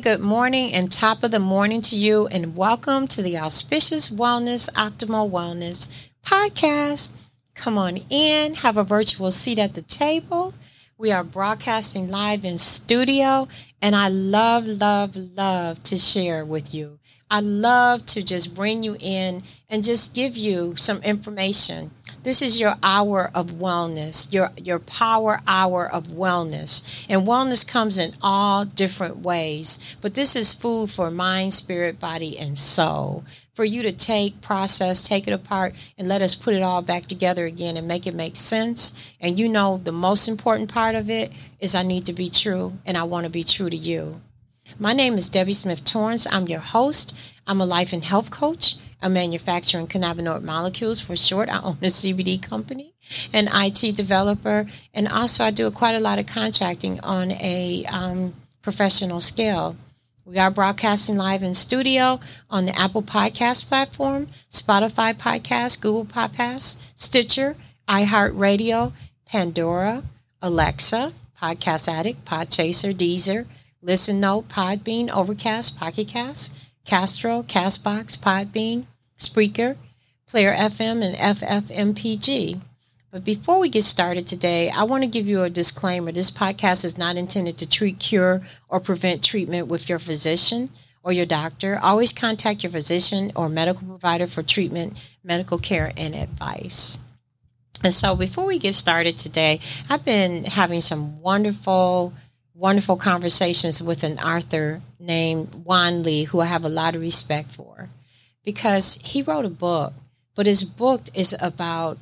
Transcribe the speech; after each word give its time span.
Good 0.00 0.20
morning, 0.20 0.20
good 0.20 0.26
morning, 0.28 0.74
and 0.74 0.92
top 0.92 1.24
of 1.24 1.32
the 1.32 1.40
morning 1.40 1.80
to 1.80 1.96
you, 1.96 2.28
and 2.28 2.54
welcome 2.54 3.08
to 3.08 3.20
the 3.20 3.38
Auspicious 3.38 4.10
Wellness 4.10 4.72
Optimal 4.74 5.28
Wellness 5.28 5.90
podcast. 6.24 7.12
Come 7.54 7.76
on 7.76 7.96
in, 8.08 8.54
have 8.54 8.76
a 8.76 8.84
virtual 8.84 9.32
seat 9.32 9.58
at 9.58 9.74
the 9.74 9.82
table. 9.82 10.54
We 10.98 11.10
are 11.10 11.24
broadcasting 11.24 12.06
live 12.06 12.44
in 12.44 12.58
studio, 12.58 13.48
and 13.82 13.96
I 13.96 14.08
love, 14.08 14.68
love, 14.68 15.16
love 15.16 15.82
to 15.84 15.98
share 15.98 16.44
with 16.44 16.72
you. 16.72 17.00
I 17.30 17.40
love 17.40 18.06
to 18.06 18.22
just 18.22 18.54
bring 18.54 18.82
you 18.82 18.96
in 19.00 19.42
and 19.68 19.84
just 19.84 20.14
give 20.14 20.36
you 20.36 20.74
some 20.76 21.02
information 21.02 21.90
this 22.28 22.42
is 22.42 22.58
your 22.58 22.76
hour 22.82 23.30
of 23.34 23.52
wellness, 23.52 24.32
your 24.32 24.50
your 24.56 24.80
power 24.80 25.40
hour 25.46 25.90
of 25.90 26.08
wellness. 26.08 26.82
And 27.08 27.26
wellness 27.26 27.66
comes 27.66 27.96
in 27.96 28.14
all 28.20 28.64
different 28.64 29.18
ways, 29.20 29.78
but 30.00 30.14
this 30.14 30.34
is 30.34 30.52
food 30.52 30.90
for 30.90 31.10
mind, 31.10 31.54
spirit, 31.54 32.00
body 32.00 32.38
and 32.38 32.58
soul. 32.58 33.24
For 33.54 33.64
you 33.64 33.82
to 33.82 33.92
take, 33.92 34.40
process, 34.40 35.02
take 35.02 35.26
it 35.26 35.32
apart 35.32 35.74
and 35.96 36.06
let 36.06 36.22
us 36.22 36.34
put 36.34 36.54
it 36.54 36.62
all 36.62 36.82
back 36.82 37.06
together 37.06 37.44
again 37.44 37.76
and 37.76 37.88
make 37.88 38.06
it 38.06 38.14
make 38.14 38.36
sense. 38.36 38.94
And 39.20 39.38
you 39.38 39.48
know 39.48 39.80
the 39.82 39.90
most 39.90 40.28
important 40.28 40.72
part 40.72 40.94
of 40.94 41.10
it 41.10 41.32
is 41.60 41.74
I 41.74 41.82
need 41.82 42.06
to 42.06 42.12
be 42.12 42.30
true 42.30 42.78
and 42.84 42.96
I 42.96 43.02
want 43.04 43.24
to 43.24 43.30
be 43.30 43.42
true 43.42 43.70
to 43.70 43.76
you. 43.76 44.20
My 44.78 44.92
name 44.92 45.14
is 45.14 45.28
Debbie 45.28 45.52
Smith 45.54 45.84
Torrance. 45.84 46.26
I'm 46.30 46.46
your 46.46 46.60
host. 46.60 47.16
I'm 47.46 47.60
a 47.60 47.66
life 47.66 47.92
and 47.92 48.04
health 48.04 48.30
coach 48.30 48.76
a 49.00 49.08
manufacturer 49.08 49.80
in 49.80 49.86
cannabinoid 49.86 50.42
molecules 50.42 51.00
for 51.00 51.16
short. 51.16 51.48
I 51.48 51.60
own 51.60 51.78
a 51.82 51.86
CBD 51.86 52.42
company, 52.42 52.94
an 53.32 53.48
IT 53.52 53.96
developer, 53.96 54.66
and 54.92 55.08
also 55.08 55.44
I 55.44 55.50
do 55.50 55.70
quite 55.70 55.94
a 55.94 56.00
lot 56.00 56.18
of 56.18 56.26
contracting 56.26 57.00
on 57.00 57.32
a 57.32 57.84
um, 57.86 58.34
professional 58.62 59.20
scale. 59.20 59.76
We 60.24 60.38
are 60.38 60.50
broadcasting 60.50 61.16
live 61.16 61.42
in 61.42 61.54
studio 61.54 62.20
on 62.50 62.66
the 62.66 62.78
Apple 62.78 63.02
Podcast 63.02 63.68
platform, 63.68 64.26
Spotify 64.50 65.14
Podcast, 65.14 65.80
Google 65.80 66.04
Podcast, 66.04 66.80
Stitcher, 66.94 67.56
iHeartRadio, 67.88 68.92
Pandora, 69.24 70.02
Alexa, 70.42 71.12
Podcast 71.40 71.88
Addict, 71.88 72.24
Podchaser, 72.26 72.92
Deezer, 72.92 73.46
Listen 73.80 74.18
Note, 74.18 74.48
Podbean, 74.48 75.08
Overcast, 75.08 75.78
Pocket 75.78 76.08
Cast, 76.08 76.54
Castro, 76.84 77.44
Castbox, 77.44 78.18
Podbean, 78.18 78.86
Spreaker, 79.16 79.76
Player 80.26 80.52
FM, 80.52 81.02
and 81.02 81.16
FFmpeg. 81.16 82.60
But 83.10 83.24
before 83.24 83.58
we 83.58 83.68
get 83.68 83.84
started 83.84 84.26
today, 84.26 84.68
I 84.68 84.82
want 84.82 85.02
to 85.02 85.08
give 85.08 85.28
you 85.28 85.42
a 85.42 85.50
disclaimer. 85.50 86.12
This 86.12 86.30
podcast 86.30 86.84
is 86.84 86.98
not 86.98 87.16
intended 87.16 87.56
to 87.58 87.68
treat, 87.68 87.98
cure, 87.98 88.42
or 88.68 88.80
prevent 88.80 89.24
treatment 89.24 89.68
with 89.68 89.88
your 89.88 89.98
physician 89.98 90.68
or 91.02 91.12
your 91.12 91.24
doctor. 91.24 91.78
Always 91.80 92.12
contact 92.12 92.62
your 92.64 92.72
physician 92.72 93.32
or 93.34 93.48
medical 93.48 93.86
provider 93.86 94.26
for 94.26 94.42
treatment, 94.42 94.96
medical 95.22 95.58
care, 95.58 95.92
and 95.96 96.14
advice. 96.14 97.00
And 97.82 97.94
so, 97.94 98.16
before 98.16 98.44
we 98.44 98.58
get 98.58 98.74
started 98.74 99.16
today, 99.16 99.60
I've 99.88 100.04
been 100.04 100.44
having 100.44 100.80
some 100.80 101.20
wonderful 101.20 102.12
wonderful 102.58 102.96
conversations 102.96 103.80
with 103.80 104.02
an 104.02 104.18
author 104.18 104.82
named 104.98 105.54
Juan 105.64 106.00
Lee, 106.00 106.24
who 106.24 106.40
I 106.40 106.46
have 106.46 106.64
a 106.64 106.68
lot 106.68 106.96
of 106.96 107.00
respect 107.00 107.52
for, 107.52 107.88
because 108.44 108.96
he 108.96 109.22
wrote 109.22 109.44
a 109.44 109.50
book, 109.50 109.92
but 110.34 110.46
his 110.46 110.64
book 110.64 111.02
is 111.14 111.36
about 111.40 111.98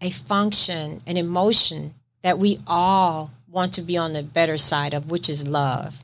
a 0.00 0.10
function, 0.10 1.02
an 1.06 1.16
emotion 1.16 1.94
that 2.22 2.38
we 2.38 2.58
all 2.66 3.30
want 3.48 3.74
to 3.74 3.82
be 3.82 3.96
on 3.96 4.12
the 4.12 4.24
better 4.24 4.58
side 4.58 4.92
of, 4.92 5.08
which 5.08 5.30
is 5.30 5.46
love. 5.46 6.02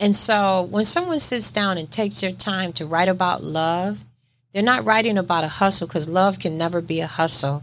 And 0.00 0.16
so 0.16 0.62
when 0.62 0.84
someone 0.84 1.18
sits 1.18 1.52
down 1.52 1.76
and 1.76 1.90
takes 1.90 2.22
their 2.22 2.32
time 2.32 2.72
to 2.74 2.86
write 2.86 3.08
about 3.08 3.44
love, 3.44 4.04
they're 4.52 4.62
not 4.62 4.86
writing 4.86 5.18
about 5.18 5.44
a 5.44 5.48
hustle 5.48 5.86
because 5.86 6.08
love 6.08 6.38
can 6.38 6.56
never 6.56 6.80
be 6.80 7.00
a 7.00 7.06
hustle. 7.06 7.62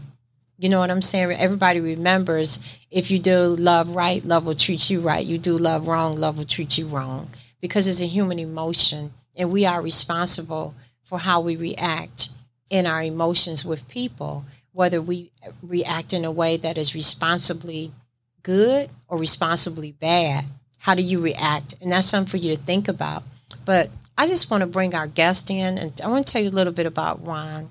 You 0.60 0.68
know 0.68 0.78
what 0.78 0.90
I'm 0.90 1.00
saying? 1.00 1.32
Everybody 1.32 1.80
remembers 1.80 2.60
if 2.90 3.10
you 3.10 3.18
do 3.18 3.56
love 3.56 3.96
right, 3.96 4.22
love 4.22 4.44
will 4.44 4.54
treat 4.54 4.90
you 4.90 5.00
right. 5.00 5.24
You 5.24 5.38
do 5.38 5.56
love 5.56 5.88
wrong, 5.88 6.18
love 6.18 6.36
will 6.36 6.44
treat 6.44 6.76
you 6.76 6.86
wrong 6.86 7.30
because 7.62 7.88
it's 7.88 8.02
a 8.02 8.06
human 8.06 8.38
emotion 8.38 9.12
and 9.34 9.50
we 9.50 9.64
are 9.64 9.80
responsible 9.80 10.74
for 11.02 11.18
how 11.18 11.40
we 11.40 11.56
react 11.56 12.28
in 12.68 12.86
our 12.86 13.02
emotions 13.02 13.64
with 13.64 13.88
people, 13.88 14.44
whether 14.72 15.00
we 15.00 15.32
react 15.62 16.12
in 16.12 16.26
a 16.26 16.30
way 16.30 16.58
that 16.58 16.76
is 16.76 16.94
responsibly 16.94 17.90
good 18.42 18.90
or 19.08 19.16
responsibly 19.16 19.92
bad. 19.92 20.44
How 20.80 20.94
do 20.94 21.02
you 21.02 21.22
react? 21.22 21.74
And 21.80 21.90
that's 21.90 22.06
something 22.06 22.30
for 22.30 22.36
you 22.36 22.54
to 22.54 22.62
think 22.62 22.86
about. 22.86 23.22
But 23.64 23.88
I 24.18 24.26
just 24.26 24.50
want 24.50 24.60
to 24.60 24.66
bring 24.66 24.94
our 24.94 25.06
guest 25.06 25.50
in 25.50 25.78
and 25.78 25.98
I 26.04 26.08
want 26.08 26.26
to 26.26 26.30
tell 26.30 26.42
you 26.42 26.50
a 26.50 26.52
little 26.52 26.74
bit 26.74 26.84
about 26.84 27.26
Ron 27.26 27.70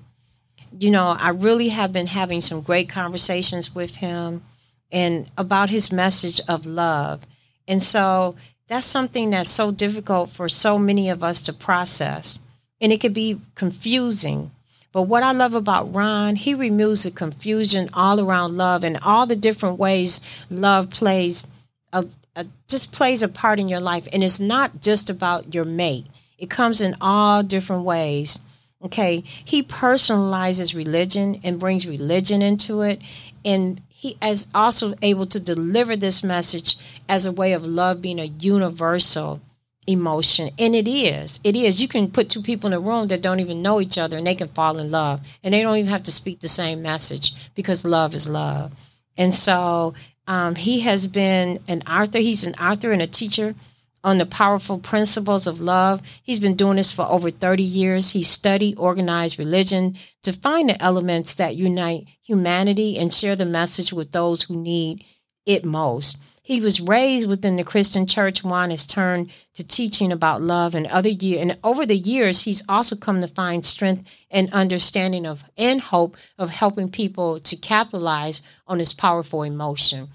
you 0.80 0.90
know, 0.90 1.14
I 1.18 1.28
really 1.28 1.68
have 1.68 1.92
been 1.92 2.06
having 2.06 2.40
some 2.40 2.62
great 2.62 2.88
conversations 2.88 3.74
with 3.74 3.96
him 3.96 4.42
and 4.90 5.30
about 5.36 5.68
his 5.68 5.92
message 5.92 6.40
of 6.48 6.64
love. 6.64 7.20
And 7.68 7.82
so 7.82 8.34
that's 8.66 8.86
something 8.86 9.30
that's 9.30 9.50
so 9.50 9.72
difficult 9.72 10.30
for 10.30 10.48
so 10.48 10.78
many 10.78 11.10
of 11.10 11.22
us 11.22 11.42
to 11.42 11.52
process. 11.52 12.38
And 12.80 12.94
it 12.94 13.00
could 13.02 13.12
be 13.12 13.42
confusing. 13.54 14.52
But 14.90 15.02
what 15.02 15.22
I 15.22 15.32
love 15.32 15.52
about 15.52 15.92
Ron, 15.92 16.34
he 16.34 16.54
removes 16.54 17.02
the 17.02 17.10
confusion 17.10 17.90
all 17.92 18.18
around 18.18 18.56
love 18.56 18.82
and 18.82 18.96
all 19.02 19.26
the 19.26 19.36
different 19.36 19.78
ways 19.78 20.22
love 20.48 20.88
plays 20.88 21.46
a, 21.92 22.06
a, 22.34 22.46
just 22.68 22.90
plays 22.90 23.22
a 23.22 23.28
part 23.28 23.60
in 23.60 23.68
your 23.68 23.80
life. 23.80 24.08
And 24.14 24.24
it's 24.24 24.40
not 24.40 24.80
just 24.80 25.10
about 25.10 25.52
your 25.54 25.66
mate. 25.66 26.06
It 26.38 26.48
comes 26.48 26.80
in 26.80 26.96
all 27.02 27.42
different 27.42 27.84
ways. 27.84 28.40
Okay, 28.82 29.24
he 29.44 29.62
personalizes 29.62 30.74
religion 30.74 31.38
and 31.44 31.58
brings 31.58 31.86
religion 31.86 32.40
into 32.40 32.80
it, 32.80 33.00
and 33.44 33.82
he 33.88 34.16
is 34.22 34.46
also 34.54 34.94
able 35.02 35.26
to 35.26 35.38
deliver 35.38 35.94
this 35.94 36.24
message 36.24 36.78
as 37.06 37.26
a 37.26 37.32
way 37.32 37.52
of 37.52 37.66
love 37.66 38.00
being 38.00 38.18
a 38.18 38.24
universal 38.24 39.42
emotion. 39.86 40.50
And 40.58 40.74
it 40.74 40.88
is. 40.88 41.40
It 41.44 41.56
is. 41.56 41.82
You 41.82 41.88
can 41.88 42.10
put 42.10 42.30
two 42.30 42.40
people 42.40 42.68
in 42.68 42.72
a 42.72 42.80
room 42.80 43.08
that 43.08 43.22
don't 43.22 43.40
even 43.40 43.60
know 43.60 43.80
each 43.80 43.98
other 43.98 44.16
and 44.16 44.26
they 44.26 44.34
can 44.34 44.48
fall 44.48 44.78
in 44.78 44.90
love. 44.90 45.20
And 45.42 45.52
they 45.52 45.62
don't 45.62 45.76
even 45.76 45.90
have 45.90 46.04
to 46.04 46.12
speak 46.12 46.40
the 46.40 46.48
same 46.48 46.80
message 46.80 47.52
because 47.54 47.84
love 47.84 48.14
is 48.14 48.28
love. 48.28 48.72
And 49.18 49.34
so 49.34 49.94
um, 50.26 50.54
he 50.54 50.80
has 50.80 51.06
been 51.06 51.58
an 51.68 51.82
author. 51.82 52.18
He's 52.18 52.46
an 52.46 52.54
author 52.54 52.92
and 52.92 53.02
a 53.02 53.06
teacher 53.06 53.54
on 54.02 54.18
the 54.18 54.26
powerful 54.26 54.78
principles 54.78 55.46
of 55.46 55.60
love. 55.60 56.00
He's 56.22 56.38
been 56.38 56.56
doing 56.56 56.76
this 56.76 56.92
for 56.92 57.04
over 57.06 57.30
30 57.30 57.62
years. 57.62 58.10
He 58.10 58.22
studied 58.22 58.78
organized 58.78 59.38
religion 59.38 59.96
to 60.22 60.32
find 60.32 60.68
the 60.68 60.82
elements 60.82 61.34
that 61.34 61.56
unite 61.56 62.06
humanity 62.22 62.98
and 62.98 63.12
share 63.12 63.36
the 63.36 63.44
message 63.44 63.92
with 63.92 64.12
those 64.12 64.42
who 64.42 64.56
need 64.56 65.04
it 65.46 65.64
most. 65.64 66.18
He 66.42 66.60
was 66.60 66.80
raised 66.80 67.28
within 67.28 67.54
the 67.54 67.62
Christian 67.62 68.08
church. 68.08 68.42
Juan 68.42 68.70
has 68.70 68.84
turned 68.84 69.30
to 69.54 69.64
teaching 69.64 70.10
about 70.10 70.42
love 70.42 70.74
and 70.74 70.86
other 70.88 71.08
year 71.08 71.40
and 71.40 71.56
over 71.62 71.86
the 71.86 71.96
years 71.96 72.42
he's 72.42 72.62
also 72.68 72.96
come 72.96 73.20
to 73.20 73.28
find 73.28 73.64
strength 73.64 74.04
and 74.32 74.52
understanding 74.52 75.26
of 75.26 75.44
and 75.56 75.80
hope 75.80 76.16
of 76.38 76.50
helping 76.50 76.90
people 76.90 77.38
to 77.40 77.56
capitalize 77.56 78.42
on 78.66 78.78
this 78.78 78.92
powerful 78.92 79.44
emotion. 79.44 80.08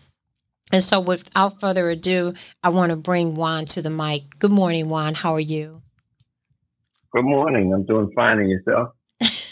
And 0.72 0.84
so, 0.84 1.00
without 1.00 1.60
further 1.60 1.90
ado, 1.90 2.34
I 2.64 2.70
want 2.70 2.90
to 2.90 2.96
bring 2.96 3.36
Juan 3.36 3.66
to 3.66 3.82
the 3.82 3.90
mic. 3.90 4.24
Good 4.40 4.52
morning, 4.52 4.90
Juan. 4.90 5.14
How 5.14 5.34
are 5.34 5.40
you? 5.40 5.82
Good 7.12 7.24
morning. 7.24 7.72
I'm 7.74 7.86
doing 7.86 8.12
fine. 8.16 8.40
And 8.40 8.50
yourself? 8.50 8.90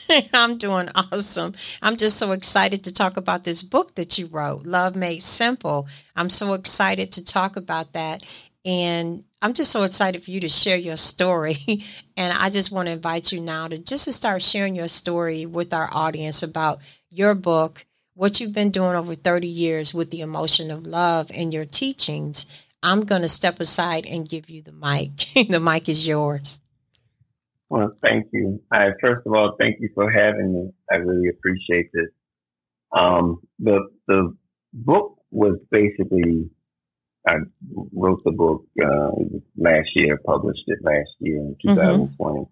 I'm 0.34 0.58
doing 0.58 0.90
awesome. 0.96 1.54
I'm 1.82 1.98
just 1.98 2.18
so 2.18 2.32
excited 2.32 2.84
to 2.84 2.94
talk 2.94 3.18
about 3.18 3.44
this 3.44 3.62
book 3.62 3.96
that 3.96 4.18
you 4.18 4.26
wrote, 4.28 4.66
Love 4.66 4.96
Made 4.96 5.22
Simple. 5.22 5.88
I'm 6.16 6.30
so 6.30 6.54
excited 6.54 7.14
to 7.14 7.26
talk 7.26 7.56
about 7.56 7.94
that. 7.94 8.24
And 8.66 9.24
I'm 9.42 9.54
just 9.54 9.72
so 9.72 9.84
excited 9.84 10.24
for 10.24 10.32
you 10.32 10.40
to 10.42 10.50
share 10.50 10.78
your 10.78 10.98
story. 10.98 11.58
and 12.18 12.34
I 12.34 12.50
just 12.50 12.72
want 12.72 12.88
to 12.88 12.94
invite 12.94 13.32
you 13.32 13.40
now 13.40 13.68
to 13.68 13.78
just 13.78 14.06
to 14.06 14.12
start 14.12 14.42
sharing 14.42 14.76
your 14.76 14.88
story 14.88 15.46
with 15.46 15.74
our 15.74 15.90
audience 15.92 16.44
about 16.44 16.80
your 17.10 17.36
book 17.36 17.86
what 18.16 18.40
you've 18.40 18.54
been 18.54 18.70
doing 18.70 18.96
over 18.96 19.16
30 19.16 19.48
years 19.48 19.94
with 19.94 20.12
the 20.12 20.22
emotion 20.22 20.72
of 20.72 20.86
love 20.86 21.32
and 21.34 21.54
your 21.54 21.66
teachings, 21.66 22.46
I'm 22.82 23.06
going 23.06 23.22
to 23.22 23.28
step 23.28 23.60
aside 23.60 24.06
and 24.06 24.28
give 24.28 24.50
you 24.50 24.62
the 24.62 24.72
mic. 24.72 25.28
the 25.50 25.60
mic 25.60 25.90
is 25.90 26.08
yours. 26.08 26.62
Well, 27.70 27.94
thank 28.04 28.28
you. 28.32 28.62
I, 28.72 28.90
first 29.02 29.26
of 29.26 29.34
all, 29.34 29.56
thank 29.60 29.78
you 29.80 29.90
for 29.96 30.12
having 30.12 30.54
me. 30.54 30.70
I 30.92 30.96
really 30.96 31.30
appreciate 31.30 31.90
this. 31.94 32.10
Um, 32.96 33.40
the, 33.58 33.90
the 34.08 34.36
book 34.74 35.18
was 35.32 35.58
basically, 35.72 36.52
I 37.28 37.38
wrote 37.94 38.24
the 38.26 38.32
book, 38.32 38.66
uh, 38.80 39.10
last 39.58 39.90
year, 39.96 40.20
published 40.24 40.66
it 40.68 40.80
last 40.84 41.10
year 41.20 41.38
in 41.38 41.56
2020 41.66 42.40
mm-hmm. 42.42 42.44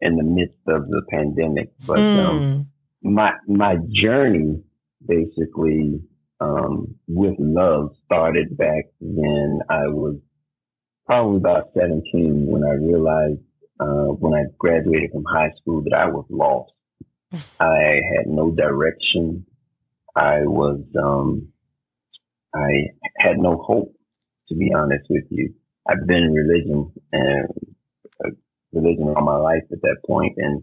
in 0.00 0.16
the 0.16 0.24
midst 0.24 0.58
of 0.66 0.88
the 0.88 1.02
pandemic. 1.10 1.70
But, 1.86 1.98
mm. 1.98 2.26
um, 2.26 2.68
my, 3.02 3.34
my 3.46 3.76
journey 3.92 4.64
basically 5.06 6.00
um, 6.40 6.94
with 7.08 7.34
love 7.38 7.90
started 8.04 8.56
back 8.56 8.84
when 9.00 9.60
I 9.70 9.88
was 9.88 10.16
probably 11.06 11.38
about 11.38 11.70
17 11.74 12.46
when 12.46 12.64
I 12.64 12.72
realized, 12.72 13.40
uh, 13.80 14.12
when 14.18 14.34
I 14.34 14.44
graduated 14.58 15.12
from 15.12 15.24
high 15.24 15.52
school 15.60 15.82
that 15.82 15.94
I 15.94 16.06
was 16.06 16.26
lost. 16.28 16.72
I 17.60 18.00
had 18.16 18.26
no 18.26 18.50
direction. 18.50 19.46
I 20.14 20.40
was, 20.42 20.80
um, 21.02 21.48
I 22.54 22.90
had 23.18 23.38
no 23.38 23.62
hope, 23.62 23.94
to 24.48 24.54
be 24.54 24.72
honest 24.74 25.04
with 25.10 25.24
you. 25.30 25.54
I've 25.88 26.06
been 26.06 26.24
in 26.24 26.32
religion 26.32 26.92
and 27.12 27.48
uh, 28.24 28.30
religion 28.72 29.12
all 29.14 29.24
my 29.24 29.36
life 29.36 29.62
at 29.72 29.80
that 29.82 29.96
point, 30.06 30.34
and 30.36 30.62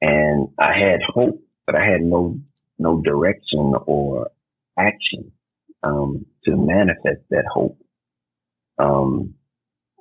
and 0.00 0.48
I 0.58 0.72
had 0.78 1.00
hope, 1.08 1.40
but 1.66 1.74
I 1.74 1.84
had 1.84 2.02
no 2.02 2.38
no 2.78 3.00
direction 3.02 3.72
or 3.86 4.28
action 4.78 5.32
um, 5.82 6.26
to 6.44 6.56
manifest 6.56 7.22
that 7.30 7.44
hope. 7.52 7.78
Um, 8.78 9.34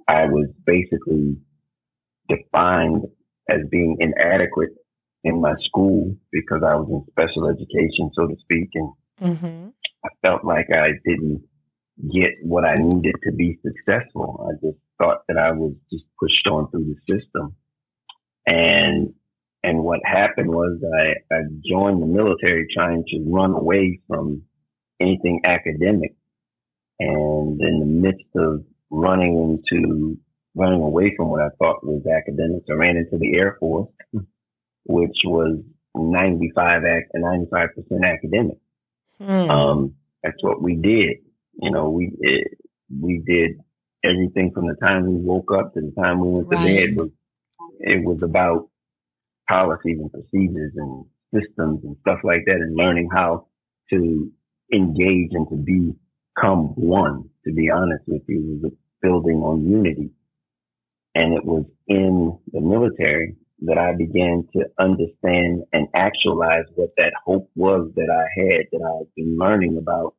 I 0.07 0.25
was 0.25 0.47
basically 0.65 1.37
defined 2.29 3.03
as 3.49 3.61
being 3.69 3.97
inadequate 3.99 4.69
in 5.23 5.41
my 5.41 5.53
school 5.65 6.15
because 6.31 6.61
I 6.63 6.75
was 6.75 6.87
in 6.89 7.05
special 7.11 7.49
education, 7.49 8.11
so 8.13 8.27
to 8.27 8.35
speak, 8.41 8.69
and 8.73 8.91
mm-hmm. 9.21 9.69
I 10.05 10.09
felt 10.21 10.45
like 10.45 10.67
I 10.71 10.91
didn't 11.05 11.43
get 12.13 12.31
what 12.43 12.63
I 12.63 12.75
needed 12.75 13.15
to 13.23 13.31
be 13.33 13.59
successful. 13.65 14.47
I 14.47 14.65
just 14.65 14.77
thought 14.97 15.23
that 15.27 15.37
I 15.37 15.51
was 15.51 15.73
just 15.91 16.05
pushed 16.19 16.47
on 16.47 16.69
through 16.69 16.93
the 16.93 17.19
system, 17.19 17.55
and 18.45 19.13
and 19.63 19.83
what 19.83 19.99
happened 20.05 20.49
was 20.49 20.79
I, 20.83 21.35
I 21.35 21.39
joined 21.69 22.01
the 22.01 22.05
military 22.05 22.67
trying 22.73 23.03
to 23.07 23.23
run 23.27 23.51
away 23.51 23.99
from 24.07 24.43
anything 24.99 25.41
academic. 25.45 26.15
And 26.99 27.59
in 27.61 27.79
the 27.79 27.85
midst 27.85 28.25
of 28.35 28.63
running 28.89 29.59
into, 29.71 30.17
running 30.55 30.81
away 30.81 31.13
from 31.15 31.29
what 31.29 31.41
I 31.41 31.49
thought 31.59 31.83
was 31.83 32.03
academics, 32.05 32.65
I 32.69 32.73
ran 32.73 32.97
into 32.97 33.17
the 33.17 33.35
Air 33.35 33.57
Force, 33.59 33.89
which 34.85 35.17
was 35.25 35.59
95, 35.95 36.83
95% 37.15 37.67
academic. 38.03 38.57
Hmm. 39.19 39.49
Um, 39.49 39.95
that's 40.23 40.41
what 40.41 40.61
we 40.61 40.75
did. 40.75 41.17
You 41.59 41.71
know, 41.71 41.89
we, 41.89 42.11
it, 42.19 42.47
we 43.01 43.23
did 43.25 43.59
everything 44.03 44.51
from 44.53 44.67
the 44.67 44.75
time 44.75 45.07
we 45.07 45.19
woke 45.19 45.51
up 45.51 45.73
to 45.73 45.81
the 45.81 45.93
time 45.99 46.19
we 46.19 46.29
went 46.29 46.51
to 46.51 46.57
bed 46.57 46.95
was, 46.95 47.09
it 47.79 48.03
was 48.03 48.21
about 48.21 48.69
policies 49.47 49.97
and 49.99 50.11
procedures 50.11 50.73
and 50.75 51.05
systems 51.33 51.79
and 51.83 51.95
stuff 52.01 52.19
like 52.23 52.43
that 52.45 52.55
and 52.55 52.75
learning 52.75 53.09
how 53.13 53.47
to 53.89 54.31
engage 54.73 55.29
and 55.31 55.47
to 55.49 55.55
become 55.55 56.73
one, 56.75 57.29
to 57.45 57.53
be 57.53 57.69
honest 57.69 58.03
with 58.07 58.21
you, 58.27 58.59
was 58.61 58.71
building 59.01 59.37
on 59.37 59.65
unity. 59.65 60.11
And 61.15 61.33
it 61.33 61.45
was 61.45 61.65
in 61.87 62.37
the 62.51 62.61
military 62.61 63.35
that 63.61 63.77
I 63.77 63.95
began 63.95 64.47
to 64.53 64.65
understand 64.79 65.63
and 65.73 65.87
actualize 65.95 66.65
what 66.75 66.91
that 66.97 67.13
hope 67.25 67.49
was 67.55 67.91
that 67.95 68.09
I 68.11 68.39
had, 68.39 68.65
that 68.71 68.85
I 68.85 68.97
had 68.99 69.07
been 69.15 69.37
learning 69.37 69.77
about, 69.77 70.13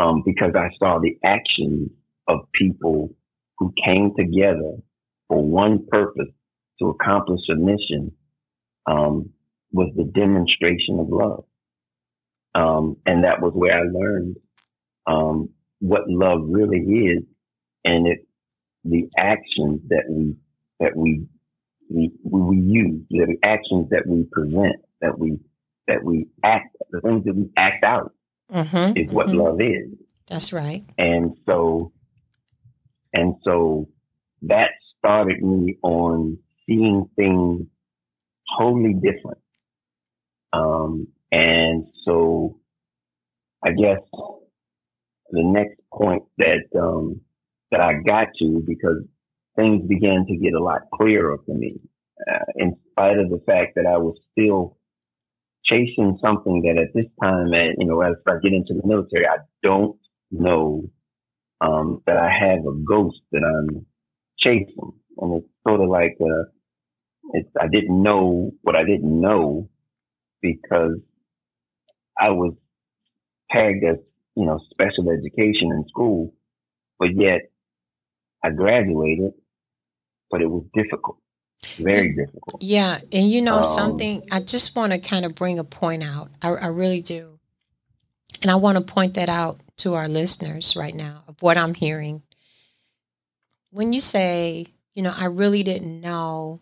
um, 0.00 0.22
because 0.24 0.52
I 0.56 0.70
saw 0.78 0.98
the 0.98 1.16
actions 1.24 1.90
of 2.26 2.40
people 2.58 3.14
who 3.58 3.72
came 3.84 4.14
together 4.18 4.78
for 5.28 5.42
one 5.42 5.86
purpose 5.86 6.32
to 6.80 6.88
accomplish 6.88 7.40
a 7.50 7.54
mission 7.54 8.12
um, 8.86 9.30
was 9.72 9.92
the 9.96 10.04
demonstration 10.04 10.98
of 11.00 11.08
love. 11.08 11.44
Um, 12.54 12.96
and 13.04 13.24
that 13.24 13.40
was 13.42 13.52
where 13.54 13.78
I 13.78 13.82
learned 13.82 14.36
um, 15.06 15.50
what 15.80 16.08
love 16.08 16.40
really 16.44 16.78
is, 16.78 17.22
and 17.84 18.06
it 18.06 18.26
the 18.84 19.08
actions 19.18 19.80
that 19.88 20.04
we 20.08 20.36
that 20.80 20.96
we 20.96 21.26
we, 21.88 22.10
we 22.24 22.56
use, 22.56 23.02
the 23.10 23.36
actions 23.42 23.90
that 23.90 24.06
we 24.06 24.24
present, 24.32 24.76
that 25.00 25.18
we 25.18 25.38
that 25.86 26.02
we 26.02 26.26
act, 26.42 26.76
the 26.90 27.00
things 27.00 27.24
that 27.24 27.36
we 27.36 27.48
act 27.56 27.84
out, 27.84 28.12
mm-hmm, 28.52 28.98
is 28.98 29.12
what 29.12 29.28
mm-hmm. 29.28 29.38
love 29.38 29.60
is. 29.60 29.92
That's 30.26 30.52
right. 30.52 30.84
And 30.98 31.36
so, 31.46 31.92
and 33.12 33.36
so 33.44 33.88
that 34.42 34.70
started 34.98 35.42
me 35.42 35.76
on 35.82 36.38
seeing 36.66 37.08
things 37.14 37.66
totally 38.58 38.94
different. 38.94 39.38
Um, 40.52 41.08
and 41.32 41.86
so 42.04 42.58
I 43.64 43.70
guess 43.70 44.00
the 45.30 45.42
next 45.42 45.80
point 45.92 46.22
that, 46.38 46.64
um, 46.80 47.20
that 47.70 47.80
I 47.80 47.94
got 48.06 48.28
to 48.38 48.62
because 48.66 49.02
things 49.56 49.86
began 49.88 50.24
to 50.28 50.36
get 50.36 50.54
a 50.54 50.62
lot 50.62 50.82
clearer 50.94 51.38
for 51.44 51.54
me, 51.54 51.80
uh, 52.30 52.44
in 52.56 52.76
spite 52.90 53.18
of 53.18 53.30
the 53.30 53.42
fact 53.46 53.74
that 53.76 53.86
I 53.86 53.98
was 53.98 54.16
still 54.32 54.76
chasing 55.64 56.18
something 56.22 56.62
that 56.62 56.80
at 56.80 56.94
this 56.94 57.10
time, 57.22 57.52
and 57.52 57.76
you 57.78 57.86
know, 57.86 58.00
as 58.02 58.14
I 58.26 58.34
get 58.42 58.52
into 58.52 58.74
the 58.74 58.86
military, 58.86 59.26
I 59.26 59.38
don't 59.62 59.98
know 60.30 60.90
um, 61.60 62.02
that 62.06 62.16
I 62.16 62.30
have 62.30 62.60
a 62.60 62.74
ghost 62.86 63.18
that 63.32 63.42
I'm 63.42 63.86
chasing, 64.38 64.92
and 65.18 65.34
it's 65.42 65.48
sort 65.66 65.80
of 65.80 65.88
like 65.88 66.16
uh, 66.20 66.44
it's, 67.32 67.48
I 67.60 67.68
didn't 67.68 68.02
know 68.02 68.52
what 68.62 68.76
I 68.76 68.84
didn't 68.84 69.20
know 69.20 69.68
because 70.40 70.98
I 72.18 72.30
was 72.30 72.54
tagged 73.50 73.84
as, 73.84 73.96
you 74.34 74.46
know, 74.46 74.60
special 74.70 75.10
education 75.10 75.72
in 75.72 75.84
school, 75.88 76.34
but 76.98 77.08
yet 77.14 77.50
I 78.42 78.50
graduated, 78.50 79.32
but 80.30 80.42
it 80.42 80.46
was 80.46 80.64
difficult, 80.74 81.18
very 81.76 82.14
difficult. 82.14 82.62
Yeah. 82.62 83.00
And 83.12 83.30
you 83.30 83.42
know, 83.42 83.58
um, 83.58 83.64
something, 83.64 84.22
I 84.30 84.40
just 84.40 84.76
want 84.76 84.92
to 84.92 84.98
kind 84.98 85.24
of 85.24 85.34
bring 85.34 85.58
a 85.58 85.64
point 85.64 86.04
out. 86.04 86.30
I, 86.42 86.50
I 86.50 86.66
really 86.68 87.00
do. 87.00 87.38
And 88.42 88.50
I 88.50 88.56
want 88.56 88.76
to 88.76 88.92
point 88.92 89.14
that 89.14 89.28
out 89.28 89.60
to 89.78 89.94
our 89.94 90.08
listeners 90.08 90.76
right 90.76 90.94
now 90.94 91.24
of 91.26 91.40
what 91.42 91.56
I'm 91.56 91.74
hearing. 91.74 92.22
When 93.70 93.92
you 93.92 94.00
say, 94.00 94.66
you 94.94 95.02
know, 95.02 95.12
I 95.14 95.26
really 95.26 95.62
didn't 95.62 96.00
know 96.00 96.60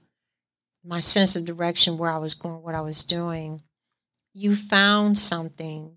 my 0.85 1.01
sense 1.01 1.35
of 1.37 1.45
direction, 1.45 1.99
where 1.99 2.11
I 2.11 2.19
was 2.19 2.35
going, 2.35 2.63
what 2.63 2.75
I 2.75 2.83
was 2.83 3.05
doing, 3.05 3.63
you 4.35 4.55
found 4.55 5.19
something 5.19 5.97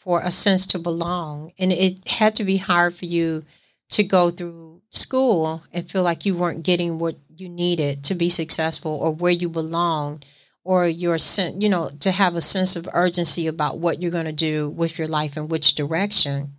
for 0.00 0.20
a 0.20 0.30
sense 0.30 0.66
to 0.68 0.78
belong. 0.78 1.52
And 1.58 1.70
it 1.72 2.08
had 2.08 2.34
to 2.36 2.44
be 2.44 2.56
hard 2.56 2.94
for 2.94 3.06
you 3.06 3.44
to 3.90 4.02
go 4.02 4.30
through 4.30 4.82
school 4.90 5.62
and 5.72 5.88
feel 5.88 6.02
like 6.02 6.26
you 6.26 6.34
weren't 6.34 6.64
getting 6.64 6.98
what 6.98 7.16
you 7.28 7.48
needed 7.48 8.02
to 8.04 8.14
be 8.14 8.28
successful 8.28 8.92
or 8.92 9.14
where 9.14 9.32
you 9.32 9.48
belonged 9.48 10.24
or 10.64 10.86
your 10.86 11.18
sense, 11.18 11.62
you 11.62 11.68
know, 11.68 11.90
to 12.00 12.10
have 12.10 12.34
a 12.34 12.40
sense 12.40 12.76
of 12.76 12.88
urgency 12.92 13.46
about 13.46 13.78
what 13.78 14.02
you're 14.02 14.10
going 14.10 14.24
to 14.24 14.32
do 14.32 14.70
with 14.70 14.98
your 14.98 15.08
life 15.08 15.36
and 15.36 15.50
which 15.50 15.74
direction. 15.74 16.54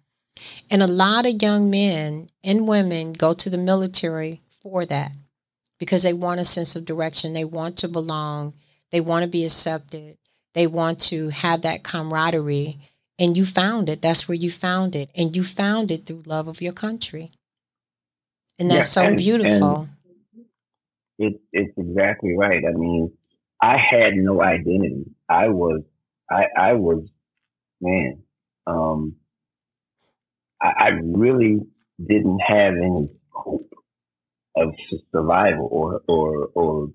And 0.69 0.81
a 0.81 0.87
lot 0.87 1.25
of 1.25 1.41
young 1.41 1.69
men 1.69 2.27
and 2.43 2.67
women 2.67 3.13
go 3.13 3.33
to 3.33 3.49
the 3.49 3.57
military 3.57 4.41
for 4.61 4.85
that 4.85 5.11
because 5.79 6.03
they 6.03 6.13
want 6.13 6.39
a 6.39 6.45
sense 6.45 6.75
of 6.75 6.85
direction. 6.85 7.33
They 7.33 7.45
want 7.45 7.77
to 7.77 7.87
belong. 7.87 8.53
They 8.91 9.01
want 9.01 9.23
to 9.23 9.29
be 9.29 9.43
accepted. 9.43 10.17
They 10.53 10.67
want 10.67 10.99
to 11.01 11.29
have 11.29 11.63
that 11.63 11.83
camaraderie. 11.83 12.79
And 13.19 13.37
you 13.37 13.45
found 13.45 13.89
it. 13.89 14.01
That's 14.01 14.27
where 14.27 14.35
you 14.35 14.51
found 14.51 14.95
it. 14.95 15.09
And 15.15 15.35
you 15.35 15.43
found 15.43 15.91
it 15.91 16.05
through 16.05 16.23
love 16.25 16.47
of 16.47 16.61
your 16.61 16.73
country. 16.73 17.31
And 18.59 18.69
that's 18.69 18.95
yeah, 18.95 19.01
so 19.01 19.03
and, 19.03 19.17
beautiful. 19.17 19.89
And 20.35 20.45
it, 21.17 21.41
it's 21.51 21.77
exactly 21.77 22.35
right. 22.37 22.63
I 22.67 22.71
mean, 22.71 23.11
I 23.61 23.77
had 23.77 24.13
no 24.15 24.41
identity. 24.41 25.05
I 25.29 25.49
was, 25.49 25.81
I, 26.29 26.45
I 26.57 26.73
was, 26.73 27.07
man, 27.81 28.23
um, 28.67 29.15
I, 30.61 30.73
I 30.77 30.87
really 31.01 31.61
didn't 31.99 32.39
have 32.39 32.73
any 32.73 33.09
hope 33.29 33.72
of 34.55 34.69
survival 35.11 35.67
or, 35.71 36.01
or, 36.07 36.49
or, 36.53 36.87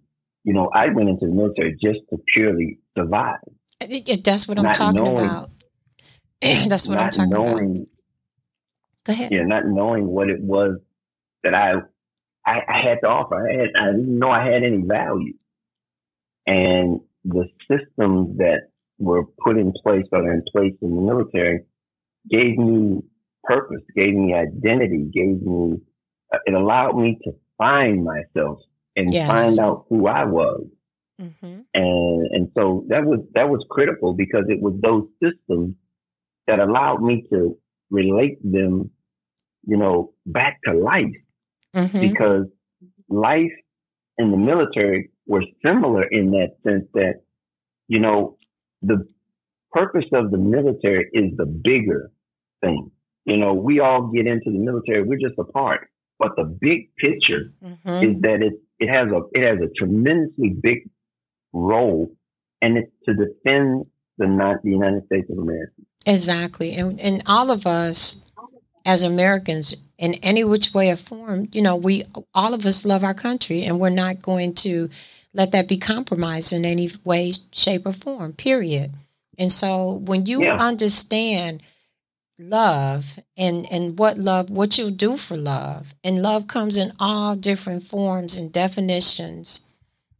you 0.44 0.52
know, 0.52 0.70
I 0.74 0.88
went 0.88 1.08
into 1.08 1.26
the 1.26 1.32
military 1.32 1.72
just 1.72 2.00
to 2.10 2.18
purely 2.34 2.78
survive. 2.96 3.40
I 3.80 3.86
think 3.86 4.06
that's 4.24 4.48
what 4.48 4.58
I'm 4.58 4.72
talking 4.72 5.02
knowing, 5.02 5.24
about. 5.24 5.50
That's 6.40 6.86
what 6.86 6.98
I'm 6.98 7.10
talking 7.10 7.30
knowing, 7.30 7.70
about. 7.76 7.88
Go 9.04 9.12
ahead. 9.12 9.32
Yeah, 9.32 9.42
not 9.44 9.66
knowing 9.66 10.06
what 10.06 10.28
it 10.28 10.40
was 10.40 10.78
that 11.42 11.54
I, 11.54 11.72
I, 12.46 12.60
I 12.68 12.88
had 12.88 13.00
to 13.02 13.08
offer. 13.08 13.36
I, 13.36 13.52
had, 13.52 13.68
I 13.80 13.90
didn't 13.92 14.18
know 14.18 14.30
I 14.30 14.44
had 14.44 14.62
any 14.62 14.82
value. 14.84 15.34
And 16.46 17.00
the 17.24 17.48
systems 17.68 18.38
that 18.38 18.68
were 18.98 19.24
put 19.44 19.56
in 19.58 19.72
place 19.82 20.06
or 20.12 20.32
in 20.32 20.42
place 20.52 20.74
in 20.80 20.94
the 20.94 21.02
military 21.02 21.60
gave 22.30 22.56
me 22.56 23.00
purpose, 23.44 23.82
gave 23.94 24.14
me 24.14 24.34
identity, 24.34 25.10
gave 25.12 25.42
me, 25.42 25.78
uh, 26.32 26.38
it 26.46 26.54
allowed 26.54 26.96
me 26.96 27.18
to 27.24 27.32
find 27.58 28.04
myself 28.04 28.60
and 28.96 29.12
yes. 29.12 29.26
find 29.28 29.58
out 29.58 29.84
who 29.88 30.06
I 30.06 30.24
was. 30.24 30.66
Mm-hmm. 31.20 31.60
And 31.74 32.28
and 32.32 32.50
so 32.54 32.84
that 32.88 33.04
was 33.04 33.20
that 33.34 33.48
was 33.48 33.64
critical 33.68 34.14
because 34.14 34.44
it 34.48 34.60
was 34.60 34.74
those 34.80 35.04
systems 35.22 35.74
that 36.46 36.60
allowed 36.60 37.02
me 37.02 37.24
to 37.30 37.58
relate 37.90 38.38
them 38.42 38.90
you 39.68 39.76
know, 39.76 40.14
back 40.24 40.60
to 40.64 40.72
life 40.72 41.14
mm-hmm. 41.76 42.00
because 42.00 42.46
life 43.10 43.52
in 44.16 44.30
the 44.30 44.36
military 44.36 45.10
were 45.26 45.44
similar 45.64 46.04
in 46.04 46.30
that 46.30 46.56
sense 46.64 46.86
that, 46.94 47.20
you 47.86 48.00
know, 48.00 48.38
the 48.80 49.06
purpose 49.70 50.06
of 50.14 50.30
the 50.30 50.38
military 50.38 51.08
is 51.12 51.36
the 51.36 51.44
bigger 51.44 52.10
thing. 52.62 52.90
You 53.26 53.36
know, 53.36 53.52
we 53.52 53.80
all 53.80 54.06
get 54.06 54.26
into 54.26 54.50
the 54.50 54.58
military, 54.58 55.02
we're 55.02 55.18
just 55.18 55.38
a 55.38 55.44
part. 55.44 55.88
But 56.18 56.36
the 56.36 56.44
big 56.44 56.94
picture 56.96 57.52
mm-hmm. 57.62 58.04
is 58.04 58.20
that 58.22 58.42
it, 58.42 58.54
it 58.78 58.88
has 58.88 59.08
a 59.12 59.20
it 59.32 59.46
has 59.46 59.58
a 59.60 59.70
tremendously 59.76 60.50
big 60.50 60.88
role 61.52 62.12
and 62.60 62.76
it's 62.76 62.92
to 63.04 63.14
defend 63.14 63.86
the, 64.18 64.26
the 64.62 64.70
United 64.70 65.06
States 65.06 65.30
of 65.30 65.38
America. 65.38 65.72
Exactly. 66.06 66.72
And 66.74 66.98
and 67.00 67.22
all 67.26 67.50
of 67.50 67.66
us 67.66 68.22
as 68.84 69.02
Americans 69.02 69.76
in 69.98 70.14
any 70.14 70.44
which 70.44 70.72
way 70.72 70.90
or 70.90 70.96
form, 70.96 71.48
you 71.52 71.62
know, 71.62 71.76
we 71.76 72.04
all 72.34 72.54
of 72.54 72.64
us 72.66 72.84
love 72.84 73.04
our 73.04 73.14
country 73.14 73.64
and 73.64 73.78
we're 73.78 73.90
not 73.90 74.22
going 74.22 74.54
to 74.54 74.88
let 75.34 75.52
that 75.52 75.68
be 75.68 75.76
compromised 75.76 76.52
in 76.52 76.64
any 76.64 76.90
way, 77.04 77.32
shape, 77.52 77.86
or 77.86 77.92
form, 77.92 78.32
period. 78.32 78.92
And 79.36 79.52
so 79.52 79.92
when 79.92 80.26
you 80.26 80.42
yeah. 80.42 80.56
understand 80.56 81.62
love 82.38 83.18
and 83.36 83.66
and 83.70 83.98
what 83.98 84.16
love 84.16 84.50
what 84.50 84.78
you 84.78 84.90
do 84.90 85.16
for 85.16 85.36
love. 85.36 85.94
And 86.04 86.22
love 86.22 86.46
comes 86.46 86.76
in 86.76 86.92
all 86.98 87.36
different 87.36 87.82
forms 87.82 88.36
and 88.36 88.52
definitions. 88.52 89.66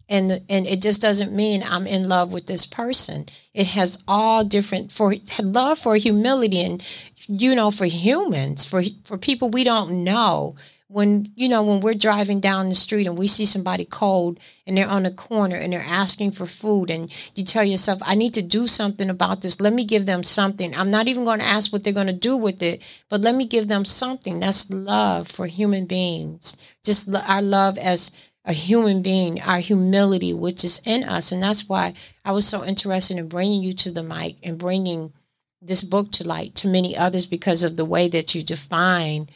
And 0.08 0.42
and 0.48 0.66
it 0.66 0.80
just 0.82 1.02
doesn't 1.02 1.32
mean 1.32 1.62
i'm 1.62 1.86
in 1.86 2.08
love 2.08 2.32
with 2.32 2.46
this 2.46 2.66
person. 2.66 3.26
It 3.54 3.68
has 3.68 4.02
all 4.08 4.44
different 4.44 4.90
for 4.90 5.14
love 5.40 5.78
for 5.78 5.96
humility 5.96 6.60
and 6.60 6.82
you 7.26 7.54
know 7.54 7.70
for 7.70 7.86
humans 7.86 8.64
for 8.64 8.82
for 9.04 9.18
people 9.18 9.50
we 9.50 9.64
don't 9.64 10.02
know 10.04 10.56
when 10.88 11.26
you 11.36 11.48
know 11.48 11.62
when 11.62 11.80
we're 11.80 11.94
driving 11.94 12.40
down 12.40 12.68
the 12.68 12.74
street 12.74 13.06
and 13.06 13.18
we 13.18 13.26
see 13.26 13.44
somebody 13.44 13.84
cold 13.84 14.40
and 14.66 14.76
they're 14.76 14.88
on 14.88 15.04
a 15.04 15.12
corner 15.12 15.56
and 15.56 15.72
they're 15.72 15.84
asking 15.86 16.30
for 16.30 16.46
food 16.46 16.90
and 16.90 17.12
you 17.34 17.44
tell 17.44 17.62
yourself 17.62 17.98
i 18.02 18.14
need 18.14 18.32
to 18.34 18.42
do 18.42 18.66
something 18.66 19.10
about 19.10 19.42
this. 19.42 19.60
Let 19.60 19.74
me 19.74 19.84
give 19.84 20.06
them 20.06 20.22
something. 20.22 20.74
I'm 20.74 20.90
not 20.90 21.06
even 21.06 21.24
going 21.24 21.40
to 21.40 21.46
ask 21.46 21.72
what 21.72 21.84
they're 21.84 21.92
going 21.92 22.06
to 22.06 22.12
do 22.12 22.36
with 22.36 22.62
it 22.62 22.82
but 23.08 23.20
let 23.20 23.34
me 23.34 23.46
give 23.46 23.68
them 23.68 23.84
something. 23.84 24.40
That's 24.40 24.70
love 24.70 25.28
for 25.28 25.46
human 25.46 25.84
beings. 25.86 26.56
Just 26.84 27.14
our 27.14 27.42
love 27.42 27.76
as 27.78 28.10
a 28.44 28.54
human 28.54 29.02
being 29.02 29.42
our 29.42 29.58
humility 29.58 30.32
which 30.32 30.64
is 30.64 30.80
in 30.86 31.04
us. 31.04 31.32
And 31.32 31.42
that's 31.42 31.68
why 31.68 31.92
i 32.24 32.32
was 32.32 32.48
so 32.48 32.64
interested 32.64 33.18
in 33.18 33.28
bringing 33.28 33.62
you 33.62 33.74
to 33.74 33.90
the 33.90 34.02
mic 34.02 34.36
and 34.42 34.56
bringing 34.56 35.12
this 35.60 35.82
book 35.82 36.12
to 36.12 36.26
light 36.26 36.54
to 36.54 36.68
many 36.68 36.96
others 36.96 37.26
because 37.26 37.62
of 37.62 37.76
the 37.76 37.84
way 37.84 38.08
that 38.08 38.34
you 38.34 38.42
define 38.42 39.28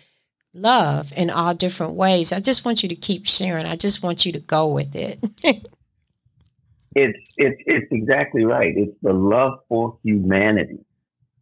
love 0.54 1.12
in 1.16 1.30
all 1.30 1.54
different 1.54 1.94
ways. 1.94 2.32
I 2.32 2.40
just 2.40 2.64
want 2.64 2.82
you 2.82 2.88
to 2.88 2.94
keep 2.94 3.26
sharing. 3.26 3.66
I 3.66 3.76
just 3.76 4.02
want 4.02 4.26
you 4.26 4.32
to 4.32 4.40
go 4.40 4.68
with 4.68 4.94
it. 4.94 5.18
it's 6.94 7.18
it's 7.36 7.62
it's 7.66 7.86
exactly 7.90 8.44
right. 8.44 8.72
It's 8.76 8.96
the 9.02 9.12
love 9.12 9.60
for 9.68 9.98
humanity. 10.04 10.84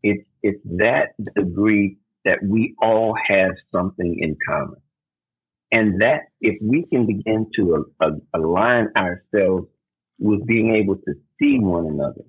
It's 0.03 0.25
it's 0.43 0.61
that 0.65 1.15
degree 1.35 1.99
that 2.25 2.39
we 2.43 2.75
all 2.81 3.17
have 3.29 3.53
something 3.73 4.19
in 4.21 4.37
common. 4.47 4.81
And 5.73 6.01
that 6.01 6.23
if 6.41 6.59
we 6.61 6.85
can 6.87 7.07
begin 7.07 7.47
to 7.57 7.87
uh, 8.01 8.07
uh, 8.07 8.11
align 8.35 8.89
ourselves 8.97 9.69
with 10.19 10.45
being 10.47 10.75
able 10.75 10.97
to 10.97 11.15
see 11.39 11.59
one 11.61 11.87
another 11.87 12.25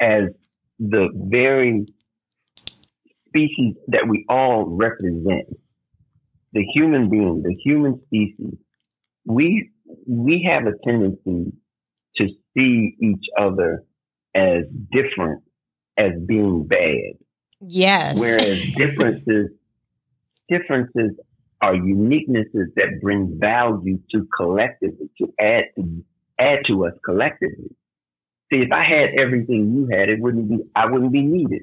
as 0.00 0.30
the 0.80 1.08
very 1.14 1.86
species 3.28 3.76
that 3.88 4.08
we 4.08 4.24
all 4.28 4.66
represent, 4.66 5.56
the 6.54 6.64
human 6.72 7.10
being, 7.10 7.42
the 7.42 7.54
human 7.62 8.00
species, 8.06 8.56
we 9.26 9.70
we 10.06 10.48
have 10.48 10.66
a 10.66 10.72
tendency 10.88 11.52
to 12.16 12.28
see 12.56 12.96
each 13.02 13.26
other 13.38 13.84
as 14.34 14.64
different 14.92 15.42
as 15.98 16.12
being 16.26 16.66
bad. 16.66 17.18
Yes. 17.60 18.20
Whereas 18.20 18.62
differences 18.76 19.50
differences 20.48 21.12
are 21.60 21.74
uniquenesses 21.74 22.66
that 22.76 23.00
bring 23.00 23.36
value 23.40 23.98
to 24.12 24.26
collectively, 24.36 25.10
to 25.18 25.32
add 25.40 25.64
to 25.76 26.04
add 26.38 26.60
to 26.68 26.86
us 26.86 26.92
collectively. 27.04 27.74
See, 28.52 28.60
if 28.60 28.70
I 28.70 28.84
had 28.84 29.10
everything 29.18 29.74
you 29.74 29.88
had, 29.90 30.08
it 30.08 30.20
wouldn't 30.20 30.48
be 30.48 30.58
I 30.76 30.86
wouldn't 30.86 31.12
be 31.12 31.22
needed. 31.22 31.62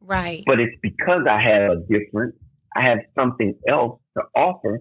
Right. 0.00 0.42
But 0.46 0.60
it's 0.60 0.76
because 0.82 1.22
I 1.28 1.40
have 1.40 1.70
a 1.70 1.76
different, 1.88 2.34
I 2.76 2.82
have 2.82 2.98
something 3.16 3.54
else 3.66 3.98
to 4.16 4.24
offer 4.36 4.78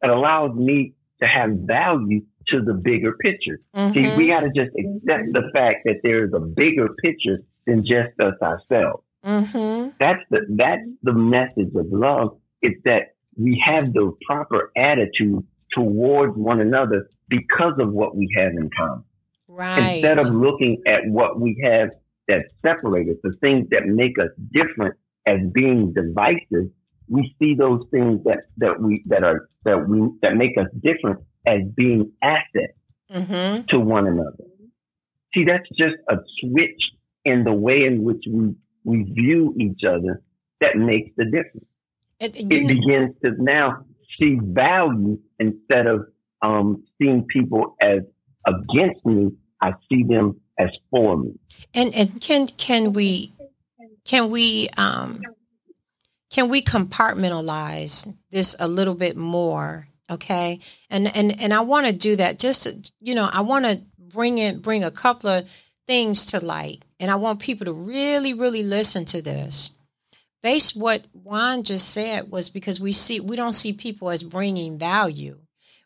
that 0.00 0.10
allows 0.10 0.54
me 0.54 0.94
to 1.20 1.26
have 1.26 1.50
value 1.50 2.22
to 2.48 2.60
the 2.62 2.74
bigger 2.74 3.12
picture. 3.20 3.60
Mm-hmm. 3.74 3.94
See, 3.94 4.16
we 4.16 4.28
got 4.28 4.40
to 4.40 4.48
just 4.48 4.70
accept 4.76 5.32
the 5.32 5.50
fact 5.52 5.78
that 5.84 6.00
there 6.02 6.24
is 6.24 6.32
a 6.34 6.40
bigger 6.40 6.88
picture 7.02 7.38
than 7.66 7.84
just 7.86 8.18
us 8.20 8.34
ourselves. 8.42 9.02
Mm-hmm. 9.24 9.90
That's 9.98 10.22
the 10.30 10.40
that's 10.50 10.82
the 11.02 11.14
message 11.14 11.74
of 11.74 11.86
love. 11.90 12.36
It's 12.60 12.80
that 12.84 13.14
we 13.36 13.62
have 13.64 13.92
the 13.92 14.12
proper 14.26 14.70
attitude 14.76 15.44
towards 15.72 16.36
one 16.36 16.60
another 16.60 17.08
because 17.28 17.74
of 17.78 17.92
what 17.92 18.16
we 18.16 18.28
have 18.36 18.52
in 18.52 18.70
common. 18.76 19.04
Right. 19.48 19.94
Instead 19.94 20.18
of 20.18 20.26
looking 20.34 20.82
at 20.86 21.06
what 21.06 21.40
we 21.40 21.60
have 21.64 21.90
that 22.28 22.46
separate 22.62 23.08
us, 23.08 23.16
the 23.22 23.32
things 23.40 23.68
that 23.70 23.86
make 23.86 24.18
us 24.18 24.30
different 24.52 24.94
as 25.26 25.38
being 25.52 25.92
divisive, 25.92 26.70
we 27.08 27.34
see 27.38 27.54
those 27.54 27.84
things 27.90 28.22
that, 28.24 28.44
that 28.58 28.80
we, 28.80 29.02
that 29.06 29.24
are, 29.24 29.48
that 29.64 29.88
we, 29.88 30.10
that 30.22 30.36
make 30.36 30.56
us 30.58 30.66
different 30.82 31.20
as 31.46 31.60
being 31.74 32.12
assets 32.22 32.78
mm-hmm. 33.12 33.66
to 33.68 33.78
one 33.78 34.06
another. 34.06 34.44
See, 35.34 35.44
that's 35.44 35.68
just 35.76 35.96
a 36.08 36.16
switch 36.40 36.80
in 37.24 37.44
the 37.44 37.52
way 37.52 37.84
in 37.84 38.04
which 38.04 38.24
we, 38.28 38.54
we 38.84 39.02
view 39.02 39.54
each 39.58 39.80
other 39.86 40.22
that 40.60 40.76
makes 40.76 41.10
the 41.16 41.24
difference. 41.24 41.66
It, 42.20 42.36
it 42.36 42.48
begins 42.48 43.14
to 43.24 43.32
now 43.42 43.84
see 44.18 44.38
value 44.40 45.18
instead 45.38 45.86
of 45.86 46.06
um, 46.42 46.84
seeing 46.98 47.24
people 47.24 47.76
as 47.80 48.00
against 48.46 49.04
me. 49.04 49.30
I 49.60 49.72
see 49.90 50.04
them 50.04 50.40
as 50.58 50.68
for 50.90 51.16
me. 51.16 51.32
And 51.74 51.94
and 51.94 52.20
can 52.20 52.46
can 52.46 52.92
we 52.92 53.32
can 54.04 54.30
we 54.30 54.68
um 54.76 55.22
can 56.34 56.48
we 56.48 56.62
compartmentalize 56.62 58.12
this 58.32 58.56
a 58.58 58.66
little 58.66 58.96
bit 58.96 59.16
more? 59.16 59.86
Okay. 60.10 60.58
And 60.90 61.14
and 61.16 61.40
and 61.40 61.54
I 61.54 61.60
want 61.60 61.86
to 61.86 61.92
do 61.92 62.16
that 62.16 62.40
just 62.40 62.64
to, 62.64 62.76
you 63.00 63.14
know, 63.14 63.30
I 63.32 63.42
want 63.42 63.66
to 63.66 63.80
bring 63.96 64.38
in 64.38 64.58
bring 64.58 64.82
a 64.82 64.90
couple 64.90 65.30
of 65.30 65.48
things 65.86 66.26
to 66.26 66.44
light. 66.44 66.82
And 66.98 67.08
I 67.08 67.14
want 67.14 67.38
people 67.38 67.66
to 67.66 67.72
really, 67.72 68.34
really 68.34 68.64
listen 68.64 69.04
to 69.06 69.22
this. 69.22 69.76
Based 70.42 70.76
what 70.76 71.04
Juan 71.12 71.62
just 71.62 71.90
said 71.90 72.32
was 72.32 72.48
because 72.48 72.80
we 72.80 72.90
see 72.90 73.20
we 73.20 73.36
don't 73.36 73.52
see 73.52 73.72
people 73.72 74.10
as 74.10 74.24
bringing 74.24 74.76
value. 74.76 75.38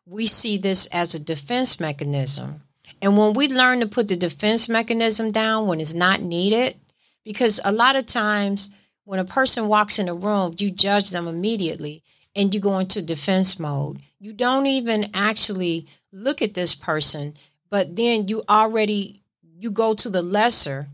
We 0.06 0.24
see 0.24 0.56
this 0.56 0.86
as 0.86 1.14
a 1.14 1.18
defense 1.18 1.78
mechanism. 1.78 2.62
And 3.02 3.18
when 3.18 3.34
we 3.34 3.48
learn 3.48 3.80
to 3.80 3.86
put 3.86 4.08
the 4.08 4.16
defense 4.16 4.66
mechanism 4.66 5.30
down 5.30 5.66
when 5.66 5.78
it's 5.78 5.92
not 5.92 6.22
needed, 6.22 6.76
because 7.22 7.60
a 7.62 7.70
lot 7.70 7.96
of 7.96 8.06
times 8.06 8.70
when 9.08 9.18
a 9.18 9.24
person 9.24 9.68
walks 9.68 9.98
in 9.98 10.06
a 10.06 10.12
room, 10.12 10.54
you 10.58 10.70
judge 10.70 11.08
them 11.08 11.26
immediately 11.26 12.02
and 12.36 12.54
you 12.54 12.60
go 12.60 12.78
into 12.78 13.00
defense 13.00 13.58
mode. 13.58 13.98
You 14.20 14.34
don't 14.34 14.66
even 14.66 15.10
actually 15.14 15.86
look 16.12 16.42
at 16.42 16.52
this 16.52 16.74
person, 16.74 17.32
but 17.70 17.96
then 17.96 18.28
you 18.28 18.42
already 18.50 19.22
you 19.58 19.70
go 19.70 19.94
to 19.94 20.10
the 20.10 20.20
lesser, 20.20 20.88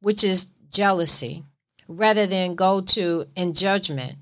which 0.00 0.24
is 0.24 0.52
jealousy, 0.70 1.44
rather 1.86 2.26
than 2.26 2.54
go 2.54 2.80
to 2.80 3.26
in 3.36 3.52
judgment, 3.52 4.14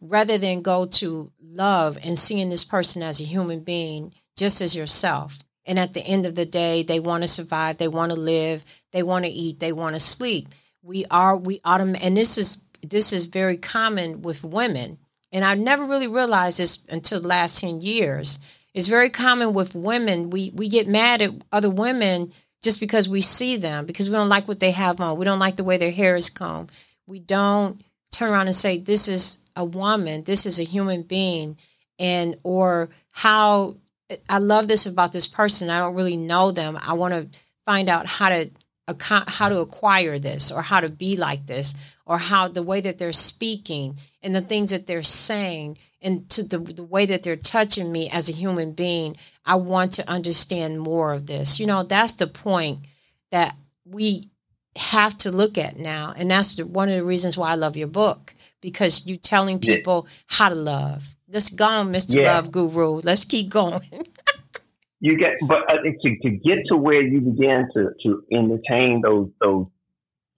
rather 0.00 0.38
than 0.38 0.62
go 0.62 0.86
to 0.86 1.32
love 1.42 1.98
and 2.04 2.16
seeing 2.16 2.48
this 2.48 2.62
person 2.62 3.02
as 3.02 3.20
a 3.20 3.24
human 3.24 3.58
being 3.58 4.14
just 4.36 4.60
as 4.60 4.76
yourself. 4.76 5.40
And 5.64 5.80
at 5.80 5.94
the 5.94 6.06
end 6.06 6.26
of 6.26 6.36
the 6.36 6.46
day, 6.46 6.84
they 6.84 7.00
want 7.00 7.24
to 7.24 7.28
survive, 7.28 7.78
they 7.78 7.88
want 7.88 8.12
to 8.12 8.16
live, 8.16 8.62
they 8.92 9.02
want 9.02 9.24
to 9.24 9.30
eat, 9.32 9.58
they 9.58 9.72
want 9.72 9.96
to 9.96 10.00
sleep. 10.00 10.46
We 10.86 11.04
are 11.06 11.36
we 11.36 11.58
autom 11.60 11.98
and 12.00 12.16
this 12.16 12.38
is 12.38 12.62
this 12.80 13.12
is 13.12 13.26
very 13.26 13.56
common 13.56 14.22
with 14.22 14.44
women. 14.44 14.98
And 15.32 15.44
I 15.44 15.54
never 15.54 15.84
really 15.84 16.06
realized 16.06 16.60
this 16.60 16.84
until 16.88 17.20
the 17.20 17.26
last 17.26 17.60
10 17.60 17.80
years. 17.80 18.38
It's 18.72 18.86
very 18.86 19.10
common 19.10 19.52
with 19.52 19.74
women. 19.74 20.30
We 20.30 20.52
we 20.54 20.68
get 20.68 20.86
mad 20.86 21.22
at 21.22 21.32
other 21.50 21.70
women 21.70 22.32
just 22.62 22.78
because 22.78 23.08
we 23.08 23.20
see 23.20 23.56
them, 23.56 23.84
because 23.84 24.08
we 24.08 24.14
don't 24.14 24.28
like 24.28 24.46
what 24.46 24.60
they 24.60 24.70
have 24.70 25.00
on. 25.00 25.18
We 25.18 25.24
don't 25.24 25.40
like 25.40 25.56
the 25.56 25.64
way 25.64 25.76
their 25.76 25.90
hair 25.90 26.14
is 26.14 26.30
combed. 26.30 26.70
We 27.06 27.18
don't 27.18 27.82
turn 28.12 28.30
around 28.30 28.46
and 28.46 28.54
say, 28.54 28.78
This 28.78 29.08
is 29.08 29.38
a 29.56 29.64
woman, 29.64 30.22
this 30.22 30.46
is 30.46 30.60
a 30.60 30.64
human 30.64 31.02
being, 31.02 31.58
and 31.98 32.36
or 32.44 32.90
how 33.10 33.76
I 34.28 34.38
love 34.38 34.68
this 34.68 34.86
about 34.86 35.12
this 35.12 35.26
person. 35.26 35.68
I 35.68 35.80
don't 35.80 35.96
really 35.96 36.16
know 36.16 36.52
them. 36.52 36.78
I 36.80 36.92
want 36.92 37.14
to 37.14 37.38
find 37.64 37.88
out 37.88 38.06
how 38.06 38.28
to 38.28 38.50
how 39.00 39.48
to 39.48 39.58
acquire 39.58 40.18
this 40.18 40.52
or 40.52 40.62
how 40.62 40.80
to 40.80 40.88
be 40.88 41.16
like 41.16 41.46
this 41.46 41.74
or 42.06 42.18
how 42.18 42.48
the 42.48 42.62
way 42.62 42.80
that 42.80 42.98
they're 42.98 43.12
speaking 43.12 43.98
and 44.22 44.34
the 44.34 44.40
things 44.40 44.70
that 44.70 44.86
they're 44.86 45.02
saying 45.02 45.76
and 46.00 46.28
to 46.30 46.42
the, 46.44 46.58
the 46.58 46.84
way 46.84 47.06
that 47.06 47.22
they're 47.22 47.36
touching 47.36 47.90
me 47.90 48.08
as 48.10 48.28
a 48.28 48.32
human 48.32 48.72
being 48.72 49.16
i 49.44 49.56
want 49.56 49.92
to 49.92 50.08
understand 50.08 50.80
more 50.80 51.12
of 51.12 51.26
this. 51.26 51.58
You 51.58 51.66
know 51.66 51.82
that's 51.82 52.14
the 52.14 52.26
point 52.26 52.80
that 53.32 53.54
we 53.84 54.30
have 54.76 55.16
to 55.18 55.30
look 55.30 55.56
at 55.56 55.78
now. 55.78 56.12
And 56.16 56.30
that's 56.30 56.60
one 56.60 56.88
of 56.88 56.96
the 56.96 57.04
reasons 57.04 57.36
why 57.36 57.50
i 57.50 57.54
love 57.54 57.76
your 57.76 57.88
book 57.88 58.34
because 58.60 59.06
you're 59.06 59.16
telling 59.16 59.58
people 59.58 60.06
yeah. 60.06 60.12
how 60.26 60.48
to 60.48 60.54
love. 60.54 61.16
Let's 61.28 61.50
go 61.50 61.64
on 61.64 61.92
mr 61.92 62.22
yeah. 62.22 62.34
love 62.34 62.52
guru. 62.52 63.00
Let's 63.02 63.24
keep 63.24 63.48
going 63.48 63.82
you 65.00 65.18
get, 65.18 65.32
but 65.46 65.58
uh, 65.70 65.82
to, 65.82 66.16
to 66.22 66.30
get 66.30 66.58
to 66.68 66.76
where 66.76 67.02
you 67.02 67.20
begin 67.20 67.68
to, 67.74 67.90
to 68.02 68.22
entertain 68.32 69.02
those, 69.02 69.28
those, 69.40 69.66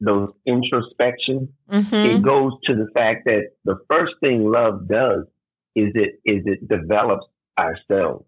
those 0.01 0.31
introspection, 0.47 1.53
mm-hmm. 1.71 1.95
it 1.95 2.23
goes 2.23 2.53
to 2.65 2.75
the 2.75 2.89
fact 2.95 3.25
that 3.27 3.51
the 3.65 3.79
first 3.89 4.15
thing 4.21 4.51
love 4.51 4.89
does 4.89 5.25
is 5.75 5.93
it, 5.95 6.21
is 6.25 6.43
it 6.47 6.69
develops 6.69 7.27
ourselves. 7.59 8.25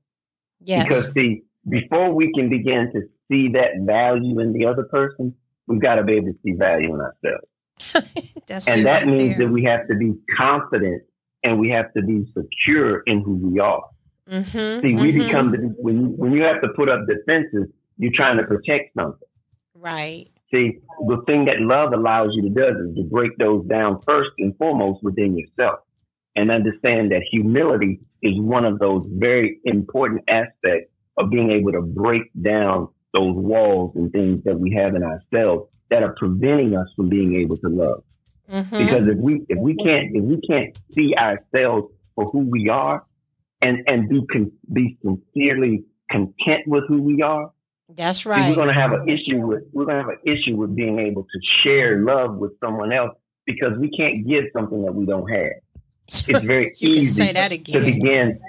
Yes. 0.61 0.85
Because 0.85 1.13
see, 1.13 1.43
before 1.69 2.13
we 2.13 2.33
can 2.33 2.49
begin 2.49 2.91
to 2.95 3.03
see 3.31 3.49
that 3.53 3.81
value 3.81 4.41
in 4.41 4.53
the 4.53 4.67
other 4.67 4.85
person, 4.85 5.35
we've 5.67 5.81
got 5.81 5.97
to 5.97 6.05
be 6.05 6.15
able 6.15 6.33
to 6.33 6.39
see 6.45 6.53
value 6.53 6.95
in 6.95 7.01
ourselves. 7.01 7.47
and 8.69 8.85
that 8.85 9.05
right 9.05 9.07
means 9.07 9.39
there. 9.39 9.47
that 9.47 9.53
we 9.53 9.65
have 9.65 9.87
to 9.89 9.95
be 9.95 10.15
confident 10.37 11.03
and 11.43 11.59
we 11.59 11.71
have 11.71 11.93
to 11.95 12.03
be 12.03 12.27
secure 12.37 13.03
in 13.07 13.23
who 13.23 13.37
we 13.37 13.59
are. 13.61 13.85
Mm-hmm, 14.31 14.81
See, 14.81 14.95
we 14.95 15.13
mm-hmm. 15.13 15.27
become 15.27 15.51
the, 15.51 15.59
when 15.79 16.17
when 16.17 16.33
you 16.33 16.43
have 16.43 16.61
to 16.63 16.69
put 16.77 16.89
up 16.89 17.01
defenses, 17.07 17.69
you're 17.99 18.13
trying 18.15 18.37
to 18.37 18.45
protect 18.45 18.95
something. 18.95 19.29
Right. 19.75 20.29
See, 20.53 20.79
the 21.07 21.23
thing 21.27 21.47
that 21.47 21.61
love 21.61 21.93
allows 21.93 22.31
you 22.35 22.43
to 22.43 22.49
do 22.49 22.65
is 22.65 22.97
to 22.97 23.05
break 23.05 23.37
those 23.39 23.65
down 23.67 24.01
first 24.03 24.31
and 24.39 24.57
foremost 24.57 25.03
within 25.03 25.37
yourself, 25.37 25.81
and 26.37 26.51
understand 26.51 27.11
that 27.13 27.23
humility 27.31 28.01
is 28.23 28.39
one 28.39 28.65
of 28.65 28.79
those 28.79 29.05
very 29.09 29.59
important 29.65 30.23
aspects 30.29 30.93
of 31.17 31.31
being 31.31 31.51
able 31.51 31.73
to 31.73 31.83
break 31.83 32.23
down 32.41 32.89
those 33.13 33.35
walls 33.35 33.93
and 33.97 34.13
things 34.13 34.43
that 34.45 34.59
we 34.59 34.73
have 34.75 34.95
in 34.95 35.03
ourselves 35.03 35.69
that 35.91 36.03
are 36.03 36.15
preventing 36.17 36.77
us 36.77 36.87
from 36.95 37.09
being 37.09 37.35
able 37.35 37.57
to 37.57 37.69
love. 37.69 38.05
Mm-hmm. 38.51 38.79
Because 38.79 39.07
if 39.07 39.19
we 39.19 39.45
if 39.49 39.59
we 39.59 39.75
can't 39.77 40.15
if 40.15 40.23
we 40.23 40.41
can't 40.41 40.77
see 40.93 41.15
ourselves 41.17 41.93
for 42.15 42.27
who 42.27 42.41
we 42.41 42.69
are, 42.69 43.05
and 43.63 43.79
and 43.87 44.09
be 44.09 44.27
con- 44.33 44.53
be 44.73 44.99
sincerely 45.03 45.85
content 46.11 46.67
with 46.67 46.85
who 46.89 47.03
we 47.03 47.23
are. 47.23 47.51
That's 47.89 48.25
right. 48.25 48.49
We're 48.49 48.57
going 48.57 48.69
to 48.69 48.75
have 48.75 48.93
an 48.93 49.09
issue 49.09 49.41
with 49.47 49.65
we're 49.73 49.85
going 49.85 49.97
to 49.97 50.03
have 50.03 50.11
an 50.11 50.21
issue 50.25 50.57
with 50.57 50.75
being 50.75 50.99
able 50.99 51.25
to 51.25 51.41
share 51.63 51.99
love 51.99 52.37
with 52.37 52.53
someone 52.61 52.93
else 52.93 53.17
because 53.47 53.73
we 53.79 53.91
can't 53.91 54.27
give 54.27 54.45
something 54.53 54.85
that 54.85 54.95
we 54.95 55.07
don't 55.07 55.29
have. 55.29 55.53
It's 56.13 56.27
very 56.27 56.73
easy 56.81 57.33
to 57.33 57.81
begin. 57.81 58.41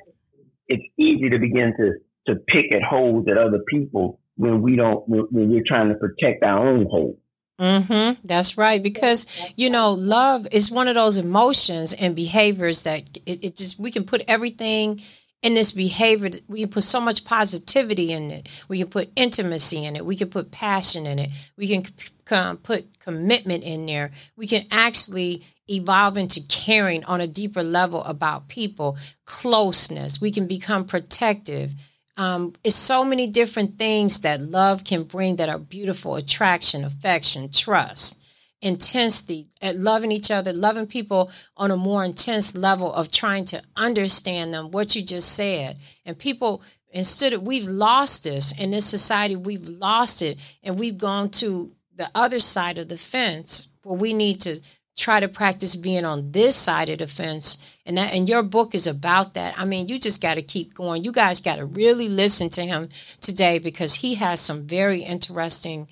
It's 0.68 0.84
easy 0.98 1.30
to 1.30 1.38
begin 1.38 1.74
to 1.78 1.94
to 2.28 2.40
pick 2.48 2.72
at 2.72 2.82
holes 2.82 3.28
at 3.30 3.38
other 3.38 3.60
people 3.70 4.20
when 4.36 4.62
we 4.62 4.76
don't 4.76 5.08
when, 5.08 5.22
when 5.32 5.50
we're 5.50 5.64
trying 5.66 5.90
to 5.90 5.96
protect 5.96 6.44
our 6.44 6.68
own 6.68 6.88
holes. 6.90 7.18
Mm-hmm. 7.62 8.22
That's 8.26 8.58
right. 8.58 8.84
Because, 8.84 9.28
you 9.56 9.70
know, 9.70 9.94
love 9.94 10.48
is 10.52 10.72
one 10.72 10.88
of 10.90 10.96
those 10.96 11.18
emotions 11.18 11.94
and 11.94 12.16
behaviors 12.16 12.84
that 12.84 13.04
it, 13.26 13.46
it, 13.46 13.58
just, 13.58 13.80
we 13.80 13.92
can 13.92 14.04
put 14.04 14.24
everything 14.28 15.02
in 15.44 15.54
this 15.54 15.72
behavior. 15.72 16.32
We 16.48 16.62
can 16.62 16.70
put 16.70 16.84
so 16.84 17.00
much 17.00 17.24
positivity 17.24 18.14
in 18.14 18.32
it. 18.32 18.50
We 18.68 18.80
can 18.80 18.88
put 18.90 19.12
intimacy 19.16 19.86
in 19.86 19.96
it. 19.96 20.06
We 20.06 20.18
can 20.18 20.30
put 20.30 20.52
passion 20.52 21.06
in 21.06 21.20
it. 21.20 21.30
We 21.56 21.68
can 21.68 21.86
c- 21.86 22.58
put 22.64 23.00
commitment 23.00 23.64
in 23.64 23.86
there. 23.86 24.12
We 24.36 24.48
can 24.48 24.66
actually 24.72 25.46
evolve 25.70 26.18
into 26.18 26.42
caring 26.50 27.04
on 27.06 27.22
a 27.22 27.28
deeper 27.28 27.64
level 27.64 28.04
about 28.06 28.48
people, 28.48 28.98
closeness. 29.26 30.20
We 30.20 30.32
can 30.32 30.48
become 30.48 30.86
protective 30.86 31.74
um, 32.22 32.54
it's 32.64 32.76
so 32.76 33.04
many 33.04 33.26
different 33.26 33.80
things 33.80 34.22
that 34.22 34.42
love 34.42 34.84
can 34.84 35.06
bring 35.06 35.38
that 35.38 35.50
are 35.50 35.58
beautiful 35.58 36.16
attraction, 36.18 36.84
affection, 36.86 37.50
trust, 37.50 38.22
intensity, 38.62 39.48
and 39.60 39.84
loving 39.84 40.12
each 40.12 40.30
other, 40.30 40.54
loving 40.54 40.86
people 40.86 41.32
on 41.58 41.72
a 41.72 41.76
more 41.76 42.06
intense 42.06 42.56
level 42.56 42.94
of 42.94 43.10
trying 43.10 43.46
to 43.46 43.64
understand 43.76 44.54
them, 44.54 44.70
what 44.70 44.96
you 44.96 45.02
just 45.02 45.34
said. 45.34 45.80
And 46.06 46.16
people, 46.16 46.62
instead 46.92 47.34
of, 47.34 47.42
we've 47.42 47.66
lost 47.66 48.24
this 48.24 48.56
in 48.56 48.70
this 48.70 48.86
society, 48.86 49.36
we've 49.36 49.68
lost 49.68 50.22
it, 50.22 50.38
and 50.62 50.78
we've 50.78 51.00
gone 51.00 51.32
to 51.32 51.72
the 51.96 52.12
other 52.14 52.38
side 52.38 52.78
of 52.78 52.88
the 52.88 53.00
fence 53.00 53.70
where 53.82 53.98
we 53.98 54.14
need 54.14 54.42
to 54.42 54.62
try 54.98 55.20
to 55.20 55.28
practice 55.28 55.76
being 55.76 56.06
on 56.06 56.32
this 56.32 56.56
side 56.56 56.90
of 56.90 57.00
the 57.00 57.08
fence 57.08 57.64
and 57.86 57.98
that 57.98 58.14
and 58.14 58.28
your 58.28 58.44
book 58.44 58.76
is 58.76 58.88
about 58.88 59.34
that. 59.34 59.58
I 59.58 59.66
mean 59.66 59.88
you 59.88 59.98
just 59.98 60.22
got 60.22 60.36
to 60.36 60.42
keep 60.42 60.74
going. 60.74 61.04
You 61.04 61.12
guys 61.12 61.40
got 61.40 61.58
to 61.58 61.66
really 61.66 62.10
listen 62.10 62.50
to 62.52 62.62
him 62.62 62.90
today 63.22 63.60
because 63.60 63.96
he 63.96 64.16
has 64.16 64.40
some 64.40 64.68
very 64.68 65.02
interesting 65.02 65.88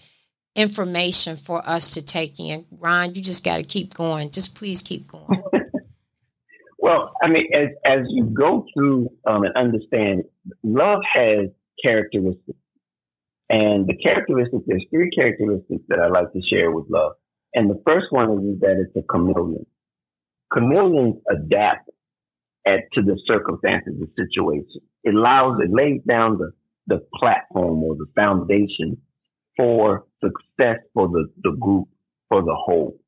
information 0.56 1.38
for 1.38 1.68
us 1.68 1.92
to 1.92 2.06
take 2.06 2.40
in. 2.40 2.66
Ron 2.72 3.16
you 3.16 3.22
just 3.22 3.44
got 3.46 3.58
to 3.58 3.64
keep 3.64 3.94
going. 3.94 4.32
Just 4.32 4.56
please 4.56 4.82
keep 4.82 5.08
going. 5.08 5.44
Well 6.82 7.12
i 7.22 7.28
mean 7.28 7.46
as 7.54 7.68
as 7.86 8.00
you 8.08 8.24
go 8.24 8.66
through 8.74 9.10
um, 9.28 9.44
and 9.44 9.56
understand 9.56 10.24
love 10.64 11.02
has 11.14 11.50
characteristics. 11.84 12.58
And 13.50 13.86
the 13.86 13.96
characteristics 13.96 14.64
there's 14.66 14.86
three 14.90 15.10
characteristics 15.12 15.84
that 15.90 16.00
i 16.00 16.08
like 16.08 16.32
to 16.34 16.42
share 16.50 16.72
with 16.72 16.86
love 16.90 17.14
and 17.54 17.70
the 17.70 17.82
first 17.86 18.08
one 18.12 18.32
is, 18.32 18.56
is 18.56 18.60
that 18.62 18.76
it's 18.80 18.96
a 18.96 19.04
chameleon 19.12 19.66
chameleons 20.54 21.16
adapt 21.30 21.90
at, 22.66 22.92
to 22.94 23.02
the 23.02 23.20
circumstances, 23.26 23.94
the 24.00 24.08
situation. 24.18 24.82
It 25.04 25.16
allows, 25.16 25.60
it 25.62 25.70
lays 25.72 26.02
down 26.08 26.38
the, 26.38 26.52
the 26.88 27.06
platform 27.16 27.84
or 27.84 27.96
the 27.96 28.08
foundation 28.16 28.98
for 29.56 30.06
success 30.24 30.78
for 30.94 31.08
the, 31.08 31.28
the 31.44 31.52
group, 31.60 31.88
for 32.28 32.42
the 32.42 32.56
whole. 32.56 33.00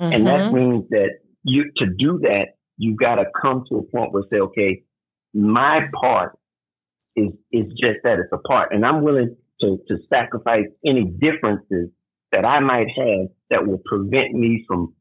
Mm-hmm. 0.00 0.12
And 0.12 0.26
that 0.26 0.40
mm-hmm. 0.40 0.56
means 0.56 0.84
that 0.90 1.10
you, 1.44 1.64
to 1.76 1.86
do 1.98 2.20
that, 2.22 2.48
you've 2.76 2.98
got 2.98 3.16
to 3.16 3.24
come 3.40 3.64
to 3.68 3.78
a 3.78 3.82
point 3.82 4.12
where 4.12 4.24
say, 4.30 4.38
okay, 4.38 4.82
my 5.34 5.80
part 6.00 6.38
is, 7.16 7.30
is 7.52 7.66
just 7.80 7.98
that 8.04 8.18
it's 8.18 8.32
a 8.32 8.38
part 8.38 8.72
and 8.72 8.84
I'm 8.84 9.02
willing 9.02 9.36
to, 9.60 9.78
to 9.88 9.96
sacrifice 10.08 10.66
any 10.86 11.04
differences 11.04 11.90
that 12.32 12.44
I 12.44 12.60
might 12.60 12.88
have 12.96 13.28
that 13.50 13.66
will 13.66 13.80
prevent 13.84 14.34
me 14.34 14.64
from 14.66 14.94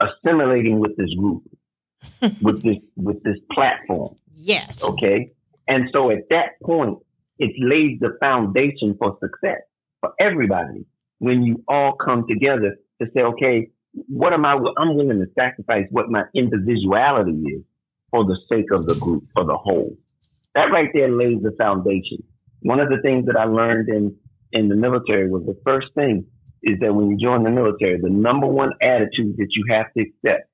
assimilating 0.00 0.80
with 0.80 0.96
this 0.96 1.12
group, 1.14 1.42
with 2.42 2.62
this 2.62 2.76
with 2.96 3.22
this 3.22 3.36
platform. 3.52 4.16
Yes. 4.34 4.88
Okay. 4.88 5.32
And 5.68 5.88
so 5.92 6.10
at 6.10 6.28
that 6.30 6.60
point, 6.62 6.98
it 7.38 7.52
lays 7.58 7.98
the 8.00 8.16
foundation 8.20 8.96
for 8.98 9.16
success 9.20 9.60
for 10.00 10.12
everybody 10.18 10.84
when 11.18 11.42
you 11.42 11.62
all 11.68 11.92
come 11.92 12.26
together 12.28 12.76
to 13.00 13.08
say, 13.14 13.20
okay, 13.20 13.70
what 14.08 14.32
am 14.32 14.44
I? 14.44 14.58
I'm 14.78 14.94
willing 14.94 15.20
to 15.20 15.26
sacrifice 15.38 15.86
what 15.90 16.10
my 16.10 16.24
individuality 16.34 17.32
is 17.32 17.62
for 18.10 18.24
the 18.24 18.38
sake 18.50 18.70
of 18.72 18.86
the 18.86 18.94
group, 18.96 19.24
for 19.34 19.44
the 19.44 19.56
whole. 19.56 19.96
That 20.54 20.72
right 20.72 20.88
there 20.92 21.10
lays 21.10 21.42
the 21.42 21.52
foundation. 21.58 22.22
One 22.62 22.80
of 22.80 22.88
the 22.88 23.00
things 23.02 23.26
that 23.26 23.36
I 23.36 23.44
learned 23.44 23.88
in 23.88 24.16
in 24.52 24.68
the 24.68 24.76
military 24.76 25.28
was 25.28 25.44
the 25.44 25.58
first 25.64 25.88
thing 25.94 26.26
is 26.62 26.78
that 26.80 26.94
when 26.94 27.10
you 27.10 27.16
join 27.16 27.42
the 27.42 27.50
military, 27.50 27.96
the 27.96 28.10
number 28.10 28.46
one 28.46 28.72
attitude 28.82 29.36
that 29.38 29.48
you 29.50 29.64
have 29.70 29.92
to 29.94 30.02
accept 30.02 30.48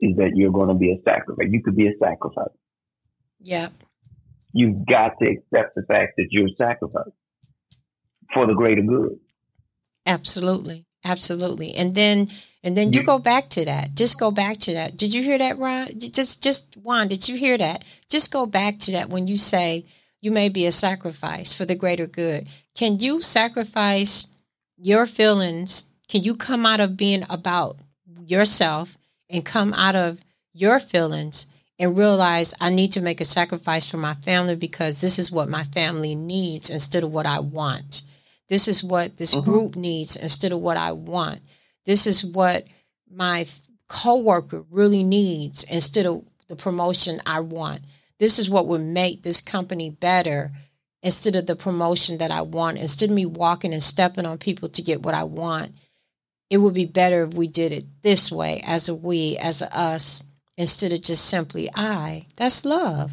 is 0.00 0.16
that 0.16 0.32
you're 0.34 0.50
going 0.50 0.68
to 0.68 0.74
be 0.74 0.92
a 0.92 1.02
sacrifice. 1.04 1.48
You 1.50 1.62
could 1.62 1.76
be 1.76 1.86
a 1.86 1.92
sacrifice. 2.02 2.48
Yeah. 3.40 3.68
You've 4.52 4.84
got 4.86 5.12
to 5.22 5.30
accept 5.30 5.74
the 5.76 5.82
fact 5.86 6.14
that 6.16 6.26
you're 6.30 6.46
a 6.46 6.54
sacrifice 6.56 7.12
for 8.34 8.46
the 8.46 8.54
greater 8.54 8.82
good. 8.82 9.18
Absolutely. 10.06 10.86
Absolutely. 11.04 11.74
And 11.74 11.94
then 11.94 12.28
and 12.62 12.76
then 12.76 12.92
you, 12.92 13.00
you 13.00 13.06
go 13.06 13.18
back 13.18 13.48
to 13.50 13.64
that. 13.64 13.94
Just 13.94 14.18
go 14.18 14.30
back 14.30 14.58
to 14.58 14.74
that. 14.74 14.96
Did 14.96 15.14
you 15.14 15.22
hear 15.22 15.38
that, 15.38 15.58
Ron? 15.58 15.98
Just 15.98 16.42
just 16.42 16.76
Juan, 16.76 17.08
did 17.08 17.28
you 17.28 17.36
hear 17.36 17.56
that? 17.56 17.84
Just 18.10 18.32
go 18.32 18.44
back 18.44 18.78
to 18.80 18.92
that 18.92 19.08
when 19.08 19.26
you 19.26 19.36
say 19.36 19.86
you 20.20 20.30
may 20.30 20.48
be 20.48 20.66
a 20.66 20.72
sacrifice 20.72 21.54
for 21.54 21.64
the 21.64 21.74
greater 21.74 22.06
good. 22.06 22.46
Can 22.74 22.98
you 22.98 23.22
sacrifice 23.22 24.28
your 24.76 25.06
feelings, 25.06 25.90
can 26.08 26.22
you 26.22 26.34
come 26.34 26.64
out 26.64 26.80
of 26.80 26.96
being 26.96 27.24
about 27.28 27.78
yourself 28.24 28.96
and 29.28 29.44
come 29.44 29.74
out 29.74 29.96
of 29.96 30.20
your 30.52 30.78
feelings 30.78 31.46
and 31.78 31.96
realize 31.96 32.54
I 32.60 32.70
need 32.70 32.92
to 32.92 33.00
make 33.00 33.20
a 33.20 33.24
sacrifice 33.24 33.86
for 33.86 33.96
my 33.96 34.14
family 34.14 34.56
because 34.56 35.00
this 35.00 35.18
is 35.18 35.32
what 35.32 35.48
my 35.48 35.64
family 35.64 36.14
needs 36.14 36.70
instead 36.70 37.02
of 37.02 37.10
what 37.10 37.26
I 37.26 37.40
want. 37.40 38.02
This 38.48 38.68
is 38.68 38.82
what 38.82 39.16
this 39.16 39.34
mm-hmm. 39.34 39.50
group 39.50 39.76
needs 39.76 40.16
instead 40.16 40.52
of 40.52 40.60
what 40.60 40.76
I 40.76 40.92
want. 40.92 41.40
This 41.86 42.06
is 42.06 42.24
what 42.24 42.64
my 43.10 43.46
coworker 43.88 44.64
really 44.70 45.02
needs 45.02 45.64
instead 45.64 46.06
of 46.06 46.24
the 46.48 46.56
promotion 46.56 47.20
I 47.26 47.40
want. 47.40 47.80
This 48.20 48.38
is 48.38 48.48
what 48.48 48.68
would 48.68 48.82
make 48.82 49.22
this 49.22 49.40
company 49.40 49.90
better 49.90 50.52
instead 51.02 51.36
of 51.36 51.46
the 51.46 51.56
promotion 51.56 52.18
that 52.18 52.30
I 52.30 52.42
want, 52.42 52.78
instead 52.78 53.08
of 53.08 53.14
me 53.16 53.24
walking 53.24 53.72
and 53.72 53.82
stepping 53.82 54.26
on 54.26 54.38
people 54.38 54.68
to 54.68 54.82
get 54.82 55.02
what 55.02 55.14
I 55.14 55.24
want, 55.24 55.72
it 56.50 56.58
would 56.58 56.74
be 56.74 56.84
better 56.84 57.24
if 57.24 57.34
we 57.34 57.46
did 57.46 57.72
it 57.72 57.84
this 58.02 58.30
way 58.30 58.62
as 58.66 58.88
a 58.88 58.94
we, 58.94 59.38
as 59.38 59.62
a 59.62 59.76
us, 59.76 60.22
instead 60.58 60.92
of 60.92 61.00
just 61.00 61.24
simply 61.24 61.70
I. 61.74 62.26
That's 62.36 62.64
love. 62.64 63.12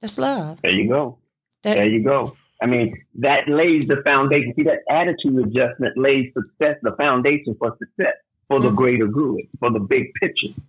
That's 0.00 0.18
love. 0.18 0.60
There 0.62 0.72
you 0.72 0.88
go. 0.88 1.18
That, 1.62 1.76
there 1.76 1.86
you 1.86 2.02
go. 2.02 2.36
I 2.60 2.66
mean, 2.66 3.04
that 3.20 3.48
lays 3.48 3.86
the 3.86 4.02
foundation. 4.02 4.52
See, 4.56 4.64
that 4.64 4.80
attitude 4.90 5.38
adjustment 5.46 5.96
lays 5.96 6.32
success, 6.34 6.76
the 6.82 6.96
foundation 6.96 7.54
for 7.58 7.76
success, 7.78 8.14
for 8.48 8.60
the 8.60 8.68
mm-hmm. 8.68 8.76
greater 8.76 9.06
good, 9.06 9.42
for 9.60 9.70
the 9.70 9.78
big 9.78 10.12
picture. 10.14 10.60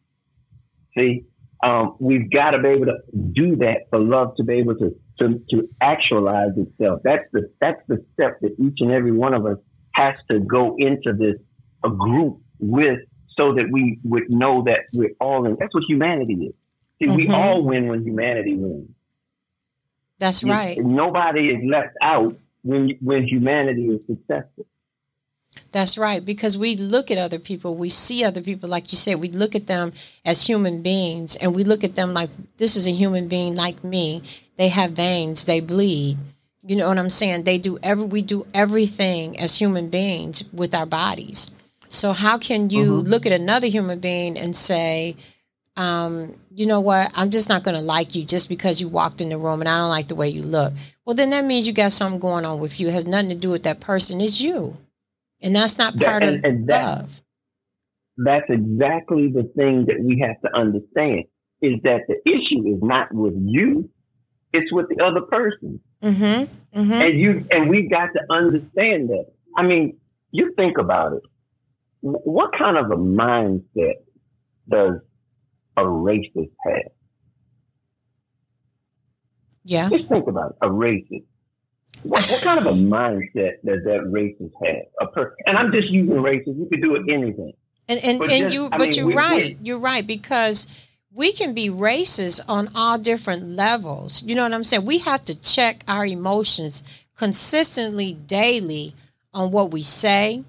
See, 0.95 1.25
um, 1.63 1.95
we've 1.99 2.29
got 2.29 2.51
to 2.51 2.59
be 2.59 2.69
able 2.69 2.85
to 2.85 2.97
do 3.33 3.55
that 3.57 3.87
for 3.89 3.99
love 3.99 4.35
to 4.37 4.43
be 4.43 4.55
able 4.55 4.75
to, 4.75 4.95
to, 5.19 5.41
to 5.51 5.69
actualize 5.81 6.51
itself. 6.57 6.99
That's 7.03 7.23
the, 7.31 7.49
that's 7.61 7.81
the 7.87 8.03
step 8.13 8.39
that 8.41 8.55
each 8.59 8.77
and 8.79 8.91
every 8.91 9.11
one 9.11 9.33
of 9.33 9.45
us 9.45 9.57
has 9.95 10.15
to 10.29 10.39
go 10.39 10.75
into 10.77 11.13
this 11.13 11.35
a 11.85 11.89
group 11.89 12.39
with 12.59 12.99
so 13.37 13.53
that 13.53 13.69
we 13.71 13.99
would 14.03 14.29
know 14.29 14.63
that 14.65 14.81
we're 14.93 15.15
all 15.19 15.45
in. 15.45 15.55
That's 15.59 15.73
what 15.73 15.83
humanity 15.87 16.33
is. 16.33 16.53
See, 16.99 17.07
mm-hmm. 17.07 17.15
we 17.15 17.29
all 17.29 17.63
win 17.63 17.87
when 17.87 18.03
humanity 18.03 18.55
wins. 18.55 18.89
That's 20.19 20.43
right. 20.43 20.77
Nobody 20.77 21.47
is 21.47 21.63
left 21.69 21.95
out 22.01 22.37
when 22.61 22.91
when 23.01 23.27
humanity 23.27 23.87
is 23.87 23.99
successful. 24.07 24.65
That's 25.71 25.97
right, 25.97 26.23
because 26.23 26.57
we 26.57 26.75
look 26.75 27.09
at 27.09 27.17
other 27.17 27.39
people, 27.39 27.75
we 27.75 27.89
see 27.89 28.23
other 28.23 28.41
people, 28.41 28.69
like 28.69 28.91
you 28.91 28.97
said, 28.97 29.19
we 29.19 29.29
look 29.29 29.55
at 29.55 29.67
them 29.67 29.93
as 30.23 30.45
human 30.45 30.81
beings, 30.81 31.35
and 31.35 31.55
we 31.55 31.63
look 31.63 31.83
at 31.83 31.95
them 31.95 32.13
like 32.13 32.29
this 32.57 32.75
is 32.75 32.87
a 32.87 32.91
human 32.91 33.27
being 33.27 33.55
like 33.55 33.83
me. 33.83 34.21
They 34.57 34.69
have 34.69 34.91
veins, 34.91 35.45
they 35.45 35.59
bleed. 35.59 36.17
You 36.65 36.77
know 36.77 36.87
what 36.87 36.97
I'm 36.97 37.09
saying? 37.09 37.43
They 37.43 37.57
do 37.57 37.77
every 37.83 38.05
we 38.05 38.21
do 38.21 38.45
everything 38.53 39.37
as 39.37 39.57
human 39.57 39.89
beings 39.89 40.45
with 40.53 40.73
our 40.73 40.85
bodies. 40.85 41.53
So 41.89 42.13
how 42.13 42.37
can 42.37 42.69
you 42.69 42.99
mm-hmm. 42.99 43.09
look 43.09 43.25
at 43.25 43.31
another 43.33 43.67
human 43.67 43.99
being 43.99 44.37
and 44.37 44.55
say, 44.55 45.15
um, 45.75 46.35
you 46.51 46.65
know 46.65 46.79
what? 46.79 47.11
I'm 47.15 47.29
just 47.29 47.49
not 47.49 47.63
going 47.63 47.75
to 47.75 47.81
like 47.81 48.15
you 48.15 48.23
just 48.23 48.47
because 48.47 48.79
you 48.79 48.87
walked 48.87 49.21
in 49.21 49.29
the 49.29 49.37
room 49.37 49.59
and 49.59 49.69
I 49.69 49.77
don't 49.79 49.89
like 49.89 50.07
the 50.07 50.15
way 50.15 50.29
you 50.29 50.41
look. 50.43 50.73
Well, 51.05 51.15
then 51.15 51.31
that 51.31 51.45
means 51.45 51.67
you 51.67 51.73
got 51.73 51.91
something 51.91 52.19
going 52.19 52.45
on 52.45 52.59
with 52.59 52.79
you. 52.79 52.87
It 52.87 52.93
has 52.93 53.07
nothing 53.07 53.29
to 53.29 53.35
do 53.35 53.49
with 53.49 53.63
that 53.63 53.79
person. 53.79 54.21
It's 54.21 54.39
you. 54.39 54.77
And 55.43 55.55
that's 55.55 55.77
not 55.77 55.97
part 55.97 56.23
that, 56.23 56.33
and, 56.33 56.37
of 56.37 56.43
and 56.45 56.67
that, 56.67 56.97
love. 56.97 57.21
That's 58.17 58.45
exactly 58.49 59.29
the 59.31 59.43
thing 59.55 59.85
that 59.87 59.97
we 59.99 60.25
have 60.25 60.39
to 60.41 60.57
understand 60.57 61.25
is 61.61 61.81
that 61.83 62.01
the 62.07 62.15
issue 62.25 62.75
is 62.75 62.79
not 62.81 63.13
with 63.13 63.35
you. 63.37 63.89
It's 64.53 64.71
with 64.71 64.87
the 64.89 65.03
other 65.03 65.21
person. 65.21 65.79
Mm-hmm, 66.01 66.79
mm-hmm. 66.79 66.91
And 66.93 67.19
you, 67.19 67.45
and 67.51 67.69
we 67.69 67.89
got 67.89 68.09
to 68.13 68.21
understand 68.29 69.09
that. 69.09 69.25
I 69.57 69.63
mean, 69.63 69.97
you 70.31 70.53
think 70.55 70.77
about 70.77 71.13
it. 71.13 71.23
What 72.01 72.51
kind 72.57 72.77
of 72.77 72.91
a 72.91 72.95
mindset 72.95 73.95
does 74.69 74.95
a 75.75 75.81
racist 75.81 76.51
have? 76.65 76.91
Yeah. 79.63 79.89
Just 79.89 80.09
think 80.09 80.27
about 80.27 80.51
it. 80.51 80.57
A 80.61 80.69
racist. 80.69 81.25
What, 82.01 82.27
what 82.29 82.41
kind 82.41 82.59
of 82.59 82.65
a 82.65 82.71
mindset 82.71 83.61
does 83.63 83.83
that 83.85 84.01
racist 84.07 84.51
have? 84.65 84.85
A 84.99 85.11
per- 85.11 85.35
and 85.45 85.57
I'm 85.57 85.71
just 85.71 85.89
using 85.89 86.15
racist. 86.15 86.57
You 86.57 86.67
could 86.69 86.81
do 86.81 86.95
it 86.95 87.03
anything. 87.09 87.53
And 87.87 87.99
and, 88.03 88.19
but 88.19 88.31
and 88.31 88.43
just, 88.45 88.55
you, 88.55 88.65
I 88.65 88.77
but 88.77 88.79
mean, 88.79 88.93
you're 88.93 89.07
we, 89.07 89.15
right. 89.15 89.57
We, 89.59 89.65
you're 89.67 89.79
right 89.79 90.05
because 90.05 90.67
we 91.13 91.31
can 91.31 91.53
be 91.53 91.69
racist 91.69 92.41
on 92.49 92.71
all 92.75 92.97
different 92.97 93.47
levels. 93.49 94.23
You 94.23 94.35
know 94.35 94.43
what 94.43 94.53
I'm 94.53 94.63
saying? 94.63 94.85
We 94.85 94.97
have 94.99 95.23
to 95.25 95.39
check 95.39 95.83
our 95.87 96.05
emotions 96.05 96.83
consistently, 97.15 98.13
daily, 98.13 98.95
on 99.33 99.51
what 99.51 99.71
we 99.71 99.81
say, 99.81 100.43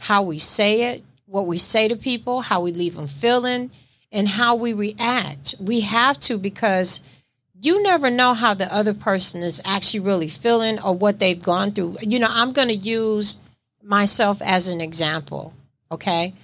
how 0.00 0.22
we 0.22 0.38
say 0.38 0.92
it, 0.92 1.04
what 1.26 1.46
we 1.46 1.56
say 1.56 1.88
to 1.88 1.96
people, 1.96 2.40
how 2.40 2.60
we 2.60 2.72
leave 2.72 2.96
them 2.96 3.06
feeling 3.06 3.70
and 4.10 4.28
how 4.28 4.54
we 4.54 4.72
react. 4.72 5.54
We 5.60 5.80
have 5.80 6.18
to 6.20 6.38
because 6.38 7.04
you 7.60 7.82
never 7.82 8.10
know 8.10 8.34
how 8.34 8.54
the 8.54 8.72
other 8.72 8.94
person 8.94 9.42
is 9.42 9.60
actually 9.64 10.00
really 10.00 10.28
feeling 10.28 10.80
or 10.80 10.94
what 10.94 11.18
they've 11.18 11.42
gone 11.42 11.70
through. 11.72 11.96
You 12.00 12.18
know, 12.18 12.28
I'm 12.30 12.52
going 12.52 12.68
to 12.68 12.74
use 12.74 13.40
myself 13.82 14.40
as 14.42 14.68
an 14.68 14.80
example, 14.80 15.52
okay? 15.90 16.34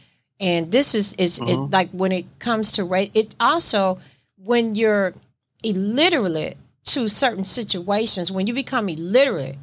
And 0.41 0.73
this 0.73 0.95
is 0.95 1.15
is 1.15 1.41
uh-huh. 1.41 1.67
like 1.71 1.91
when 1.91 2.13
it 2.13 2.27
comes 2.39 2.73
to 2.73 2.85
rate, 2.85 3.13
it 3.15 3.35
also 3.39 3.99
when 4.37 4.75
you're 4.75 5.15
illiterate 5.63 6.57
to 6.87 7.09
certain 7.09 7.45
situations, 7.45 8.31
when 8.31 8.47
you 8.47 8.53
become 8.53 8.89
illiterate, 8.89 9.57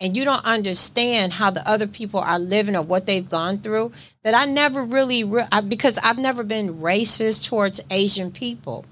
and 0.00 0.16
you 0.16 0.24
don't 0.24 0.44
understand 0.44 1.32
how 1.32 1.50
the 1.50 1.66
other 1.66 1.86
people 1.86 2.20
are 2.20 2.38
living 2.38 2.76
or 2.76 2.82
what 2.82 3.06
they've 3.06 3.28
gone 3.28 3.58
through 3.58 3.92
that 4.22 4.34
i 4.34 4.44
never 4.44 4.82
really 4.84 5.24
re- 5.24 5.46
I, 5.50 5.60
because 5.60 5.98
i've 6.02 6.18
never 6.18 6.42
been 6.42 6.80
racist 6.80 7.46
towards 7.48 7.80
asian 7.90 8.30
people 8.30 8.84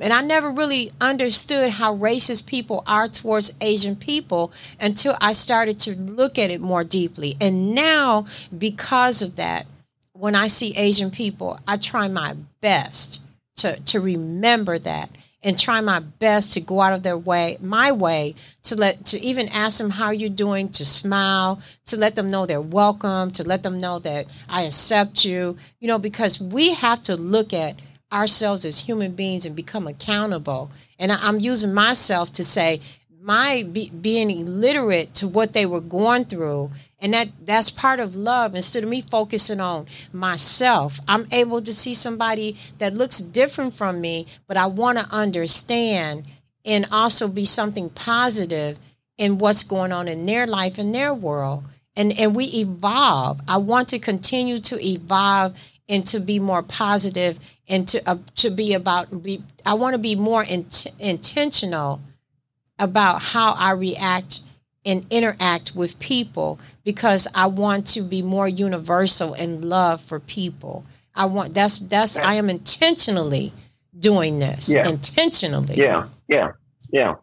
and 0.00 0.12
i 0.12 0.20
never 0.20 0.50
really 0.50 0.90
understood 1.00 1.70
how 1.70 1.96
racist 1.96 2.46
people 2.46 2.82
are 2.86 3.08
towards 3.08 3.54
asian 3.60 3.96
people 3.96 4.52
until 4.80 5.16
i 5.20 5.32
started 5.32 5.78
to 5.78 5.94
look 5.96 6.38
at 6.38 6.50
it 6.50 6.60
more 6.60 6.84
deeply. 6.84 7.36
And 7.40 7.74
now 7.74 8.26
because 8.56 9.22
of 9.22 9.36
that 9.36 9.66
when 10.12 10.34
i 10.34 10.46
see 10.46 10.76
asian 10.76 11.10
people 11.10 11.58
i 11.66 11.76
try 11.76 12.08
my 12.08 12.36
best 12.60 13.20
to, 13.56 13.78
to 13.80 14.00
remember 14.00 14.78
that 14.78 15.10
and 15.42 15.58
try 15.58 15.80
my 15.80 16.00
best 16.00 16.52
to 16.52 16.60
go 16.60 16.80
out 16.80 16.92
of 16.92 17.02
their 17.02 17.16
way, 17.16 17.56
my 17.60 17.92
way, 17.92 18.34
to 18.64 18.76
let 18.76 19.04
to 19.06 19.20
even 19.20 19.48
ask 19.48 19.78
them 19.78 19.90
how 19.90 20.10
you're 20.10 20.28
doing, 20.28 20.68
to 20.70 20.84
smile, 20.84 21.60
to 21.86 21.96
let 21.96 22.14
them 22.14 22.28
know 22.28 22.44
they're 22.44 22.60
welcome, 22.60 23.30
to 23.30 23.44
let 23.44 23.62
them 23.62 23.80
know 23.80 23.98
that 24.00 24.26
I 24.48 24.62
accept 24.62 25.24
you, 25.24 25.56
you 25.78 25.88
know, 25.88 25.98
because 25.98 26.40
we 26.40 26.74
have 26.74 27.02
to 27.04 27.16
look 27.16 27.52
at 27.52 27.76
ourselves 28.12 28.64
as 28.64 28.80
human 28.80 29.12
beings 29.12 29.46
and 29.46 29.54
become 29.54 29.86
accountable. 29.86 30.70
And 30.98 31.12
I, 31.12 31.28
am 31.28 31.40
using 31.40 31.72
myself 31.72 32.32
to 32.32 32.44
say 32.44 32.80
my 33.22 33.66
be, 33.70 33.90
being 33.90 34.30
illiterate 34.30 35.14
to 35.14 35.28
what 35.28 35.52
they 35.52 35.66
were 35.66 35.80
going 35.80 36.24
through 36.24 36.70
and 36.98 37.14
that 37.14 37.28
that's 37.44 37.70
part 37.70 38.00
of 38.00 38.16
love. 38.16 38.54
Instead 38.54 38.82
of 38.82 38.88
me 38.88 39.02
focusing 39.02 39.60
on 39.60 39.86
myself 40.12 41.00
i'm 41.06 41.26
able 41.30 41.60
to 41.60 41.72
see 41.72 41.92
somebody 41.92 42.56
that 42.78 42.94
looks 42.94 43.18
different 43.18 43.74
from 43.74 44.00
me 44.00 44.26
but 44.46 44.56
i 44.56 44.64
want 44.64 44.98
to 44.98 45.04
understand 45.10 46.24
and 46.64 46.86
also 46.90 47.28
be 47.28 47.44
something 47.44 47.88
positive 47.90 48.78
in 49.20 49.38
what's 49.38 49.62
going 49.62 49.92
on 49.92 50.08
in 50.08 50.24
their 50.24 50.46
life 50.46 50.78
and 50.78 50.94
their 50.94 51.14
world. 51.14 51.64
And 51.96 52.18
and 52.18 52.34
we 52.34 52.46
evolve. 52.46 53.40
I 53.46 53.58
want 53.58 53.88
to 53.88 53.98
continue 53.98 54.58
to 54.58 54.84
evolve 54.84 55.54
and 55.88 56.06
to 56.06 56.20
be 56.20 56.38
more 56.38 56.62
positive 56.62 57.38
and 57.70 57.88
to 57.88 58.02
uh, 58.08 58.18
to 58.34 58.50
be 58.50 58.74
about 58.74 59.22
be 59.22 59.42
i 59.64 59.72
want 59.72 59.94
to 59.94 59.98
be 59.98 60.14
more 60.14 60.42
in, 60.42 60.66
intentional 60.98 62.00
about 62.78 63.22
how 63.22 63.52
i 63.52 63.70
react 63.70 64.40
and 64.84 65.06
interact 65.10 65.74
with 65.74 65.98
people 65.98 66.58
because 66.84 67.28
I 67.34 67.46
want 67.46 67.86
to 67.88 68.02
be 68.02 68.22
more 68.22 68.48
universal 68.48 69.34
in 69.34 69.68
love 69.68 70.00
for 70.00 70.20
people. 70.20 70.84
I 71.14 71.26
want 71.26 71.54
that's 71.54 71.78
that's 71.78 72.16
I 72.16 72.34
am 72.34 72.48
intentionally 72.48 73.52
doing 73.98 74.38
this. 74.38 74.72
Yeah. 74.72 74.88
Intentionally. 74.88 75.74
Yeah, 75.76 76.08
yeah, 76.28 76.52
yeah. 76.92 77.14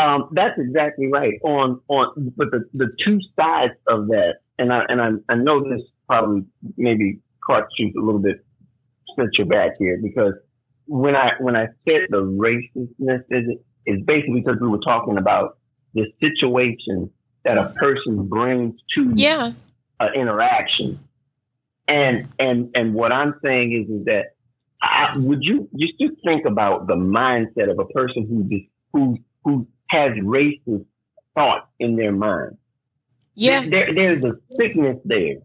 Um, 0.00 0.28
that's 0.32 0.58
exactly 0.58 1.06
right. 1.06 1.34
On 1.44 1.80
on 1.88 2.32
but 2.36 2.50
the, 2.50 2.64
the 2.72 2.88
two 3.04 3.20
sides 3.38 3.74
of 3.86 4.08
that, 4.08 4.36
and 4.58 4.72
I 4.72 4.84
and 4.88 5.00
I, 5.00 5.32
I 5.32 5.36
know 5.36 5.62
this 5.62 5.82
probably 6.08 6.44
maybe 6.76 7.20
caught 7.46 7.68
you 7.78 7.92
a 7.96 8.04
little 8.04 8.20
bit 8.20 8.43
your 9.16 9.46
back 9.46 9.72
here 9.78 9.98
because 10.02 10.34
when 10.86 11.16
I 11.16 11.32
when 11.40 11.56
I 11.56 11.66
said 11.88 12.08
the 12.10 12.22
racistness 12.22 13.24
is 13.30 13.58
is 13.86 14.02
basically 14.04 14.40
because 14.40 14.60
we 14.60 14.68
were 14.68 14.78
talking 14.78 15.18
about 15.18 15.58
the 15.94 16.06
situation 16.20 17.10
that 17.44 17.58
a 17.58 17.68
person 17.76 18.26
brings 18.26 18.74
to 18.96 19.12
yeah. 19.14 19.52
an 20.00 20.14
interaction. 20.14 20.98
And 21.86 22.28
and 22.38 22.70
and 22.74 22.94
what 22.94 23.12
I'm 23.12 23.34
saying 23.42 23.72
is 23.72 24.00
is 24.00 24.04
that 24.06 24.34
I, 24.82 25.16
would 25.18 25.40
you 25.42 25.68
just 25.78 25.94
you 25.98 26.16
think 26.24 26.46
about 26.46 26.86
the 26.86 26.94
mindset 26.94 27.70
of 27.70 27.78
a 27.78 27.84
person 27.86 28.26
who 28.26 28.44
just, 28.44 28.70
who 28.92 29.18
who 29.44 29.66
has 29.88 30.12
racist 30.12 30.86
thoughts 31.34 31.66
in 31.78 31.96
their 31.96 32.12
mind? 32.12 32.56
Yeah, 33.34 33.62
there, 33.68 33.92
there's 33.92 34.24
a 34.24 34.32
sickness 34.56 34.98
there. 35.04 35.36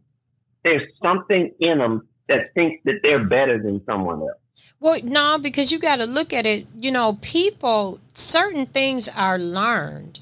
There's 0.63 0.84
something 1.01 1.51
in 1.60 1.79
them 1.79 2.08
that 2.29 2.53
thinks 2.53 2.81
that 2.85 3.01
they're 3.03 3.25
better 3.25 3.61
than 3.61 3.83
someone 3.85 4.21
else. 4.21 4.37
Well, 4.79 4.99
no, 5.03 5.37
because 5.37 5.71
you 5.71 5.79
got 5.79 5.97
to 5.97 6.05
look 6.05 6.31
at 6.31 6.45
it. 6.45 6.65
You 6.77 6.91
know, 6.91 7.17
people, 7.21 7.99
certain 8.13 8.65
things 8.65 9.09
are 9.09 9.37
learned. 9.37 10.19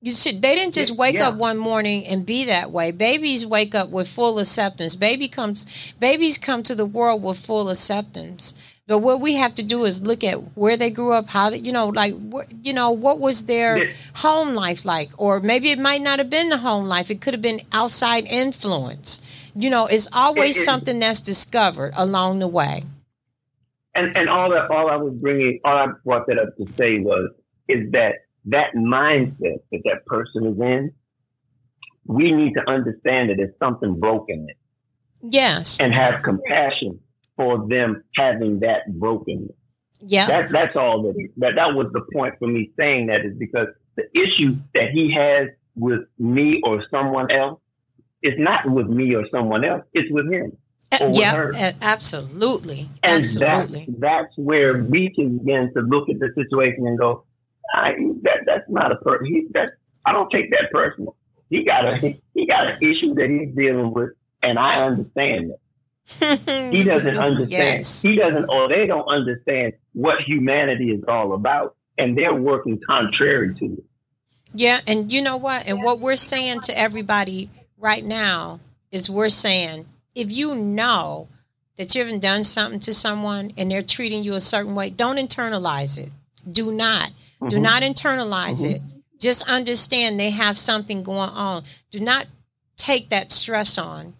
You 0.00 0.12
see, 0.12 0.38
they 0.38 0.54
didn't 0.54 0.74
just 0.74 0.96
wake 0.96 1.16
yeah. 1.16 1.28
up 1.28 1.34
one 1.34 1.58
morning 1.58 2.06
and 2.06 2.24
be 2.24 2.44
that 2.46 2.70
way. 2.70 2.90
Babies 2.90 3.44
wake 3.44 3.74
up 3.74 3.90
with 3.90 4.08
full 4.08 4.38
acceptance. 4.38 4.94
Baby 4.94 5.28
comes, 5.28 5.66
babies 5.98 6.38
come 6.38 6.62
to 6.62 6.74
the 6.74 6.86
world 6.86 7.22
with 7.22 7.44
full 7.44 7.68
acceptance. 7.68 8.54
But 8.86 8.98
what 8.98 9.20
we 9.20 9.34
have 9.34 9.54
to 9.56 9.62
do 9.62 9.84
is 9.84 10.02
look 10.02 10.24
at 10.24 10.56
where 10.56 10.76
they 10.76 10.90
grew 10.90 11.12
up, 11.12 11.28
how 11.28 11.50
they, 11.50 11.58
you 11.58 11.70
know, 11.70 11.88
like 11.88 12.14
what, 12.14 12.48
you 12.64 12.72
know, 12.72 12.90
what 12.90 13.20
was 13.20 13.46
their 13.46 13.90
home 14.14 14.52
life 14.52 14.84
like, 14.84 15.10
or 15.16 15.38
maybe 15.38 15.70
it 15.70 15.78
might 15.78 16.02
not 16.02 16.18
have 16.18 16.30
been 16.30 16.48
the 16.48 16.58
home 16.58 16.86
life. 16.86 17.10
It 17.10 17.20
could 17.20 17.34
have 17.34 17.42
been 17.42 17.60
outside 17.72 18.24
influence. 18.26 19.22
You 19.62 19.70
know, 19.70 19.86
it's 19.86 20.08
always 20.12 20.56
It- 20.56 20.60
it- 20.60 20.64
something 20.64 20.98
that's 20.98 21.20
discovered 21.20 21.92
along 21.96 22.38
the 22.40 22.48
way. 22.48 22.84
and 23.94 24.16
and 24.16 24.28
all 24.28 24.48
that 24.50 24.70
all 24.70 24.88
I 24.88 24.96
was 24.96 25.12
bringing 25.14 25.58
all 25.64 25.76
I 25.76 25.86
brought 26.04 26.26
that 26.28 26.38
up 26.38 26.56
to 26.58 26.66
say 26.76 27.00
was 27.00 27.30
is 27.68 27.90
that 27.90 28.14
that 28.46 28.72
mindset 28.74 29.58
that 29.72 29.82
that 29.84 30.06
person 30.06 30.46
is 30.46 30.58
in, 30.60 30.92
we 32.06 32.30
need 32.32 32.54
to 32.54 32.62
understand 32.70 33.30
that 33.30 33.36
there's 33.36 33.56
something 33.58 33.98
broken 33.98 34.36
in 34.42 34.48
it 34.50 34.56
Yes. 35.22 35.78
and 35.80 35.92
have 35.92 36.22
compassion 36.22 37.00
for 37.36 37.66
them 37.68 38.02
having 38.16 38.60
that 38.60 38.82
brokenness. 38.98 39.56
Yeah. 40.00 40.26
That 40.28 40.50
that's 40.50 40.76
all 40.76 41.02
that 41.02 41.28
that 41.38 41.56
that 41.56 41.74
was 41.74 41.88
the 41.92 42.02
point 42.14 42.34
for 42.38 42.46
me 42.48 42.70
saying 42.78 43.08
that 43.08 43.24
is 43.24 43.36
because 43.36 43.68
the 43.96 44.04
issue 44.16 44.56
that 44.74 44.90
he 44.92 45.12
has 45.12 45.48
with 45.76 46.02
me 46.18 46.60
or 46.64 46.82
someone 46.90 47.30
else 47.30 47.59
is 48.22 48.34
not 48.38 48.68
with 48.68 48.88
me 48.88 49.14
or 49.14 49.26
someone 49.30 49.64
else. 49.64 49.84
It's 49.92 50.10
with 50.10 50.30
him. 50.30 50.56
Uh, 50.92 51.06
with 51.06 51.16
yeah. 51.16 51.36
her. 51.36 51.72
Absolutely. 51.80 52.88
And 53.02 53.22
Absolutely. 53.22 53.86
That's, 53.88 54.00
that's 54.00 54.36
where 54.36 54.82
we 54.82 55.12
can 55.14 55.38
begin 55.38 55.72
to 55.74 55.82
look 55.82 56.08
at 56.08 56.18
the 56.18 56.32
situation 56.34 56.86
and 56.86 56.98
go, 56.98 57.24
I, 57.72 57.92
that 58.22 58.40
that's 58.46 58.68
not 58.68 58.90
a 58.90 58.96
person. 58.96 59.26
He 59.26 59.46
that 59.52 59.70
I 60.04 60.12
don't 60.12 60.30
take 60.30 60.50
that 60.50 60.70
personal. 60.72 61.16
He 61.48 61.64
got 61.64 61.84
a 61.84 62.20
he 62.34 62.46
got 62.46 62.66
an 62.66 62.78
issue 62.82 63.14
that 63.14 63.28
he's 63.28 63.54
dealing 63.54 63.92
with, 63.92 64.10
and 64.42 64.58
I 64.58 64.82
understand 64.84 65.50
that. 65.50 65.58
He 66.72 66.82
doesn't 66.82 67.18
understand. 67.18 67.50
Yes. 67.50 68.02
He 68.02 68.16
doesn't, 68.16 68.46
or 68.46 68.68
they 68.68 68.86
don't 68.86 69.06
understand 69.06 69.74
what 69.92 70.20
humanity 70.22 70.90
is 70.90 71.04
all 71.06 71.34
about, 71.34 71.76
and 71.98 72.18
they're 72.18 72.34
working 72.34 72.80
contrary 72.84 73.54
to 73.54 73.64
it. 73.64 73.84
Yeah, 74.52 74.80
and 74.88 75.12
you 75.12 75.22
know 75.22 75.36
what? 75.36 75.68
And 75.68 75.84
what 75.84 76.00
we're 76.00 76.16
saying 76.16 76.62
to 76.62 76.76
everybody 76.76 77.48
right 77.80 78.04
now 78.04 78.60
is 78.90 79.10
we're 79.10 79.28
saying 79.28 79.86
if 80.14 80.30
you 80.30 80.54
know 80.54 81.28
that 81.76 81.94
you 81.94 82.02
haven't 82.04 82.20
done 82.20 82.44
something 82.44 82.80
to 82.80 82.92
someone 82.92 83.52
and 83.56 83.70
they're 83.70 83.82
treating 83.82 84.22
you 84.22 84.34
a 84.34 84.40
certain 84.40 84.74
way, 84.74 84.90
don't 84.90 85.16
internalize 85.16 85.98
it. 85.98 86.10
Do 86.50 86.72
not. 86.72 87.10
Do 87.48 87.56
Mhm. 87.56 87.62
not 87.62 87.82
internalize 87.82 88.62
Mhm. 88.62 88.74
it. 88.74 88.82
Just 89.18 89.48
understand 89.48 90.18
they 90.20 90.30
have 90.30 90.56
something 90.56 91.02
going 91.02 91.30
on. 91.30 91.64
Do 91.90 92.00
not 92.00 92.26
take 92.76 93.08
that 93.10 93.32
stress 93.32 93.78
on. 93.78 94.14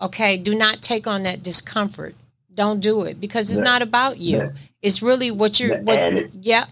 Okay? 0.00 0.36
Do 0.36 0.54
not 0.54 0.82
take 0.82 1.06
on 1.06 1.22
that 1.24 1.42
discomfort. 1.42 2.14
Don't 2.54 2.80
do 2.80 3.02
it 3.02 3.20
because 3.20 3.50
it's 3.50 3.60
not 3.60 3.82
about 3.82 4.18
you. 4.18 4.52
it's 4.80 5.02
really 5.02 5.30
what 5.30 5.58
you're 5.58 5.78
the 5.78 5.82
what 5.84 6.34
yeah. 6.40 6.66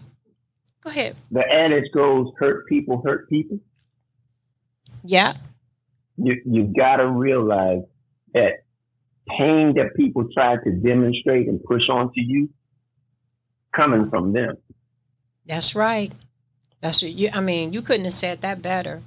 Go 0.81 0.89
ahead. 0.89 1.15
The 1.31 1.45
adage 1.51 1.91
goes, 1.91 2.31
"Hurt 2.39 2.65
people 2.67 3.01
hurt 3.03 3.27
people." 3.29 3.59
Yeah. 5.03 5.33
You 6.17 6.41
you 6.45 6.73
got 6.75 6.97
to 6.97 7.07
realize 7.07 7.83
that 8.33 8.63
pain 9.27 9.73
that 9.75 9.95
people 9.95 10.27
try 10.33 10.55
to 10.55 10.71
demonstrate 10.71 11.47
and 11.47 11.63
push 11.63 11.89
onto 11.89 12.21
you 12.21 12.49
coming 13.75 14.09
from 14.09 14.33
them. 14.33 14.57
That's 15.45 15.75
right. 15.75 16.11
That's 16.81 17.01
what 17.01 17.11
you. 17.11 17.29
I 17.33 17.41
mean, 17.41 17.73
you 17.73 17.81
couldn't 17.81 18.05
have 18.05 18.13
said 18.13 18.41
that 18.41 18.61
better. 18.61 19.01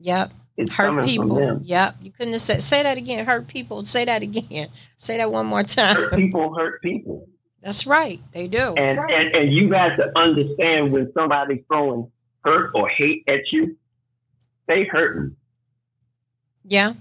Yep. 0.00 0.32
It's 0.56 0.70
Hurt 0.70 0.86
coming 0.86 1.04
people. 1.04 1.28
from 1.28 1.36
them. 1.38 1.60
Yep. 1.64 1.96
You 2.02 2.10
couldn't 2.10 2.32
have 2.32 2.42
said. 2.42 2.62
Say 2.62 2.82
that 2.82 2.98
again. 2.98 3.24
Hurt 3.24 3.48
people. 3.48 3.84
Say 3.84 4.04
that 4.04 4.22
again. 4.22 4.68
Say 4.96 5.16
that 5.16 5.30
one 5.30 5.46
more 5.46 5.62
time. 5.62 5.96
Hurt 5.96 6.14
people 6.14 6.54
hurt 6.54 6.82
people. 6.82 7.28
That's 7.62 7.86
right. 7.86 8.20
They 8.32 8.48
do. 8.48 8.74
And, 8.76 8.98
and 8.98 9.36
and 9.36 9.52
you 9.52 9.70
got 9.70 9.96
to 9.96 10.10
understand 10.16 10.92
when 10.92 11.12
somebody's 11.14 11.62
throwing 11.68 12.10
hurt 12.44 12.72
or 12.74 12.88
hate 12.88 13.24
at 13.28 13.40
you, 13.52 13.76
they 14.66 14.84
hurting. 14.84 15.36
Yeah. 16.64 16.94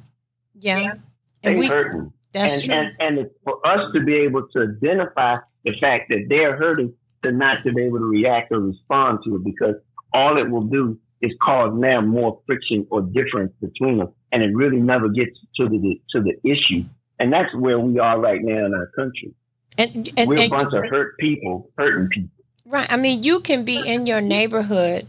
Yeah. 0.60 0.96
They 1.44 1.50
And 1.52 1.60
we. 1.60 1.68
hurting. 1.68 2.14
That's 2.34 2.56
and, 2.58 2.64
true. 2.66 2.74
and 2.76 2.92
and 3.00 3.18
it's 3.20 3.36
for 3.44 3.66
us 3.68 3.92
to 3.94 4.00
be 4.04 4.16
able 4.16 4.48
to 4.54 4.62
identify 4.78 5.36
the 5.66 5.74
fact 5.80 6.10
that 6.10 6.26
they're 6.30 6.56
hurting 6.58 6.94
to 7.24 7.32
not 7.32 7.58
to 7.66 7.74
be 7.74 7.84
able 7.84 8.00
to 8.00 8.06
react 8.06 8.52
or 8.52 8.60
respond 8.60 9.20
to 9.26 9.36
it 9.36 9.44
because 9.44 9.76
all 10.14 10.38
it 10.38 10.50
will 10.50 10.64
do 10.64 10.98
is 11.22 11.32
cause 11.44 11.72
now 11.76 12.02
more 12.02 12.40
friction 12.48 12.88
or 12.90 13.02
difference 13.02 13.52
between 13.62 13.98
them 13.98 14.12
and 14.32 14.42
it 14.42 14.56
really 14.56 14.80
never 14.80 15.10
gets 15.10 15.38
to 15.58 15.68
the 15.68 16.02
to 16.16 16.22
the 16.22 16.34
issue 16.50 16.84
and 17.20 17.32
that's 17.32 17.54
where 17.56 17.80
we 17.80 18.00
are 18.00 18.20
right 18.20 18.42
now 18.42 18.66
in 18.66 18.74
our 18.74 18.90
country 18.96 19.34
And, 19.78 20.10
and, 20.18 20.28
we're 20.30 20.38
a 20.38 20.42
and- 20.44 20.52
bunch 20.52 20.74
of 20.74 20.84
hurt 20.90 21.18
people 21.20 21.70
hurting 21.78 22.08
people 22.10 22.30
right. 22.66 22.92
I 22.92 22.98
mean, 22.98 23.22
you 23.24 23.42
can 23.42 23.64
be 23.66 23.78
in 23.86 24.06
your 24.06 24.22
neighborhood, 24.22 25.06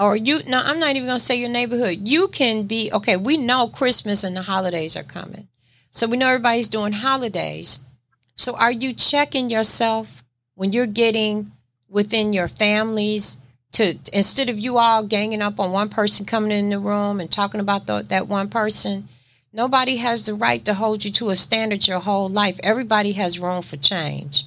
or 0.00 0.16
you. 0.16 0.42
No, 0.46 0.60
I'm 0.64 0.78
not 0.78 0.96
even 0.96 1.06
going 1.06 1.18
to 1.18 1.24
say 1.24 1.36
your 1.36 1.50
neighborhood. 1.50 2.08
You 2.08 2.28
can 2.28 2.64
be. 2.64 2.90
Okay, 2.92 3.16
we 3.16 3.36
know 3.36 3.68
Christmas 3.68 4.24
and 4.24 4.36
the 4.36 4.42
holidays 4.42 4.96
are 4.96 5.04
coming, 5.04 5.48
so 5.90 6.06
we 6.06 6.16
know 6.16 6.28
everybody's 6.28 6.68
doing 6.68 6.92
holidays. 6.92 7.84
So, 8.36 8.56
are 8.56 8.72
you 8.72 8.92
checking 8.92 9.50
yourself 9.50 10.24
when 10.54 10.72
you're 10.72 10.86
getting 10.86 11.52
within 11.88 12.32
your 12.32 12.48
families 12.48 13.38
to 13.72 13.98
instead 14.12 14.48
of 14.48 14.58
you 14.58 14.78
all 14.78 15.04
ganging 15.04 15.42
up 15.42 15.60
on 15.60 15.72
one 15.72 15.90
person 15.90 16.24
coming 16.26 16.50
in 16.50 16.70
the 16.70 16.78
room 16.78 17.20
and 17.20 17.30
talking 17.30 17.60
about 17.60 17.86
the, 17.86 18.02
that 18.08 18.28
one 18.28 18.48
person? 18.48 19.08
Nobody 19.52 19.96
has 19.96 20.26
the 20.26 20.34
right 20.34 20.64
to 20.64 20.74
hold 20.74 21.04
you 21.04 21.10
to 21.12 21.30
a 21.30 21.36
standard 21.36 21.88
your 21.88 21.98
whole 21.98 22.28
life. 22.28 22.60
Everybody 22.62 23.12
has 23.12 23.40
room 23.40 23.62
for 23.62 23.76
change. 23.76 24.44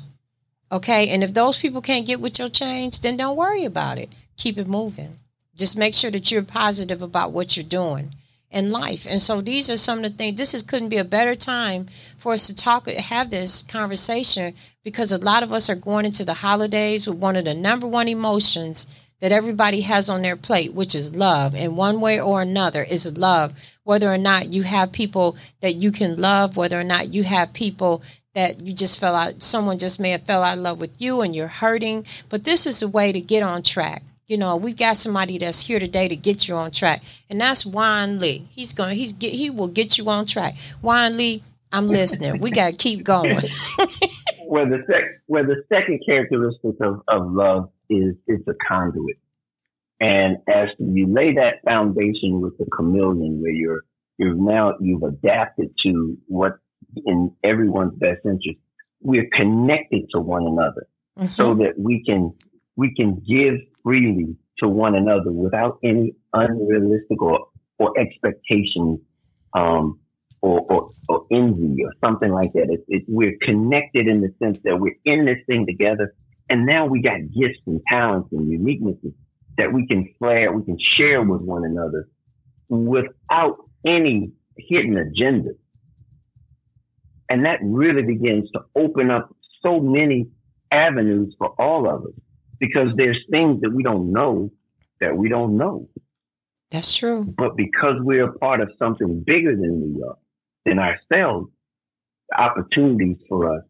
Okay. 0.71 1.09
And 1.09 1.23
if 1.23 1.33
those 1.33 1.57
people 1.57 1.81
can't 1.81 2.07
get 2.07 2.21
with 2.21 2.39
your 2.39 2.49
change, 2.49 3.01
then 3.01 3.17
don't 3.17 3.35
worry 3.35 3.65
about 3.65 3.97
it. 3.97 4.09
Keep 4.37 4.57
it 4.57 4.67
moving. 4.67 5.17
Just 5.55 5.77
make 5.77 5.93
sure 5.93 6.11
that 6.11 6.31
you're 6.31 6.43
positive 6.43 7.01
about 7.01 7.31
what 7.31 7.55
you're 7.55 7.63
doing 7.63 8.13
in 8.53 8.69
life. 8.69 9.05
And 9.09 9.21
so 9.21 9.41
these 9.41 9.69
are 9.69 9.77
some 9.77 9.99
of 9.99 10.03
the 10.03 10.17
things. 10.17 10.37
This 10.37 10.53
is 10.53 10.63
couldn't 10.63 10.89
be 10.89 10.97
a 10.97 11.03
better 11.03 11.35
time 11.35 11.87
for 12.17 12.33
us 12.33 12.47
to 12.47 12.55
talk, 12.55 12.87
have 12.87 13.29
this 13.29 13.63
conversation 13.63 14.53
because 14.83 15.11
a 15.11 15.17
lot 15.17 15.43
of 15.43 15.51
us 15.51 15.69
are 15.69 15.75
going 15.75 16.05
into 16.05 16.23
the 16.23 16.35
holidays 16.35 17.07
with 17.07 17.17
one 17.17 17.35
of 17.35 17.45
the 17.45 17.53
number 17.53 17.87
one 17.87 18.07
emotions 18.07 18.87
that 19.19 19.31
everybody 19.31 19.81
has 19.81 20.09
on 20.09 20.21
their 20.21 20.35
plate, 20.35 20.73
which 20.73 20.93
is 20.93 21.15
love. 21.15 21.55
And 21.55 21.77
one 21.77 22.01
way 22.01 22.19
or 22.19 22.41
another 22.41 22.83
is 22.83 23.17
love. 23.17 23.53
Whether 23.83 24.11
or 24.13 24.17
not 24.17 24.51
you 24.51 24.63
have 24.63 24.91
people 24.91 25.37
that 25.61 25.75
you 25.75 25.91
can 25.91 26.17
love, 26.17 26.57
whether 26.57 26.79
or 26.79 26.83
not 26.83 27.13
you 27.13 27.23
have 27.23 27.53
people 27.53 28.03
that 28.35 28.61
you 28.61 28.73
just 28.73 28.99
fell 28.99 29.15
out, 29.15 29.41
someone 29.41 29.77
just 29.77 29.99
may 29.99 30.09
have 30.09 30.23
fell 30.23 30.43
out 30.43 30.57
of 30.57 30.63
love 30.63 30.79
with 30.79 30.99
you 30.99 31.21
and 31.21 31.35
you're 31.35 31.47
hurting. 31.47 32.05
But 32.29 32.43
this 32.43 32.65
is 32.65 32.81
a 32.81 32.87
way 32.87 33.11
to 33.11 33.21
get 33.21 33.43
on 33.43 33.63
track. 33.63 34.03
You 34.27 34.37
know, 34.37 34.55
we 34.55 34.73
got 34.73 34.95
somebody 34.97 35.37
that's 35.37 35.65
here 35.65 35.79
today 35.79 36.07
to 36.07 36.15
get 36.15 36.47
you 36.47 36.55
on 36.55 36.71
track, 36.71 37.03
and 37.29 37.39
that's 37.41 37.65
Juan 37.65 38.19
Lee. 38.19 38.47
He's 38.51 38.73
going. 38.73 38.95
He's 38.95 39.11
get. 39.13 39.33
He 39.33 39.49
will 39.49 39.67
get 39.67 39.97
you 39.97 40.09
on 40.09 40.25
track. 40.25 40.55
Juan 40.81 41.17
Lee, 41.17 41.43
I'm 41.71 41.87
listening. 41.87 42.39
We 42.39 42.51
got 42.51 42.71
to 42.71 42.75
keep 42.77 43.03
going. 43.03 43.37
where 44.47 44.65
the 44.69 44.83
sec- 44.87 45.21
where 45.27 45.43
the 45.45 45.63
second 45.67 46.01
characteristic 46.05 46.75
of, 46.81 47.01
of 47.07 47.31
love 47.31 47.69
is 47.89 48.15
it's 48.27 48.47
a 48.47 48.53
conduit. 48.67 49.17
And 49.99 50.37
as 50.47 50.69
you 50.79 51.07
lay 51.07 51.33
that 51.35 51.63
foundation 51.65 52.41
with 52.41 52.57
the 52.57 52.65
chameleon, 52.75 53.41
where 53.41 53.51
you're 53.51 53.81
you're 54.17 54.35
now 54.35 54.75
you've 54.79 55.03
adapted 55.03 55.71
to 55.83 56.17
what 56.27 56.59
in 57.05 57.33
everyone's 57.43 57.93
best 57.95 58.19
interest, 58.25 58.59
we're 59.01 59.27
connected 59.35 60.09
to 60.13 60.19
one 60.21 60.45
another 60.47 60.87
so 61.35 61.53
Mhm. 61.53 61.57
that 61.59 61.79
we 61.79 62.03
can 62.05 62.33
we 62.75 62.93
can 62.95 63.15
give 63.27 63.59
freely 63.83 64.35
to 64.59 64.67
one 64.67 64.95
another 64.95 65.31
without 65.31 65.79
any 65.83 66.15
unrealistic 66.33 67.21
or, 67.21 67.47
or 67.79 67.97
expectations 67.99 68.99
um, 69.53 69.99
or, 70.41 70.61
or, 70.69 70.91
or 71.09 71.25
envy 71.31 71.83
or 71.83 71.93
something 72.03 72.31
like 72.31 72.53
that. 72.53 72.67
It's, 72.69 72.83
it's, 72.87 73.05
we're 73.07 73.37
connected 73.41 74.07
in 74.07 74.21
the 74.21 74.33
sense 74.39 74.57
that 74.63 74.79
we're 74.79 74.95
in 75.05 75.25
this 75.25 75.39
thing 75.47 75.65
together, 75.65 76.13
and 76.49 76.65
now 76.65 76.85
we 76.85 77.01
got 77.01 77.19
gifts 77.33 77.59
and 77.65 77.81
talents 77.89 78.29
and 78.31 78.47
uniquenesses 78.47 79.13
that 79.57 79.71
we 79.71 79.87
can 79.87 80.13
flare, 80.17 80.51
we 80.51 80.63
can 80.63 80.77
share 80.79 81.21
with 81.21 81.41
one 81.41 81.63
another 81.63 82.07
without 82.69 83.57
any 83.85 84.31
hidden 84.57 84.97
agenda. 84.97 85.51
And 87.29 87.45
that 87.45 87.59
really 87.61 88.03
begins 88.03 88.49
to 88.51 88.61
open 88.75 89.11
up 89.11 89.35
so 89.61 89.79
many 89.79 90.27
avenues 90.71 91.35
for 91.37 91.49
all 91.59 91.89
of 91.89 92.03
us 92.03 92.13
because 92.59 92.95
there's 92.95 93.19
things 93.29 93.61
that 93.61 93.71
we 93.73 93.83
don't 93.83 94.11
know 94.11 94.51
that 94.99 95.15
we 95.15 95.29
don't 95.29 95.57
know. 95.57 95.89
That's 96.71 96.95
true. 96.95 97.23
But 97.37 97.55
because 97.55 97.95
we're 97.99 98.29
a 98.29 98.37
part 98.39 98.61
of 98.61 98.71
something 98.79 99.23
bigger 99.25 99.55
than 99.55 99.93
we 99.93 100.03
are, 100.03 100.17
than 100.65 100.79
ourselves, 100.79 101.51
the 102.29 102.41
opportunities 102.41 103.17
for 103.29 103.57
us 103.57 103.63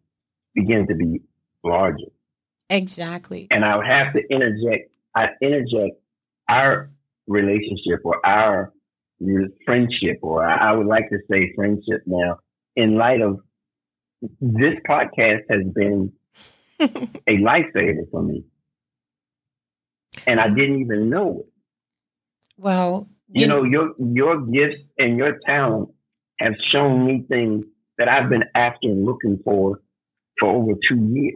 begin 0.55 0.87
to 0.87 0.95
be 0.95 1.21
larger. 1.63 2.11
Exactly. 2.69 3.47
And 3.51 3.65
I 3.65 3.75
would 3.75 3.85
have 3.85 4.13
to 4.13 4.21
interject, 4.29 4.91
I 5.15 5.27
interject 5.41 5.99
our 6.49 6.91
relationship 7.27 8.01
or 8.03 8.25
our 8.25 8.71
friendship, 9.65 10.19
or 10.21 10.45
I 10.47 10.73
would 10.73 10.87
like 10.87 11.09
to 11.09 11.17
say 11.29 11.51
friendship 11.55 12.03
now, 12.05 12.39
in 12.75 12.95
light 12.95 13.21
of 13.21 13.39
this 14.39 14.75
podcast 14.89 15.41
has 15.49 15.63
been 15.73 16.11
a 16.79 17.37
lifesaver 17.37 18.09
for 18.11 18.23
me. 18.23 18.43
And 20.27 20.39
I 20.39 20.49
didn't 20.49 20.81
even 20.81 21.09
know 21.09 21.39
it. 21.39 21.45
Well, 22.57 23.07
you, 23.29 23.41
you 23.41 23.47
know, 23.47 23.63
your 23.63 23.93
your 23.99 24.41
gifts 24.41 24.83
and 24.97 25.17
your 25.17 25.39
talent 25.45 25.89
have 26.39 26.53
shown 26.71 27.05
me 27.05 27.25
things 27.27 27.65
that 27.97 28.07
I've 28.07 28.29
been 28.29 28.43
after 28.55 28.87
and 28.87 29.05
looking 29.05 29.39
for 29.43 29.81
for 30.39 30.49
over 30.49 30.73
two 30.89 30.99
years. 31.13 31.35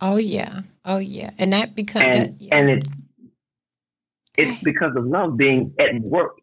Oh 0.00 0.16
yeah, 0.16 0.62
oh 0.84 0.98
yeah, 0.98 1.30
and 1.38 1.52
that 1.52 1.74
because 1.74 2.02
and, 2.02 2.40
yeah. 2.40 2.56
and 2.56 2.70
it 2.70 2.88
it's 4.36 4.62
because 4.62 4.92
of 4.96 5.04
love 5.04 5.36
being 5.36 5.74
at 5.78 6.00
work 6.00 6.36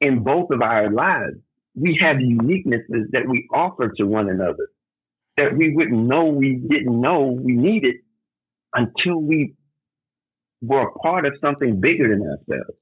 in 0.00 0.22
both 0.22 0.50
of 0.50 0.62
our 0.62 0.90
lives. 0.90 1.36
We 1.74 1.98
have 2.00 2.16
uniquenesses 2.16 3.10
that 3.12 3.28
we 3.28 3.48
offer 3.52 3.92
to 3.98 4.04
one 4.04 4.28
another 4.30 4.68
that 5.36 5.56
we 5.56 5.74
wouldn't 5.74 6.06
know 6.06 6.24
we 6.24 6.54
didn't 6.54 7.00
know 7.00 7.26
we 7.26 7.52
needed 7.52 7.96
until 8.74 9.18
we 9.18 9.54
were 10.62 10.88
a 10.88 10.92
part 10.98 11.26
of 11.26 11.34
something 11.40 11.80
bigger 11.80 12.08
than 12.08 12.22
ourselves. 12.22 12.78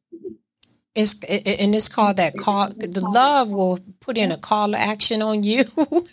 It's 0.94 1.22
and 1.24 1.74
it's 1.74 1.88
called 1.88 2.18
that 2.18 2.34
call. 2.38 2.68
The 2.68 3.00
love 3.00 3.50
will 3.50 3.80
put 4.00 4.16
in 4.16 4.30
a 4.30 4.36
call 4.36 4.70
to 4.70 4.78
action 4.78 5.22
on 5.22 5.42
you. 5.42 5.64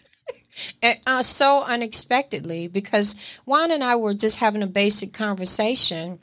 and, 0.82 1.00
uh, 1.06 1.24
so 1.24 1.64
unexpectedly, 1.64 2.68
because 2.68 3.16
Juan 3.46 3.72
and 3.72 3.84
I 3.84 3.96
were 3.96 4.16
just 4.16 4.40
having 4.40 4.64
a 4.64 4.68
basic 4.68 5.14
conversation 5.14 6.20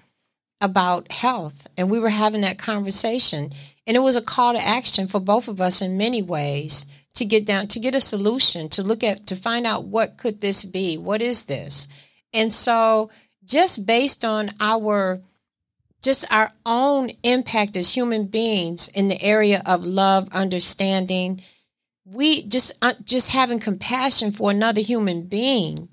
about 0.61 1.13
health, 1.13 1.69
and 1.77 1.89
we 1.89 2.01
were 2.01 2.09
having 2.09 2.41
that 2.41 2.59
conversation, 2.59 3.51
and 3.87 3.97
it 3.97 4.01
was 4.01 4.17
a 4.17 4.23
call 4.23 4.55
to 4.55 4.61
action 4.61 5.07
for 5.07 5.21
both 5.21 5.47
of 5.47 5.61
us 5.61 5.81
in 5.81 5.97
many 5.97 6.21
ways 6.21 6.87
to 7.15 7.25
get 7.25 7.45
down 7.45 7.67
to 7.67 7.81
get 7.81 7.95
a 7.95 8.01
solution 8.01 8.69
to 8.69 8.83
look 8.83 9.03
at 9.03 9.27
to 9.27 9.35
find 9.35 9.67
out 9.67 9.85
what 9.85 10.17
could 10.19 10.41
this 10.41 10.65
be 10.65 10.97
what 10.97 11.21
is 11.21 11.47
this 11.47 11.89
and 12.33 12.53
so 12.53 13.11
just 13.45 13.87
based 13.87 14.25
on 14.25 14.51
our 14.61 15.21
just 16.03 16.25
our 16.31 16.53
own 16.65 17.11
impact 17.23 17.77
as 17.77 17.95
human 17.95 18.27
beings 18.27 18.89
in 18.89 19.09
the 19.09 19.21
area 19.23 19.63
of 19.67 19.85
love 19.85 20.29
understanding. 20.33 21.43
We 22.05 22.43
just 22.43 22.73
uh, 22.81 22.95
just 23.05 23.33
having 23.33 23.59
compassion 23.59 24.33
for 24.33 24.51
another 24.51 24.81
human 24.81 25.23
being 25.23 25.89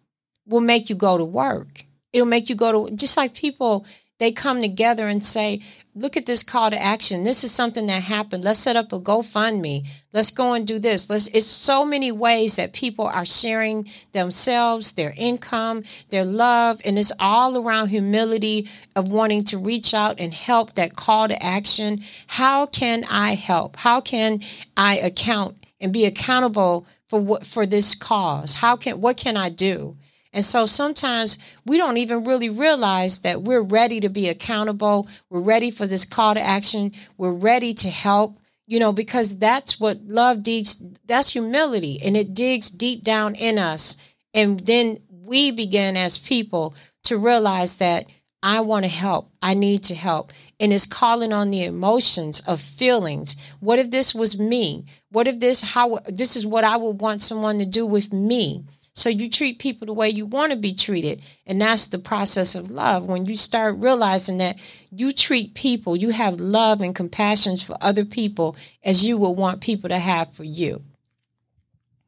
will 0.47 0.61
make 0.61 0.89
you 0.89 0.95
go 0.95 1.17
to 1.17 1.25
work. 1.25 1.85
It'll 2.13 2.27
make 2.27 2.49
you 2.49 2.55
go 2.55 2.87
to 2.87 2.95
just 2.95 3.17
like 3.17 3.33
people 3.33 3.85
they 4.19 4.31
come 4.31 4.61
together 4.61 5.07
and 5.07 5.23
say 5.23 5.61
look 5.95 6.17
at 6.17 6.25
this 6.25 6.43
call 6.43 6.69
to 6.69 6.81
action. 6.81 7.23
This 7.23 7.45
is 7.45 7.53
something 7.53 7.87
that 7.87 8.03
happened. 8.03 8.43
Let's 8.43 8.59
set 8.59 8.75
up 8.75 8.91
a 8.91 8.99
GoFundMe. 8.99 9.87
Let's 10.11 10.29
go 10.29 10.53
and 10.53 10.67
do 10.67 10.77
this. 10.77 11.09
Let's 11.09 11.27
it's 11.27 11.45
so 11.45 11.85
many 11.85 12.11
ways 12.11 12.57
that 12.57 12.73
people 12.73 13.07
are 13.07 13.25
sharing 13.25 13.89
themselves, 14.11 14.93
their 14.93 15.13
income, 15.15 15.83
their 16.09 16.25
love, 16.25 16.81
and 16.83 16.99
it's 16.99 17.13
all 17.19 17.57
around 17.57 17.87
humility 17.87 18.69
of 18.95 19.11
wanting 19.11 19.43
to 19.45 19.57
reach 19.57 19.93
out 19.93 20.19
and 20.19 20.33
help 20.33 20.73
that 20.73 20.95
call 20.95 21.29
to 21.29 21.43
action. 21.43 22.03
How 22.27 22.65
can 22.65 23.05
I 23.05 23.35
help? 23.35 23.77
How 23.77 24.01
can 24.01 24.41
I 24.75 24.97
account 24.97 25.65
and 25.79 25.93
be 25.93 26.05
accountable 26.05 26.85
for 27.07 27.21
what 27.21 27.45
for 27.45 27.65
this 27.65 27.95
cause? 27.95 28.55
How 28.55 28.75
can 28.75 28.99
what 28.99 29.15
can 29.15 29.37
I 29.37 29.49
do? 29.49 29.95
And 30.35 30.43
so 30.43 30.65
sometimes 30.65 31.39
we 31.65 31.77
don't 31.77 31.95
even 31.95 32.25
really 32.25 32.49
realize 32.49 33.21
that 33.21 33.43
we're 33.43 33.61
ready 33.61 34.01
to 34.01 34.09
be 34.09 34.27
accountable. 34.27 35.07
We're 35.29 35.39
ready 35.39 35.71
for 35.71 35.87
this 35.87 36.03
call 36.03 36.33
to 36.33 36.41
action. 36.41 36.91
We're 37.17 37.31
ready 37.31 37.73
to 37.75 37.89
help, 37.89 38.37
you 38.67 38.77
know, 38.77 38.91
because 38.91 39.39
that's 39.39 39.79
what 39.79 40.03
love 40.03 40.43
digs, 40.43 40.83
that's 41.05 41.31
humility, 41.31 42.01
and 42.03 42.17
it 42.17 42.33
digs 42.33 42.69
deep 42.69 43.01
down 43.01 43.35
in 43.35 43.57
us. 43.57 43.95
And 44.33 44.59
then 44.59 44.99
we 45.09 45.51
begin 45.51 45.95
as 45.95 46.17
people 46.17 46.75
to 47.05 47.17
realize 47.17 47.77
that 47.77 48.05
I 48.43 48.59
want 48.59 48.83
to 48.83 48.91
help. 48.91 49.31
I 49.41 49.53
need 49.53 49.85
to 49.85 49.95
help. 49.95 50.33
And 50.59 50.73
it's 50.73 50.85
calling 50.85 51.31
on 51.31 51.49
the 51.49 51.63
emotions 51.63 52.41
of 52.41 52.59
feelings. 52.59 53.37
What 53.61 53.79
if 53.79 53.89
this 53.89 54.13
was 54.13 54.37
me? 54.37 54.85
What 55.11 55.29
if 55.29 55.39
this 55.39 55.61
how 55.61 55.99
this 56.07 56.35
is 56.35 56.45
what 56.45 56.65
I 56.65 56.75
would 56.75 56.99
want 56.99 57.21
someone 57.21 57.57
to 57.59 57.65
do 57.65 57.85
with 57.85 58.11
me? 58.11 58.65
So 58.95 59.09
you 59.09 59.29
treat 59.29 59.59
people 59.59 59.85
the 59.85 59.93
way 59.93 60.09
you 60.09 60.25
want 60.25 60.51
to 60.51 60.57
be 60.57 60.73
treated. 60.73 61.21
And 61.45 61.61
that's 61.61 61.87
the 61.87 61.99
process 61.99 62.55
of 62.55 62.71
love. 62.71 63.05
When 63.05 63.25
you 63.25 63.35
start 63.35 63.75
realizing 63.77 64.37
that 64.37 64.55
you 64.89 65.11
treat 65.11 65.53
people, 65.53 65.97
you 65.97 66.11
have 66.11 66.39
love 66.39 66.79
and 66.79 66.95
compassion 66.95 67.57
for 67.57 67.77
other 67.81 68.05
people 68.05 68.55
as 68.83 69.03
you 69.03 69.17
would 69.17 69.31
want 69.31 69.59
people 69.59 69.89
to 69.89 69.99
have 69.99 70.33
for 70.33 70.45
you. 70.45 70.81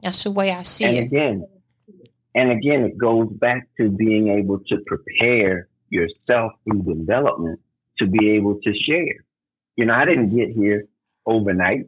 That's 0.01 0.23
the 0.23 0.31
way 0.31 0.51
I 0.51 0.61
see 0.61 0.85
and 0.85 0.97
it. 0.97 1.03
Again, 1.07 1.47
and 2.33 2.51
again, 2.51 2.83
it 2.83 2.97
goes 2.97 3.29
back 3.33 3.67
to 3.77 3.89
being 3.89 4.29
able 4.29 4.59
to 4.69 4.77
prepare 4.85 5.67
yourself 5.89 6.53
through 6.63 6.83
development 6.83 7.59
to 7.99 8.07
be 8.07 8.31
able 8.31 8.59
to 8.63 8.73
share. 8.87 9.25
You 9.75 9.85
know, 9.85 9.93
I 9.93 10.05
didn't 10.05 10.35
get 10.35 10.55
here 10.55 10.85
overnight. 11.25 11.87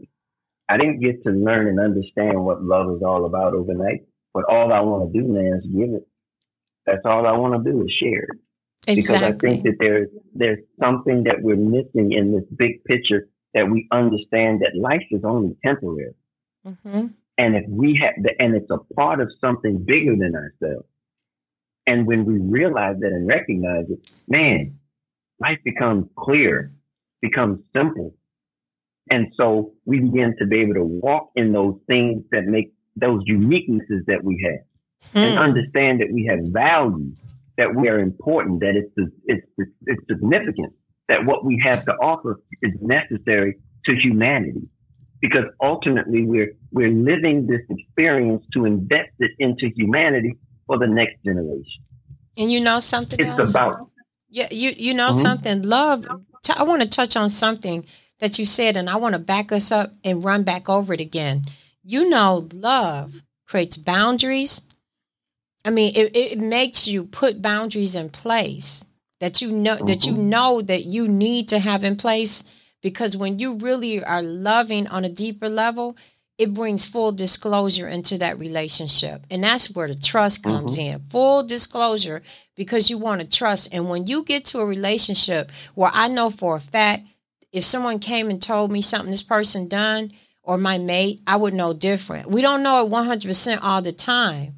I 0.68 0.78
didn't 0.78 1.00
get 1.00 1.24
to 1.24 1.30
learn 1.30 1.68
and 1.68 1.80
understand 1.80 2.44
what 2.44 2.64
love 2.64 2.94
is 2.96 3.02
all 3.02 3.26
about 3.26 3.54
overnight. 3.54 4.09
But 4.34 4.46
all 4.50 4.72
I 4.72 4.80
want 4.82 5.12
to 5.12 5.20
do 5.20 5.28
man, 5.28 5.60
is 5.60 5.65
give 5.65 5.94
it. 5.96 6.08
That's 6.86 7.06
all 7.06 7.26
I 7.26 7.34
want 7.34 7.63
to 7.63 7.72
do 7.72 7.84
is 7.84 7.92
share 7.92 8.24
it. 8.24 8.39
Exactly. 8.88 8.98
Because 8.98 9.24
I 9.24 9.38
think 9.38 9.63
that 9.63 9.76
there's 9.80 10.10
there's 10.34 10.60
something 10.80 11.24
that 11.24 11.42
we're 11.42 11.56
missing 11.56 12.12
in 12.13 12.34
this 12.34 12.46
big 12.56 12.84
picture 12.86 13.28
that 13.54 13.70
we 13.70 13.88
understand 13.92 14.62
that 14.62 14.80
life 14.80 15.06
is 15.12 15.24
only 15.24 15.56
temporary. 15.63 16.13
Mm-hmm. 16.65 17.08
And 17.38 17.56
if 17.56 17.65
we 17.68 18.00
have 18.02 18.22
the, 18.22 18.32
and 18.39 18.56
it's 18.56 18.70
a 18.70 18.78
part 18.96 19.22
of 19.22 19.30
something 19.42 19.84
bigger 19.84 20.15
than 20.15 20.36
ourselves. 20.36 20.88
And 21.88 22.06
when 22.06 22.26
we 22.26 22.38
realize 22.38 22.98
that 23.00 23.08
and 23.08 23.28
recognize 23.28 23.86
it, 23.89 24.00
man, 24.28 24.78
life 25.39 25.60
becomes 25.63 26.08
clear, 26.18 26.72
becomes 27.22 27.62
simple. 27.76 28.13
And 29.10 29.34
so 29.36 29.74
we 29.86 30.00
begin 30.00 30.36
to 30.38 30.46
be 30.46 30.60
able 30.60 30.76
to 30.76 30.84
walk 30.84 31.32
in 31.36 31.52
those 31.52 31.80
things 31.88 32.24
that 32.32 32.46
make 32.46 32.74
those 33.00 33.24
uniquenesses 33.26 34.06
that 34.08 34.24
we 34.24 34.44
have 34.46 34.66
and 35.14 35.34
hmm. 35.34 35.40
understand 35.40 36.02
that 36.02 36.12
we 36.12 36.26
have 36.26 36.40
value, 36.52 37.12
that 37.58 37.76
we 37.76 37.88
are 37.88 38.00
important, 38.00 38.60
that 38.62 38.76
it's, 38.76 39.12
it's, 39.26 39.46
it's 39.86 40.02
significant, 40.08 40.74
that 41.08 41.26
what 41.26 41.46
we 41.46 41.62
have 41.64 41.86
to 41.86 41.92
offer 41.94 42.40
is 42.62 42.74
necessary 42.82 43.58
to 43.86 43.96
humanity. 43.96 44.68
Because 45.22 45.46
ultimately 45.62 46.24
we're, 46.24 46.54
we're 46.72 46.92
living 46.92 47.46
this 47.46 47.62
experience 47.70 48.46
to 48.54 48.64
invest 48.64 49.12
it 49.20 49.32
into 49.38 49.70
humanity 49.76 50.38
for 50.66 50.78
the 50.78 50.88
next 50.88 51.22
generation. 51.26 51.84
And 52.38 52.50
you 52.50 52.62
know 52.62 52.80
something 52.80 53.20
it's 53.20 53.38
else? 53.38 53.54
about 53.54 53.90
yeah, 54.30 54.48
you 54.52 54.74
you 54.78 54.94
know 54.94 55.10
mm-hmm. 55.10 55.20
something. 55.20 55.64
Love. 55.64 56.08
T- 56.44 56.54
I 56.56 56.64
want 56.64 56.84
to 56.84 56.88
touch 56.88 57.16
on 57.16 57.30
something 57.30 57.86
that 58.20 58.38
you 58.38 58.46
said, 58.46 58.78
and 58.78 58.90
I 58.90 58.96
want 58.98 59.14
to 59.14 59.20
back 59.20 59.52
us 59.52 59.72
up 59.72 59.94
and 60.04 60.24
run 60.24 60.44
back 60.44 60.70
over 60.70 60.94
it 60.94 61.02
again 61.02 61.42
you 61.89 62.08
know, 62.08 62.47
love 62.54 63.23
creates 63.47 63.75
boundaries. 63.75 64.62
I 65.65 65.71
mean, 65.71 65.91
it, 65.95 66.15
it 66.15 66.38
makes 66.38 66.88
you 66.88 67.04
put 67.04 67.41
boundaries 67.41 67.95
in 67.95 68.10
place 68.10 68.86
that 69.19 69.41
you 69.41 69.52
know 69.52 69.78
mm-hmm. 69.78 69.88
that 69.88 70.06
you 70.06 70.13
mm-hmm. 70.13 70.30
know 70.30 70.62
that 70.62 70.86
you 70.86 71.08
need 71.08 71.49
to 71.49 71.58
have 71.58 71.84
in 71.84 71.95
place 71.95 72.43
because 72.82 73.17
when 73.17 73.39
you 73.39 73.56
really 73.56 74.04
are 74.04 74.21
loving 74.21 74.86
on 74.86 75.04
a 75.04 75.10
deeper 75.10 75.49
level, 75.49 75.97
it 76.38 76.54
brings 76.54 76.86
full 76.86 77.12
disclosure 77.12 77.88
into 77.88 78.19
that 78.19 78.38
relationship. 78.38 79.26
And 79.32 79.43
that's 79.43 79.76
where 79.76 79.88
the 79.88 79.95
trust 79.95 80.43
comes 80.43 80.78
mm-hmm. 80.78 80.93
in. 80.93 80.99
Full 80.99 81.43
disclosure 81.43 82.22
because 82.55 82.91
you 82.91 82.99
want 82.99 83.22
to 83.22 83.28
trust. 83.28 83.74
And 83.74 83.89
when 83.89 84.05
you 84.05 84.24
get 84.24 84.45
to 84.45 84.59
a 84.59 84.66
relationship 84.66 85.51
where 85.74 85.91
I 85.91 86.07
know 86.07 86.30
for 86.30 86.55
a 86.55 86.61
fact, 86.61 87.07
if 87.51 87.64
someone 87.64 87.97
came 87.97 88.30
and 88.30 88.39
told 88.41 88.72
me 88.72 88.80
something 88.80 89.09
this 89.09 89.24
person 89.24 89.68
done, 89.68 90.11
or 90.50 90.58
my 90.58 90.80
mate, 90.80 91.22
I 91.28 91.36
would 91.36 91.54
know 91.54 91.74
different. 91.74 92.32
We 92.32 92.41
don't 92.41 92.64
know 92.64 92.84
it 92.84 92.89
100% 92.89 93.60
all 93.62 93.84
the 93.84 93.91
time, 93.91 94.56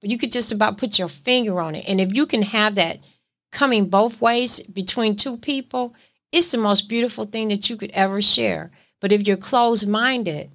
but 0.00 0.08
you 0.08 0.16
could 0.16 0.30
just 0.30 0.52
about 0.52 0.78
put 0.78 0.96
your 0.96 1.08
finger 1.08 1.60
on 1.60 1.74
it. 1.74 1.84
And 1.88 2.00
if 2.00 2.14
you 2.14 2.24
can 2.24 2.42
have 2.42 2.76
that 2.76 3.00
coming 3.50 3.86
both 3.86 4.20
ways 4.20 4.62
between 4.62 5.16
two 5.16 5.36
people, 5.36 5.92
it's 6.30 6.52
the 6.52 6.58
most 6.58 6.88
beautiful 6.88 7.24
thing 7.24 7.48
that 7.48 7.68
you 7.68 7.76
could 7.76 7.90
ever 7.90 8.22
share. 8.22 8.70
But 9.00 9.10
if 9.10 9.26
you're 9.26 9.36
closed 9.36 9.88
minded 9.88 10.52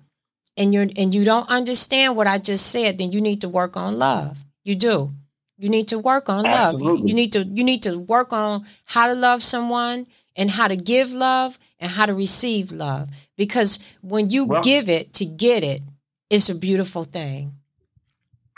and 0.56 0.74
you're 0.74 0.88
and 0.96 1.14
you 1.14 1.26
don't 1.26 1.50
understand 1.50 2.16
what 2.16 2.28
I 2.28 2.38
just 2.38 2.68
said, 2.68 3.00
then 3.00 3.12
you 3.12 3.20
need 3.20 3.42
to 3.42 3.50
work 3.50 3.76
on 3.76 4.00
love. 4.00 4.46
You 4.64 4.76
do. 4.76 5.12
You 5.58 5.68
need 5.68 5.90
to 5.90 6.00
work 6.00 6.30
on 6.30 6.46
love. 6.46 6.82
You, 6.82 7.06
you 7.06 7.14
need 7.14 7.34
to 7.34 7.44
you 7.44 7.66
need 7.66 7.84
to 7.84 8.00
work 8.00 8.32
on 8.32 8.66
how 8.86 9.08
to 9.08 9.14
love 9.14 9.44
someone 9.44 10.08
and 10.38 10.50
how 10.50 10.70
to 10.70 10.78
give 10.78 11.12
love 11.12 11.60
and 11.80 11.92
how 11.92 12.06
to 12.06 12.14
receive 12.14 12.72
love. 12.72 13.10
Because 13.40 13.82
when 14.02 14.30
you 14.30 14.44
well, 14.44 14.62
give 14.62 14.90
it 14.90 15.14
to 15.14 15.26
get 15.26 15.64
it, 15.64 15.82
it's 16.30 16.50
a 16.50 16.56
beautiful 16.56 17.06
thing. 17.06 17.54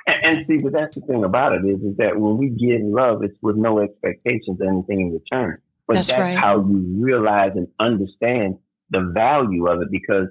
And, 0.08 0.24
and 0.24 0.48
see, 0.48 0.58
but 0.58 0.74
that's 0.74 0.96
the 0.96 1.02
thing 1.02 1.24
about 1.24 1.54
it 1.54 1.64
is, 1.64 1.80
is 1.82 1.98
that 1.98 2.20
when 2.20 2.38
we 2.38 2.50
give 2.50 2.82
love, 2.82 3.24
it's 3.24 3.38
with 3.44 3.58
no 3.58 3.80
expectations 3.80 4.60
of 4.60 4.68
anything 4.68 5.02
in 5.02 5.14
return. 5.14 5.60
But 5.88 5.94
that's, 5.94 6.08
that's 6.08 6.20
right. 6.20 6.36
how 6.36 6.68
you 6.68 6.96
realize 6.98 7.52
and 7.54 7.68
understand 7.80 8.58
the 8.90 9.12
value 9.14 9.68
of 9.68 9.84
it 9.84 9.92
because 9.92 10.30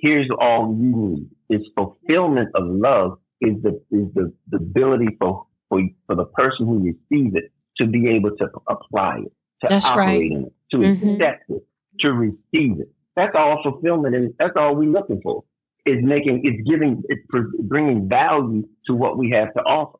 here's 0.00 0.30
all 0.40 0.74
you 0.80 0.96
need 0.96 1.28
is 1.50 1.66
fulfillment 1.76 2.48
of 2.54 2.64
love 2.66 3.18
is 3.42 3.62
the 3.62 3.82
is 3.90 4.08
the, 4.14 4.32
the 4.48 4.56
ability 4.56 5.08
for 5.20 5.46
for, 5.68 5.82
for 6.06 6.16
the 6.16 6.24
person 6.24 6.66
who 6.66 6.78
receives 6.78 7.34
it 7.36 7.52
to 7.76 7.86
be 7.86 8.08
able 8.08 8.30
to 8.36 8.46
apply 8.68 9.18
it, 9.26 9.32
to 9.60 9.66
That's 9.68 9.86
operate 9.86 10.06
right. 10.06 10.32
in 10.32 10.44
it, 10.46 10.52
to 10.70 10.76
Mhm. 10.78 11.14
accept 11.14 11.50
it, 11.50 11.66
to 12.00 12.12
receive 12.12 12.80
it. 12.80 12.90
That's 13.16 13.34
all 13.34 13.62
fulfillment, 13.62 14.14
and 14.14 14.34
that's 14.38 14.54
all 14.56 14.74
we're 14.74 14.90
looking 14.90 15.20
for. 15.22 15.44
Is 15.86 16.02
making, 16.02 16.44
is 16.44 16.66
giving, 16.66 17.02
pr- 17.28 17.56
bringing 17.62 18.08
value 18.08 18.66
to 18.86 18.94
what 18.94 19.18
we 19.18 19.30
have 19.30 19.52
to 19.54 19.60
offer. 19.60 19.98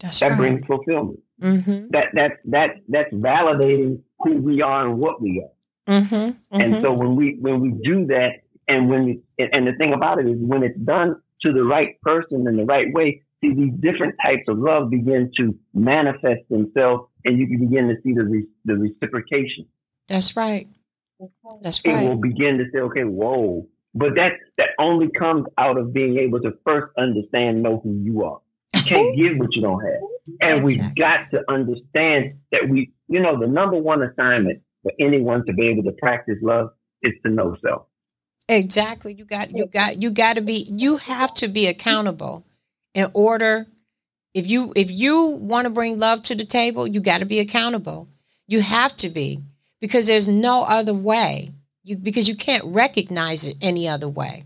That's 0.00 0.20
That 0.20 0.30
right. 0.30 0.38
brings 0.38 0.66
fulfillment. 0.66 1.20
mm-hmm. 1.42 1.88
That 1.90 2.06
that 2.14 2.32
that 2.46 2.70
that's 2.88 3.12
validating 3.12 4.02
who 4.20 4.36
we 4.36 4.62
are 4.62 4.86
and 4.86 4.98
what 4.98 5.20
we 5.20 5.44
are. 5.44 5.92
Mm-hmm. 6.00 6.60
And 6.60 6.80
so 6.80 6.92
when 6.92 7.16
we 7.16 7.36
when 7.40 7.60
we 7.60 7.70
do 7.82 8.06
that, 8.06 8.42
and 8.68 8.88
when 8.88 9.04
we, 9.04 9.20
and 9.38 9.48
and 9.52 9.66
the 9.66 9.72
thing 9.72 9.92
about 9.92 10.18
it 10.20 10.26
is 10.28 10.36
when 10.38 10.62
it's 10.62 10.78
done 10.78 11.16
to 11.42 11.52
the 11.52 11.64
right 11.64 12.00
person 12.02 12.46
in 12.46 12.56
the 12.56 12.64
right 12.64 12.92
way, 12.92 13.22
see 13.40 13.54
these 13.54 13.72
different 13.80 14.14
types 14.24 14.42
of 14.48 14.58
love 14.58 14.90
begin 14.90 15.30
to 15.36 15.58
manifest 15.74 16.48
themselves, 16.48 17.08
and 17.24 17.38
you 17.38 17.46
can 17.46 17.58
begin 17.66 17.88
to 17.88 17.96
see 18.02 18.12
the 18.12 18.24
re, 18.24 18.46
the 18.64 18.76
reciprocation. 18.76 19.66
That's 20.08 20.36
right. 20.36 20.68
That's 21.62 21.80
It 21.84 22.08
will 22.08 22.16
begin 22.16 22.58
to 22.58 22.64
say, 22.72 22.80
okay, 22.80 23.04
whoa. 23.04 23.66
But 23.94 24.14
that 24.16 24.32
that 24.58 24.68
only 24.78 25.08
comes 25.10 25.46
out 25.56 25.78
of 25.78 25.92
being 25.92 26.18
able 26.18 26.40
to 26.40 26.52
first 26.64 26.92
understand, 26.98 27.62
know 27.62 27.80
who 27.82 27.98
you 28.02 28.24
are. 28.24 28.40
You 28.74 28.82
can't 28.84 29.16
give 29.16 29.38
what 29.38 29.54
you 29.54 29.62
don't 29.62 29.82
have. 29.82 30.00
And 30.40 30.64
we've 30.64 30.94
got 30.94 31.30
to 31.30 31.42
understand 31.48 32.34
that 32.52 32.68
we, 32.68 32.92
you 33.08 33.20
know, 33.20 33.40
the 33.40 33.46
number 33.46 33.78
one 33.78 34.02
assignment 34.02 34.60
for 34.82 34.92
anyone 35.00 35.46
to 35.46 35.52
be 35.54 35.68
able 35.68 35.84
to 35.84 35.92
practice 35.92 36.36
love 36.42 36.70
is 37.02 37.12
to 37.24 37.32
know 37.32 37.56
self. 37.64 37.86
Exactly. 38.48 39.14
You 39.14 39.24
got 39.24 39.56
you 39.56 39.66
got 39.66 40.02
you 40.02 40.10
got 40.10 40.34
to 40.34 40.42
be 40.42 40.66
you 40.70 40.98
have 40.98 41.32
to 41.34 41.48
be 41.48 41.66
accountable 41.66 42.44
in 42.94 43.10
order 43.14 43.66
if 44.34 44.46
you 44.46 44.72
if 44.76 44.90
you 44.90 45.26
want 45.26 45.64
to 45.64 45.70
bring 45.70 45.98
love 45.98 46.22
to 46.24 46.34
the 46.34 46.44
table, 46.44 46.86
you 46.86 47.00
got 47.00 47.18
to 47.18 47.24
be 47.24 47.40
accountable. 47.40 48.08
You 48.46 48.60
have 48.60 48.94
to 48.98 49.08
be 49.08 49.42
because 49.86 50.08
there's 50.08 50.26
no 50.26 50.64
other 50.64 50.92
way. 50.92 51.52
You 51.84 51.96
because 51.96 52.28
you 52.28 52.34
can't 52.34 52.64
recognize 52.64 53.46
it 53.46 53.54
any 53.60 53.86
other 53.88 54.08
way. 54.08 54.42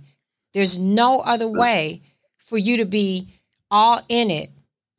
There's 0.53 0.79
no 0.79 1.21
other 1.21 1.49
way 1.49 2.03
for 2.37 2.59
you 2.59 2.77
to 2.77 2.85
be 2.85 3.29
all 3.71 4.03
in 4.11 4.31
it 4.31 4.51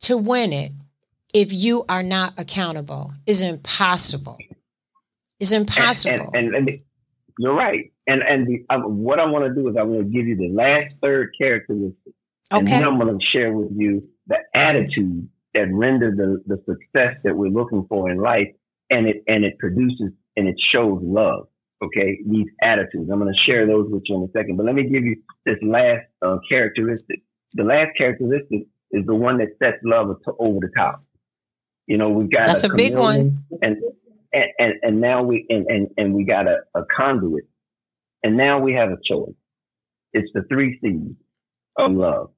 to 0.01 0.17
win 0.17 0.51
it 0.51 0.71
if 1.31 1.53
you 1.53 1.85
are 1.87 2.01
not 2.01 2.33
accountable. 2.39 3.13
It's 3.27 3.41
impossible. 3.41 4.39
It's 5.39 5.51
impossible. 5.51 6.31
and, 6.33 6.55
and, 6.55 6.69
and 6.69 6.79
you're 7.37 7.53
right. 7.53 7.91
And 8.07 8.23
and 8.23 8.47
the, 8.47 8.65
uh, 8.71 8.79
what 8.79 9.19
I 9.19 9.25
want 9.25 9.45
to 9.45 9.53
do 9.53 9.69
is 9.69 9.75
I 9.77 9.83
want 9.83 10.07
to 10.07 10.11
give 10.11 10.25
you 10.25 10.37
the 10.37 10.49
last 10.49 10.95
third 11.03 11.35
characteristic, 11.39 12.13
and 12.49 12.67
okay. 12.67 12.79
then 12.79 12.83
I'm 12.83 12.97
going 12.97 13.15
to 13.15 13.25
share 13.31 13.53
with 13.53 13.71
you 13.75 14.09
the 14.25 14.37
attitude 14.55 15.29
that 15.53 15.67
render 15.71 16.09
the, 16.09 16.41
the 16.47 16.57
success 16.65 17.17
that 17.23 17.35
we're 17.35 17.51
looking 17.51 17.85
for 17.87 18.09
in 18.09 18.17
life, 18.17 18.47
and 18.89 19.05
it 19.05 19.23
and 19.27 19.45
it 19.45 19.59
produces 19.59 20.13
and 20.35 20.47
it 20.47 20.55
shows 20.71 20.99
love. 21.03 21.47
Okay, 21.83 22.19
these 22.27 22.47
attitudes. 22.61 23.09
I'm 23.11 23.19
going 23.19 23.33
to 23.33 23.41
share 23.41 23.65
those 23.65 23.89
with 23.89 24.03
you 24.05 24.15
in 24.15 24.23
a 24.23 24.31
second, 24.37 24.57
but 24.57 24.67
let 24.67 24.75
me 24.75 24.83
give 24.83 25.03
you 25.03 25.15
this 25.45 25.57
last 25.63 26.05
uh, 26.21 26.37
characteristic. 26.47 27.23
The 27.53 27.63
last 27.63 27.97
characteristic 27.97 28.67
is 28.91 29.05
the 29.05 29.15
one 29.15 29.39
that 29.39 29.49
sets 29.57 29.77
love 29.83 30.15
to, 30.25 30.33
over 30.37 30.59
the 30.59 30.69
top. 30.77 31.03
You 31.87 31.97
know, 31.97 32.09
we've 32.09 32.29
got 32.29 32.45
That's 32.45 32.63
a 32.63 32.73
big 32.73 32.95
one, 32.95 33.43
and 33.63 33.77
and 34.31 34.45
and, 34.59 34.73
and 34.83 35.01
now 35.01 35.23
we 35.23 35.45
and, 35.49 35.65
and 35.67 35.87
and 35.97 36.13
we 36.13 36.23
got 36.23 36.47
a, 36.47 36.59
a 36.75 36.83
conduit, 36.95 37.45
and 38.23 38.37
now 38.37 38.59
we 38.59 38.73
have 38.73 38.89
a 38.89 38.97
choice. 39.03 39.33
It's 40.13 40.29
the 40.33 40.43
three 40.49 40.79
C's 40.81 41.15
of 41.77 41.91
love, 41.93 42.29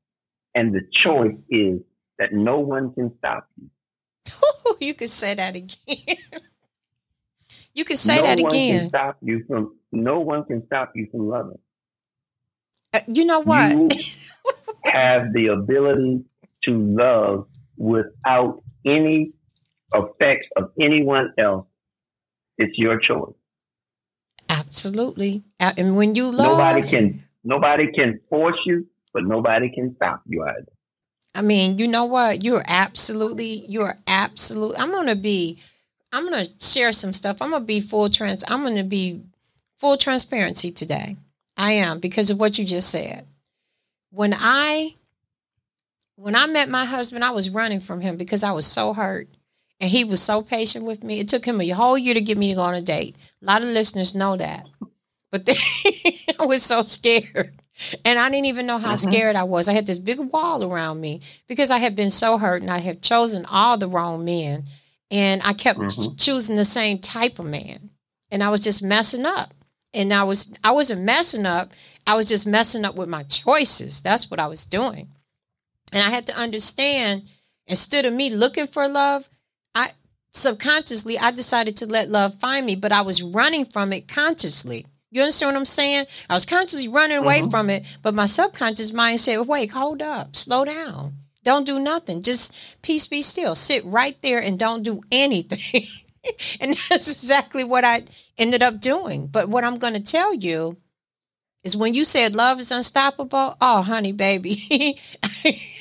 and 0.56 0.74
the 0.74 0.82
choice 0.94 1.36
is 1.50 1.82
that 2.18 2.32
no 2.32 2.60
one 2.60 2.94
can 2.94 3.12
stop 3.18 3.48
you. 3.58 3.70
you 4.80 4.94
could 4.94 5.10
say 5.10 5.34
that 5.34 5.56
again. 5.56 6.18
you 7.74 7.86
can 7.86 7.96
say 7.96 8.18
no 8.18 8.24
that 8.24 8.40
again. 8.40 8.90
stop 8.90 9.18
you 9.22 9.44
from. 9.48 9.76
No 9.92 10.20
one 10.20 10.44
can 10.46 10.66
stop 10.66 10.92
you 10.96 11.08
from 11.12 11.28
loving. 11.28 11.60
Uh, 12.94 13.00
you 13.08 13.26
know 13.26 13.40
what? 13.40 13.72
You 13.72 13.90
have 14.86 15.34
the 15.34 15.48
ability 15.48 16.24
to 16.66 16.72
love 16.72 17.48
without 17.78 18.64
any 18.86 19.32
effects 19.94 20.48
of 20.56 20.72
anyone 20.80 21.34
else. 21.38 21.68
It's 22.58 22.78
your 22.78 23.00
choice. 23.00 23.34
Absolutely. 24.50 25.44
And 25.60 25.96
when 25.96 26.16
you 26.16 26.32
love, 26.32 26.58
Nobody 26.58 26.88
can. 26.88 27.24
Nobody 27.44 27.92
can 27.92 28.20
force 28.30 28.60
you, 28.66 28.88
but 29.14 29.24
nobody 29.24 29.70
can 29.70 29.96
stop 29.96 30.22
you 30.26 30.44
either. 30.44 30.72
I 31.36 31.42
mean, 31.42 31.80
you 31.80 31.88
know 31.88 32.06
what? 32.06 32.44
You're 32.44 32.64
absolutely, 32.68 33.66
you're 33.68 33.98
absolute. 34.08 34.80
I'm 34.80 34.92
gonna 34.92 35.16
be, 35.16 35.60
I'm 36.14 36.24
gonna 36.30 36.46
share 36.62 36.94
some 36.94 37.12
stuff. 37.12 37.42
I'm 37.42 37.52
gonna 37.52 37.66
be 37.66 37.80
full 37.80 38.10
trans. 38.10 38.44
I'm 38.48 38.64
gonna 38.64 38.84
be 38.84 39.22
full 39.80 39.98
transparency 39.98 40.72
today. 40.72 41.18
I 41.58 41.72
am 41.74 42.00
because 42.00 42.30
of 42.30 42.40
what 42.40 42.58
you 42.58 42.66
just 42.66 42.90
said. 42.90 43.26
When 44.12 44.34
I, 44.38 44.94
when 46.16 46.36
I 46.36 46.46
met 46.48 46.70
my 46.70 46.86
husband, 46.86 47.24
I 47.26 47.32
was 47.32 47.50
running 47.50 47.80
from 47.80 48.00
him 48.00 48.16
because 48.18 48.44
I 48.44 48.52
was 48.52 48.66
so 48.68 48.94
hurt, 48.94 49.28
and 49.80 49.90
he 49.90 50.04
was 50.04 50.22
so 50.22 50.42
patient 50.44 50.86
with 50.86 51.04
me. 51.04 51.20
It 51.20 51.28
took 51.30 51.46
him 51.46 51.60
a 51.60 51.70
whole 51.70 51.98
year 51.98 52.14
to 52.14 52.22
get 52.22 52.38
me 52.38 52.50
to 52.50 52.56
go 52.56 52.62
on 52.62 52.76
a 52.76 52.82
date. 52.82 53.16
A 53.42 53.46
lot 53.46 53.64
of 53.64 53.70
listeners 53.70 54.14
know 54.16 54.38
that, 54.38 54.68
but 55.32 55.46
then, 55.46 55.56
I 56.40 56.46
was 56.46 56.62
so 56.64 56.84
scared. 56.84 57.60
And 58.06 58.20
I 58.20 58.30
didn't 58.30 58.46
even 58.46 58.68
know 58.68 58.78
how 58.78 58.94
Mhm. 58.94 59.00
scared 59.00 59.36
I 59.36 59.44
was. 59.44 59.68
I 59.68 59.74
had 59.74 59.88
this 59.88 59.98
big 59.98 60.20
wall 60.20 60.64
around 60.64 61.02
me 61.02 61.22
because 61.48 61.72
I 61.72 61.80
had 61.80 61.96
been 61.96 62.12
so 62.12 62.38
hurt 62.38 62.62
and 62.62 62.70
I 62.70 62.78
had 62.78 63.02
chosen 63.02 63.46
all 63.46 63.78
the 63.80 63.88
wrong 63.88 64.24
men. 64.24 64.66
And 65.12 65.42
I 65.44 65.54
kept 65.54 65.80
Mhm. 65.80 66.20
choosing 66.20 66.56
the 66.56 66.66
same 66.66 67.00
type 67.00 67.40
of 67.40 67.46
man. 67.46 67.92
And 68.32 68.44
I 68.44 68.50
was 68.50 68.62
just 68.62 68.82
messing 68.82 69.26
up. 69.26 69.54
And 69.94 70.12
I 70.14 70.24
was 70.24 70.54
I 70.64 70.72
wasn't 70.72 71.02
messing 71.04 71.46
up. 71.46 71.72
I 72.08 72.16
was 72.16 72.28
just 72.28 72.48
messing 72.48 72.84
up 72.84 72.96
with 72.96 73.08
my 73.10 73.24
choices. 73.24 74.02
That's 74.02 74.32
what 74.32 74.40
I 74.40 74.48
was 74.48 74.66
doing. 74.66 75.10
And 75.92 76.02
I 76.04 76.10
had 76.10 76.26
to 76.28 76.36
understand 76.36 77.24
instead 77.68 78.06
of 78.06 78.14
me 78.14 78.30
looking 78.32 78.68
for 78.68 78.88
love, 78.88 79.30
I 79.76 79.92
subconsciously 80.34 81.18
I 81.20 81.32
decided 81.32 81.78
to 81.78 81.86
let 81.86 82.10
love 82.10 82.40
find 82.40 82.66
me, 82.66 82.76
but 82.76 82.92
I 82.92 83.02
was 83.02 83.22
running 83.22 83.66
from 83.66 83.94
it 83.94 84.08
consciously. 84.08 84.86
You 85.12 85.22
understand 85.22 85.54
what 85.54 85.60
I'm 85.60 85.66
saying? 85.66 86.08
I 86.28 86.34
was 86.34 86.46
consciously 86.46 86.88
running 86.88 87.18
away 87.18 87.42
Mhm. 87.42 87.52
from 87.52 87.70
it, 87.70 87.86
but 88.02 88.16
my 88.16 88.26
subconscious 88.26 88.92
mind 88.92 89.20
said, 89.20 89.38
wait, 89.42 89.70
hold 89.70 90.02
up, 90.02 90.36
slow 90.36 90.66
down. 90.66 91.18
Don't 91.44 91.66
do 91.66 91.80
nothing. 91.80 92.22
Just 92.22 92.56
peace 92.82 93.08
be 93.08 93.22
still. 93.22 93.56
Sit 93.56 93.86
right 93.86 94.20
there 94.22 94.40
and 94.42 94.58
don't 94.58 94.84
do 94.84 95.02
anything. 95.12 95.88
and 96.62 96.76
that's 96.90 97.12
exactly 97.12 97.64
what 97.64 97.84
I 97.84 98.04
ended 98.38 98.64
up 98.64 98.80
doing. 98.80 99.28
But 99.28 99.50
what 99.50 99.64
I'm 99.64 99.78
going 99.78 99.94
to 99.94 100.00
tell 100.00 100.34
you 100.34 100.78
is 101.64 101.78
when 101.78 101.94
you 101.94 102.04
said 102.04 102.36
love 102.36 102.60
is 102.60 102.72
unstoppable, 102.72 103.58
oh, 103.62 103.82
honey, 103.82 104.12
baby. 104.12 105.00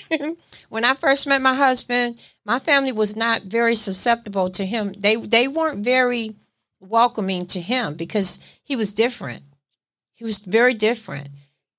when 0.68 0.84
I 0.84 0.94
first 0.94 1.26
met 1.26 1.42
my 1.42 1.54
husband, 1.54 2.18
my 2.44 2.58
family 2.58 2.92
was 2.92 3.16
not 3.16 3.42
very 3.42 3.74
susceptible 3.74 4.50
to 4.50 4.64
him. 4.64 4.92
They 4.96 5.16
they 5.16 5.48
weren't 5.48 5.84
very 5.84 6.36
welcoming 6.80 7.46
to 7.46 7.60
him 7.60 7.94
because 7.94 8.40
he 8.62 8.76
was 8.76 8.92
different. 8.92 9.42
He 10.14 10.24
was 10.24 10.40
very 10.40 10.74
different. 10.74 11.28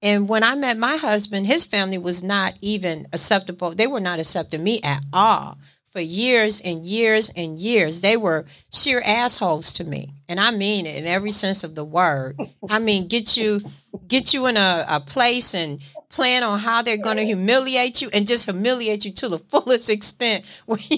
And 0.04 0.28
when 0.28 0.44
I 0.44 0.56
met 0.56 0.78
my 0.78 0.98
husband, 0.98 1.48
his 1.48 1.66
family 1.66 1.98
was 1.98 2.22
not 2.24 2.56
even 2.62 3.08
acceptable. 3.14 3.74
They 3.74 3.88
were 3.88 4.02
not 4.02 4.20
accepting 4.20 4.62
me 4.62 4.82
at 4.84 5.02
all 5.14 5.58
for 5.92 6.02
years 6.02 6.60
and 6.60 6.86
years 6.86 7.32
and 7.38 7.58
years. 7.58 8.02
They 8.02 8.18
were 8.18 8.44
sheer 8.74 9.02
assholes 9.06 9.72
to 9.74 9.86
me. 9.86 10.14
And 10.28 10.42
I 10.42 10.52
mean 10.52 10.86
it 10.86 10.98
in 10.98 11.08
every 11.08 11.32
sense 11.32 11.64
of 11.64 11.74
the 11.74 11.86
word. 11.86 12.38
I 12.70 12.80
mean, 12.80 13.08
get 13.08 13.38
you 13.38 13.62
get 14.06 14.34
you 14.34 14.48
in 14.48 14.58
a, 14.58 14.86
a 14.90 15.00
place 15.00 15.56
and 15.56 15.80
plan 16.10 16.44
on 16.44 16.60
how 16.60 16.82
they're 16.82 16.98
going 16.98 17.18
to 17.18 17.26
humiliate 17.26 18.02
you 18.02 18.10
and 18.12 18.28
just 18.28 18.44
humiliate 18.46 19.06
you 19.06 19.12
to 19.14 19.30
the 19.30 19.40
fullest 19.50 19.90
extent 19.90 20.44
where 20.66 20.80
you, 20.90 20.98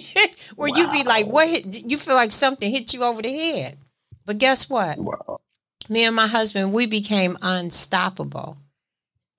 where 0.55 0.69
you 0.69 0.89
be 0.89 1.03
like, 1.03 1.27
what 1.27 1.47
hit, 1.47 1.85
you 1.85 1.97
feel 1.99 2.15
like 2.15 2.31
something 2.31 2.71
hit 2.71 2.91
you 2.93 3.03
over 3.03 3.21
the 3.21 3.31
head. 3.31 3.77
But 4.25 4.39
guess 4.39 4.67
what? 4.67 4.97
Wow. 4.97 5.41
me 5.89 6.03
and 6.05 6.15
my 6.15 6.27
husband, 6.27 6.73
we 6.73 6.87
became 6.87 7.37
unstoppable. 7.43 8.57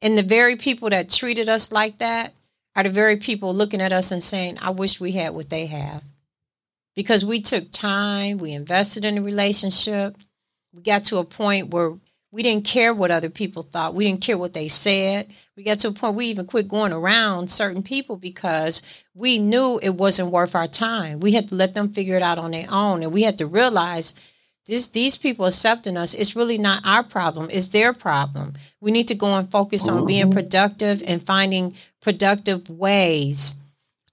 And 0.07 0.17
the 0.17 0.23
very 0.23 0.55
people 0.55 0.89
that 0.91 1.11
treated 1.11 1.49
us 1.49 1.73
like 1.73 1.99
that 1.99 2.33
are 2.77 2.85
the 2.85 2.91
very 2.91 3.17
people 3.17 3.53
looking 3.53 3.81
at 3.81 3.91
us 3.91 4.13
and 4.13 4.23
saying, 4.23 4.57
I 4.63 4.71
wish 4.71 5.01
we 5.01 5.11
had 5.11 5.35
what 5.35 5.51
they 5.51 5.67
have. 5.67 6.05
Because 6.95 7.25
we 7.25 7.41
took 7.41 7.73
time, 7.73 8.39
we 8.39 8.53
invested 8.53 9.05
in 9.05 9.19
a 9.19 9.23
relationship. 9.23 10.17
We 10.73 10.83
got 10.83 11.07
to 11.07 11.19
a 11.19 11.25
point 11.25 11.75
where 11.75 11.95
we 12.31 12.45
didn't 12.45 12.67
care 12.67 12.95
what 12.95 13.11
other 13.11 13.31
people 13.31 13.65
thought. 13.65 13.95
We 13.97 14.05
didn't 14.05 14.21
care 14.21 14.39
what 14.39 14.53
they 14.53 14.69
said. 14.69 15.29
We 15.57 15.65
got 15.65 15.81
to 15.81 15.89
a 15.89 15.93
point 15.93 16.15
we 16.15 16.27
even 16.27 16.47
quit 16.47 16.69
going 16.69 16.93
around 16.93 17.51
certain 17.51 17.83
people 17.83 18.17
because 18.17 18.83
we 19.13 19.41
knew 19.41 19.81
it 19.83 19.97
wasn't 19.97 20.31
worth 20.31 20.55
our 20.55 20.69
time. 20.69 21.19
We 21.19 21.33
had 21.33 21.49
to 21.49 21.57
let 21.57 21.75
them 21.75 21.93
figure 21.93 22.17
it 22.17 22.23
out 22.23 22.39
on 22.39 22.53
their 22.53 22.69
own. 22.71 23.03
And 23.03 23.13
we 23.13 23.23
had 23.23 23.39
to 23.39 23.47
realize 23.49 24.15
this 24.67 24.89
these 24.89 25.17
people 25.17 25.47
accepting 25.47 25.97
us 25.97 26.15
it's 26.15 26.37
really 26.37 26.59
not 26.59 26.83
our 26.85 27.03
problem 27.03 27.49
it's 27.51 27.69
their 27.69 27.93
problem 27.93 28.55
we 28.81 28.91
need 28.91 29.09
to 29.09 29.15
go 29.15 29.35
and 29.37 29.51
focus 29.51 29.89
on 29.89 30.07
being 30.07 30.27
Mhm. 30.27 30.33
productive 30.33 31.03
and 31.07 31.25
finding 31.25 31.75
productive 32.01 32.69
ways 32.71 33.57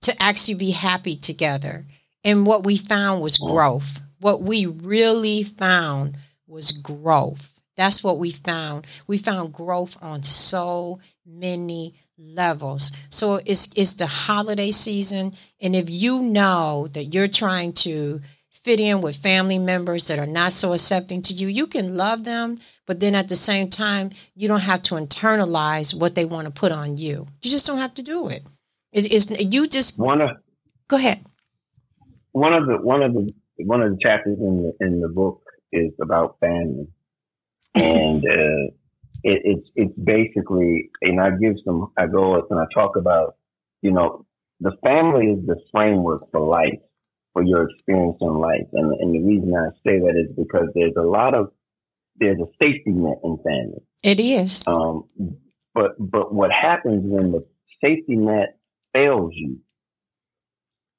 to 0.01 0.21
actually 0.21 0.55
be 0.55 0.71
happy 0.71 1.15
together. 1.15 1.85
And 2.25 2.45
what 2.45 2.65
we 2.65 2.75
found 2.75 3.21
was 3.21 3.37
growth. 3.37 4.01
What 4.19 4.41
we 4.41 4.65
really 4.65 5.43
found 5.43 6.17
was 6.45 6.73
growth. 6.73 7.53
That's 7.77 8.03
what 8.03 8.19
we 8.19 8.31
found. 8.31 8.85
We 9.07 9.17
found 9.17 9.53
growth 9.53 9.97
on 10.01 10.23
so 10.23 10.99
many 11.25 11.93
levels. 12.17 12.91
So 13.09 13.39
it's 13.45 13.69
it's 13.75 13.93
the 13.93 14.07
holiday 14.07 14.71
season 14.71 15.33
and 15.61 15.75
if 15.75 15.89
you 15.89 16.21
know 16.21 16.87
that 16.93 17.13
you're 17.13 17.27
trying 17.29 17.71
to 17.73 18.19
fit 18.63 18.79
in 18.79 19.01
with 19.01 19.15
family 19.15 19.59
members 19.59 20.07
that 20.07 20.19
are 20.19 20.25
not 20.25 20.53
so 20.53 20.73
accepting 20.73 21.21
to 21.23 21.33
you, 21.33 21.47
you 21.47 21.67
can 21.67 21.97
love 21.97 22.23
them, 22.23 22.55
but 22.85 22.99
then 22.99 23.13
at 23.13 23.27
the 23.27 23.35
same 23.35 23.69
time, 23.69 24.11
you 24.35 24.47
don't 24.47 24.61
have 24.61 24.81
to 24.83 24.95
internalize 24.95 25.93
what 25.93 26.15
they 26.15 26.25
want 26.25 26.45
to 26.45 26.51
put 26.51 26.71
on 26.71 26.97
you. 26.97 27.27
You 27.41 27.51
just 27.51 27.67
don't 27.67 27.79
have 27.79 27.93
to 27.95 28.03
do 28.03 28.29
it. 28.29 28.43
It's, 28.91 29.29
it's 29.29 29.43
you 29.53 29.67
just 29.67 29.99
one 29.99 30.21
of 30.21 30.29
go 30.87 30.95
ahead. 30.95 31.25
One 32.31 32.53
of 32.53 32.65
the 32.67 32.77
one 32.77 33.01
of 33.01 33.13
the 33.13 33.33
one 33.57 33.81
of 33.81 33.91
the 33.91 33.97
chapters 34.01 34.37
in 34.39 34.73
the 34.79 34.85
in 34.85 35.01
the 35.01 35.09
book 35.09 35.41
is 35.71 35.91
about 36.01 36.37
family, 36.39 36.87
and 37.75 38.23
uh, 38.23 38.71
it, 39.23 39.41
it's 39.43 39.69
it's 39.75 39.93
basically, 39.97 40.89
and 41.01 41.19
I 41.19 41.31
give 41.31 41.55
some, 41.65 41.91
I 41.97 42.07
go 42.07 42.45
and 42.49 42.59
I 42.59 42.65
talk 42.73 42.95
about, 42.95 43.35
you 43.81 43.91
know, 43.91 44.25
the 44.59 44.73
family 44.83 45.27
is 45.27 45.45
the 45.45 45.59
framework 45.71 46.31
for 46.31 46.41
life, 46.41 46.79
for 47.33 47.43
your 47.43 47.69
experience 47.69 48.17
in 48.21 48.33
life, 48.35 48.67
and 48.73 48.93
and 48.99 49.13
the 49.13 49.21
reason 49.21 49.53
I 49.55 49.69
say 49.85 49.99
that 49.99 50.15
is 50.15 50.35
because 50.35 50.67
there's 50.75 50.95
a 50.97 51.01
lot 51.01 51.33
of 51.33 51.51
there's 52.17 52.39
a 52.39 52.47
safety 52.61 52.91
net 52.91 53.17
in 53.23 53.37
family. 53.43 53.81
It 54.03 54.19
is. 54.19 54.63
Um, 54.67 55.05
but 55.73 55.95
but 55.99 56.33
what 56.33 56.51
happens 56.51 57.03
when 57.05 57.31
the 57.31 57.45
safety 57.83 58.15
net 58.15 58.57
fails 58.93 59.31
you? 59.33 59.59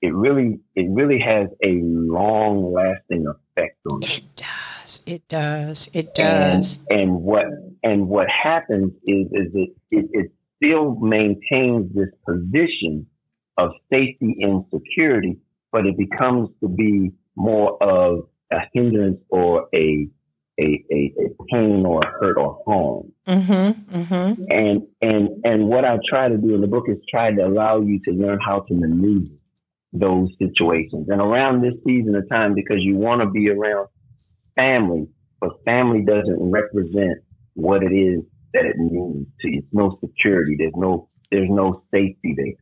It 0.02 0.14
really 0.14 0.60
it 0.74 0.86
really 0.90 1.20
has 1.20 1.48
a 1.62 1.80
long 1.82 2.72
lasting 2.72 3.26
effect 3.26 3.78
on 3.90 4.02
you. 4.02 4.08
It 4.08 4.36
does. 4.36 5.02
It 5.06 5.28
does. 5.28 5.90
It 5.94 6.14
does. 6.14 6.80
And, 6.90 7.00
and 7.00 7.22
what 7.22 7.46
and 7.82 8.08
what 8.08 8.26
happens 8.28 8.92
is 9.06 9.26
is 9.32 9.52
it, 9.54 9.70
it 9.90 10.06
it 10.12 10.32
still 10.62 10.96
maintains 10.96 11.94
this 11.94 12.10
position 12.26 13.06
of 13.56 13.70
safety 13.90 14.36
and 14.40 14.64
security, 14.74 15.38
but 15.74 15.86
it 15.86 15.98
becomes 15.98 16.48
to 16.60 16.68
be 16.68 17.10
more 17.34 17.82
of 17.82 18.28
a 18.52 18.58
hindrance 18.72 19.18
or 19.28 19.68
a 19.74 20.08
a, 20.60 20.84
a, 20.92 21.12
a 21.18 21.44
pain 21.52 21.84
or 21.84 22.00
a 22.00 22.06
hurt 22.06 22.38
or 22.38 22.62
harm. 22.64 23.12
Mm-hmm, 23.26 23.96
mm-hmm. 23.96 24.42
And 24.50 24.82
and 25.02 25.28
and 25.44 25.66
what 25.66 25.84
I 25.84 25.98
try 26.08 26.28
to 26.28 26.36
do 26.36 26.54
in 26.54 26.60
the 26.60 26.68
book 26.68 26.84
is 26.88 26.96
try 27.10 27.32
to 27.32 27.42
allow 27.44 27.80
you 27.80 27.98
to 28.04 28.12
learn 28.12 28.38
how 28.40 28.60
to 28.60 28.72
maneuver 28.72 29.32
those 29.92 30.28
situations. 30.38 31.08
And 31.08 31.20
around 31.20 31.62
this 31.62 31.74
season 31.84 32.14
of 32.14 32.28
time, 32.28 32.54
because 32.54 32.78
you 32.78 32.94
want 32.94 33.22
to 33.22 33.30
be 33.30 33.50
around 33.50 33.88
family, 34.54 35.08
but 35.40 35.50
family 35.64 36.04
doesn't 36.04 36.38
represent 36.38 37.18
what 37.54 37.82
it 37.82 37.92
is 37.92 38.20
that 38.52 38.64
it 38.64 38.76
means 38.76 39.26
to 39.40 39.50
you. 39.50 39.58
It's 39.58 39.68
no 39.72 39.98
security. 40.00 40.54
There's 40.56 40.72
no, 40.76 41.08
there's 41.32 41.50
no 41.50 41.82
safety 41.92 42.34
there. 42.36 42.54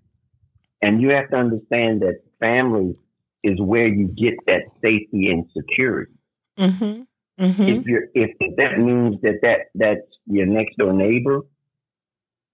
And 0.81 1.01
you 1.01 1.11
have 1.11 1.29
to 1.31 1.37
understand 1.37 2.01
that 2.01 2.17
family 2.43 2.97
is 3.43 3.61
where 3.61 3.88
you 3.88 4.07
get 4.09 4.34
that 4.47 4.62
safety 4.82 5.30
and 5.30 5.47
security. 5.57 6.12
Mm-hmm. 6.59 7.03
Mm-hmm. 7.45 7.62
If 7.62 7.86
you're, 7.86 8.07
if 8.14 8.30
that 8.57 8.78
means 8.78 9.20
that, 9.22 9.38
that 9.43 9.59
that's 9.74 10.07
your 10.26 10.47
next 10.47 10.76
door 10.76 10.93
neighbor 10.93 11.40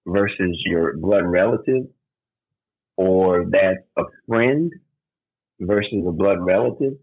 versus 0.06 0.62
your 0.64 0.96
blood 0.96 1.24
relative, 1.26 1.84
or 2.96 3.46
that's 3.50 3.84
a 3.96 4.04
friend 4.26 4.72
versus 5.60 6.04
a 6.06 6.12
blood 6.12 6.38
relative, 6.40 6.94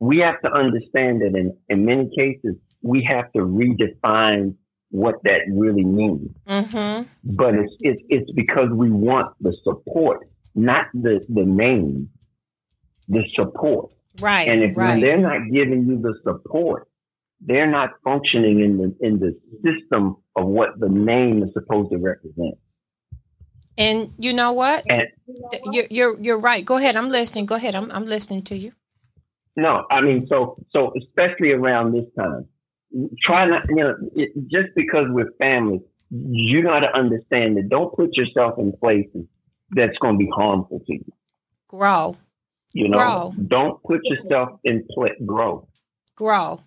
we 0.00 0.18
have 0.18 0.40
to 0.42 0.50
understand 0.52 1.22
that 1.22 1.34
in, 1.34 1.56
in 1.68 1.84
many 1.84 2.10
cases, 2.16 2.56
we 2.82 3.02
have 3.04 3.32
to 3.32 3.40
redefine 3.40 4.54
what 4.90 5.16
that 5.24 5.40
really 5.50 5.84
means. 5.84 6.30
Mm-hmm. 6.46 7.02
But 7.36 7.54
it's, 7.54 7.74
it's, 7.80 8.02
it's 8.08 8.30
because 8.32 8.68
we 8.70 8.90
want 8.90 9.34
the 9.40 9.56
support, 9.64 10.28
not 10.58 10.86
the, 10.92 11.24
the 11.28 11.44
name, 11.44 12.10
the 13.08 13.24
support. 13.34 13.92
Right. 14.20 14.48
And 14.48 14.62
if 14.62 14.76
right. 14.76 15.00
they're 15.00 15.18
not 15.18 15.50
giving 15.52 15.86
you 15.86 16.00
the 16.00 16.14
support, 16.24 16.88
they're 17.40 17.70
not 17.70 17.90
functioning 18.02 18.60
in 18.60 18.78
the, 18.78 19.06
in 19.06 19.20
the 19.20 19.38
system 19.62 20.16
of 20.34 20.46
what 20.46 20.78
the 20.78 20.88
name 20.88 21.42
is 21.42 21.50
supposed 21.52 21.90
to 21.92 21.98
represent. 21.98 22.58
And 23.76 24.12
you 24.18 24.32
know 24.32 24.52
what? 24.52 24.84
And, 24.88 25.02
you're, 25.72 25.86
you're, 25.88 26.20
you're 26.20 26.38
right. 26.38 26.64
Go 26.64 26.76
ahead. 26.76 26.96
I'm 26.96 27.08
listening. 27.08 27.46
Go 27.46 27.54
ahead. 27.54 27.76
I'm, 27.76 27.90
I'm 27.92 28.06
listening 28.06 28.42
to 28.44 28.56
you. 28.56 28.72
No, 29.56 29.84
I 29.90 30.00
mean, 30.00 30.26
so, 30.28 30.56
so 30.70 30.92
especially 30.98 31.52
around 31.52 31.92
this 31.92 32.06
time, 32.18 32.46
try 33.24 33.46
not, 33.46 33.62
you 33.68 33.76
know, 33.76 33.94
it, 34.16 34.32
just 34.48 34.74
because 34.74 35.06
we're 35.08 35.30
family, 35.38 35.80
you 36.10 36.62
got 36.62 36.80
to 36.80 36.96
understand 36.96 37.56
that 37.56 37.68
don't 37.68 37.94
put 37.94 38.16
yourself 38.16 38.58
in 38.58 38.72
places 38.72 39.26
that's 39.70 39.96
going 39.98 40.14
to 40.14 40.18
be 40.18 40.30
harmful 40.34 40.80
to 40.80 40.94
you. 40.94 41.12
Grow. 41.68 42.16
You 42.72 42.88
know, 42.88 42.98
grow. 42.98 43.34
don't 43.46 43.82
put 43.82 44.00
yourself 44.04 44.60
in 44.64 44.86
place, 44.90 45.14
grow. 45.24 45.68
Grow. 46.16 46.60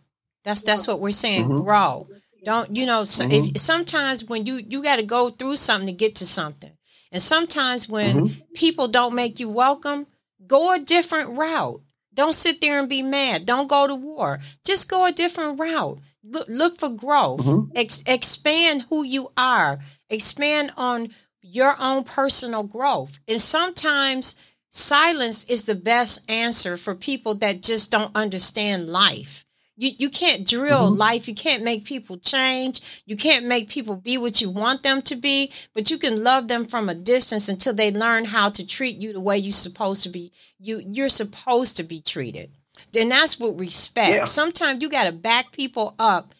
That's, 0.43 0.63
that's 0.63 0.87
what 0.87 0.99
we're 0.99 1.11
saying. 1.11 1.45
Mm-hmm. 1.45 1.61
Grow. 1.61 2.07
Don't, 2.43 2.75
you 2.75 2.87
know, 2.87 3.03
so 3.03 3.25
mm-hmm. 3.25 3.49
if 3.55 3.59
sometimes 3.59 4.27
when 4.27 4.45
you, 4.45 4.55
you 4.55 4.81
got 4.81 4.95
to 4.95 5.03
go 5.03 5.29
through 5.29 5.57
something 5.57 5.87
to 5.87 5.93
get 5.93 6.15
to 6.15 6.25
something. 6.25 6.71
And 7.11 7.21
sometimes 7.21 7.87
when 7.87 8.27
mm-hmm. 8.27 8.41
people 8.55 8.87
don't 8.87 9.13
make 9.13 9.39
you 9.39 9.49
welcome, 9.49 10.07
go 10.47 10.73
a 10.73 10.79
different 10.79 11.37
route 11.37 11.81
don't 12.13 12.33
sit 12.33 12.59
there 12.59 12.79
and 12.79 12.89
be 12.89 13.01
mad. 13.01 13.45
Don't 13.45 13.67
go 13.67 13.87
to 13.87 13.95
war. 13.95 14.39
Just 14.65 14.89
go 14.89 15.05
a 15.05 15.11
different 15.11 15.59
route. 15.59 15.99
Look, 16.23 16.47
look 16.49 16.79
for 16.79 16.89
growth. 16.89 17.45
Mm-hmm. 17.45 17.71
Ex- 17.75 18.03
expand 18.05 18.85
who 18.89 19.03
you 19.03 19.31
are. 19.37 19.79
Expand 20.09 20.71
on 20.75 21.09
your 21.41 21.75
own 21.79 22.03
personal 22.03 22.63
growth. 22.63 23.19
And 23.27 23.41
sometimes 23.41 24.35
silence 24.69 25.43
is 25.45 25.65
the 25.65 25.75
best 25.75 26.29
answer 26.29 26.77
for 26.77 26.95
people 26.95 27.35
that 27.35 27.63
just 27.63 27.91
don't 27.91 28.15
understand 28.15 28.89
life. 28.89 29.45
You, 29.77 29.91
you 29.97 30.09
can't 30.09 30.47
drill 30.47 30.89
mm-hmm. 30.89 30.99
life. 30.99 31.27
You 31.27 31.33
can't 31.33 31.63
make 31.63 31.85
people 31.85 32.17
change. 32.17 32.81
You 33.05 33.15
can't 33.15 33.47
make 33.47 33.69
people 33.69 33.95
be 33.95 34.17
what 34.17 34.39
you 34.39 34.49
want 34.49 34.83
them 34.83 35.01
to 35.03 35.15
be, 35.15 35.51
but 35.73 35.89
you 35.89 35.97
can 35.97 36.23
love 36.23 36.47
them 36.47 36.65
from 36.65 36.87
a 36.87 36.93
distance 36.93 37.49
until 37.49 37.73
they 37.73 37.91
learn 37.91 38.25
how 38.25 38.49
to 38.49 38.67
treat 38.67 38.97
you 38.97 39.11
the 39.11 39.19
way 39.19 39.37
you're 39.37 39.51
supposed 39.51 40.03
to 40.03 40.09
be. 40.09 40.31
You 40.59 40.83
you're 40.85 41.09
supposed 41.09 41.77
to 41.77 41.83
be 41.83 41.99
treated. 41.99 42.51
And 42.95 43.09
that's 43.09 43.39
what 43.39 43.59
respect. 43.59 44.15
Yeah. 44.15 44.23
Sometimes 44.25 44.81
you 44.83 44.89
got 44.89 45.05
to 45.05 45.11
back 45.11 45.51
people 45.51 45.95
up 45.97 46.35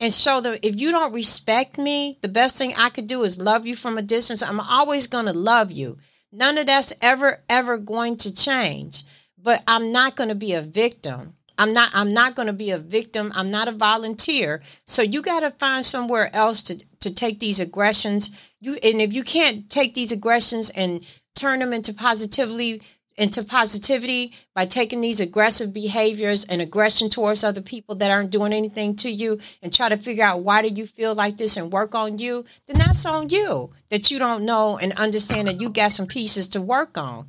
and 0.00 0.12
them 0.40 0.56
if 0.62 0.80
you 0.80 0.90
don't 0.90 1.12
respect 1.12 1.78
me, 1.78 2.18
the 2.20 2.28
best 2.28 2.56
thing 2.56 2.74
I 2.76 2.88
could 2.88 3.06
do 3.06 3.24
is 3.24 3.40
love 3.40 3.66
you 3.66 3.76
from 3.76 3.98
a 3.98 4.02
distance. 4.02 4.42
I'm 4.42 4.60
always 4.60 5.06
going 5.06 5.26
to 5.26 5.32
love 5.32 5.72
you. 5.72 5.98
None 6.30 6.58
of 6.58 6.66
that's 6.66 6.92
ever 7.02 7.42
ever 7.48 7.78
going 7.78 8.16
to 8.18 8.34
change. 8.34 9.04
But 9.40 9.62
I'm 9.66 9.92
not 9.92 10.16
going 10.16 10.28
to 10.28 10.34
be 10.34 10.52
a 10.52 10.62
victim 10.62 11.34
I'm 11.58 11.72
not 11.72 11.90
I'm 11.92 12.12
not 12.12 12.36
going 12.36 12.46
to 12.46 12.52
be 12.52 12.70
a 12.70 12.78
victim. 12.78 13.32
I'm 13.34 13.50
not 13.50 13.68
a 13.68 13.72
volunteer. 13.72 14.62
So 14.86 15.02
you 15.02 15.20
got 15.20 15.40
to 15.40 15.50
find 15.50 15.84
somewhere 15.84 16.34
else 16.34 16.62
to 16.64 16.78
to 17.00 17.14
take 17.14 17.40
these 17.40 17.58
aggressions. 17.58 18.34
You 18.60 18.74
and 18.82 19.02
if 19.02 19.12
you 19.12 19.24
can't 19.24 19.68
take 19.68 19.94
these 19.94 20.12
aggressions 20.12 20.70
and 20.70 21.04
turn 21.34 21.58
them 21.58 21.72
into 21.72 21.92
positively 21.92 22.82
into 23.18 23.42
positivity 23.42 24.32
by 24.54 24.64
taking 24.64 25.00
these 25.00 25.20
aggressive 25.20 25.72
behaviors 25.72 26.44
and 26.44 26.62
aggression 26.62 27.10
towards 27.10 27.42
other 27.42 27.60
people 27.60 27.96
that 27.96 28.10
aren't 28.10 28.30
doing 28.30 28.52
anything 28.52 28.94
to 28.96 29.10
you 29.10 29.38
and 29.60 29.72
try 29.72 29.88
to 29.88 29.96
figure 29.96 30.24
out 30.24 30.42
why 30.42 30.62
do 30.62 30.68
you 30.68 30.86
feel 30.86 31.14
like 31.14 31.36
this 31.36 31.56
and 31.56 31.72
work 31.72 31.94
on 31.94 32.18
you, 32.18 32.44
then 32.66 32.78
that's 32.78 33.04
on 33.04 33.28
you 33.28 33.72
that 33.90 34.10
you 34.10 34.18
don't 34.18 34.44
know 34.44 34.78
and 34.78 34.92
understand 34.92 35.48
that 35.48 35.60
you 35.60 35.68
got 35.68 35.92
some 35.92 36.06
pieces 36.06 36.48
to 36.48 36.62
work 36.62 36.96
on. 36.96 37.26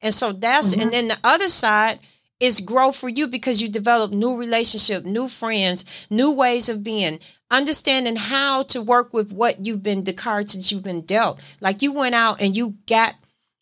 And 0.00 0.14
so 0.14 0.32
that's 0.32 0.70
mm-hmm. 0.72 0.82
and 0.82 0.92
then 0.92 1.08
the 1.08 1.18
other 1.24 1.48
side 1.48 1.98
is 2.38 2.60
growth 2.60 2.96
for 2.96 3.08
you 3.08 3.26
because 3.26 3.60
you 3.60 3.68
develop 3.68 4.12
new 4.12 4.36
relationship, 4.36 5.04
new 5.04 5.26
friends, 5.26 5.84
new 6.10 6.30
ways 6.30 6.68
of 6.68 6.84
being, 6.84 7.18
understanding 7.50 8.16
how 8.16 8.62
to 8.62 8.82
work 8.82 9.12
with 9.12 9.32
what 9.32 9.64
you've 9.64 9.82
been 9.82 10.04
the 10.04 10.12
cards 10.12 10.54
that 10.54 10.70
you've 10.70 10.84
been 10.84 11.00
dealt. 11.00 11.40
Like 11.60 11.82
you 11.82 11.92
went 11.92 12.14
out 12.14 12.40
and 12.40 12.56
you 12.56 12.76
got 12.86 13.14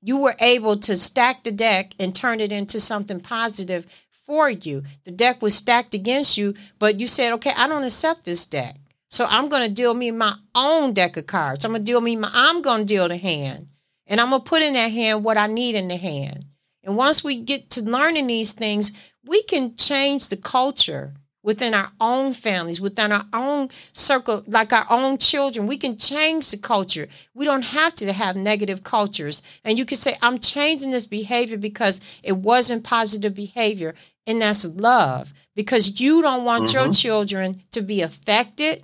you 0.04 0.18
were 0.18 0.36
able 0.38 0.76
to 0.76 0.94
stack 0.94 1.42
the 1.42 1.50
deck 1.50 1.94
and 1.98 2.14
turn 2.14 2.38
it 2.38 2.52
into 2.52 2.78
something 2.78 3.20
positive 3.20 3.86
for 4.10 4.50
you. 4.50 4.82
The 5.04 5.10
deck 5.10 5.42
was 5.42 5.54
stacked 5.54 5.94
against 5.94 6.36
you, 6.36 6.54
but 6.78 7.00
you 7.00 7.06
said, 7.06 7.32
"Okay, 7.32 7.52
I 7.56 7.66
don't 7.66 7.84
accept 7.84 8.24
this 8.24 8.46
deck." 8.46 8.76
So 9.10 9.26
I'm 9.26 9.48
going 9.48 9.68
to 9.68 9.74
deal 9.74 9.94
me 9.94 10.10
my 10.10 10.36
own 10.54 10.92
deck 10.92 11.16
of 11.16 11.26
cards. 11.26 11.64
I'm 11.64 11.70
going 11.72 11.82
to 11.82 11.86
deal 11.86 12.00
me 12.00 12.16
my 12.16 12.30
I'm 12.32 12.62
going 12.62 12.80
to 12.80 12.84
deal 12.84 13.08
the 13.08 13.16
hand. 13.16 13.68
And 14.06 14.20
I'm 14.20 14.30
going 14.30 14.42
to 14.42 14.48
put 14.48 14.62
in 14.62 14.74
that 14.74 14.88
hand 14.88 15.24
what 15.24 15.38
I 15.38 15.46
need 15.46 15.74
in 15.74 15.88
the 15.88 15.96
hand. 15.96 16.44
And 16.82 16.96
once 16.96 17.24
we 17.24 17.40
get 17.40 17.70
to 17.70 17.82
learning 17.82 18.26
these 18.26 18.52
things, 18.52 18.92
we 19.24 19.42
can 19.44 19.76
change 19.76 20.28
the 20.28 20.36
culture. 20.36 21.14
Within 21.44 21.74
our 21.74 21.92
own 22.00 22.32
families, 22.32 22.80
within 22.80 23.12
our 23.12 23.26
own 23.32 23.68
circle, 23.92 24.42
like 24.48 24.72
our 24.72 24.86
own 24.90 25.18
children. 25.18 25.68
We 25.68 25.76
can 25.76 25.96
change 25.96 26.50
the 26.50 26.56
culture. 26.56 27.06
We 27.34 27.44
don't 27.44 27.66
have 27.66 27.94
to 27.96 28.12
have 28.12 28.34
negative 28.34 28.82
cultures. 28.82 29.42
And 29.62 29.78
you 29.78 29.84
can 29.84 29.98
say, 29.98 30.16
I'm 30.22 30.38
changing 30.38 30.90
this 30.90 31.06
behavior 31.06 31.58
because 31.58 32.00
it 32.22 32.38
wasn't 32.38 32.82
positive 32.82 33.34
behavior. 33.34 33.94
And 34.26 34.40
that's 34.40 34.64
love 34.74 35.34
because 35.54 36.00
you 36.00 36.22
don't 36.22 36.44
want 36.44 36.64
mm-hmm. 36.64 36.78
your 36.78 36.92
children 36.92 37.62
to 37.72 37.82
be 37.82 38.00
affected 38.00 38.82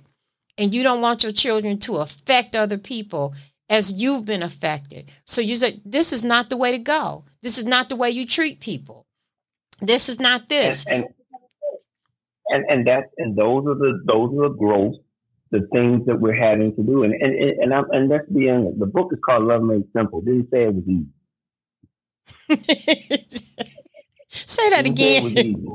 and 0.57 0.73
you 0.73 0.83
don't 0.83 1.01
want 1.01 1.23
your 1.23 1.31
children 1.31 1.79
to 1.79 1.97
affect 1.97 2.55
other 2.55 2.77
people 2.77 3.33
as 3.69 3.93
you've 3.93 4.25
been 4.25 4.43
affected. 4.43 5.09
So 5.25 5.41
you 5.41 5.55
say, 5.55 5.81
this 5.83 6.13
is 6.13 6.23
not 6.23 6.49
the 6.49 6.57
way 6.57 6.71
to 6.71 6.77
go. 6.77 7.23
This 7.41 7.57
is 7.57 7.65
not 7.65 7.89
the 7.89 7.95
way 7.95 8.11
you 8.11 8.27
treat 8.27 8.59
people. 8.59 9.07
This 9.79 10.09
is 10.09 10.19
not 10.19 10.47
this. 10.47 10.85
And, 10.85 11.05
and 11.05 11.13
and 12.51 12.65
and 12.69 12.87
that 12.87 13.05
and 13.17 13.35
those 13.35 13.65
are 13.65 13.75
the 13.75 14.01
those 14.05 14.31
are 14.37 14.49
the 14.49 14.55
growth, 14.55 14.95
the 15.51 15.67
things 15.73 16.05
that 16.05 16.19
we're 16.19 16.33
having 16.35 16.75
to 16.75 16.83
do. 16.83 17.03
And 17.03 17.13
and 17.13 17.33
and 17.35 17.73
I'm, 17.73 17.85
and 17.91 18.09
let's 18.09 18.29
be 18.29 18.49
honest, 18.49 18.79
the 18.79 18.85
book 18.85 19.09
is 19.11 19.19
called 19.25 19.45
Love 19.45 19.63
Made 19.63 19.83
Simple. 19.95 20.21
Didn't 20.21 20.49
say 20.51 20.63
it 20.63 20.73
was 20.73 20.87
easy. 20.87 21.07
say 24.29 24.69
that 24.69 24.85
again. 24.85 25.65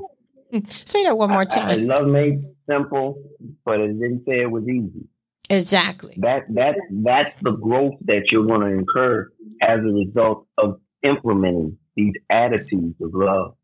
say 0.68 1.05
that 1.05 1.16
one 1.16 1.31
more 1.31 1.45
time. 1.45 1.68
I, 1.68 1.72
I 1.72 1.77
love 1.77 2.09
made 2.09 2.43
simple, 2.68 3.22
but 3.64 3.81
it 3.81 3.99
didn't 3.99 4.24
say 4.27 4.41
it 4.41 4.51
was 4.51 4.64
easy. 4.68 5.09
Exactly. 5.49 6.14
That 6.18 6.45
that 6.55 6.77
that's 6.91 7.39
the 7.41 7.53
growth 7.53 7.95
that 8.07 8.24
you're 8.31 8.47
going 8.47 8.62
to 8.62 8.66
incur 8.66 9.31
as 9.62 9.79
a 9.79 9.93
result 9.93 10.47
of 10.59 10.81
implementing 11.03 11.79
these 11.95 12.14
attitudes 12.31 12.97
of 13.01 13.14
love, 13.14 13.55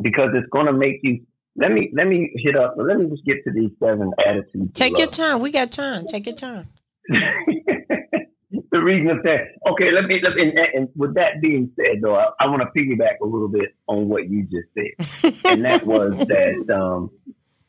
because 0.00 0.30
it's 0.34 0.48
going 0.50 0.66
to 0.66 0.72
make 0.72 1.00
you 1.02 1.20
let 1.58 1.72
me 1.72 1.90
let 1.92 2.06
me 2.06 2.32
hit 2.36 2.56
up. 2.56 2.74
Let 2.76 2.98
me 2.98 3.10
just 3.10 3.24
get 3.24 3.42
to 3.44 3.52
these 3.52 3.70
seven 3.80 4.12
attitudes. 4.24 4.72
Take 4.74 4.96
your 4.96 5.08
time. 5.08 5.40
We 5.40 5.50
got 5.50 5.72
time. 5.72 6.06
Take 6.06 6.26
your 6.26 6.36
time. 6.36 6.68
the 7.08 8.80
reason 8.80 9.10
of 9.10 9.22
that. 9.24 9.40
Okay, 9.70 9.90
let 9.90 10.04
me. 10.04 10.20
Let 10.22 10.34
me 10.34 10.42
and, 10.42 10.58
and, 10.74 10.88
with 10.94 11.14
that 11.14 11.40
being 11.40 11.72
said, 11.74 12.00
though, 12.00 12.14
I, 12.14 12.28
I 12.40 12.46
want 12.46 12.62
to 12.62 12.80
piggyback 12.80 13.16
a 13.20 13.26
little 13.26 13.48
bit 13.48 13.74
on 13.88 14.08
what 14.08 14.28
you 14.28 14.44
just 14.44 14.68
said, 14.74 15.34
and 15.52 15.64
that 15.64 15.84
was 15.84 16.16
that 16.18 16.74
um, 16.74 17.10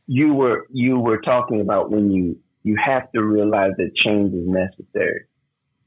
you 0.05 0.33
were 0.33 0.67
you 0.71 0.99
were 0.99 1.21
talking 1.21 1.61
about 1.61 1.89
when 1.89 2.11
you 2.11 2.37
you 2.63 2.77
have 2.83 3.11
to 3.13 3.23
realize 3.23 3.71
that 3.77 3.95
change 3.95 4.33
is 4.33 4.47
necessary. 4.47 5.21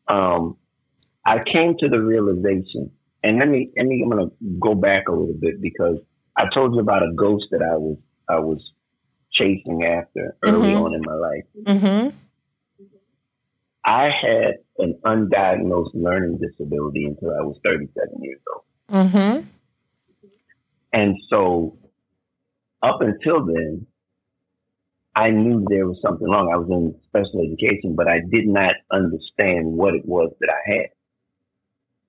Um, 0.09 0.57
I 1.24 1.38
came 1.44 1.76
to 1.78 1.88
the 1.88 2.00
realization, 2.00 2.90
and 3.22 3.38
let 3.38 3.48
me 3.48 3.70
let 3.76 3.86
me. 3.86 4.03
I'm 4.03 4.11
going 4.11 4.28
to 4.28 4.34
go 4.59 4.74
back 4.74 5.09
a 5.09 5.12
little 5.12 5.36
bit 5.38 5.61
because 5.61 5.98
I 6.37 6.45
told 6.55 6.74
you 6.74 6.80
about 6.80 7.03
a 7.03 7.12
ghost 7.14 7.47
that 7.51 7.62
I 7.62 7.76
was 7.76 7.99
I 8.28 8.39
was 8.39 8.61
chasing 9.33 9.85
after 9.85 10.37
early 10.45 10.70
mm-hmm. 10.70 10.83
on 10.83 10.95
in 10.95 11.03
my 11.03 11.14
life. 11.14 11.45
Mm-hmm. 11.62 12.16
I 13.85 14.05
had 14.05 14.55
an 14.78 14.99
undiagnosed 15.05 15.95
learning 15.95 16.39
disability 16.39 17.05
until 17.05 17.30
I 17.30 17.43
was 17.43 17.59
37 17.64 18.22
years 18.22 18.41
old. 18.55 18.64
Mm-hmm. 18.91 19.47
And 20.93 21.16
so, 21.28 21.78
up 22.83 23.01
until 23.01 23.45
then, 23.47 23.87
I 25.14 25.30
knew 25.30 25.64
there 25.68 25.87
was 25.87 25.99
something 26.01 26.28
wrong. 26.28 26.51
I 26.53 26.57
was 26.57 26.68
in 26.70 26.95
special 27.07 27.41
education, 27.41 27.95
but 27.97 28.09
I 28.09 28.20
did 28.30 28.47
not 28.47 28.74
understand 28.91 29.66
what 29.66 29.95
it 29.95 30.07
was 30.07 30.33
that 30.41 30.49
I 30.51 30.70
had. 30.70 30.87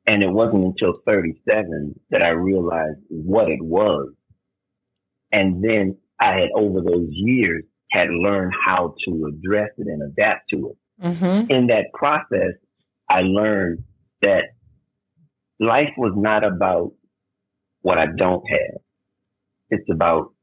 And 0.05 0.21
it 0.21 0.29
wasn't 0.29 0.65
until 0.65 0.95
37 1.05 1.99
that 2.09 2.21
I 2.21 2.29
realized 2.29 2.99
what 3.09 3.49
it 3.49 3.61
was. 3.61 4.11
And 5.31 5.63
then 5.63 5.97
I 6.19 6.33
had 6.33 6.49
over 6.55 6.81
those 6.81 7.07
years 7.09 7.63
had 7.89 8.09
learned 8.09 8.53
how 8.65 8.95
to 9.05 9.31
address 9.31 9.69
it 9.77 9.87
and 9.87 10.01
adapt 10.03 10.49
to 10.49 10.71
it. 10.71 11.05
Mm-hmm. 11.05 11.51
In 11.51 11.67
that 11.67 11.85
process, 11.93 12.53
I 13.09 13.21
learned 13.21 13.83
that 14.21 14.43
life 15.59 15.93
was 15.97 16.13
not 16.15 16.43
about 16.43 16.91
what 17.81 17.97
I 17.97 18.07
don't 18.17 18.43
have. 18.49 18.81
It's 19.69 19.89
about 19.91 20.33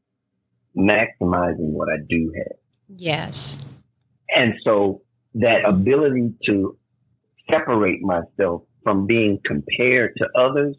maximizing 0.77 1.73
what 1.73 1.89
I 1.89 1.97
do 2.09 2.33
have. 2.37 2.57
Yes. 2.97 3.65
And 4.35 4.55
so 4.65 5.03
that 5.35 5.65
ability 5.65 6.35
to 6.47 6.77
separate 7.51 8.01
myself 8.03 8.63
from 8.83 9.07
being 9.07 9.39
compared 9.45 10.17
to 10.17 10.29
others 10.39 10.77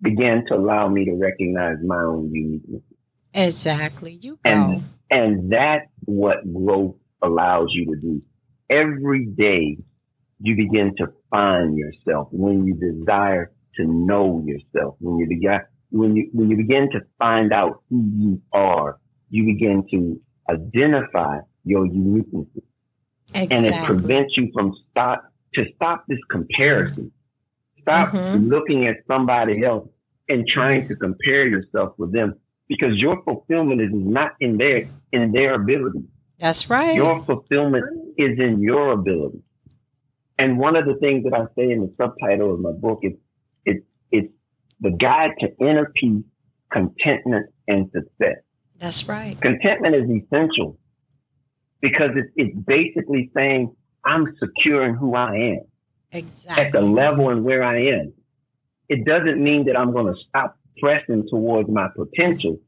began 0.00 0.44
to 0.46 0.54
allow 0.54 0.88
me 0.88 1.04
to 1.04 1.14
recognize 1.14 1.76
my 1.84 2.02
own 2.02 2.30
uniqueness. 2.32 2.82
Exactly. 3.34 4.18
You 4.20 4.38
go. 4.44 4.50
And, 4.50 4.84
and 5.10 5.52
that's 5.52 5.86
what 6.04 6.38
growth 6.52 6.96
allows 7.22 7.68
you 7.72 7.86
to 7.94 8.00
do. 8.00 8.22
Every 8.68 9.26
day 9.26 9.78
you 10.40 10.56
begin 10.56 10.94
to 10.98 11.06
find 11.30 11.78
yourself 11.78 12.28
when 12.30 12.66
you 12.66 12.74
desire 12.74 13.52
to 13.76 13.84
know 13.84 14.44
yourself, 14.44 14.96
when 14.98 15.18
you 15.18 15.28
begin, 15.28 15.60
when 15.90 16.16
you, 16.16 16.28
when 16.32 16.50
you 16.50 16.56
begin 16.56 16.90
to 16.92 17.00
find 17.18 17.52
out 17.52 17.82
who 17.88 18.10
you 18.16 18.42
are, 18.52 18.98
you 19.30 19.44
begin 19.44 19.84
to 19.90 20.20
identify 20.50 21.38
your 21.64 21.86
uniqueness. 21.86 22.48
Exactly. 23.34 23.56
And 23.56 23.66
it 23.66 23.84
prevents 23.84 24.36
you 24.36 24.50
from 24.52 24.74
stop, 24.90 25.22
to 25.54 25.64
stop 25.76 26.04
this 26.08 26.18
comparison. 26.30 27.12
Stop 27.82 28.12
mm-hmm. 28.12 28.48
looking 28.48 28.86
at 28.86 28.96
somebody 29.06 29.64
else 29.64 29.88
and 30.28 30.46
trying 30.46 30.88
to 30.88 30.96
compare 30.96 31.46
yourself 31.46 31.94
with 31.98 32.12
them 32.12 32.34
because 32.68 32.92
your 32.96 33.22
fulfillment 33.24 33.80
is 33.80 33.90
not 33.92 34.32
in 34.40 34.56
their 34.56 34.88
in 35.12 35.32
their 35.32 35.54
ability. 35.54 36.04
That's 36.38 36.70
right. 36.70 36.94
Your 36.94 37.24
fulfillment 37.24 37.84
is 38.16 38.38
in 38.38 38.60
your 38.60 38.92
ability. 38.92 39.42
And 40.38 40.58
one 40.58 40.76
of 40.76 40.86
the 40.86 40.94
things 40.96 41.24
that 41.24 41.34
I 41.34 41.44
say 41.56 41.70
in 41.70 41.80
the 41.82 41.94
subtitle 41.96 42.54
of 42.54 42.60
my 42.60 42.72
book 42.72 43.00
is 43.02 43.12
it's 43.64 43.84
it's 44.10 44.32
the 44.80 44.90
guide 44.90 45.32
to 45.40 45.48
inner 45.60 45.92
peace, 45.94 46.24
contentment, 46.72 47.46
and 47.68 47.90
success. 47.92 48.38
That's 48.78 49.08
right. 49.08 49.40
Contentment 49.40 49.94
is 49.94 50.10
essential 50.10 50.78
because 51.80 52.10
it's, 52.16 52.30
it's 52.36 52.56
basically 52.66 53.30
saying 53.34 53.74
I'm 54.04 54.34
secure 54.40 54.84
in 54.84 54.94
who 54.94 55.14
I 55.14 55.34
am. 55.34 55.60
Exactly. 56.12 56.64
At 56.64 56.72
the 56.72 56.80
level 56.80 57.30
and 57.30 57.44
where 57.44 57.62
I 57.62 57.86
am. 57.86 58.12
It 58.88 59.04
doesn't 59.04 59.42
mean 59.42 59.66
that 59.66 59.76
I'm 59.78 59.92
going 59.92 60.12
to 60.12 60.20
stop 60.28 60.58
pressing 60.78 61.26
towards 61.28 61.68
my 61.68 61.88
potential 61.96 62.58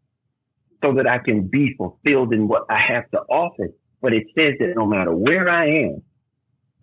so 0.82 0.94
that 0.94 1.06
I 1.06 1.18
can 1.18 1.46
be 1.46 1.74
fulfilled 1.76 2.32
in 2.32 2.48
what 2.48 2.64
I 2.70 2.78
have 2.78 3.10
to 3.10 3.18
offer. 3.20 3.68
But 4.00 4.12
it 4.12 4.26
says 4.34 4.54
that 4.60 4.74
no 4.76 4.86
matter 4.86 5.14
where 5.14 5.48
I 5.48 5.66
am, 5.84 6.02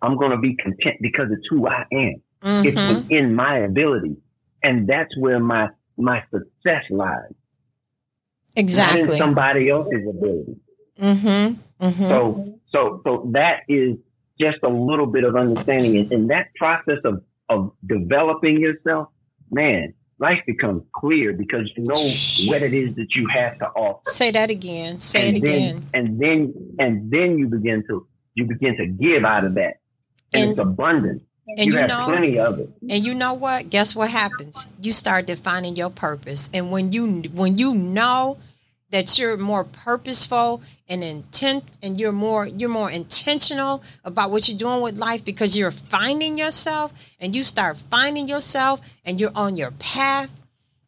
I'm 0.00 0.16
going 0.16 0.32
to 0.32 0.38
be 0.38 0.56
content 0.56 0.96
because 1.00 1.28
it's 1.30 1.46
who 1.48 1.66
I 1.66 1.84
am. 1.92 2.22
Mm-hmm. 2.42 2.66
It's 2.66 3.00
within 3.00 3.34
my 3.34 3.58
ability. 3.58 4.16
And 4.62 4.88
that's 4.88 5.16
where 5.16 5.40
my, 5.40 5.68
my 5.96 6.22
success 6.32 6.84
lies. 6.90 7.32
Exactly. 8.56 9.18
Somebody 9.18 9.70
else's 9.70 10.06
ability. 10.08 10.56
Mm-hmm. 11.00 11.84
Mm-hmm. 11.84 12.08
So, 12.08 12.58
so, 12.70 13.00
so 13.04 13.30
that 13.32 13.60
is 13.68 13.96
just 14.42 14.58
a 14.62 14.68
little 14.68 15.06
bit 15.06 15.24
of 15.24 15.36
understanding. 15.36 15.96
And 15.96 16.12
in 16.12 16.26
that 16.28 16.48
process 16.56 16.98
of, 17.04 17.22
of 17.48 17.72
developing 17.86 18.60
yourself, 18.60 19.08
man, 19.50 19.94
life 20.18 20.40
becomes 20.46 20.82
clear 20.94 21.32
because 21.32 21.70
you 21.76 21.84
know 21.84 22.50
what 22.50 22.62
it 22.62 22.72
is 22.72 22.94
that 22.96 23.08
you 23.14 23.28
have 23.28 23.58
to 23.58 23.66
offer. 23.66 24.02
Say 24.06 24.30
that 24.30 24.50
again. 24.50 25.00
Say 25.00 25.28
and 25.28 25.36
it 25.36 25.44
then, 25.44 25.54
again. 25.54 25.88
And 25.94 26.20
then 26.20 26.76
and 26.78 27.10
then 27.10 27.38
you 27.38 27.48
begin 27.48 27.84
to 27.88 28.06
you 28.34 28.44
begin 28.46 28.76
to 28.76 28.86
give 28.86 29.24
out 29.24 29.44
of 29.44 29.54
that. 29.54 29.80
And, 30.32 30.42
and 30.42 30.50
it's 30.52 30.58
abundant. 30.58 31.22
And 31.48 31.66
you, 31.66 31.72
you 31.72 31.78
have 31.78 31.88
know, 31.88 32.04
plenty 32.06 32.38
of 32.38 32.60
it. 32.60 32.70
And 32.88 33.04
you 33.04 33.14
know 33.14 33.34
what? 33.34 33.68
Guess 33.68 33.96
what 33.96 34.10
happens? 34.10 34.68
You 34.80 34.92
start 34.92 35.26
defining 35.26 35.76
your 35.76 35.90
purpose. 35.90 36.50
And 36.54 36.70
when 36.70 36.92
you 36.92 37.22
when 37.34 37.58
you 37.58 37.74
know 37.74 38.38
that 38.92 39.18
you're 39.18 39.36
more 39.36 39.64
purposeful 39.64 40.62
and 40.88 41.02
intent 41.02 41.64
and 41.82 41.98
you're 41.98 42.12
more 42.12 42.46
you're 42.46 42.68
more 42.68 42.90
intentional 42.90 43.82
about 44.04 44.30
what 44.30 44.46
you're 44.46 44.58
doing 44.58 44.82
with 44.82 44.98
life 44.98 45.24
because 45.24 45.56
you're 45.56 45.70
finding 45.72 46.38
yourself 46.38 46.92
and 47.18 47.34
you 47.34 47.42
start 47.42 47.78
finding 47.78 48.28
yourself 48.28 48.80
and 49.04 49.20
you're 49.20 49.32
on 49.34 49.56
your 49.56 49.72
path. 49.72 50.30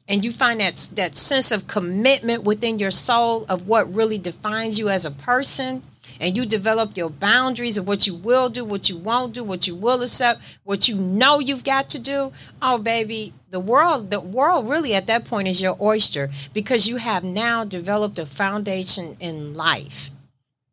And 0.07 0.23
you 0.23 0.33
find 0.33 0.61
that 0.61 0.91
that 0.97 1.17
sense 1.17 1.51
of 1.51 1.67
commitment 1.67 2.45
within 2.45 2.79
your 2.79 2.91
soul 2.91 3.47
of 3.49 3.67
what 3.67 3.93
really 3.93 4.19
defines 4.19 4.79
you 4.79 4.91
as 4.91 5.07
a 5.07 5.11
person. 5.11 5.83
And 6.21 6.37
you 6.37 6.45
develop 6.45 6.95
your 6.97 7.09
boundaries 7.09 7.79
of 7.79 7.89
what 7.89 8.07
you 8.07 8.15
will 8.15 8.51
do, 8.51 8.67
what 8.67 8.91
you 8.91 8.99
won't 8.99 9.33
do, 9.33 9.43
what 9.43 9.67
you 9.67 9.75
will 9.75 10.03
accept, 10.03 10.43
what 10.63 10.87
you 10.89 10.97
know 10.97 11.39
you've 11.39 11.65
got 11.65 11.89
to 11.91 11.99
do, 11.99 12.33
oh 12.61 12.77
baby, 12.77 13.33
the 13.55 13.61
world, 13.61 14.11
the 14.11 14.19
world 14.19 14.69
really 14.69 14.97
at 14.97 15.07
that 15.07 15.25
point 15.25 15.47
is 15.47 15.63
your 15.63 15.77
oyster 15.81 16.29
because 16.53 16.89
you 16.89 16.97
have 16.97 17.23
now 17.23 17.63
developed 17.63 18.19
a 18.19 18.27
foundation 18.27 19.17
in 19.21 19.55
life. 19.55 20.11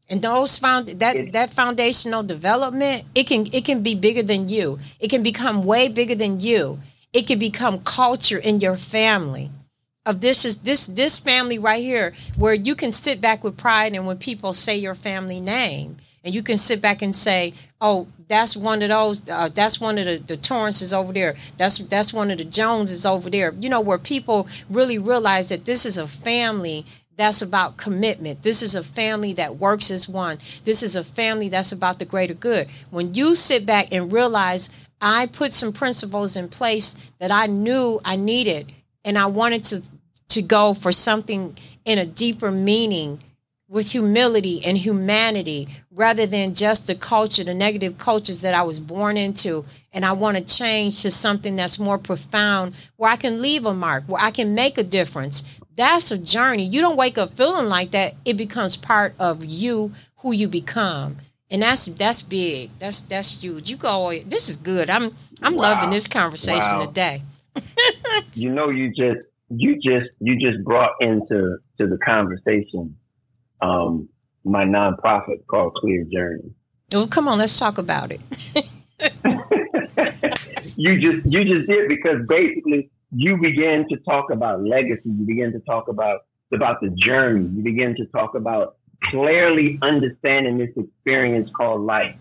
And 0.10 0.24
those 0.24 0.58
found 0.58 0.88
that 0.88 1.32
that 1.34 1.52
foundational 1.52 2.24
development, 2.24 3.06
it 3.14 3.28
can 3.28 3.46
it 3.54 3.66
can 3.66 3.84
be 3.84 3.94
bigger 3.94 4.24
than 4.24 4.50
you. 4.50 4.80
It 5.00 5.10
can 5.10 5.22
become 5.22 5.62
way 5.62 5.90
bigger 5.90 6.16
than 6.16 6.40
you. 6.40 6.80
It 7.14 7.28
can 7.28 7.38
become 7.38 7.82
culture 7.82 8.40
in 8.40 8.62
your 8.62 8.78
family. 8.78 9.52
of 10.04 10.22
this 10.22 10.44
is 10.44 10.62
this 10.62 10.88
this 10.88 11.20
family 11.20 11.60
right 11.60 11.84
here 11.84 12.14
where 12.36 12.56
you 12.56 12.74
can 12.74 12.92
sit 12.92 13.22
back 13.22 13.44
with 13.44 13.64
pride 13.66 13.94
and 13.96 14.08
when 14.08 14.18
people 14.18 14.54
say 14.54 14.76
your 14.76 14.96
family 14.96 15.40
name 15.40 15.98
and 16.24 16.36
you 16.36 16.44
can 16.44 16.58
sit 16.58 16.82
back 16.82 17.02
and 17.02 17.16
say 17.16 17.54
oh 17.80 18.08
that's 18.28 18.56
one 18.56 18.82
of 18.82 18.90
those 18.90 19.28
uh, 19.30 19.50
that's 19.50 19.80
one 19.80 19.98
of 19.98 20.06
the, 20.06 20.18
the 20.18 20.38
torrances 20.38 20.94
over 20.94 21.14
there 21.14 21.36
that's 21.58 21.80
that's 21.80 22.14
one 22.14 22.32
of 22.32 22.38
the 22.38 22.46
joneses 22.46 23.06
over 23.06 23.30
there 23.30 23.54
you 23.60 23.70
know 23.70 23.82
where 23.82 23.98
people 23.98 24.48
really 24.70 24.98
realize 24.98 25.50
that 25.50 25.66
this 25.66 25.86
is 25.86 25.98
a 25.98 26.08
family 26.08 26.86
that's 27.18 27.42
about 27.42 27.78
commitment. 27.78 28.42
This 28.42 28.64
is 28.64 28.74
a 28.74 28.84
family 28.84 29.34
that 29.34 29.58
works 29.58 29.92
as 29.92 30.10
one. 30.10 30.40
This 30.64 30.82
is 30.82 30.96
a 30.96 31.04
family 31.04 31.50
that's 31.50 31.72
about 31.72 32.00
the 32.00 32.06
greater 32.06 32.34
good. 32.34 32.68
When 32.90 33.14
you 33.14 33.36
sit 33.36 33.66
back 33.66 33.90
and 33.92 34.12
realize 34.12 34.72
I 35.02 35.28
put 35.28 35.52
some 35.54 35.74
principles 35.74 36.36
in 36.36 36.48
place 36.48 36.98
that 37.20 37.30
I 37.30 37.48
knew 37.48 38.00
I 38.06 38.16
needed 38.16 38.72
and 39.04 39.18
I 39.18 39.26
wanted 39.26 39.64
to 39.66 39.82
to 40.30 40.42
go 40.42 40.74
for 40.74 40.94
something 40.94 41.58
in 41.84 41.98
a 41.98 42.06
deeper 42.06 42.52
meaning 42.52 43.22
with 43.72 43.90
humility 43.90 44.62
and 44.66 44.78
humanity 44.78 45.66
rather 45.92 46.28
than 46.28 46.54
just 46.54 46.88
the 46.88 46.94
culture, 46.94 47.42
the 47.42 47.54
negative 47.54 47.98
cultures 47.98 48.42
that 48.42 48.54
I 48.54 48.64
was 48.64 48.82
born 48.82 49.16
into. 49.16 49.64
And 49.94 50.04
I 50.04 50.12
want 50.12 50.38
to 50.38 50.44
change 50.44 51.02
to 51.04 51.10
something 51.10 51.56
that's 51.56 51.80
more 51.80 51.98
profound 51.98 52.74
where 52.98 53.10
I 53.10 53.16
can 53.16 53.42
leave 53.42 53.66
a 53.66 53.74
mark, 53.74 54.04
where 54.08 54.22
I 54.22 54.30
can 54.30 54.54
make 54.54 54.78
a 54.78 54.84
difference. 54.84 55.46
That's 55.78 56.12
a 56.12 56.18
journey. 56.18 56.66
You 56.66 56.82
don't 56.82 56.98
wake 56.98 57.18
up 57.18 57.32
feeling 57.32 57.68
like 57.68 57.92
that. 57.92 58.16
It 58.26 58.36
becomes 58.36 58.76
part 58.76 59.16
of 59.18 59.46
you, 59.46 59.94
who 60.18 60.34
you 60.34 60.50
become. 60.50 61.16
And 61.50 61.62
that's 61.62 61.86
that's 61.86 62.22
big. 62.22 62.72
That's 62.78 63.00
that's 63.00 63.42
huge. 63.42 63.70
You 63.70 63.78
go. 63.78 64.12
Oh, 64.12 64.20
this 64.20 64.50
is 64.50 64.58
good. 64.58 64.90
I'm 64.90 65.16
I'm 65.42 65.56
wow. 65.56 65.62
loving 65.62 65.92
this 65.92 66.08
conversation 66.08 66.78
wow. 66.78 66.86
today. 66.88 67.24
you 68.34 68.50
know, 68.50 68.70
you 68.70 68.90
just 68.90 69.26
you 69.50 69.76
just 69.76 70.10
you 70.20 70.36
just 70.36 70.64
brought 70.66 70.92
into 71.00 71.58
to 71.78 71.88
the 71.88 71.98
conversation 72.06 72.96
um, 73.62 74.10
my 74.44 74.66
nonprofit 74.66 75.46
called 75.48 75.76
Clear 75.76 76.06
Journey. 76.12 76.52
Well, 76.92 77.08
come 77.08 77.28
on, 77.28 77.38
let's 77.38 77.58
talk 77.58 77.78
about 77.78 78.12
it. 78.12 78.22
you 80.76 81.00
just 81.00 81.26
you 81.26 81.44
just 81.46 81.68
did 81.68 81.88
because 81.88 82.26
basically 82.28 82.90
you 83.12 83.38
began 83.38 83.88
to 83.90 83.98
talk 83.98 84.32
about 84.32 84.64
legacy. 84.64 85.02
You 85.06 85.26
begin 85.26 85.52
to 85.54 85.60
talk 85.60 85.88
about 85.88 86.22
about 86.54 86.82
the 86.82 86.90
journey. 86.90 87.48
You 87.56 87.64
begin 87.64 87.96
to 87.96 88.06
talk 88.08 88.36
about 88.36 88.78
clearly 89.06 89.80
understanding 89.82 90.58
this 90.58 90.70
experience 90.76 91.50
called 91.56 91.82
life. 91.82 92.16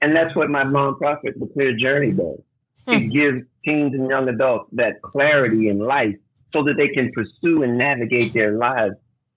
And 0.00 0.14
that's 0.14 0.34
what 0.34 0.48
my 0.48 0.64
nonprofit, 0.64 1.38
The 1.38 1.48
Clear 1.52 1.76
Journey, 1.76 2.12
does. 2.12 2.40
Hmm. 2.86 2.94
It 2.94 3.12
gives 3.12 3.44
teens 3.64 3.94
and 3.94 4.08
young 4.08 4.28
adults 4.28 4.70
that 4.72 5.02
clarity 5.02 5.68
in 5.68 5.78
life 5.78 6.16
so 6.52 6.62
that 6.64 6.76
they 6.76 6.88
can 6.88 7.12
pursue 7.12 7.62
and 7.62 7.76
navigate 7.76 8.32
their 8.32 8.52
lives 8.52 8.94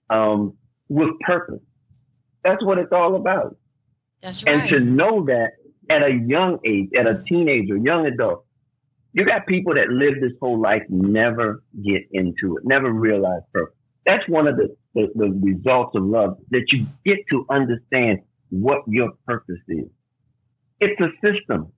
um, 0.08 0.56
with 0.92 1.18
purpose. 1.20 1.60
That's 2.44 2.62
what 2.62 2.78
it's 2.78 2.92
all 2.92 3.16
about. 3.16 3.56
That's 4.20 4.44
right. 4.44 4.60
And 4.60 4.68
to 4.68 4.80
know 4.80 5.24
that 5.26 5.52
at 5.90 6.02
a 6.02 6.12
young 6.12 6.58
age, 6.64 6.90
at 6.98 7.06
a 7.06 7.22
teenager, 7.26 7.76
young 7.76 8.06
adult, 8.06 8.44
you 9.14 9.24
got 9.24 9.46
people 9.46 9.74
that 9.74 9.88
live 9.88 10.20
this 10.20 10.32
whole 10.40 10.60
life 10.60 10.82
never 10.88 11.62
get 11.82 12.02
into 12.12 12.56
it, 12.56 12.64
never 12.64 12.90
realize 12.90 13.42
purpose. 13.52 13.74
That's 14.04 14.26
one 14.28 14.46
of 14.46 14.56
the, 14.56 14.74
the, 14.94 15.08
the 15.14 15.30
results 15.40 15.96
of 15.96 16.04
love 16.04 16.38
that 16.50 16.64
you 16.72 16.86
get 17.04 17.18
to 17.30 17.46
understand 17.50 18.20
what 18.50 18.82
your 18.86 19.12
purpose 19.26 19.60
is. 19.68 19.86
It's 20.80 21.00
a 21.00 21.10
system. 21.24 21.72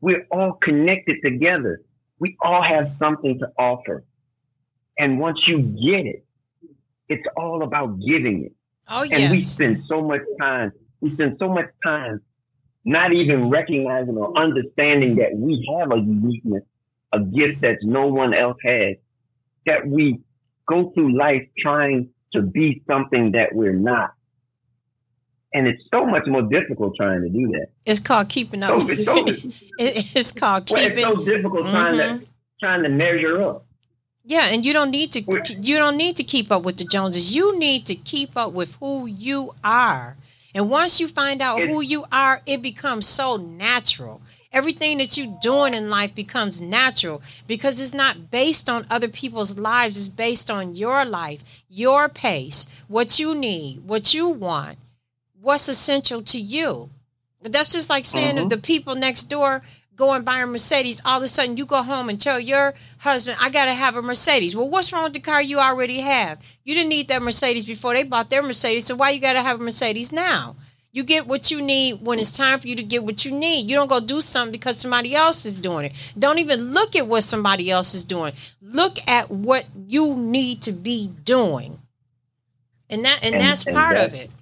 We're 0.00 0.26
all 0.30 0.58
connected 0.62 1.18
together. 1.24 1.80
We 2.18 2.36
all 2.42 2.62
have 2.62 2.96
something 2.98 3.38
to 3.38 3.48
offer. 3.58 4.04
And 4.98 5.20
once 5.20 5.38
you 5.46 5.58
get 5.62 6.06
it, 6.06 6.24
it's 7.12 7.26
all 7.36 7.62
about 7.62 7.98
giving 8.00 8.44
it. 8.46 8.52
Oh, 8.88 9.02
yes. 9.02 9.20
And 9.20 9.30
we 9.30 9.40
spend 9.40 9.84
so 9.88 10.02
much 10.02 10.22
time, 10.40 10.72
we 11.00 11.12
spend 11.14 11.36
so 11.38 11.48
much 11.48 11.66
time 11.84 12.20
not 12.84 13.12
even 13.12 13.48
recognizing 13.48 14.16
or 14.16 14.36
understanding 14.36 15.16
that 15.16 15.34
we 15.34 15.66
have 15.78 15.92
a 15.92 15.96
uniqueness, 15.96 16.64
a 17.12 17.20
gift 17.20 17.60
that 17.60 17.78
no 17.82 18.06
one 18.06 18.34
else 18.34 18.56
has, 18.64 18.96
that 19.66 19.86
we 19.86 20.20
go 20.66 20.90
through 20.92 21.16
life 21.16 21.46
trying 21.58 22.08
to 22.32 22.42
be 22.42 22.82
something 22.88 23.32
that 23.32 23.54
we're 23.54 23.72
not. 23.72 24.12
And 25.54 25.68
it's 25.68 25.82
so 25.92 26.06
much 26.06 26.26
more 26.26 26.42
difficult 26.42 26.96
trying 26.96 27.22
to 27.22 27.28
do 27.28 27.48
that. 27.48 27.66
It's 27.84 28.00
called 28.00 28.30
keeping 28.30 28.62
up. 28.62 28.80
So, 28.80 28.86
so, 28.86 29.24
it's 29.78 30.32
called 30.32 30.66
keeping. 30.66 31.04
Well, 31.04 31.12
it's 31.12 31.20
so 31.20 31.24
difficult 31.24 31.64
mm-hmm. 31.64 31.74
trying 31.74 31.96
to 31.98 32.04
mm-hmm. 32.04 32.24
trying 32.58 32.82
to 32.84 32.88
measure 32.88 33.42
up. 33.42 33.66
Yeah, 34.24 34.46
and 34.46 34.64
you 34.64 34.72
don't 34.72 34.90
need 34.90 35.12
to 35.12 35.20
you 35.60 35.76
don't 35.76 35.96
need 35.96 36.16
to 36.16 36.24
keep 36.24 36.52
up 36.52 36.62
with 36.62 36.78
the 36.78 36.84
Joneses. 36.84 37.34
You 37.34 37.58
need 37.58 37.86
to 37.86 37.94
keep 37.94 38.36
up 38.36 38.52
with 38.52 38.76
who 38.76 39.06
you 39.06 39.54
are. 39.64 40.16
And 40.54 40.68
once 40.68 41.00
you 41.00 41.08
find 41.08 41.40
out 41.40 41.62
who 41.62 41.80
you 41.80 42.04
are, 42.12 42.42
it 42.46 42.62
becomes 42.62 43.06
so 43.08 43.36
natural. 43.36 44.20
Everything 44.52 44.98
that 44.98 45.16
you're 45.16 45.34
doing 45.40 45.72
in 45.72 45.88
life 45.88 46.14
becomes 46.14 46.60
natural 46.60 47.22
because 47.46 47.80
it's 47.80 47.94
not 47.94 48.30
based 48.30 48.68
on 48.68 48.86
other 48.90 49.08
people's 49.08 49.58
lives, 49.58 49.96
it's 49.98 50.08
based 50.08 50.50
on 50.50 50.76
your 50.76 51.06
life, 51.06 51.42
your 51.70 52.10
pace, 52.10 52.68
what 52.86 53.18
you 53.18 53.34
need, 53.34 53.84
what 53.86 54.12
you 54.12 54.28
want, 54.28 54.76
what's 55.40 55.68
essential 55.68 56.22
to 56.22 56.38
you. 56.38 56.90
That's 57.40 57.72
just 57.72 57.88
like 57.88 58.04
saying 58.04 58.36
mm-hmm. 58.36 58.44
if 58.44 58.48
the 58.50 58.58
people 58.58 58.94
next 58.94 59.24
door 59.24 59.62
go 59.96 60.12
and 60.12 60.24
buy 60.24 60.40
a 60.40 60.46
Mercedes, 60.46 61.00
all 61.04 61.18
of 61.18 61.22
a 61.22 61.28
sudden 61.28 61.56
you 61.56 61.66
go 61.66 61.82
home 61.82 62.08
and 62.08 62.20
tell 62.20 62.40
your 62.40 62.74
husband, 62.98 63.36
I 63.40 63.50
got 63.50 63.66
to 63.66 63.74
have 63.74 63.96
a 63.96 64.02
Mercedes. 64.02 64.56
Well, 64.56 64.68
what's 64.68 64.92
wrong 64.92 65.04
with 65.04 65.12
the 65.12 65.20
car 65.20 65.42
you 65.42 65.58
already 65.58 66.00
have? 66.00 66.40
You 66.64 66.74
didn't 66.74 66.90
need 66.90 67.08
that 67.08 67.22
Mercedes 67.22 67.64
before 67.64 67.94
they 67.94 68.02
bought 68.02 68.30
their 68.30 68.42
Mercedes, 68.42 68.86
so 68.86 68.96
why 68.96 69.10
you 69.10 69.20
got 69.20 69.34
to 69.34 69.42
have 69.42 69.60
a 69.60 69.62
Mercedes 69.62 70.12
now? 70.12 70.56
You 70.94 71.04
get 71.04 71.26
what 71.26 71.50
you 71.50 71.62
need 71.62 72.02
when 72.02 72.18
it's 72.18 72.36
time 72.36 72.60
for 72.60 72.68
you 72.68 72.76
to 72.76 72.82
get 72.82 73.02
what 73.02 73.24
you 73.24 73.30
need. 73.32 73.68
You 73.68 73.76
don't 73.76 73.88
go 73.88 73.98
do 73.98 74.20
something 74.20 74.52
because 74.52 74.78
somebody 74.78 75.14
else 75.14 75.46
is 75.46 75.56
doing 75.56 75.86
it. 75.86 76.12
Don't 76.18 76.38
even 76.38 76.60
look 76.72 76.94
at 76.94 77.06
what 77.06 77.24
somebody 77.24 77.70
else 77.70 77.94
is 77.94 78.04
doing. 78.04 78.34
Look 78.60 78.98
at 79.08 79.30
what 79.30 79.64
you 79.86 80.14
need 80.16 80.60
to 80.62 80.72
be 80.72 81.08
doing. 81.24 81.80
And 82.90 83.06
that 83.06 83.24
and, 83.24 83.34
and 83.34 83.42
that's 83.42 83.66
and 83.66 83.74
part 83.74 83.96
of 83.96 84.14
it. 84.14 84.30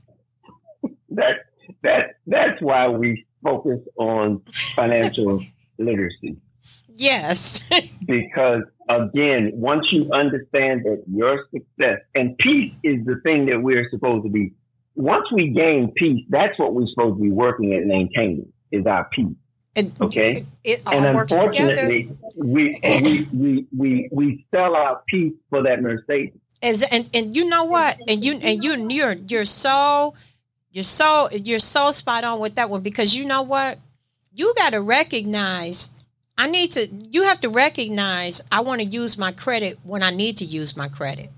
That 1.13 1.39
that 1.83 2.15
that's 2.29 2.63
why 2.63 2.87
we 2.87 3.27
focus 3.43 3.80
on 3.97 4.43
financial 4.74 5.43
literacy. 5.78 6.36
Yes. 6.95 7.68
because 8.07 8.62
again, 8.88 9.53
once 9.55 9.86
you 9.91 10.11
understand 10.12 10.82
that 10.84 11.03
your 11.07 11.47
success 11.53 12.01
and 12.14 12.36
peace 12.38 12.72
is 12.82 13.05
the 13.05 13.20
thing 13.22 13.47
that 13.47 13.62
we're 13.62 13.88
supposed 13.91 14.24
to 14.24 14.30
be. 14.30 14.53
Once 14.97 15.30
we 15.32 15.49
gain 15.49 15.93
peace, 15.97 16.24
that's 16.28 16.59
what 16.59 16.74
we're 16.74 16.86
supposed 16.88 17.16
to 17.16 17.22
be 17.22 17.30
working 17.30 17.72
at 17.72 17.86
maintaining 17.86 18.53
is 18.70 18.84
our 18.86 19.09
peace. 19.12 19.36
And, 19.76 19.99
okay. 20.01 20.45
It, 20.64 20.80
it 20.80 20.82
all 20.86 20.93
and 20.93 21.14
works 21.14 21.32
unfortunately, 21.32 22.03
together. 22.03 22.20
we, 22.34 22.80
we 22.82 23.28
we 23.32 23.66
we 23.76 24.09
we 24.12 24.47
sell 24.53 24.74
our 24.74 25.01
peace 25.09 25.32
for 25.49 25.62
that 25.62 25.80
Mercedes. 25.80 26.32
As, 26.62 26.82
and 26.82 27.09
and 27.14 27.36
you 27.36 27.49
know 27.49 27.64
what? 27.64 27.99
And 28.09 28.24
you 28.24 28.34
and 28.34 28.62
you 28.62 28.88
you're 28.88 29.12
you're 29.12 29.45
so 29.45 30.14
you're 30.73 30.85
so 30.85 31.29
you're 31.31 31.59
so 31.59 31.91
spot 31.91 32.25
on 32.25 32.39
with 32.39 32.55
that 32.55 32.71
one 32.71 32.83
because 32.83 33.14
you 33.14 33.25
know 33.25 33.43
what? 33.43 33.79
You 34.33 34.55
got 34.57 34.71
to 34.71 34.81
recognize 34.81 35.95
I 36.39 36.47
need 36.47 36.73
to 36.73 36.87
you 36.87 37.25
have 37.25 37.41
to 37.41 37.49
recognize 37.49 38.41
I 38.53 38.61
want 38.61 38.81
to 38.81 38.87
use 38.87 39.18
my 39.18 39.33
credit 39.33 39.79
when 39.83 40.03
I 40.03 40.11
need 40.11 40.39
to 40.39 40.45
use 40.45 40.77
my 40.77 40.89
credit. 40.89 41.31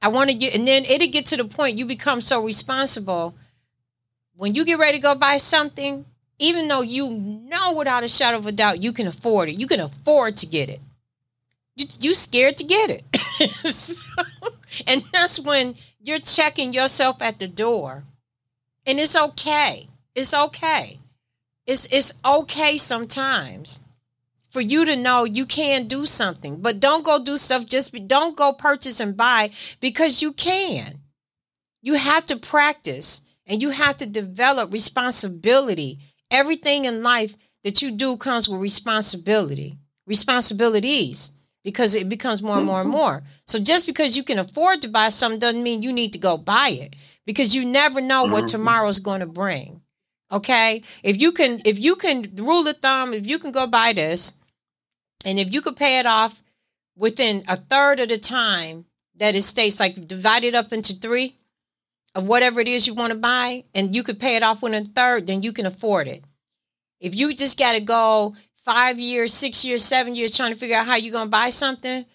I 0.00 0.08
want 0.08 0.30
to 0.30 0.46
and 0.50 0.66
then 0.66 0.84
it'll 0.84 1.08
get 1.08 1.26
to 1.26 1.36
the 1.36 1.44
point 1.44 1.76
you 1.76 1.86
become 1.86 2.20
so 2.20 2.42
responsible 2.44 3.34
when 4.36 4.54
you 4.54 4.64
get 4.64 4.78
ready 4.78 4.98
to 4.98 5.02
go 5.02 5.16
buy 5.16 5.38
something, 5.38 6.04
even 6.38 6.68
though 6.68 6.82
you 6.82 7.10
know 7.10 7.72
without 7.72 8.04
a 8.04 8.08
shadow 8.08 8.36
of 8.36 8.46
a 8.46 8.52
doubt 8.52 8.80
you 8.80 8.92
can 8.92 9.08
afford 9.08 9.48
it. 9.48 9.58
You 9.58 9.66
can 9.66 9.80
afford 9.80 10.36
to 10.36 10.46
get 10.46 10.68
it. 10.68 10.80
You 11.74 11.86
you 12.00 12.14
scared 12.14 12.56
to 12.58 12.64
get 12.64 12.90
it. 12.90 13.50
so, 13.72 14.00
and 14.86 15.02
that's 15.12 15.40
when 15.40 15.74
you're 16.00 16.20
checking 16.20 16.72
yourself 16.72 17.20
at 17.20 17.40
the 17.40 17.48
door 17.48 18.04
and 18.88 18.98
it's 18.98 19.14
okay. 19.14 19.86
It's 20.14 20.32
okay. 20.32 20.98
It's 21.66 21.86
it's 21.92 22.18
okay 22.24 22.78
sometimes 22.78 23.80
for 24.48 24.62
you 24.62 24.86
to 24.86 24.96
know 24.96 25.24
you 25.24 25.44
can 25.44 25.86
do 25.86 26.06
something, 26.06 26.62
but 26.62 26.80
don't 26.80 27.04
go 27.04 27.22
do 27.22 27.36
stuff 27.36 27.66
just 27.66 27.92
be, 27.92 28.00
don't 28.00 28.34
go 28.34 28.54
purchase 28.54 28.98
and 28.98 29.14
buy 29.14 29.50
because 29.78 30.22
you 30.22 30.32
can. 30.32 31.00
You 31.82 31.94
have 31.94 32.26
to 32.26 32.36
practice 32.36 33.22
and 33.46 33.60
you 33.60 33.70
have 33.70 33.98
to 33.98 34.06
develop 34.06 34.72
responsibility. 34.72 35.98
Everything 36.30 36.86
in 36.86 37.02
life 37.02 37.36
that 37.64 37.82
you 37.82 37.90
do 37.90 38.16
comes 38.16 38.48
with 38.48 38.60
responsibility, 38.60 39.76
responsibilities 40.06 41.32
because 41.62 41.94
it 41.94 42.08
becomes 42.08 42.42
more 42.42 42.56
and 42.56 42.66
more 42.66 42.80
and 42.80 42.88
more. 42.90 43.22
So 43.46 43.58
just 43.58 43.86
because 43.86 44.16
you 44.16 44.22
can 44.22 44.38
afford 44.38 44.80
to 44.80 44.88
buy 44.88 45.10
something 45.10 45.40
doesn't 45.40 45.62
mean 45.62 45.82
you 45.82 45.92
need 45.92 46.14
to 46.14 46.18
go 46.18 46.38
buy 46.38 46.70
it 46.70 46.96
because 47.28 47.54
you 47.54 47.62
never 47.62 48.00
know 48.00 48.24
what 48.24 48.44
mm-hmm. 48.44 48.56
tomorrow's 48.56 49.00
going 49.00 49.20
to 49.20 49.26
bring. 49.26 49.82
Okay? 50.32 50.82
If 51.02 51.20
you 51.20 51.30
can 51.30 51.60
if 51.66 51.78
you 51.78 51.94
can 51.94 52.24
rule 52.36 52.66
of 52.66 52.78
thumb, 52.78 53.12
if 53.12 53.26
you 53.26 53.38
can 53.38 53.52
go 53.52 53.66
buy 53.66 53.92
this 53.92 54.38
and 55.26 55.38
if 55.38 55.52
you 55.52 55.60
could 55.60 55.76
pay 55.76 55.98
it 55.98 56.06
off 56.06 56.42
within 56.96 57.42
a 57.46 57.56
third 57.56 58.00
of 58.00 58.08
the 58.08 58.16
time 58.16 58.86
that 59.16 59.34
it 59.34 59.42
states 59.42 59.78
like 59.78 60.06
divide 60.06 60.44
it 60.44 60.54
up 60.54 60.72
into 60.72 60.94
three 60.94 61.36
of 62.14 62.26
whatever 62.26 62.60
it 62.60 62.68
is 62.68 62.86
you 62.86 62.94
want 62.94 63.12
to 63.12 63.18
buy, 63.18 63.64
and 63.74 63.94
you 63.94 64.02
could 64.02 64.18
pay 64.18 64.36
it 64.36 64.42
off 64.42 64.62
within 64.62 64.82
a 64.82 64.84
third, 64.86 65.26
then 65.26 65.42
you 65.42 65.52
can 65.52 65.66
afford 65.66 66.08
it. 66.08 66.24
If 66.98 67.14
you 67.14 67.34
just 67.34 67.58
got 67.58 67.74
to 67.74 67.80
go 67.80 68.36
five 68.56 68.98
years, 68.98 69.34
six 69.34 69.66
years, 69.66 69.84
seven 69.84 70.14
years 70.14 70.34
trying 70.34 70.52
to 70.52 70.58
figure 70.58 70.76
out 70.76 70.86
how 70.86 70.96
you're 70.96 71.12
going 71.12 71.26
to 71.26 71.30
buy 71.30 71.50
something, 71.50 72.06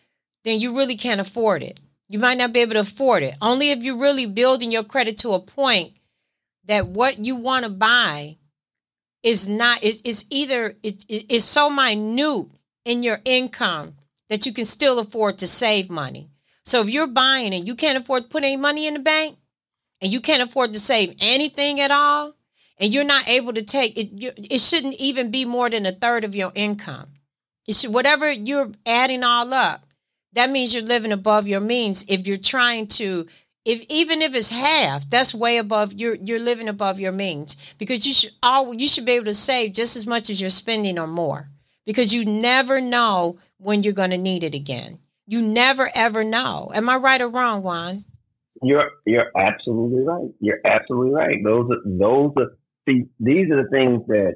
then 0.43 0.59
you 0.59 0.75
really 0.75 0.97
can't 0.97 1.21
afford 1.21 1.61
it. 1.61 1.79
You 2.13 2.19
might 2.19 2.37
not 2.37 2.53
be 2.53 2.59
able 2.59 2.73
to 2.73 2.81
afford 2.81 3.23
it. 3.23 3.33
Only 3.41 3.71
if 3.71 3.81
you're 3.81 3.97
really 3.97 4.27
building 4.27 4.71
your 4.71 4.83
credit 4.83 5.17
to 5.17 5.33
a 5.33 5.39
point 5.39 5.93
that 6.65 6.85
what 6.85 7.17
you 7.17 7.35
want 7.35 7.65
to 7.65 7.71
buy 7.71 8.37
is 9.23 9.49
not 9.49 9.81
is, 9.81 9.99
is 10.05 10.27
either 10.29 10.75
it 10.83 11.05
is 11.09 11.43
so 11.43 11.71
minute 11.71 12.51
in 12.85 13.01
your 13.01 13.19
income 13.25 13.95
that 14.29 14.45
you 14.45 14.53
can 14.53 14.63
still 14.63 14.99
afford 14.99 15.39
to 15.39 15.47
save 15.47 15.89
money. 15.89 16.29
So 16.67 16.81
if 16.81 16.89
you're 16.91 17.07
buying 17.07 17.51
and 17.51 17.65
you 17.65 17.73
can't 17.73 17.97
afford 17.97 18.25
to 18.25 18.29
put 18.29 18.43
any 18.43 18.57
money 18.57 18.85
in 18.85 18.93
the 18.93 18.99
bank 18.99 19.39
and 19.99 20.13
you 20.13 20.21
can't 20.21 20.47
afford 20.47 20.71
to 20.73 20.79
save 20.79 21.15
anything 21.19 21.79
at 21.79 21.89
all 21.89 22.35
and 22.77 22.93
you're 22.93 23.03
not 23.03 23.27
able 23.27 23.53
to 23.53 23.63
take 23.63 23.97
it 23.97 24.09
it 24.51 24.61
shouldn't 24.61 24.97
even 24.99 25.31
be 25.31 25.45
more 25.45 25.67
than 25.67 25.87
a 25.87 25.91
third 25.91 26.25
of 26.25 26.35
your 26.35 26.51
income. 26.53 27.07
It 27.67 27.73
should 27.73 27.91
whatever 27.91 28.31
you're 28.31 28.69
adding 28.85 29.23
all 29.23 29.51
up, 29.51 29.83
that 30.33 30.49
means 30.49 30.73
you're 30.73 30.83
living 30.83 31.11
above 31.11 31.47
your 31.47 31.59
means. 31.59 32.05
If 32.07 32.27
you're 32.27 32.37
trying 32.37 32.87
to 32.87 33.27
if 33.65 33.85
even 33.87 34.21
if 34.21 34.35
it's 34.35 34.49
half 34.49 35.09
that's 35.09 35.33
way 35.33 35.57
above 35.57 35.93
you're 35.93 36.15
you're 36.15 36.39
living 36.39 36.67
above 36.67 36.99
your 36.99 37.11
means. 37.11 37.57
Because 37.77 38.05
you 38.05 38.13
should 38.13 38.31
all 38.41 38.73
you 38.73 38.87
should 38.87 39.05
be 39.05 39.13
able 39.13 39.25
to 39.25 39.33
save 39.33 39.73
just 39.73 39.95
as 39.95 40.05
much 40.05 40.29
as 40.29 40.41
you're 40.41 40.49
spending 40.49 40.99
or 40.99 41.07
more. 41.07 41.49
Because 41.85 42.13
you 42.13 42.25
never 42.25 42.81
know 42.81 43.37
when 43.57 43.83
you're 43.83 43.93
going 43.93 44.11
to 44.11 44.17
need 44.17 44.43
it 44.43 44.55
again. 44.55 44.99
You 45.25 45.41
never 45.41 45.89
ever 45.95 46.23
know. 46.23 46.71
Am 46.73 46.89
i 46.89 46.97
right 46.97 47.21
or 47.21 47.29
wrong 47.29 47.63
juan? 47.63 48.03
You're 48.61 48.91
you're 49.05 49.31
absolutely 49.37 50.03
right. 50.03 50.29
You're 50.39 50.61
absolutely 50.65 51.13
right. 51.13 51.37
Those 51.43 51.69
are 51.71 51.81
those 51.85 52.31
are 52.37 52.57
see 52.87 53.05
these 53.19 53.49
are 53.51 53.63
the 53.63 53.69
things 53.69 54.05
that 54.07 54.35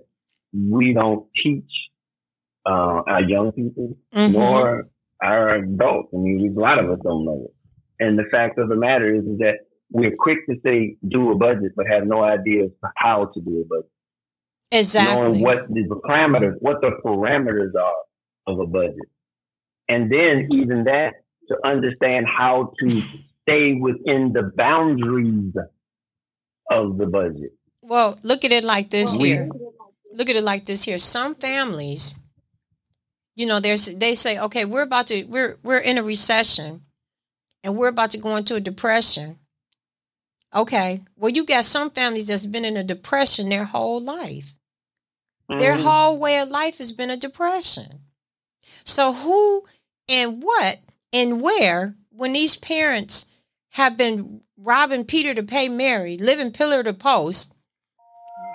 we 0.53 0.93
don't 0.93 1.27
teach 1.43 1.71
uh, 2.65 3.01
our 3.07 3.21
young 3.21 3.51
people 3.51 3.97
mm-hmm. 4.13 4.33
nor 4.33 4.87
our 5.21 5.55
adults 5.55 6.09
i 6.13 6.17
mean 6.17 6.55
a 6.55 6.59
lot 6.59 6.79
of 6.79 6.89
us 6.89 6.99
don't 7.03 7.25
know 7.25 7.45
it 7.45 7.53
and 7.99 8.17
the 8.17 8.25
fact 8.31 8.57
of 8.59 8.69
the 8.69 8.75
matter 8.75 9.13
is, 9.13 9.23
is 9.23 9.39
that 9.39 9.59
we're 9.89 10.15
quick 10.17 10.45
to 10.49 10.55
say 10.63 10.97
do 11.07 11.31
a 11.31 11.35
budget, 11.35 11.73
but 11.75 11.87
have 11.87 12.05
no 12.05 12.23
idea 12.23 12.67
how 12.95 13.31
to 13.33 13.41
do 13.41 13.61
a 13.61 13.65
budget. 13.65 13.91
Exactly. 14.71 15.23
Knowing 15.23 15.43
what 15.43 15.67
the 15.69 16.01
parameters, 16.05 16.55
what 16.59 16.81
the 16.81 16.91
parameters 17.03 17.71
are 17.79 18.51
of 18.53 18.59
a 18.59 18.67
budget. 18.67 18.95
And 19.87 20.11
then 20.11 20.49
even 20.51 20.83
that 20.83 21.13
to 21.47 21.57
understand 21.65 22.25
how 22.27 22.73
to 22.81 23.01
stay 23.41 23.73
within 23.79 24.33
the 24.33 24.51
boundaries 24.55 25.53
of 26.69 26.97
the 26.97 27.05
budget. 27.05 27.53
Well, 27.81 28.19
look 28.23 28.43
at 28.43 28.51
it 28.51 28.65
like 28.65 28.89
this 28.89 29.15
here. 29.15 29.49
Look 30.13 30.29
at 30.29 30.35
it 30.35 30.43
like 30.43 30.65
this 30.65 30.83
here. 30.83 30.99
Some 30.99 31.35
families, 31.35 32.15
you 33.37 33.45
know, 33.45 33.59
there's 33.59 33.85
they 33.85 34.15
say, 34.15 34.39
okay, 34.39 34.65
we're 34.65 34.81
about 34.81 35.07
to 35.07 35.23
we're 35.25 35.57
we're 35.61 35.77
in 35.77 35.99
a 35.99 36.03
recession 36.03 36.81
and 37.63 37.77
we're 37.77 37.87
about 37.87 38.09
to 38.11 38.17
go 38.17 38.35
into 38.35 38.55
a 38.55 38.59
depression. 38.59 39.37
Okay. 40.53 41.03
Well, 41.15 41.29
you 41.29 41.45
got 41.45 41.63
some 41.63 41.91
families 41.91 42.27
that's 42.27 42.47
been 42.47 42.65
in 42.65 42.77
a 42.77 42.83
depression 42.83 43.49
their 43.49 43.65
whole 43.65 44.01
life. 44.01 44.55
Mm-hmm. 45.49 45.59
Their 45.59 45.75
whole 45.75 46.17
way 46.17 46.39
of 46.39 46.49
life 46.49 46.79
has 46.79 46.91
been 46.91 47.11
a 47.11 47.17
depression. 47.17 47.99
So, 48.83 49.13
who 49.13 49.65
and 50.09 50.41
what 50.41 50.79
and 51.13 51.39
where, 51.39 51.95
when 52.09 52.33
these 52.33 52.55
parents 52.55 53.27
have 53.71 53.97
been 53.97 54.41
robbing 54.57 55.05
Peter 55.05 55.35
to 55.35 55.43
pay 55.43 55.69
Mary, 55.69 56.17
living 56.17 56.51
pillar 56.51 56.81
to 56.81 56.93
post, 56.93 57.55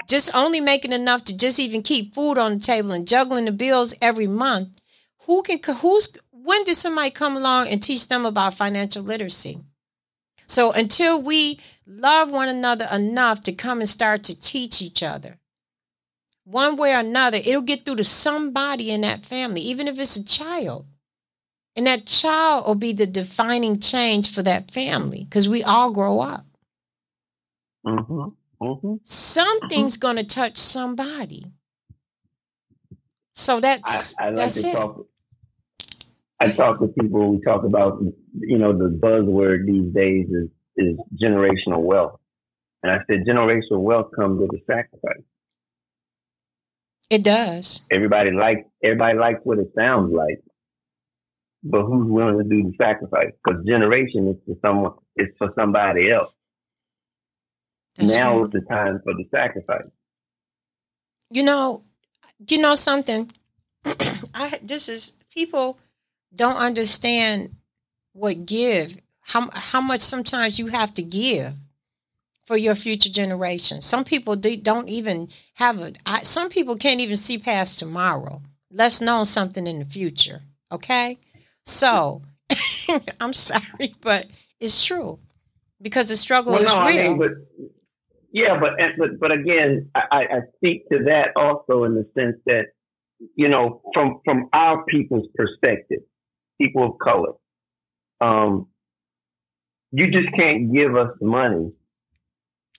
just 0.09 0.35
only 0.35 0.61
making 0.61 0.93
enough 0.93 1.25
to 1.25 1.37
just 1.37 1.59
even 1.59 1.83
keep 1.83 2.15
food 2.15 2.39
on 2.39 2.55
the 2.55 2.61
table 2.61 2.93
and 2.93 3.09
juggling 3.09 3.47
the 3.47 3.53
bills 3.53 3.95
every 4.01 4.27
month, 4.27 4.81
who 5.27 5.43
can 5.43 5.61
who's 5.77 6.17
when 6.33 6.65
did 6.65 6.77
somebody 6.77 7.11
come 7.11 7.37
along 7.37 7.69
and 7.69 7.83
teach 7.83 8.09
them 8.09 8.27
about 8.27 8.55
financial 8.55 9.03
literacy? 9.03 9.61
So 10.47 10.73
until 10.73 11.23
we 11.23 11.61
love 11.87 12.31
one 12.31 12.49
another 12.49 12.87
enough 12.93 13.43
to 13.45 13.53
come 13.53 13.81
and 13.81 13.89
start 13.89 14.25
to 14.25 14.39
teach 14.39 14.83
each 14.83 15.03
other, 15.03 15.39
one 16.45 16.77
way 16.77 16.95
or 16.95 16.99
another, 16.99 17.39
it'll 17.39 17.63
get 17.63 17.85
through 17.85 17.97
to 17.97 18.05
somebody 18.05 18.91
in 18.91 19.03
that 19.03 19.25
family, 19.25 19.61
even 19.61 19.87
if 19.89 19.99
it's 19.99 20.17
a 20.17 20.25
child. 20.25 20.87
And 21.75 21.87
that 21.87 22.07
child 22.07 22.67
will 22.67 22.75
be 22.75 22.93
the 22.93 23.07
defining 23.07 23.81
change 23.81 24.31
for 24.31 24.43
that 24.43 24.71
family 24.71 25.25
because 25.25 25.49
we 25.49 25.63
all 25.63 25.91
grow 25.91 26.21
up. 26.21 26.45
Mm-hmm. 27.87 28.29
Mm-hmm. 28.63 28.95
Something's 29.03 29.97
mm-hmm. 29.97 30.01
going 30.01 30.17
to 30.17 30.25
touch 30.25 30.57
somebody. 30.57 31.47
So 33.35 33.61
that's 33.61 34.19
I, 34.19 34.27
I 34.27 34.29
like 34.29 34.37
that's 34.37 34.65
it. 34.65 34.73
Talk, 34.73 35.07
I 36.39 36.51
talk 36.51 36.81
to 36.81 36.89
people. 36.89 37.35
We 37.35 37.43
talk 37.43 37.65
about, 37.65 38.01
you 38.39 38.59
know, 38.59 38.73
the 38.73 38.89
buzzword 38.89 39.67
these 39.67 39.93
days 39.93 40.29
is 40.29 40.49
is 40.77 40.97
generational 41.21 41.83
wealth, 41.83 42.21
and 42.83 42.93
I 42.93 42.99
said 43.07 43.25
generational 43.29 43.81
wealth 43.81 44.11
comes 44.15 44.41
with 44.41 44.51
a 44.51 44.63
sacrifice. 44.67 45.23
It 47.11 47.25
does. 47.25 47.81
Everybody 47.91 48.31
likes 48.31 48.69
everybody 48.83 49.19
likes 49.19 49.41
what 49.45 49.59
it 49.59 49.73
sounds 49.77 50.13
like, 50.13 50.41
but 51.65 51.83
who's 51.83 52.11
willing 52.11 52.39
to 52.39 52.45
do 52.45 52.63
the 52.63 52.75
sacrifice? 52.79 53.33
Because 53.45 53.65
generation 53.67 54.29
is 54.29 54.37
for 54.47 54.59
someone. 54.67 54.93
It's 55.17 55.37
for 55.39 55.53
somebody 55.57 56.11
else. 56.11 56.33
That's 57.97 58.15
now 58.15 58.39
right. 58.39 58.47
is 58.47 58.53
the 58.53 58.61
time 58.63 59.01
for 59.05 59.15
the 59.15 59.25
sacrifice. 59.31 59.91
You 61.31 61.43
know, 61.43 61.83
you 62.49 62.59
know 62.59 62.75
something. 62.75 63.31
I 64.35 64.61
this 64.63 64.89
is 64.89 65.15
people 65.31 65.79
don't 66.35 66.57
understand 66.57 67.55
what 68.13 68.47
give 68.47 68.97
how 69.21 69.51
how 69.53 69.81
much 69.81 70.01
sometimes 70.01 70.59
you 70.59 70.69
have 70.69 70.93
to 70.95 71.03
give 71.03 71.55
for 72.45 72.57
your 72.57 72.75
future 72.75 73.11
generation. 73.11 73.81
Some 73.81 74.05
people 74.05 74.37
don't 74.37 74.89
even 74.89 75.29
have 75.55 75.81
a. 75.81 75.93
I, 76.07 76.23
some 76.23 76.49
people 76.49 76.77
can't 76.77 77.01
even 77.01 77.17
see 77.17 77.39
past 77.39 77.79
tomorrow. 77.79 78.43
Let's 78.71 79.01
know 79.01 79.25
something 79.25 79.67
in 79.67 79.79
the 79.79 79.85
future. 79.85 80.43
Okay, 80.71 81.19
so 81.65 82.23
I'm 83.21 83.33
sorry, 83.33 83.95
but 84.01 84.27
it's 84.61 84.85
true 84.85 85.19
because 85.81 86.09
the 86.09 86.17
struggle 86.17 86.53
well, 86.53 86.63
is 86.63 86.73
no, 86.73 86.87
real. 86.87 87.01
I 87.01 87.09
mean, 87.09 87.19
but, 87.19 87.31
yeah, 88.33 88.59
but 88.61 88.73
but 88.99 89.21
but 89.21 89.33
again, 89.33 89.91
I, 89.95 90.25
I 90.25 90.39
speak 90.57 90.89
to 90.91 91.05
that 91.05 91.29
also 91.37 91.85
in 91.85 91.95
the 91.95 92.07
sense 92.19 92.37
that 92.47 92.67
you 93.37 93.49
know 93.49 93.83
from 93.95 94.21
from 94.25 94.49
our 94.53 94.85
people's 94.87 95.29
perspective 95.35 96.01
people 96.61 96.85
of 96.85 96.99
color. 96.99 97.33
Um, 98.21 98.69
you 99.91 100.11
just 100.11 100.35
can't 100.35 100.73
give 100.73 100.97
us 100.97 101.11
money 101.21 101.73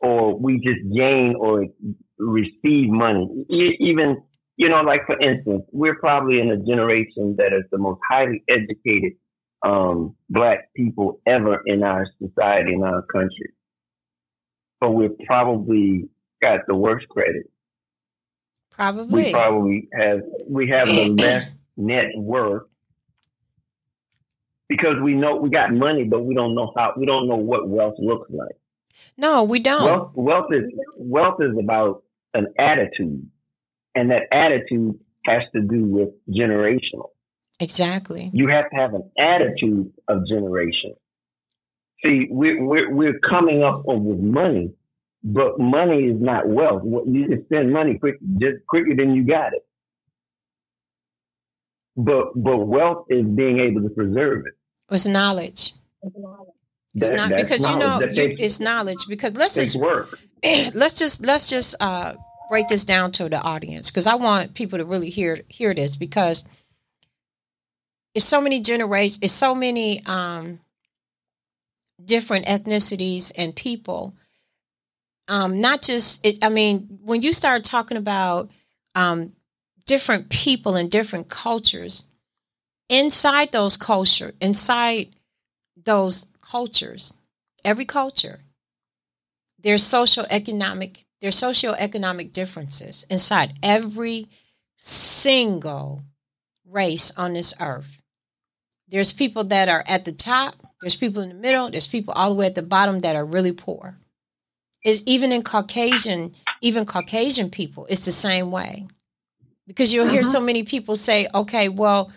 or 0.02 0.38
we 0.38 0.56
just 0.58 0.82
gain 0.94 1.36
or 1.40 1.66
receive 2.20 2.90
money. 2.90 3.46
even, 3.50 4.22
you 4.58 4.70
know, 4.70 4.82
like 4.82 5.06
for 5.06 5.20
instance, 5.20 5.64
we're 5.72 5.96
probably 5.96 6.40
in 6.40 6.52
a 6.52 6.58
generation 6.58 7.36
that 7.38 7.54
is 7.54 7.64
the 7.72 7.78
most 7.78 8.00
highly 8.10 8.44
educated 8.50 9.14
um, 9.66 10.16
black 10.30 10.70
people 10.76 11.22
ever 11.26 11.62
in 11.66 11.84
our 11.84 12.06
society, 12.22 12.74
in 12.74 12.84
our 12.84 13.04
country. 13.04 13.54
But 14.84 14.92
we're 14.92 15.16
probably 15.26 16.10
got 16.42 16.68
the 16.68 16.76
worst 16.76 17.08
credit. 17.08 17.50
Probably. 18.70 19.24
We 19.24 19.32
probably 19.32 19.88
have, 19.98 20.20
we 20.46 20.68
have 20.72 20.90
the 20.90 21.08
less 21.18 21.48
net 21.78 22.08
worth 22.18 22.64
because 24.68 24.96
we 25.02 25.14
know 25.14 25.38
we 25.38 25.50
got 25.50 25.74
money, 25.74 26.04
but 26.04 26.26
we 26.26 26.36
don't 26.36 26.54
know 26.54 26.74
how 26.76 26.92
we 26.98 27.06
don't 27.06 27.30
know 27.30 27.38
what 27.38 27.70
wealth 27.70 27.96
looks 27.98 28.30
like. 28.30 28.58
No, 29.16 29.46
we 29.46 29.62
don't. 29.62 29.86
Wealth, 29.86 30.12
wealth 30.16 30.48
is 30.52 30.64
wealth 30.98 31.38
is 31.40 31.58
about 31.58 32.04
an 32.34 32.48
attitude, 32.60 33.26
and 33.96 34.12
that 34.12 34.24
attitude 34.34 35.00
has 35.26 35.44
to 35.56 35.62
do 35.62 35.86
with 35.86 36.10
generational. 36.30 37.12
Exactly. 37.62 38.32
You 38.34 38.50
have 38.50 38.70
to 38.70 38.76
have 38.76 38.94
an 38.96 39.10
attitude 39.18 39.94
of 40.10 40.28
generation. 40.28 40.96
See, 42.04 42.28
we're 42.30 42.64
we're, 42.64 42.94
we're 42.94 43.20
coming 43.20 43.64
up 43.64 43.84
with 43.86 44.20
money, 44.20 44.72
but 45.24 45.60
money 45.60 46.06
is 46.06 46.22
not 46.22 46.48
wealth. 46.48 46.84
You 46.84 47.28
can 47.28 47.46
spend 47.46 47.72
money 47.72 47.98
quick, 47.98 48.16
just 48.38 48.66
quicker 48.68 48.96
than 48.96 49.16
you 49.16 49.26
got 49.26 49.54
it. 49.54 49.66
But 51.96 52.34
but 52.36 52.58
wealth 52.58 53.06
is 53.10 53.26
being 53.26 53.60
able 53.60 53.82
to 53.82 53.90
preserve 53.90 54.46
it. 54.48 54.54
It's 54.92 55.06
knowledge. 55.06 55.74
It's 56.96 57.10
that, 57.10 57.16
not 57.16 57.30
because 57.38 57.66
you 57.66 57.78
know 57.78 58.00
takes, 58.14 58.42
it's 58.42 58.60
knowledge 58.60 59.06
because 59.08 59.36
let's 59.36 59.56
just 59.56 59.80
work. 59.80 60.20
let's 60.74 60.96
just 60.96 61.26
let's 61.26 61.48
just 61.48 61.76
uh, 61.80 62.16
break 62.50 62.68
this 62.68 62.84
down 62.84 63.12
to 63.14 63.30
the 63.30 63.42
audience 63.42 63.90
because 63.90 64.08
I 64.08 64.16
want 64.16 64.54
people 64.54 64.78
to 64.78 64.86
really 64.86 65.10
hear 65.10 65.40
hear 65.48 65.74
this 65.74 65.96
because 65.96 66.48
it's 68.14 68.26
so 68.26 68.42
many 68.42 68.62
generations 68.62 69.20
it's 69.24 69.34
so 69.34 69.56
many 69.56 70.06
um 70.06 70.60
different 72.06 72.46
ethnicities 72.46 73.32
and 73.38 73.56
people. 73.56 74.16
Um, 75.28 75.62
not 75.62 75.82
just, 75.82 76.26
it, 76.26 76.44
I 76.44 76.50
mean, 76.50 77.00
when 77.02 77.22
you 77.22 77.32
start 77.34 77.64
talking 77.64 77.98
about 77.98 78.52
um, 78.96 79.34
different 79.86 80.30
people 80.30 80.76
and 80.76 80.92
different 80.92 81.30
cultures, 81.30 82.06
inside 82.90 83.52
those 83.52 83.78
culture, 83.78 84.34
inside 84.42 85.16
those 85.82 86.28
cultures, 86.42 87.14
every 87.64 87.86
culture, 87.86 88.42
there's 89.60 89.84
social 89.84 90.26
economic, 90.30 91.06
there's 91.22 91.40
socioeconomic 91.40 92.34
differences 92.34 93.06
inside 93.10 93.54
every 93.64 94.28
single 94.78 96.04
race 96.70 97.18
on 97.18 97.34
this 97.34 97.54
earth. 97.62 98.02
There's 98.90 99.14
people 99.14 99.46
that 99.46 99.70
are 99.70 99.84
at 99.88 100.06
the 100.06 100.12
top, 100.12 100.56
there's 100.84 100.96
people 100.98 101.24
in 101.24 101.30
the 101.30 101.36
middle, 101.36 101.72
there's 101.72 101.88
people 101.88 102.14
all 102.14 102.30
the 102.30 102.36
way 102.36 102.46
at 102.46 102.56
the 102.56 102.62
bottom 102.62 103.00
that 103.00 103.16
are 103.16 103.26
really 103.26 103.54
poor. 103.54 103.98
Is 104.84 105.02
even 105.06 105.32
in 105.32 105.42
Caucasian, 105.42 106.34
even 106.62 106.86
Caucasian 106.86 107.50
people, 107.50 107.88
it's 107.90 108.06
the 108.06 108.12
same 108.12 108.52
way. 108.52 108.86
Because 109.66 109.94
you'll 109.94 110.10
hear 110.10 110.22
uh-huh. 110.22 110.32
so 110.32 110.42
many 110.42 110.64
people 110.64 110.98
say, 110.98 111.28
okay, 111.34 111.70
well, 111.70 112.12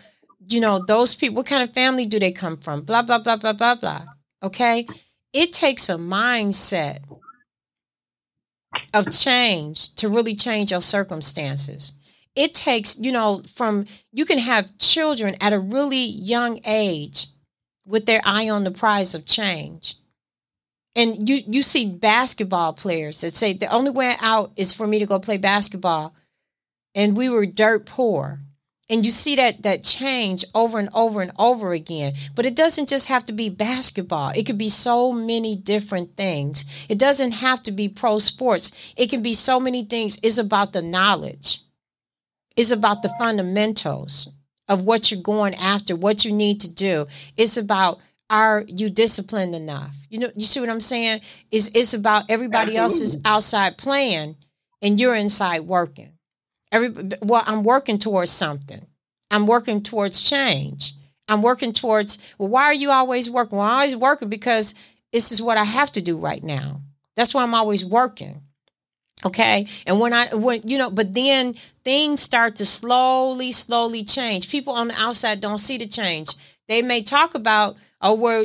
you 0.49 0.59
know, 0.59 0.83
those 0.85 1.15
people, 1.15 1.37
what 1.37 1.45
kind 1.45 1.63
of 1.63 1.73
family 1.73 2.05
do 2.05 2.19
they 2.19 2.31
come 2.31 2.57
from? 2.57 2.81
Blah, 2.81 3.03
blah, 3.03 3.19
blah, 3.19 3.37
blah, 3.37 3.53
blah, 3.53 3.75
blah. 3.75 4.03
Okay. 4.43 4.85
It 5.31 5.53
takes 5.53 5.87
a 5.87 5.95
mindset 5.95 6.99
of 8.93 9.09
change 9.11 9.95
to 9.95 10.09
really 10.09 10.35
change 10.35 10.71
your 10.71 10.81
circumstances. 10.81 11.93
It 12.35 12.53
takes, 12.53 12.99
you 12.99 13.13
know, 13.13 13.43
from 13.55 13.85
you 14.11 14.25
can 14.25 14.39
have 14.39 14.77
children 14.77 15.35
at 15.39 15.53
a 15.53 15.59
really 15.59 16.03
young 16.03 16.59
age 16.65 17.27
with 17.87 18.05
their 18.05 18.21
eye 18.23 18.49
on 18.49 18.63
the 18.63 18.71
prize 18.71 19.15
of 19.15 19.25
change. 19.25 19.95
And 20.95 21.29
you 21.29 21.41
you 21.47 21.61
see 21.61 21.85
basketball 21.85 22.73
players 22.73 23.21
that 23.21 23.35
say 23.35 23.53
the 23.53 23.73
only 23.73 23.91
way 23.91 24.15
out 24.19 24.51
is 24.55 24.73
for 24.73 24.87
me 24.87 24.99
to 24.99 25.05
go 25.05 25.19
play 25.19 25.37
basketball. 25.37 26.15
And 26.95 27.15
we 27.15 27.29
were 27.29 27.45
dirt 27.45 27.85
poor. 27.85 28.39
And 28.89 29.05
you 29.05 29.11
see 29.11 29.35
that 29.35 29.63
that 29.63 29.83
change 29.83 30.45
over 30.55 30.79
and 30.79 30.89
over 30.93 31.21
and 31.21 31.31
over 31.37 31.71
again. 31.71 32.13
But 32.35 32.45
it 32.45 32.55
doesn't 32.55 32.89
just 32.89 33.07
have 33.09 33.25
to 33.25 33.33
be 33.33 33.49
basketball. 33.49 34.31
It 34.35 34.45
could 34.45 34.57
be 34.57 34.69
so 34.69 35.11
many 35.11 35.55
different 35.55 36.15
things. 36.15 36.65
It 36.89 36.97
doesn't 36.97 37.33
have 37.33 37.61
to 37.63 37.71
be 37.71 37.89
pro 37.89 38.17
sports. 38.17 38.71
It 38.95 39.09
can 39.09 39.21
be 39.21 39.33
so 39.33 39.59
many 39.59 39.85
things. 39.85 40.19
It's 40.23 40.37
about 40.37 40.73
the 40.73 40.81
knowledge. 40.81 41.61
It's 42.55 42.71
about 42.71 43.03
the 43.03 43.09
fundamentals 43.19 44.29
of 44.67 44.83
what 44.85 45.11
you're 45.11 45.21
going 45.21 45.55
after 45.55 45.95
what 45.95 46.25
you 46.25 46.31
need 46.31 46.59
to 46.61 46.73
do 46.73 47.07
it's 47.35 47.57
about 47.57 47.99
are 48.29 48.63
you 48.67 48.89
disciplined 48.89 49.55
enough 49.55 49.95
you 50.09 50.19
know 50.19 50.31
you 50.35 50.45
see 50.45 50.59
what 50.59 50.69
i'm 50.69 50.81
saying 50.81 51.21
it's, 51.51 51.69
it's 51.75 51.93
about 51.93 52.25
everybody 52.29 52.77
Absolutely. 52.77 52.83
else's 52.83 53.21
outside 53.25 53.77
playing 53.77 54.35
and 54.81 54.99
you're 54.99 55.15
inside 55.15 55.61
working 55.61 56.11
Every 56.71 56.93
well, 57.21 57.43
I'm 57.45 57.63
working 57.63 57.97
towards 57.97 58.31
something. 58.31 58.85
I'm 59.31 59.47
working 59.47 59.83
towards 59.83 60.21
change. 60.21 60.93
I'm 61.27 61.41
working 61.41 61.73
towards. 61.73 62.21
Well, 62.37 62.49
why 62.49 62.65
are 62.65 62.73
you 62.73 62.91
always 62.91 63.29
working? 63.29 63.57
Well, 63.57 63.67
I'm 63.67 63.75
always 63.75 63.95
working 63.95 64.29
because 64.29 64.75
this 65.13 65.31
is 65.31 65.41
what 65.41 65.57
I 65.57 65.63
have 65.63 65.91
to 65.93 66.01
do 66.01 66.17
right 66.17 66.43
now. 66.43 66.81
That's 67.15 67.33
why 67.33 67.43
I'm 67.43 67.55
always 67.55 67.85
working. 67.85 68.41
Okay. 69.25 69.67
And 69.85 69.99
when 69.99 70.13
I 70.13 70.33
when 70.35 70.61
you 70.63 70.77
know, 70.77 70.89
but 70.89 71.13
then 71.13 71.55
things 71.83 72.21
start 72.21 72.55
to 72.57 72.65
slowly, 72.65 73.51
slowly 73.51 74.03
change. 74.03 74.49
People 74.49 74.73
on 74.73 74.89
the 74.89 75.01
outside 75.01 75.41
don't 75.41 75.57
see 75.57 75.77
the 75.77 75.87
change. 75.87 76.29
They 76.67 76.81
may 76.81 77.01
talk 77.01 77.33
about, 77.33 77.77
oh, 78.01 78.13
we're 78.13 78.43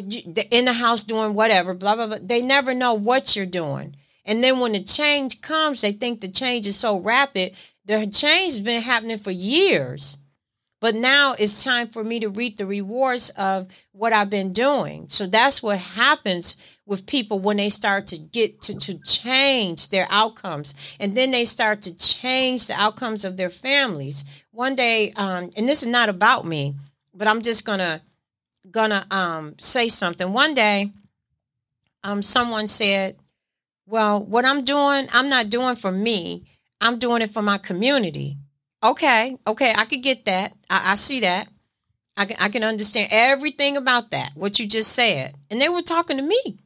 in 0.50 0.64
the 0.64 0.72
house 0.72 1.04
doing 1.04 1.34
whatever, 1.34 1.74
blah 1.74 1.96
blah 1.96 2.06
blah. 2.06 2.18
They 2.22 2.42
never 2.42 2.74
know 2.74 2.94
what 2.94 3.36
you're 3.36 3.46
doing. 3.46 3.96
And 4.24 4.42
then 4.42 4.60
when 4.60 4.72
the 4.72 4.82
change 4.82 5.40
comes, 5.42 5.80
they 5.80 5.92
think 5.92 6.20
the 6.20 6.28
change 6.28 6.66
is 6.66 6.76
so 6.76 6.98
rapid 6.98 7.54
the 7.84 8.06
change 8.06 8.52
has 8.52 8.60
been 8.60 8.82
happening 8.82 9.18
for 9.18 9.30
years. 9.30 10.18
But 10.80 10.94
now 10.96 11.34
it's 11.38 11.62
time 11.62 11.88
for 11.88 12.02
me 12.02 12.20
to 12.20 12.28
reap 12.28 12.56
the 12.56 12.66
rewards 12.66 13.30
of 13.30 13.68
what 13.92 14.12
I've 14.12 14.30
been 14.30 14.52
doing. 14.52 15.08
So 15.08 15.26
that's 15.26 15.62
what 15.62 15.78
happens 15.78 16.56
with 16.86 17.06
people 17.06 17.38
when 17.38 17.56
they 17.56 17.68
start 17.68 18.08
to 18.08 18.18
get 18.18 18.60
to, 18.62 18.76
to 18.76 18.98
change 18.98 19.90
their 19.90 20.06
outcomes. 20.10 20.74
And 20.98 21.16
then 21.16 21.30
they 21.30 21.44
start 21.44 21.82
to 21.82 21.96
change 21.96 22.66
the 22.66 22.74
outcomes 22.74 23.24
of 23.24 23.36
their 23.36 23.50
families. 23.50 24.24
One 24.50 24.74
day, 24.74 25.12
um, 25.12 25.50
and 25.56 25.68
this 25.68 25.82
is 25.82 25.88
not 25.88 26.08
about 26.08 26.46
me, 26.46 26.74
but 27.14 27.28
I'm 27.28 27.42
just 27.42 27.64
gonna 27.64 28.02
gonna 28.70 29.06
um, 29.10 29.54
say 29.58 29.88
something. 29.88 30.32
One 30.32 30.54
day, 30.54 30.90
um, 32.04 32.22
someone 32.22 32.66
said, 32.66 33.16
Well, 33.86 34.22
what 34.22 34.44
I'm 34.44 34.60
doing, 34.60 35.08
I'm 35.12 35.28
not 35.28 35.50
doing 35.50 35.76
for 35.76 35.92
me. 35.92 36.44
I'm 36.80 36.98
doing 36.98 37.22
it 37.22 37.30
for 37.30 37.42
my 37.42 37.58
community. 37.58 38.38
Okay, 38.82 39.36
okay, 39.46 39.72
I 39.76 39.84
could 39.84 40.02
get 40.02 40.24
that. 40.24 40.52
I, 40.68 40.92
I 40.92 40.94
see 40.96 41.20
that. 41.20 41.48
I 42.16 42.34
I 42.40 42.48
can 42.48 42.64
understand 42.64 43.08
everything 43.12 43.76
about 43.76 44.10
that, 44.10 44.30
what 44.34 44.58
you 44.58 44.66
just 44.66 44.92
said. 44.92 45.34
And 45.50 45.60
they 45.60 45.68
were 45.68 45.82
talking 45.82 46.16
to 46.16 46.22
me. 46.22 46.58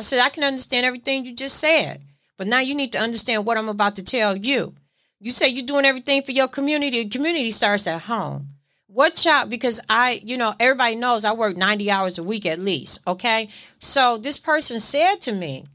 I 0.00 0.02
said, 0.02 0.20
I 0.20 0.30
can 0.30 0.44
understand 0.44 0.86
everything 0.86 1.26
you 1.26 1.34
just 1.34 1.58
said. 1.58 2.00
But 2.38 2.46
now 2.46 2.60
you 2.60 2.74
need 2.74 2.92
to 2.92 2.98
understand 2.98 3.44
what 3.44 3.58
I'm 3.58 3.68
about 3.68 3.96
to 3.96 4.04
tell 4.04 4.34
you. 4.34 4.74
You 5.20 5.30
say 5.30 5.48
you're 5.48 5.66
doing 5.66 5.84
everything 5.84 6.22
for 6.22 6.32
your 6.32 6.48
community. 6.48 7.06
Community 7.06 7.50
starts 7.50 7.86
at 7.86 8.00
home. 8.00 8.48
What 8.86 9.14
child? 9.14 9.50
Because 9.50 9.78
I, 9.90 10.22
you 10.24 10.38
know, 10.38 10.54
everybody 10.58 10.96
knows 10.96 11.26
I 11.26 11.34
work 11.34 11.54
90 11.54 11.90
hours 11.90 12.16
a 12.16 12.22
week 12.22 12.46
at 12.46 12.58
least. 12.58 13.06
Okay. 13.06 13.50
So 13.78 14.16
this 14.16 14.38
person 14.38 14.80
said 14.80 15.16
to 15.16 15.32
me, 15.32 15.66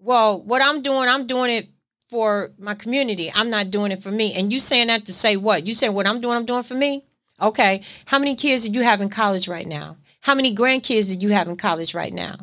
Well, 0.00 0.42
what 0.42 0.62
I'm 0.62 0.82
doing, 0.82 1.08
I'm 1.08 1.28
doing 1.28 1.52
it 1.52 1.68
for 2.08 2.50
my 2.58 2.74
community. 2.74 3.30
I'm 3.32 3.50
not 3.50 3.70
doing 3.70 3.92
it 3.92 4.02
for 4.02 4.10
me. 4.10 4.34
And 4.34 4.50
you 4.50 4.58
saying 4.58 4.88
that 4.88 5.06
to 5.06 5.12
say 5.12 5.36
what? 5.36 5.64
You 5.68 5.74
saying 5.74 5.94
what 5.94 6.08
I'm 6.08 6.20
doing, 6.20 6.36
I'm 6.36 6.44
doing 6.44 6.64
for 6.64 6.74
me? 6.74 7.04
Okay. 7.40 7.82
How 8.06 8.18
many 8.18 8.34
kids 8.34 8.68
do 8.68 8.74
you 8.76 8.82
have 8.82 9.00
in 9.00 9.10
college 9.10 9.46
right 9.46 9.68
now? 9.68 9.96
How 10.22 10.34
many 10.34 10.56
grandkids 10.56 11.16
do 11.16 11.24
you 11.24 11.32
have 11.32 11.46
in 11.46 11.56
college 11.56 11.94
right 11.94 12.12
now? 12.12 12.34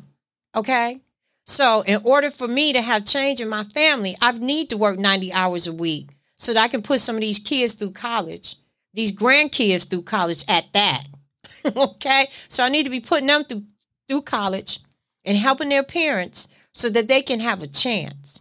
Okay. 0.55 1.01
So 1.47 1.81
in 1.81 2.01
order 2.03 2.29
for 2.29 2.47
me 2.47 2.73
to 2.73 2.81
have 2.81 3.05
change 3.05 3.41
in 3.41 3.49
my 3.49 3.63
family, 3.63 4.15
I 4.21 4.31
need 4.33 4.69
to 4.69 4.77
work 4.77 4.99
90 4.99 5.33
hours 5.33 5.65
a 5.67 5.73
week 5.73 6.09
so 6.35 6.53
that 6.53 6.61
I 6.61 6.67
can 6.67 6.81
put 6.81 6.99
some 6.99 7.15
of 7.15 7.21
these 7.21 7.39
kids 7.39 7.73
through 7.73 7.91
college, 7.91 8.55
these 8.93 9.15
grandkids 9.15 9.89
through 9.89 10.03
college 10.03 10.43
at 10.47 10.65
that. 10.73 11.03
okay. 11.75 12.27
So 12.49 12.63
I 12.63 12.69
need 12.69 12.83
to 12.83 12.89
be 12.89 12.99
putting 12.99 13.27
them 13.27 13.45
through 13.45 13.63
through 14.07 14.21
college 14.21 14.79
and 15.25 15.37
helping 15.37 15.67
their 15.67 15.83
parents 15.83 16.47
so 16.73 16.89
that 16.89 17.09
they 17.09 17.21
can 17.21 17.41
have 17.41 17.61
a 17.61 17.67
chance 17.67 18.39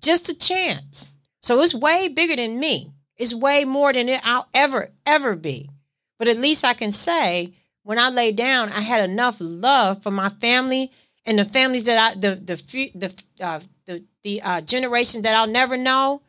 just 0.00 0.28
a 0.28 0.38
chance. 0.38 1.10
So 1.42 1.60
it's 1.62 1.74
way 1.74 2.08
bigger 2.08 2.36
than 2.36 2.58
me. 2.58 2.90
It's 3.16 3.34
way 3.34 3.64
more 3.64 3.92
than 3.92 4.08
I'll 4.22 4.48
ever, 4.54 4.90
ever 5.06 5.36
be. 5.36 5.70
But 6.18 6.28
at 6.28 6.38
least 6.38 6.64
I 6.64 6.74
can 6.74 6.92
say 6.92 7.54
when 7.82 7.98
I 7.98 8.10
lay 8.10 8.32
down, 8.32 8.70
I 8.70 8.80
had 8.80 9.08
enough 9.08 9.36
love 9.40 10.02
for 10.02 10.10
my 10.10 10.28
family 10.28 10.92
and 11.28 11.38
the 11.38 11.44
families 11.44 11.84
that 11.84 11.98
I, 11.98 12.18
the, 12.18 12.34
the, 12.34 12.90
the, 12.94 13.22
uh, 13.44 13.60
the, 13.86 14.04
the 14.22 14.42
uh, 14.42 14.60
generation 14.62 15.22
that 15.22 15.36
I'll 15.36 15.46
never 15.46 15.76
know 15.76 16.22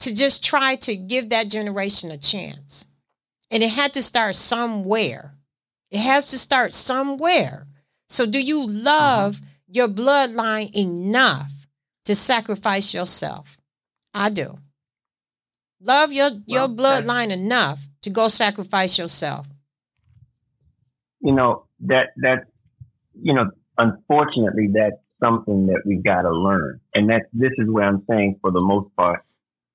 to 0.00 0.14
just 0.14 0.44
try 0.44 0.76
to 0.76 0.94
give 0.94 1.30
that 1.30 1.48
generation 1.50 2.10
a 2.10 2.18
chance. 2.18 2.86
And 3.50 3.62
it 3.62 3.70
had 3.70 3.94
to 3.94 4.02
start 4.02 4.36
somewhere. 4.36 5.34
It 5.90 6.00
has 6.00 6.26
to 6.26 6.38
start 6.38 6.74
somewhere. 6.74 7.66
So, 8.08 8.26
do 8.26 8.40
you 8.40 8.66
love 8.66 9.36
mm-hmm. 9.36 9.46
your 9.68 9.88
bloodline 9.88 10.72
enough 10.74 11.50
to 12.06 12.14
sacrifice 12.14 12.94
yourself. 12.94 13.58
I 14.14 14.30
do. 14.30 14.58
Love 15.80 16.12
your, 16.12 16.30
your 16.46 16.68
bloodline 16.68 17.30
enough 17.30 17.86
to 18.02 18.10
go 18.10 18.28
sacrifice 18.28 18.98
yourself. 18.98 19.46
You 21.20 21.32
know, 21.32 21.66
that 21.80 22.10
that 22.18 22.44
you 23.20 23.34
know, 23.34 23.50
unfortunately 23.78 24.68
that's 24.72 24.96
something 25.22 25.66
that 25.66 25.82
we 25.84 25.96
gotta 25.96 26.30
learn. 26.30 26.80
And 26.94 27.08
that 27.10 27.26
this 27.32 27.52
is 27.58 27.68
where 27.70 27.84
I'm 27.84 28.04
saying 28.08 28.38
for 28.40 28.50
the 28.50 28.60
most 28.60 28.94
part, 28.96 29.24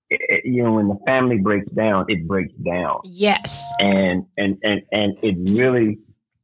it, 0.09 0.45
you 0.45 0.63
know, 0.63 0.73
when 0.73 0.87
the 0.87 0.99
family 1.05 1.37
breaks 1.37 1.71
down, 1.71 2.05
it 2.09 2.27
breaks 2.27 2.53
down. 2.65 3.01
Yes. 3.05 3.71
And 3.79 4.25
and 4.37 4.57
and 4.63 4.81
and 4.91 5.17
it 5.21 5.37
really 5.51 5.99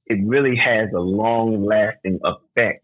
it 0.08 0.20
really 0.26 0.56
has 0.56 0.90
a 0.96 1.00
long 1.00 1.66
lasting 1.66 2.20
effect 2.24 2.84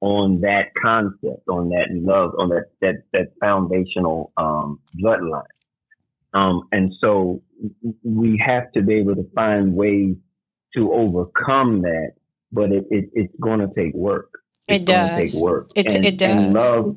on 0.00 0.40
that 0.42 0.72
concept, 0.80 1.48
on 1.48 1.70
that 1.70 1.88
love, 1.90 2.32
on 2.38 2.50
that 2.50 2.66
that 2.80 3.02
that 3.12 3.32
foundational 3.40 4.32
um, 4.36 4.80
bloodline. 5.02 5.42
Um, 6.34 6.68
and 6.72 6.92
so 7.00 7.42
we 8.02 8.40
have 8.44 8.70
to 8.72 8.82
be 8.82 8.94
able 8.94 9.16
to 9.16 9.28
find 9.34 9.74
ways 9.74 10.14
to 10.74 10.92
overcome 10.92 11.82
that, 11.82 12.12
but 12.52 12.72
it, 12.72 12.84
it 12.90 13.10
it's 13.14 13.34
going 13.40 13.60
to 13.60 13.68
take 13.74 13.94
work. 13.94 14.30
It's 14.66 14.82
it 14.82 14.86
does. 14.86 15.32
take 15.32 15.42
work. 15.42 15.68
It, 15.74 15.94
and, 15.94 16.04
it 16.04 16.18
does. 16.18 16.30
And 16.30 16.54
love, 16.54 16.96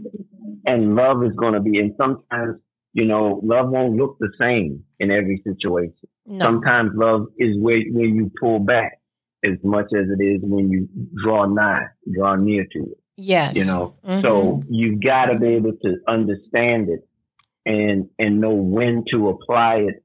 and 0.66 0.96
love 0.96 1.24
is 1.24 1.34
going 1.34 1.54
to 1.54 1.62
be, 1.62 1.80
and 1.80 1.94
sometimes 1.98 2.60
you 2.94 3.06
know, 3.06 3.40
love 3.44 3.70
won't 3.70 3.96
look 3.96 4.18
the 4.20 4.32
same 4.40 4.84
in 5.00 5.12
every 5.12 5.42
situation. 5.48 5.96
No. 6.26 6.44
Sometimes 6.44 6.92
love 6.94 7.28
is 7.38 7.58
where, 7.58 7.82
where 7.92 8.06
you 8.06 8.32
pull 8.40 8.60
back. 8.60 9.00
as 9.44 9.58
much 9.64 9.86
as 9.86 10.08
it 10.10 10.24
is 10.24 10.40
when 10.44 10.70
you 10.70 10.88
draw 11.24 11.46
nigh, 11.46 11.88
draw 12.14 12.36
near 12.36 12.66
to 12.72 12.80
it. 12.80 12.98
Yes. 13.18 13.56
You 13.56 13.66
know, 13.66 13.96
mm-hmm. 14.06 14.22
so 14.22 14.64
you've 14.70 15.02
got 15.02 15.26
to 15.26 15.40
be 15.40 15.48
able 15.56 15.74
to 15.84 15.98
understand 16.08 16.90
it 16.90 17.08
and 17.66 18.10
and 18.18 18.42
know 18.42 18.54
when 18.54 19.04
to 19.12 19.30
apply 19.30 19.76
it 19.76 20.04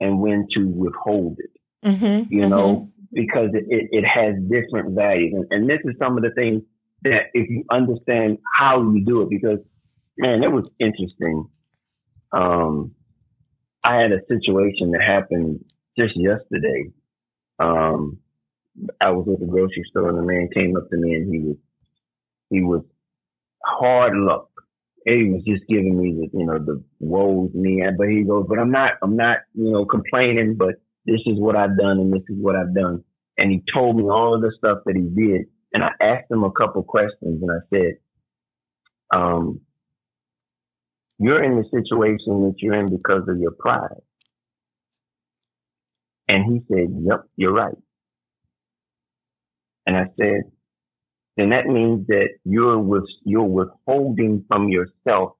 and 0.00 0.20
when 0.20 0.46
to 0.54 0.66
withhold 0.66 1.38
it. 1.38 1.50
Mm-hmm. 1.88 2.32
You 2.32 2.48
know, 2.48 2.68
mm-hmm. 2.76 2.91
Because 3.12 3.50
it, 3.52 3.64
it, 3.68 4.04
has 4.04 4.34
different 4.48 4.94
values. 4.94 5.34
And, 5.34 5.46
and 5.50 5.70
this 5.70 5.80
is 5.84 5.96
some 5.98 6.16
of 6.16 6.22
the 6.22 6.30
things 6.30 6.62
that 7.02 7.30
if 7.34 7.48
you 7.50 7.64
understand 7.70 8.38
how 8.58 8.80
you 8.80 9.04
do 9.04 9.22
it, 9.22 9.30
because 9.30 9.58
man, 10.16 10.42
it 10.42 10.50
was 10.50 10.68
interesting. 10.78 11.48
Um, 12.32 12.94
I 13.84 13.96
had 13.96 14.12
a 14.12 14.20
situation 14.28 14.92
that 14.92 15.02
happened 15.02 15.64
just 15.98 16.16
yesterday. 16.16 16.90
Um, 17.58 18.18
I 19.00 19.10
was 19.10 19.28
at 19.30 19.40
the 19.40 19.46
grocery 19.46 19.84
store 19.90 20.08
and 20.08 20.18
a 20.18 20.22
man 20.22 20.48
came 20.54 20.76
up 20.76 20.88
to 20.88 20.96
me 20.96 21.14
and 21.14 21.32
he 21.32 21.40
was, 21.40 21.56
he 22.48 22.62
was 22.62 22.82
hard 23.64 24.14
luck. 24.16 24.48
He 25.04 25.30
was 25.30 25.42
just 25.44 25.66
giving 25.68 26.00
me 26.00 26.12
the, 26.12 26.38
you 26.38 26.46
know, 26.46 26.58
the 26.58 26.82
woes 27.00 27.52
me. 27.52 27.82
But 27.98 28.08
he 28.08 28.22
goes, 28.22 28.46
but 28.48 28.58
I'm 28.58 28.70
not, 28.70 28.92
I'm 29.02 29.16
not, 29.16 29.38
you 29.54 29.70
know, 29.70 29.84
complaining, 29.84 30.54
but 30.56 30.76
this 31.06 31.20
is 31.26 31.38
what 31.40 31.56
I've 31.56 31.78
done 31.78 31.98
and 32.00 32.12
this 32.12 32.22
is 32.28 32.36
what 32.40 32.56
I've 32.56 32.74
done. 32.74 33.04
And 33.38 33.50
he 33.52 33.62
told 33.74 33.96
me 33.96 34.04
all 34.04 34.34
of 34.34 34.42
the 34.42 34.52
stuff 34.58 34.80
that 34.86 34.96
he 34.96 35.02
did. 35.02 35.46
And 35.74 35.84
I 35.84 35.90
asked 36.00 36.30
him 36.30 36.44
a 36.44 36.52
couple 36.52 36.82
questions 36.84 37.42
and 37.42 37.50
I 37.50 37.58
said, 37.74 37.94
um, 39.14 39.60
you're 41.18 41.42
in 41.44 41.56
the 41.56 41.64
situation 41.64 42.44
that 42.44 42.54
you're 42.58 42.74
in 42.74 42.86
because 42.90 43.28
of 43.28 43.38
your 43.38 43.52
pride. 43.52 44.00
And 46.28 46.44
he 46.52 46.60
said, 46.74 46.88
yep, 47.06 47.22
you're 47.36 47.52
right. 47.54 47.76
And 49.86 49.96
I 49.96 50.06
said, 50.20 50.42
then 51.36 51.50
that 51.50 51.66
means 51.66 52.06
that 52.08 52.30
you're 52.44 52.78
with, 52.78 53.04
you're 53.24 53.44
withholding 53.44 54.44
from 54.48 54.68
yourself 54.70 55.34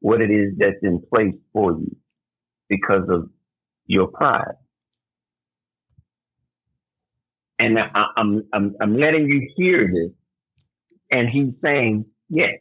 what 0.00 0.20
it 0.22 0.30
is 0.30 0.54
that's 0.58 0.76
in 0.82 1.02
place 1.12 1.34
for 1.52 1.72
you 1.72 1.96
because 2.68 3.08
of 3.10 3.30
your 3.86 4.08
pride. 4.08 4.56
And 7.60 7.78
I, 7.78 8.06
I'm, 8.16 8.42
I'm, 8.54 8.74
I'm 8.80 8.96
letting 8.96 9.28
you 9.28 9.48
hear 9.54 9.86
this. 9.86 10.10
And 11.10 11.28
he's 11.28 11.52
saying, 11.62 12.06
yes. 12.28 12.54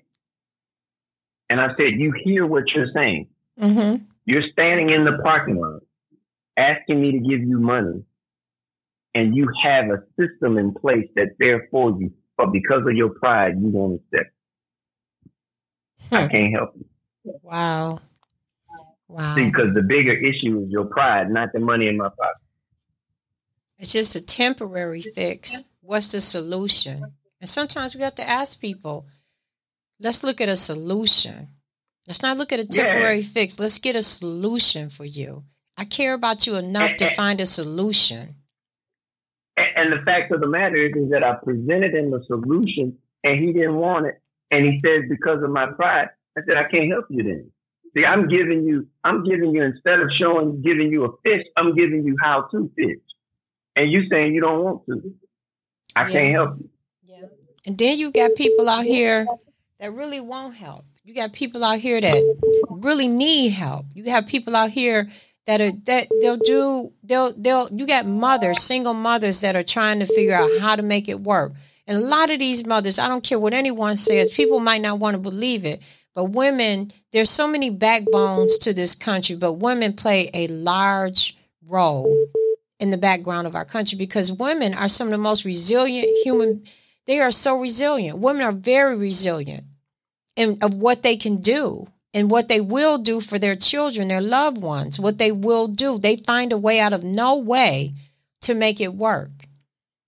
And 1.50 1.62
I 1.62 1.70
said, 1.70 1.94
you 1.98 2.14
hear 2.24 2.46
what 2.46 2.66
you're 2.76 2.92
saying. 2.94 3.28
Mm-hmm. 3.60 4.04
You're 4.26 4.44
standing 4.52 4.90
in 4.90 5.06
the 5.06 5.18
parking 5.24 5.56
lot 5.56 5.82
asking 6.58 7.02
me 7.02 7.14
to 7.14 7.20
give 7.20 7.40
you 7.40 7.60
money 7.60 8.04
and 9.16 9.36
you 9.36 9.48
have 9.64 9.86
a 9.86 10.04
system 10.20 10.58
in 10.58 10.74
place 10.74 11.08
that's 11.16 11.32
there 11.40 11.68
for 11.72 11.92
you, 12.00 12.12
but 12.38 12.52
because 12.52 12.84
of 12.86 12.94
your 12.94 13.10
pride, 13.10 13.54
you 13.60 13.70
won't 13.70 14.02
accept. 14.14 14.32
Hmm. 16.10 16.16
I 16.16 16.28
can't 16.28 16.54
help 16.54 16.74
you. 16.76 16.86
Wow. 17.42 18.00
Wow. 19.08 19.36
See, 19.36 19.46
because 19.46 19.74
the 19.74 19.82
bigger 19.82 20.14
issue 20.14 20.62
is 20.64 20.70
your 20.70 20.86
pride, 20.86 21.32
not 21.32 21.50
the 21.54 21.60
money 21.60 21.88
in 21.88 21.98
my 21.98 22.10
pocket. 22.10 22.42
It's 23.80 23.94
just 23.94 24.16
a 24.16 24.26
temporary 24.26 25.02
fix. 25.02 25.64
What's 25.82 26.12
the 26.12 26.22
solution? 26.22 27.14
And 27.40 27.50
sometimes 27.50 27.96
we 27.96 28.02
have 28.02 28.16
to 28.16 28.30
ask 28.30 28.60
people, 28.60 29.08
let's 30.00 30.24
look 30.24 30.42
at 30.42 30.50
a 30.50 30.58
solution. 30.58 31.48
Let's 32.06 32.22
not 32.22 32.38
look 32.38 32.52
at 32.52 32.60
a 32.60 32.68
temporary 32.68 33.20
yeah. 33.20 33.28
fix. 33.28 33.60
Let's 33.60 33.80
get 33.80 33.96
a 33.96 34.04
solution 34.04 34.90
for 34.90 35.06
you. 35.06 35.44
I 35.78 35.86
care 35.86 36.14
about 36.14 36.46
you 36.46 36.56
enough 36.56 36.96
to 36.96 37.10
find 37.12 37.40
a 37.40 37.46
solution. 37.46 38.36
And 39.56 39.94
the 39.94 40.04
fact 40.04 40.32
of 40.32 40.42
the 40.42 40.48
matter 40.48 40.76
is, 40.76 40.94
is 40.96 41.10
that 41.12 41.24
I 41.24 41.36
presented 41.36 41.94
him 41.94 42.14
a 42.14 42.24
solution 42.26 42.98
and 43.24 43.40
he 43.40 43.54
didn't 43.54 43.76
want 43.76 44.08
it. 44.08 44.22
And 44.52 44.66
he 44.66 44.80
says, 44.84 45.04
because 45.10 45.42
of 45.44 45.52
my 45.52 45.68
pride, 45.68 46.10
I 46.38 46.42
said, 46.46 46.58
I 46.58 46.70
can't 46.70 46.92
help 46.92 47.06
you 47.10 47.24
then. 47.24 47.52
See, 47.96 48.06
I'm 48.06 48.28
giving 48.28 48.66
you, 48.66 48.88
I'm 49.04 49.24
giving 49.24 49.52
you, 49.52 49.64
instead 49.64 50.00
of 50.00 50.10
showing, 50.12 50.62
giving 50.62 50.92
you 50.92 51.06
a 51.06 51.12
fish, 51.24 51.46
I'm 51.56 51.76
giving 51.76 52.04
you 52.06 52.18
how 52.22 52.48
to 52.52 52.70
fish. 52.76 53.00
And 53.80 53.90
you 53.90 54.10
saying 54.10 54.34
you 54.36 54.42
don't 54.42 54.62
want 54.62 54.86
to. 54.88 55.16
I 55.96 56.06
yeah. 56.08 56.12
can't 56.12 56.34
help 56.34 56.60
you. 56.60 56.70
Yeah. 57.06 57.28
And 57.66 57.78
then 57.78 57.98
you 57.98 58.12
got 58.12 58.36
people 58.36 58.68
out 58.68 58.84
here 58.84 59.26
that 59.80 59.94
really 59.94 60.20
won't 60.20 60.56
help. 60.56 60.84
You 61.06 61.16
got 61.16 61.32
people 61.32 61.64
out 61.64 61.80
here 61.80 62.02
that 62.02 62.38
really 62.70 63.08
need 63.08 63.52
help. 63.52 63.86
You 63.94 64.04
have 64.12 64.28
people 64.28 64.54
out 64.54 64.70
here 64.70 65.10
that 65.48 65.62
are 65.62 65.72
that 65.86 66.08
they'll 66.20 66.36
do 66.36 66.92
they'll 67.04 67.34
they'll 67.38 67.70
you 67.72 67.88
got 67.88 68.06
mothers, 68.06 68.62
single 68.62 68.94
mothers 68.94 69.40
that 69.42 69.56
are 69.56 69.64
trying 69.64 70.02
to 70.02 70.06
figure 70.06 70.36
out 70.36 70.50
how 70.60 70.76
to 70.76 70.84
make 70.84 71.08
it 71.08 71.22
work. 71.22 71.54
And 71.88 71.98
a 71.98 72.02
lot 72.02 72.30
of 72.30 72.38
these 72.38 72.68
mothers, 72.68 73.00
I 73.00 73.08
don't 73.08 73.24
care 73.24 73.40
what 73.40 73.54
anyone 73.54 73.96
says, 73.96 74.30
people 74.30 74.60
might 74.60 74.82
not 74.82 75.00
want 75.00 75.16
to 75.16 75.20
believe 75.20 75.64
it, 75.64 75.82
but 76.14 76.26
women, 76.26 76.92
there's 77.14 77.30
so 77.30 77.48
many 77.48 77.70
backbones 77.70 78.58
to 78.60 78.74
this 78.74 78.94
country, 78.94 79.38
but 79.38 79.54
women 79.54 79.94
play 79.94 80.30
a 80.34 80.48
large 80.48 81.38
role 81.66 82.28
in 82.80 82.92
the 82.92 82.98
background 82.98 83.46
of 83.46 83.56
our 83.56 83.66
country 83.66 83.98
because 83.98 84.32
women 84.32 84.74
are 84.74 84.88
some 84.88 85.08
of 85.08 85.12
the 85.12 85.18
most 85.18 85.46
resilient 85.46 86.08
human 86.24 86.64
they 87.10 87.20
are 87.20 87.32
so 87.32 87.60
resilient. 87.60 88.20
Women 88.20 88.44
are 88.44 88.52
very 88.52 88.96
resilient 88.96 89.64
in 90.36 90.60
of 90.62 90.76
what 90.76 91.02
they 91.02 91.18
can 91.18 91.38
do 91.38 91.88
and 92.14 92.30
what 92.30 92.48
they 92.48 92.62
will 92.62 93.00
do 93.00 93.20
for 93.20 93.40
their 93.40 93.56
children, 93.56 94.10
their 94.10 94.22
loved 94.22 94.62
ones, 94.62 95.00
what 95.00 95.18
they 95.18 95.32
will 95.32 95.68
do. 95.68 95.98
They 95.98 96.18
find 96.18 96.54
a 96.54 96.58
way 96.58 96.80
out 96.80 96.94
of 96.94 97.04
no 97.04 97.36
way 97.36 97.96
to 98.42 98.54
make 98.54 98.80
it 98.80 98.94
work. 98.94 99.32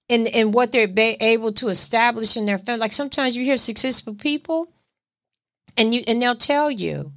And, 0.09 0.27
and 0.27 0.53
what 0.53 0.71
they're 0.73 0.93
able 0.95 1.53
to 1.53 1.69
establish 1.69 2.37
in 2.37 2.45
their 2.45 2.59
family. 2.59 2.81
Like 2.81 2.91
sometimes 2.91 3.35
you 3.35 3.43
hear 3.45 3.57
successful 3.57 4.13
people 4.13 4.67
and 5.75 5.95
you 5.95 6.03
and 6.05 6.21
they'll 6.21 6.35
tell 6.35 6.69
you 6.69 7.13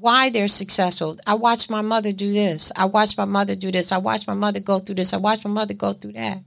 why 0.00 0.28
they're 0.28 0.48
successful. 0.48 1.16
I 1.24 1.34
watched 1.34 1.70
my 1.70 1.80
mother 1.80 2.10
do 2.10 2.32
this. 2.32 2.72
I 2.76 2.84
watched 2.86 3.16
my 3.16 3.24
mother 3.24 3.54
do 3.54 3.70
this. 3.70 3.92
I 3.92 3.98
watched 3.98 4.26
my 4.26 4.34
mother 4.34 4.58
go 4.58 4.80
through 4.80 4.96
this. 4.96 5.14
I 5.14 5.18
watched 5.18 5.44
my 5.44 5.50
mother 5.50 5.74
go 5.74 5.92
through 5.92 6.14
that. 6.14 6.38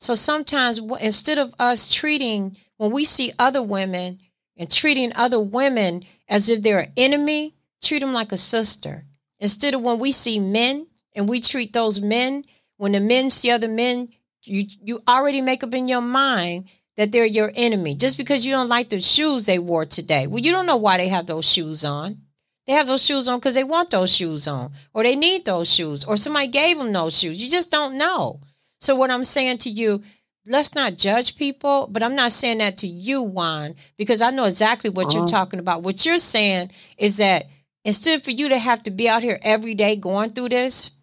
So 0.00 0.16
sometimes 0.16 0.80
instead 1.00 1.38
of 1.38 1.54
us 1.60 1.92
treating 1.92 2.56
when 2.78 2.90
we 2.90 3.04
see 3.04 3.32
other 3.38 3.62
women 3.62 4.18
and 4.56 4.68
treating 4.68 5.12
other 5.14 5.38
women 5.38 6.04
as 6.28 6.48
if 6.48 6.62
they're 6.62 6.80
an 6.80 6.92
enemy, 6.96 7.54
treat 7.80 8.00
them 8.00 8.12
like 8.12 8.32
a 8.32 8.36
sister. 8.36 9.04
Instead 9.38 9.74
of 9.74 9.82
when 9.82 10.00
we 10.00 10.10
see 10.10 10.40
men 10.40 10.88
and 11.14 11.28
we 11.28 11.40
treat 11.40 11.72
those 11.72 12.00
men, 12.00 12.44
when 12.76 12.90
the 12.90 13.00
men 13.00 13.30
see 13.30 13.52
other 13.52 13.68
men, 13.68 14.08
you 14.42 14.66
you 14.80 15.00
already 15.06 15.40
make 15.40 15.62
up 15.62 15.74
in 15.74 15.86
your 15.86 16.00
mind 16.00 16.64
that 16.96 17.12
they're 17.12 17.24
your 17.24 17.52
enemy 17.54 17.94
just 17.94 18.16
because 18.16 18.44
you 18.44 18.50
don't 18.50 18.68
like 18.68 18.88
the 18.88 19.00
shoes 19.00 19.46
they 19.46 19.60
wore 19.60 19.86
today. 19.86 20.26
Well, 20.26 20.40
you 20.40 20.50
don't 20.50 20.66
know 20.66 20.76
why 20.76 20.96
they 20.96 21.08
have 21.08 21.26
those 21.26 21.48
shoes 21.48 21.84
on. 21.84 22.22
They 22.66 22.74
have 22.74 22.86
those 22.86 23.04
shoes 23.04 23.28
on 23.28 23.38
because 23.38 23.56
they 23.56 23.64
want 23.64 23.90
those 23.90 24.14
shoes 24.14 24.46
on, 24.46 24.72
or 24.94 25.02
they 25.02 25.16
need 25.16 25.44
those 25.44 25.68
shoes, 25.68 26.04
or 26.04 26.16
somebody 26.16 26.46
gave 26.46 26.78
them 26.78 26.92
those 26.92 27.18
shoes. 27.18 27.42
You 27.42 27.50
just 27.50 27.70
don't 27.70 27.98
know. 27.98 28.40
So, 28.80 28.94
what 28.94 29.10
I'm 29.10 29.24
saying 29.24 29.58
to 29.58 29.70
you, 29.70 30.02
let's 30.46 30.74
not 30.74 30.96
judge 30.96 31.36
people, 31.36 31.88
but 31.90 32.02
I'm 32.02 32.14
not 32.14 32.32
saying 32.32 32.58
that 32.58 32.78
to 32.78 32.86
you, 32.86 33.22
Juan, 33.22 33.74
because 33.96 34.22
I 34.22 34.30
know 34.30 34.44
exactly 34.44 34.90
what 34.90 35.06
uh-huh. 35.06 35.18
you're 35.18 35.28
talking 35.28 35.58
about. 35.58 35.82
What 35.82 36.06
you're 36.06 36.18
saying 36.18 36.70
is 36.98 37.16
that 37.16 37.44
instead 37.84 38.22
for 38.22 38.30
you 38.30 38.48
to 38.48 38.58
have 38.58 38.82
to 38.84 38.90
be 38.90 39.08
out 39.08 39.22
here 39.22 39.38
every 39.42 39.74
day 39.74 39.96
going 39.96 40.30
through 40.30 40.50
this, 40.50 40.96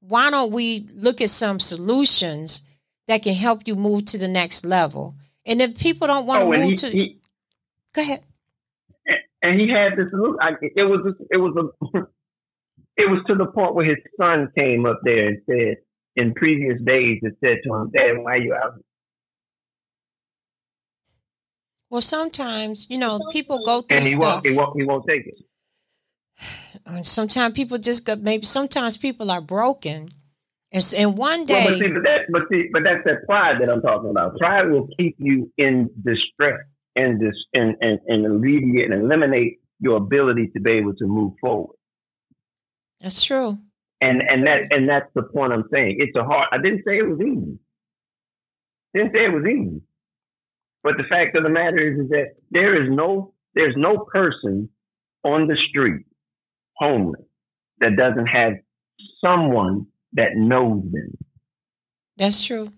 why 0.00 0.30
don't 0.30 0.52
we 0.52 0.88
look 0.94 1.20
at 1.20 1.30
some 1.30 1.58
solutions 1.60 2.66
that 3.06 3.22
can 3.22 3.34
help 3.34 3.66
you 3.66 3.76
move 3.76 4.06
to 4.06 4.18
the 4.18 4.28
next 4.28 4.64
level? 4.64 5.14
And 5.44 5.62
if 5.62 5.78
people 5.78 6.06
don't 6.06 6.26
want 6.26 6.44
oh, 6.44 6.52
to 6.52 6.58
move 6.58 6.68
he, 6.70 6.76
to, 6.76 6.90
he, 6.90 7.18
go 7.94 8.02
ahead. 8.02 8.22
And 9.42 9.60
he 9.60 9.68
had 9.68 9.96
this 9.96 10.08
look. 10.12 10.36
I, 10.40 10.52
it 10.62 10.82
was 10.82 11.14
it 11.30 11.36
was 11.36 11.54
a 11.56 11.98
it 12.96 13.08
was 13.08 13.22
to 13.28 13.34
the 13.36 13.46
point 13.46 13.74
where 13.74 13.86
his 13.86 13.98
son 14.20 14.50
came 14.56 14.84
up 14.84 15.00
there 15.04 15.28
and 15.28 15.38
said, 15.48 15.76
in 16.16 16.34
previous 16.34 16.80
days 16.82 17.20
that 17.22 17.36
said 17.40 17.58
to 17.64 17.74
him, 17.74 17.90
Dad, 17.90 18.18
why 18.18 18.32
are 18.32 18.36
you 18.36 18.54
out 18.54 18.74
here? 18.74 18.84
Well, 21.90 22.00
sometimes, 22.02 22.86
you 22.90 22.98
know, 22.98 23.20
people 23.32 23.64
go 23.64 23.82
through 23.82 23.98
and 23.98 24.04
he 24.04 24.12
stuff. 24.12 24.44
Won't, 24.44 24.46
he, 24.46 24.52
won't, 24.52 24.80
he 24.80 24.84
won't 24.84 25.06
take 25.08 25.26
it. 25.26 25.36
And 26.86 27.06
sometimes 27.06 27.54
people 27.54 27.76
just 27.76 28.06
go, 28.06 28.16
maybe 28.16 28.46
sometimes 28.46 28.96
people 28.96 29.30
are 29.30 29.42
broken. 29.42 30.10
And, 30.72 30.94
and 30.96 31.18
one 31.18 31.44
day. 31.44 31.64
Well, 31.64 31.78
but, 31.78 31.78
see, 31.78 31.88
but, 31.88 32.02
that, 32.02 32.18
but, 32.30 32.42
see, 32.50 32.68
but 32.72 32.82
that's 32.82 33.04
that 33.04 33.26
pride 33.26 33.56
that 33.60 33.68
I'm 33.68 33.82
talking 33.82 34.10
about. 34.10 34.38
Pride 34.38 34.70
will 34.70 34.88
keep 34.98 35.16
you 35.18 35.52
in 35.58 35.90
distress 36.02 36.60
and, 36.98 37.20
dis, 37.20 37.34
and, 37.54 37.76
and, 37.80 37.98
and 38.06 38.26
alleviate 38.26 38.90
and 38.90 39.02
eliminate 39.02 39.60
your 39.80 39.96
ability 39.96 40.48
to 40.54 40.60
be 40.60 40.72
able 40.72 40.94
to 40.96 41.06
move 41.06 41.32
forward. 41.40 41.76
That's 43.00 43.22
true. 43.22 43.58
And 44.00 44.22
and 44.22 44.46
that 44.46 44.62
and 44.70 44.88
that's 44.88 45.10
the 45.14 45.22
point 45.22 45.52
I'm 45.52 45.64
saying. 45.72 45.96
It's 45.98 46.16
a 46.16 46.24
hard. 46.24 46.48
I 46.52 46.58
didn't 46.58 46.82
say 46.86 46.98
it 46.98 47.08
was 47.08 47.20
easy. 47.20 47.58
Didn't 48.94 49.12
say 49.12 49.24
it 49.24 49.32
was 49.32 49.44
easy. 49.44 49.80
But 50.84 50.96
the 50.96 51.04
fact 51.04 51.36
of 51.36 51.44
the 51.44 51.50
matter 51.50 51.78
is, 51.78 51.98
is 51.98 52.08
that 52.10 52.36
there 52.50 52.80
is 52.80 52.88
no 52.90 53.34
there's 53.54 53.74
no 53.76 54.06
person 54.12 54.68
on 55.24 55.48
the 55.48 55.56
street 55.68 56.06
homeless 56.76 57.22
that 57.80 57.96
doesn't 57.96 58.26
have 58.26 58.54
someone 59.24 59.86
that 60.12 60.36
knows 60.36 60.82
them. 60.92 61.16
That's 62.16 62.44
true. 62.44 62.72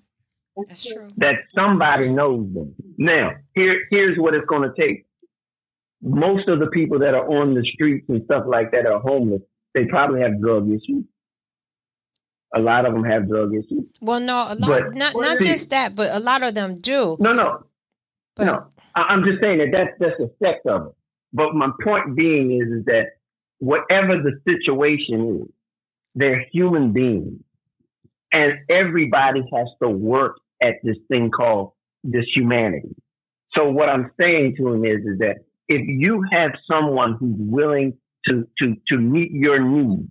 That's 0.68 0.84
true. 0.84 1.08
That 1.16 1.36
somebody 1.54 2.08
knows 2.10 2.52
them. 2.52 2.74
Now, 2.98 3.32
here 3.54 3.80
here's 3.90 4.18
what 4.18 4.34
it's 4.34 4.46
going 4.46 4.68
to 4.68 4.74
take. 4.76 5.06
Most 6.02 6.48
of 6.48 6.60
the 6.60 6.66
people 6.68 6.98
that 7.00 7.14
are 7.14 7.28
on 7.28 7.54
the 7.54 7.62
streets 7.74 8.06
and 8.08 8.24
stuff 8.24 8.44
like 8.46 8.70
that 8.72 8.86
are 8.86 9.00
homeless. 9.00 9.42
They 9.74 9.84
probably 9.84 10.20
have 10.22 10.40
drug 10.40 10.68
issues. 10.68 11.04
A 12.54 12.58
lot 12.58 12.86
of 12.86 12.92
them 12.92 13.04
have 13.04 13.28
drug 13.28 13.54
issues. 13.54 13.84
Well, 14.00 14.18
no, 14.20 14.46
a 14.48 14.54
lot, 14.54 14.68
but, 14.68 14.94
not 14.94 15.14
not 15.14 15.42
see, 15.42 15.48
just 15.48 15.70
that, 15.70 15.94
but 15.94 16.10
a 16.14 16.18
lot 16.18 16.42
of 16.42 16.54
them 16.54 16.78
do. 16.80 17.16
No, 17.20 17.32
no, 17.32 17.64
but, 18.34 18.44
no. 18.44 18.66
I'm 18.96 19.22
just 19.24 19.40
saying 19.40 19.58
that 19.58 19.68
that's 19.72 19.90
that's 20.00 20.20
a 20.20 20.30
sect 20.42 20.66
of 20.66 20.88
it. 20.88 20.92
But 21.32 21.54
my 21.54 21.70
point 21.84 22.16
being 22.16 22.60
is, 22.60 22.80
is 22.80 22.84
that 22.86 23.10
whatever 23.58 24.20
the 24.20 24.40
situation 24.44 25.42
is, 25.42 25.48
they're 26.14 26.44
human 26.52 26.92
beings. 26.92 27.40
And 28.32 28.60
everybody 28.68 29.42
has 29.52 29.68
to 29.82 29.88
work 29.88 30.36
at 30.62 30.74
this 30.82 30.96
thing 31.08 31.30
called 31.30 31.72
this 32.04 32.24
humanity. 32.34 32.94
So 33.52 33.70
what 33.70 33.88
I'm 33.88 34.10
saying 34.18 34.56
to 34.58 34.68
him 34.68 34.84
is, 34.84 35.00
is 35.04 35.18
that 35.18 35.36
if 35.68 35.82
you 35.86 36.24
have 36.30 36.52
someone 36.70 37.16
who's 37.18 37.36
willing 37.38 37.98
to, 38.26 38.46
to, 38.58 38.76
to 38.88 38.98
meet 38.98 39.32
your 39.32 39.60
needs, 39.60 40.08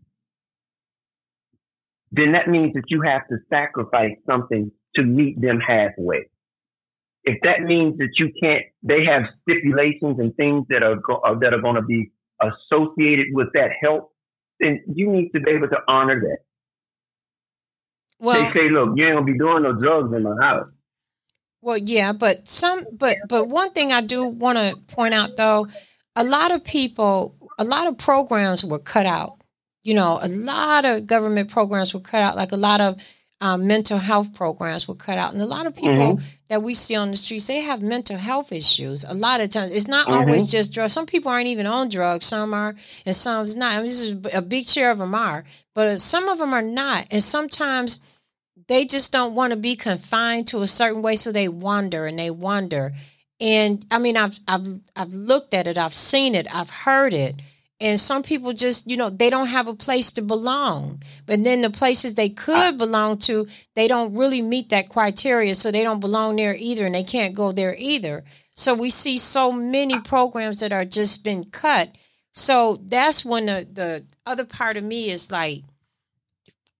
then 2.12 2.32
that 2.32 2.48
means 2.48 2.74
that 2.74 2.86
you 2.88 3.02
have 3.02 3.28
to 3.30 3.38
sacrifice 3.50 4.16
something 4.26 4.72
to 4.96 5.04
meet 5.04 5.40
them 5.40 5.60
halfway. 5.60 6.26
If 7.24 7.40
that 7.44 7.62
means 7.62 7.98
that 8.00 8.10
you 8.18 8.32
can't, 8.42 8.64
they 8.82 9.06
have 9.06 9.24
stipulations 9.42 10.20
and 10.20 10.36
things 10.36 10.66
that 10.70 10.82
are, 10.82 10.96
go, 10.96 11.16
uh, 11.18 11.38
that 11.40 11.54
are 11.54 11.62
going 11.62 11.76
to 11.76 11.82
be 11.82 12.12
associated 12.42 13.28
with 13.34 13.50
that 13.54 13.70
help, 13.82 14.12
then 14.60 14.84
you 14.94 15.12
need 15.12 15.30
to 15.32 15.40
be 15.40 15.52
able 15.52 15.68
to 15.68 15.78
honor 15.88 16.20
that. 16.20 16.38
Well, 18.20 18.42
they 18.42 18.52
say, 18.52 18.70
look, 18.70 18.98
you 18.98 19.06
ain't 19.06 19.16
gonna 19.16 19.26
be 19.26 19.38
doing 19.38 19.64
no 19.64 19.74
drugs 19.74 20.14
in 20.14 20.24
my 20.24 20.36
house. 20.42 20.68
Well, 21.62 21.78
yeah, 21.78 22.14
but 22.14 22.48
some, 22.48 22.86
but 22.92 23.18
but 23.28 23.48
one 23.48 23.72
thing 23.72 23.92
I 23.92 24.02
do 24.02 24.26
want 24.26 24.58
to 24.58 24.78
point 24.94 25.14
out 25.14 25.36
though, 25.36 25.68
a 26.16 26.24
lot 26.24 26.52
of 26.52 26.64
people, 26.64 27.36
a 27.58 27.64
lot 27.64 27.88
of 27.88 27.98
programs 27.98 28.64
were 28.64 28.80
cut 28.80 29.06
out. 29.06 29.42
You 29.84 29.94
know, 29.94 30.20
a 30.22 30.28
lot 30.28 30.86
of 30.86 31.06
government 31.06 31.50
programs 31.50 31.94
were 31.94 32.00
cut 32.00 32.22
out. 32.22 32.36
Like 32.36 32.52
a 32.52 32.58
lot 32.58 32.80
of 32.80 32.98
um, 33.42 33.68
mental 33.68 33.98
health 33.98 34.34
programs 34.34 34.88
were 34.88 34.96
cut 34.96 35.18
out, 35.18 35.34
and 35.34 35.42
a 35.42 35.46
lot 35.46 35.66
of 35.66 35.76
people 35.76 36.16
mm-hmm. 36.16 36.26
that 36.50 36.64
we 36.64 36.74
see 36.74 36.96
on 36.96 37.12
the 37.12 37.18
streets, 37.18 37.48
they 37.48 37.62
have 37.62 37.82
mental 37.82 38.18
health 38.18 38.52
issues. 38.52 39.04
A 39.04 39.14
lot 39.14 39.42
of 39.42 39.50
times, 39.50 39.72
it's 39.72 39.88
not 39.88 40.08
mm-hmm. 40.08 40.18
always 40.18 40.48
just 40.48 40.74
drugs. 40.74 40.94
Some 40.94 41.06
people 41.06 41.32
aren't 41.32 41.48
even 41.48 41.66
on 41.66 41.90
drugs. 41.90 42.26
Some 42.26 42.54
are, 42.54 42.76
and 43.06 43.16
some's 43.16 43.58
not. 43.58 43.74
I 43.74 43.78
mean, 43.78 43.88
this 43.88 44.02
is 44.02 44.18
a 44.34 44.42
big 44.42 44.66
share 44.66 44.92
of 44.92 44.98
them 44.98 45.16
are, 45.16 45.44
but 45.76 46.00
some 46.00 46.30
of 46.30 46.38
them 46.38 46.54
are 46.54 46.62
not. 46.62 47.08
And 47.12 47.24
sometimes 47.24 48.04
they 48.70 48.86
just 48.86 49.12
don't 49.12 49.36
want 49.36 49.52
to 49.52 49.58
be 49.58 49.76
confined 49.76 50.48
to 50.48 50.62
a 50.62 50.68
certain 50.68 51.02
way, 51.02 51.18
so 51.18 51.34
they 51.34 51.50
wander 51.50 52.06
and 52.06 52.18
they 52.18 52.30
wander. 52.30 52.94
And 53.42 53.86
I 53.92 54.00
mean, 54.00 54.16
I've 54.16 54.40
I've 54.48 54.80
I've 54.96 55.14
looked 55.14 55.54
at 55.54 55.68
it, 55.68 55.78
I've 55.78 55.94
seen 55.94 56.36
it, 56.36 56.48
I've 56.56 56.70
heard 56.70 57.14
it 57.14 57.36
and 57.82 58.00
some 58.00 58.24
people 58.24 58.52
just 58.54 58.90
you 58.90 58.98
know 58.98 59.10
they 59.10 59.30
don't 59.30 59.48
have 59.48 59.68
a 59.68 59.74
place 59.74 60.12
to 60.14 60.22
belong. 60.22 61.02
But 61.26 61.44
then 61.44 61.62
the 61.62 61.70
places 61.70 62.16
they 62.16 62.30
could 62.30 62.78
belong 62.78 63.18
to 63.20 63.48
they 63.76 63.88
don't 63.88 64.14
really 64.14 64.42
meet 64.42 64.70
that 64.70 64.90
criteria 64.90 65.56
so 65.56 65.72
they 65.72 65.84
don't 65.84 66.00
belong 66.00 66.36
there 66.36 66.56
either 66.56 66.86
and 66.86 66.96
they 66.96 67.04
can't 67.04 67.36
go 67.36 67.52
there 67.52 67.76
either. 67.78 68.24
So 68.56 68.74
we 68.74 68.90
see 68.90 69.18
so 69.18 69.52
many 69.52 70.00
programs 70.00 70.60
that 70.60 70.74
are 70.74 70.86
just 70.86 71.24
been 71.24 71.46
cut. 71.46 71.90
So 72.34 72.80
that's 72.84 73.24
when 73.24 73.46
the, 73.46 73.68
the 73.72 74.06
other 74.26 74.44
part 74.44 74.76
of 74.76 74.84
me 74.84 75.10
is 75.10 75.32
like 75.32 75.64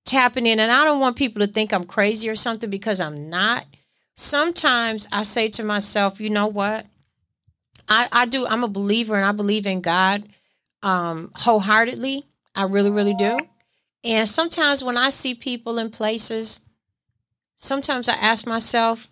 tapping 0.10 0.46
in 0.46 0.60
and 0.60 0.72
i 0.72 0.84
don't 0.84 1.00
want 1.00 1.16
people 1.16 1.46
to 1.46 1.52
think 1.52 1.72
i'm 1.72 1.84
crazy 1.84 2.30
or 2.30 2.36
something 2.36 2.70
because 2.70 3.00
i'm 3.00 3.30
not 3.30 3.66
sometimes 4.16 5.08
i 5.12 5.24
say 5.24 5.48
to 5.48 5.64
myself 5.64 6.20
you 6.20 6.30
know 6.30 6.48
what 6.48 6.86
i, 7.88 8.08
I 8.12 8.26
do 8.26 8.48
i'm 8.48 8.64
a 8.64 8.68
believer 8.68 9.16
and 9.16 9.26
i 9.26 9.32
believe 9.32 9.66
in 9.66 9.82
god 9.82 10.24
um, 10.84 11.32
wholeheartedly. 11.36 12.26
I 12.56 12.64
really, 12.64 12.90
really 12.90 13.14
do. 13.14 13.40
And 14.04 14.28
sometimes 14.28 14.84
when 14.84 14.98
I 14.98 15.10
see 15.10 15.36
people 15.36 15.78
in 15.78 15.90
places, 15.90 16.66
sometimes 17.58 18.10
I 18.10 18.14
ask 18.14 18.48
myself, 18.48 19.08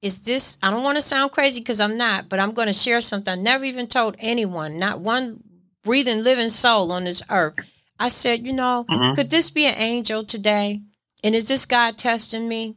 is 0.00 0.22
this, 0.22 0.58
I 0.62 0.70
don't 0.70 0.84
want 0.84 0.96
to 0.96 1.02
sound 1.02 1.32
crazy 1.32 1.60
because 1.60 1.80
I'm 1.80 1.96
not, 1.96 2.28
but 2.28 2.38
I'm 2.38 2.52
going 2.52 2.68
to 2.68 2.72
share 2.72 3.00
something 3.00 3.32
I 3.32 3.40
never 3.42 3.64
even 3.64 3.88
told 3.88 4.14
anyone, 4.20 4.78
not 4.78 5.00
one 5.00 5.42
breathing, 5.82 6.22
living 6.22 6.50
soul 6.50 6.92
on 6.92 7.04
this 7.04 7.22
earth. 7.30 7.56
I 7.98 8.08
said, 8.08 8.46
you 8.46 8.52
know, 8.52 8.86
mm-hmm. 8.88 9.14
could 9.14 9.30
this 9.30 9.50
be 9.50 9.64
an 9.66 9.76
angel 9.76 10.24
today? 10.24 10.82
And 11.24 11.34
is 11.34 11.48
this 11.48 11.64
God 11.64 11.98
testing 11.98 12.46
me? 12.46 12.76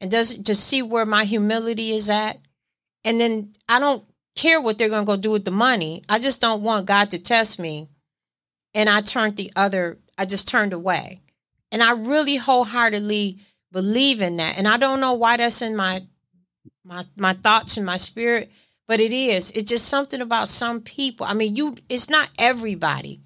And 0.00 0.10
does 0.10 0.38
it 0.38 0.46
to 0.46 0.54
see 0.54 0.82
where 0.82 1.06
my 1.06 1.24
humility 1.24 1.92
is 1.92 2.10
at? 2.10 2.38
And 3.04 3.20
then 3.20 3.52
I 3.68 3.78
don't 3.78 4.04
care 4.34 4.60
what 4.60 4.78
they're 4.78 4.88
going 4.88 5.04
to 5.04 5.12
go 5.12 5.16
do 5.16 5.30
with 5.30 5.44
the 5.44 5.50
money. 5.50 6.02
I 6.08 6.18
just 6.18 6.40
don't 6.40 6.62
want 6.62 6.86
God 6.86 7.10
to 7.10 7.22
test 7.22 7.58
me. 7.58 7.88
And 8.74 8.88
I 8.88 9.02
turned 9.02 9.36
the 9.36 9.52
other, 9.54 9.98
I 10.16 10.24
just 10.24 10.48
turned 10.48 10.72
away. 10.72 11.20
And 11.70 11.82
I 11.82 11.92
really 11.92 12.36
wholeheartedly 12.36 13.38
believe 13.70 14.22
in 14.22 14.36
that. 14.38 14.58
And 14.58 14.68
I 14.68 14.76
don't 14.76 15.00
know 15.00 15.14
why 15.14 15.36
that's 15.36 15.62
in 15.62 15.76
my 15.76 16.02
my 16.84 17.02
my 17.16 17.32
thoughts 17.32 17.76
and 17.76 17.86
my 17.86 17.96
spirit, 17.96 18.50
but 18.86 19.00
it 19.00 19.12
is. 19.12 19.50
It's 19.52 19.68
just 19.68 19.86
something 19.88 20.20
about 20.20 20.48
some 20.48 20.80
people. 20.80 21.26
I 21.26 21.34
mean, 21.34 21.56
you 21.56 21.76
it's 21.88 22.10
not 22.10 22.30
everybody, 22.38 23.20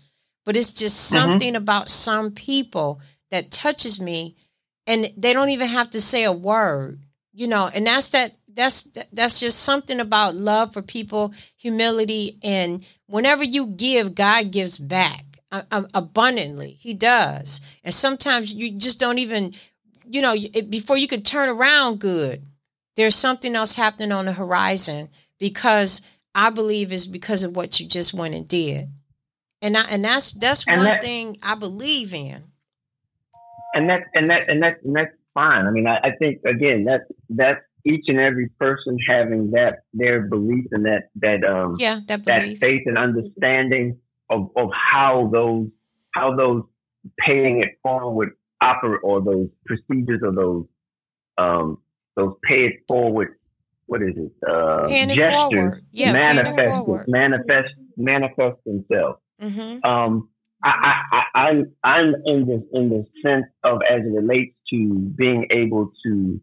but 0.46 0.56
it's 0.56 0.72
just 0.72 0.96
mm-hmm. 0.96 1.30
something 1.30 1.48
mm-hmm. 1.50 1.62
about 1.62 1.90
some 1.90 2.30
people 2.30 3.00
that 3.30 3.50
touches 3.50 4.00
me 4.00 4.34
and 4.86 5.12
they 5.16 5.32
don't 5.32 5.50
even 5.50 5.68
have 5.68 5.90
to 5.90 6.00
say 6.00 6.24
a 6.24 6.32
word. 6.32 7.00
You 7.32 7.48
know, 7.48 7.68
and 7.68 7.86
that's 7.86 8.08
that 8.10 8.32
that's 8.48 8.88
that's 9.12 9.38
just 9.38 9.60
something 9.60 10.00
about 10.00 10.36
love 10.36 10.72
for 10.72 10.80
people, 10.80 11.34
humility, 11.58 12.38
and 12.42 12.82
whenever 13.08 13.44
you 13.44 13.66
give, 13.66 14.14
God 14.14 14.50
gives 14.50 14.78
back 14.78 15.24
uh, 15.52 15.62
um, 15.70 15.86
abundantly. 15.92 16.78
He 16.80 16.94
does, 16.94 17.60
and 17.84 17.92
sometimes 17.92 18.54
you 18.54 18.72
just 18.72 18.98
don't 18.98 19.18
even, 19.18 19.52
you 20.08 20.22
know, 20.22 20.34
before 20.70 20.96
you 20.96 21.06
could 21.06 21.26
turn 21.26 21.50
around 21.50 21.98
good, 21.98 22.42
there's 22.96 23.14
something 23.14 23.54
else 23.54 23.74
happening 23.74 24.12
on 24.12 24.24
the 24.24 24.32
horizon 24.32 25.10
because 25.38 26.06
I 26.34 26.48
believe 26.48 26.90
is 26.90 27.06
because 27.06 27.42
of 27.42 27.54
what 27.54 27.78
you 27.78 27.86
just 27.86 28.14
went 28.14 28.34
and 28.34 28.48
did, 28.48 28.88
and 29.62 29.76
I, 29.76 29.82
and 29.82 30.04
that's 30.04 30.32
that's 30.32 30.66
and 30.66 30.78
one 30.78 30.86
that, 30.86 31.02
thing 31.02 31.38
I 31.42 31.54
believe 31.54 32.12
in. 32.12 32.44
And 33.74 33.88
that 33.90 34.04
and 34.14 34.30
that 34.30 34.48
and 34.48 34.62
that 34.62 34.82
and 34.82 34.96
that's 34.96 35.14
fine. 35.34 35.66
I 35.66 35.70
mean, 35.70 35.86
I, 35.86 35.98
I 35.98 36.10
think 36.18 36.42
again 36.44 36.84
that 36.84 37.02
that's 37.30 37.60
each 37.84 38.04
and 38.08 38.18
every 38.18 38.48
person 38.58 38.98
having 39.08 39.52
that 39.52 39.80
their 39.94 40.22
belief 40.22 40.66
and 40.72 40.84
that 40.84 41.08
that 41.16 41.44
um 41.44 41.76
yeah 41.78 42.00
that, 42.06 42.24
that 42.24 42.58
faith 42.58 42.82
and 42.86 42.98
understanding 42.98 43.98
of, 44.28 44.50
of 44.56 44.70
how 44.72 45.30
those 45.32 45.68
how 46.12 46.34
those 46.34 46.62
paying 47.18 47.62
it 47.62 47.78
forward 47.82 48.32
operate 48.60 49.00
or 49.04 49.22
those 49.22 49.48
procedures 49.64 50.20
or 50.22 50.32
those 50.32 50.64
um 51.38 51.78
those 52.16 52.34
pay 52.48 52.66
it 52.66 52.74
forward 52.88 53.36
what 53.86 54.02
is 54.02 54.14
it? 54.16 54.32
Uh 54.48 54.88
gestures 54.88 55.80
yeah, 55.92 56.12
manifest 56.12 57.08
manifest 57.08 57.74
manifest 57.96 58.56
themselves 58.64 59.18
mm-hmm. 59.40 59.84
um 59.88 60.28
I, 60.64 60.70
I, 60.70 60.94
I, 61.12 61.48
I'm 61.48 61.72
I'm 61.84 62.14
in 62.24 62.46
this 62.46 62.62
in 62.72 62.88
the 62.88 63.04
sense 63.22 63.46
of 63.62 63.80
as 63.88 64.00
it 64.00 64.12
relates 64.12 64.54
to 64.70 64.94
being 65.16 65.46
able 65.50 65.92
to 66.04 66.40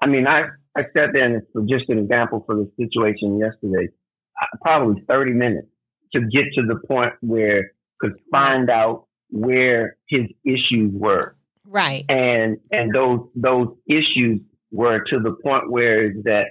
I 0.00 0.06
mean 0.06 0.26
I 0.26 0.44
I 0.76 0.82
sat 0.94 1.12
there 1.12 1.24
and 1.24 1.42
for 1.52 1.62
just 1.62 1.88
an 1.88 1.98
example 1.98 2.42
for 2.46 2.54
the 2.54 2.70
situation 2.78 3.38
yesterday, 3.38 3.88
uh, 4.40 4.46
probably 4.62 5.02
30 5.06 5.32
minutes 5.32 5.68
to 6.14 6.20
get 6.20 6.44
to 6.54 6.62
the 6.62 6.76
point 6.86 7.12
where 7.20 7.72
could 8.00 8.14
find 8.30 8.70
out 8.70 9.06
where 9.30 9.96
his 10.08 10.22
issues 10.44 10.92
were. 10.92 11.36
Right. 11.66 12.04
And 12.08 12.58
and 12.70 12.92
those 12.94 13.20
those 13.34 13.68
issues 13.86 14.40
were 14.70 15.04
to 15.10 15.20
the 15.20 15.36
point 15.42 15.70
where 15.70 16.10
is 16.10 16.24
that 16.24 16.46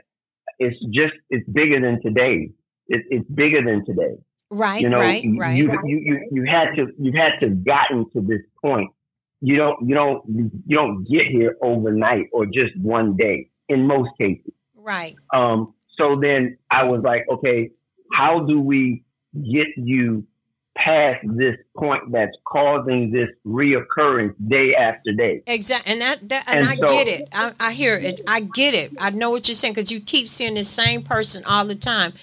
it's 0.60 0.78
just 0.94 1.14
it's 1.30 1.48
bigger 1.50 1.82
than 1.82 2.02
today. 2.02 2.52
It, 2.88 3.04
it's 3.10 3.30
bigger 3.30 3.64
than 3.64 3.86
today. 3.86 4.16
Right. 4.52 4.82
You 4.82 4.90
know, 4.90 5.00
right. 5.00 5.24
Right. 5.38 5.56
You, 5.56 5.72
you 5.86 5.98
you 6.04 6.30
you 6.32 6.46
had 6.46 6.76
to 6.76 6.88
you 7.00 7.14
had 7.14 7.40
to 7.40 7.50
gotten 7.50 8.10
to 8.12 8.22
this 8.22 8.42
point. 8.62 8.92
You 9.40 9.56
don't 9.56 9.88
you 9.88 9.96
don't 9.96 10.24
you 10.28 10.76
don't 10.76 11.06
get 11.06 11.28
here 11.28 11.56
overnight 11.62 12.28
or 12.34 12.46
just 12.46 12.78
one 12.80 13.16
day 13.16 13.50
in 13.70 13.88
most 13.88 14.12
cases. 14.20 14.52
Right. 14.76 15.16
Um, 15.34 15.74
so 15.98 16.20
then 16.22 16.58
I 16.70 16.84
was 16.84 17.02
like, 17.02 17.26
okay, 17.32 17.72
how 18.12 18.42
do 18.42 18.60
we 18.60 19.04
get 19.34 19.68
you 19.78 20.28
past 20.76 21.20
this 21.24 21.56
point 21.78 22.12
that's 22.12 22.36
causing 22.46 23.12
this 23.12 23.30
reoccurrence 23.46 24.36
day 24.50 24.76
after 24.76 25.14
day? 25.14 25.44
Exactly. 25.48 25.94
And 25.94 26.02
that, 26.02 26.28
that 26.28 26.44
and, 26.48 26.60
and 26.60 26.68
I 26.68 26.76
so, 26.76 26.86
get 26.88 27.08
it. 27.08 27.30
I, 27.32 27.54
I 27.60 27.72
hear 27.72 27.96
it. 27.96 28.22
I 28.28 28.42
get 28.42 28.74
it. 28.74 28.92
I 29.00 29.12
know 29.12 29.30
what 29.30 29.48
you're 29.48 29.56
saying 29.56 29.76
because 29.76 29.92
you 29.92 30.02
keep 30.02 30.28
seeing 30.28 30.56
the 30.56 30.64
same 30.64 31.04
person 31.04 31.44
all 31.46 31.66
the 31.66 31.76
time. 31.76 32.14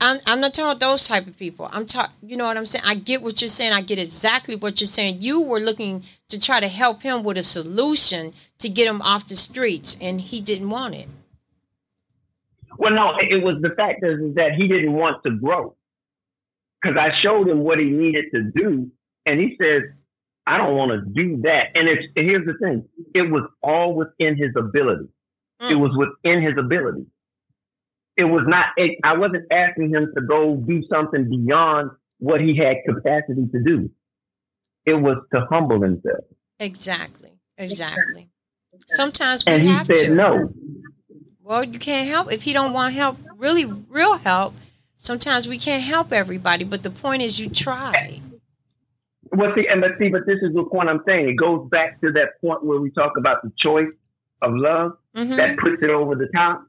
I'm, 0.00 0.20
I'm 0.26 0.40
not 0.40 0.54
talking 0.54 0.70
about 0.70 0.80
those 0.80 1.06
type 1.06 1.26
of 1.26 1.38
people. 1.38 1.68
I'm 1.72 1.86
talking, 1.86 2.14
you 2.22 2.36
know 2.36 2.44
what 2.44 2.56
I'm 2.56 2.66
saying? 2.66 2.84
I 2.86 2.94
get 2.94 3.22
what 3.22 3.40
you're 3.40 3.48
saying. 3.48 3.72
I 3.72 3.82
get 3.82 3.98
exactly 3.98 4.56
what 4.56 4.80
you're 4.80 4.86
saying. 4.86 5.20
You 5.20 5.40
were 5.42 5.60
looking 5.60 6.04
to 6.28 6.40
try 6.40 6.60
to 6.60 6.68
help 6.68 7.02
him 7.02 7.22
with 7.22 7.38
a 7.38 7.42
solution 7.42 8.34
to 8.58 8.68
get 8.68 8.86
him 8.86 9.02
off 9.02 9.28
the 9.28 9.36
streets, 9.36 9.96
and 10.00 10.20
he 10.20 10.40
didn't 10.40 10.70
want 10.70 10.94
it. 10.94 11.08
Well, 12.78 12.92
no, 12.92 13.14
it 13.20 13.42
was 13.42 13.56
the 13.60 13.70
fact 13.70 14.04
is, 14.04 14.20
is 14.20 14.34
that 14.36 14.52
he 14.56 14.68
didn't 14.68 14.92
want 14.92 15.22
to 15.24 15.30
grow 15.30 15.74
because 16.80 16.96
I 16.96 17.10
showed 17.22 17.48
him 17.48 17.60
what 17.60 17.78
he 17.78 17.86
needed 17.86 18.26
to 18.32 18.42
do, 18.54 18.90
and 19.26 19.40
he 19.40 19.56
says, 19.60 19.82
"I 20.46 20.58
don't 20.58 20.76
want 20.76 20.92
to 20.92 21.10
do 21.10 21.42
that." 21.42 21.70
And 21.74 21.88
it's 21.88 22.04
and 22.14 22.28
here's 22.28 22.46
the 22.46 22.54
thing: 22.54 22.84
it 23.14 23.30
was 23.30 23.48
all 23.62 23.94
within 23.94 24.36
his 24.36 24.54
ability. 24.56 25.08
Mm. 25.60 25.70
It 25.70 25.74
was 25.74 25.90
within 25.96 26.42
his 26.42 26.56
ability 26.56 27.06
it 28.18 28.24
was 28.24 28.42
not, 28.48 28.66
it, 28.76 28.98
I 29.04 29.16
wasn't 29.16 29.44
asking 29.52 29.90
him 29.90 30.12
to 30.16 30.20
go 30.20 30.56
do 30.56 30.82
something 30.90 31.30
beyond 31.30 31.92
what 32.18 32.40
he 32.40 32.56
had 32.56 32.78
capacity 32.84 33.46
to 33.52 33.62
do. 33.62 33.88
It 34.84 34.94
was 34.94 35.18
to 35.32 35.46
humble 35.48 35.80
himself. 35.80 36.24
Exactly. 36.58 37.30
Exactly. 37.56 38.28
Sometimes 38.88 39.46
we 39.46 39.52
and 39.52 39.62
he 39.62 39.68
have 39.68 39.86
said 39.86 39.96
to. 39.96 40.14
no. 40.14 40.52
Well, 41.42 41.62
you 41.62 41.78
can't 41.78 42.08
help 42.08 42.32
if 42.32 42.46
you 42.46 42.52
don't 42.52 42.72
want 42.72 42.94
help, 42.94 43.18
really 43.36 43.64
real 43.64 44.16
help. 44.16 44.54
Sometimes 44.96 45.46
we 45.46 45.58
can't 45.58 45.82
help 45.82 46.12
everybody, 46.12 46.64
but 46.64 46.82
the 46.82 46.90
point 46.90 47.22
is 47.22 47.38
you 47.38 47.48
try. 47.48 48.20
Well, 49.30 49.52
see, 49.54 49.66
and 49.68 49.80
but 49.80 49.92
see, 49.98 50.08
but 50.08 50.26
this 50.26 50.38
is 50.42 50.54
the 50.54 50.64
point 50.64 50.88
I'm 50.88 51.02
saying. 51.06 51.28
It 51.28 51.36
goes 51.36 51.68
back 51.70 52.00
to 52.00 52.10
that 52.12 52.40
point 52.40 52.64
where 52.64 52.80
we 52.80 52.90
talk 52.90 53.12
about 53.16 53.42
the 53.42 53.52
choice 53.58 53.92
of 54.42 54.52
love 54.54 54.92
mm-hmm. 55.16 55.36
that 55.36 55.56
puts 55.58 55.82
it 55.82 55.90
over 55.90 56.16
the 56.16 56.28
top 56.34 56.67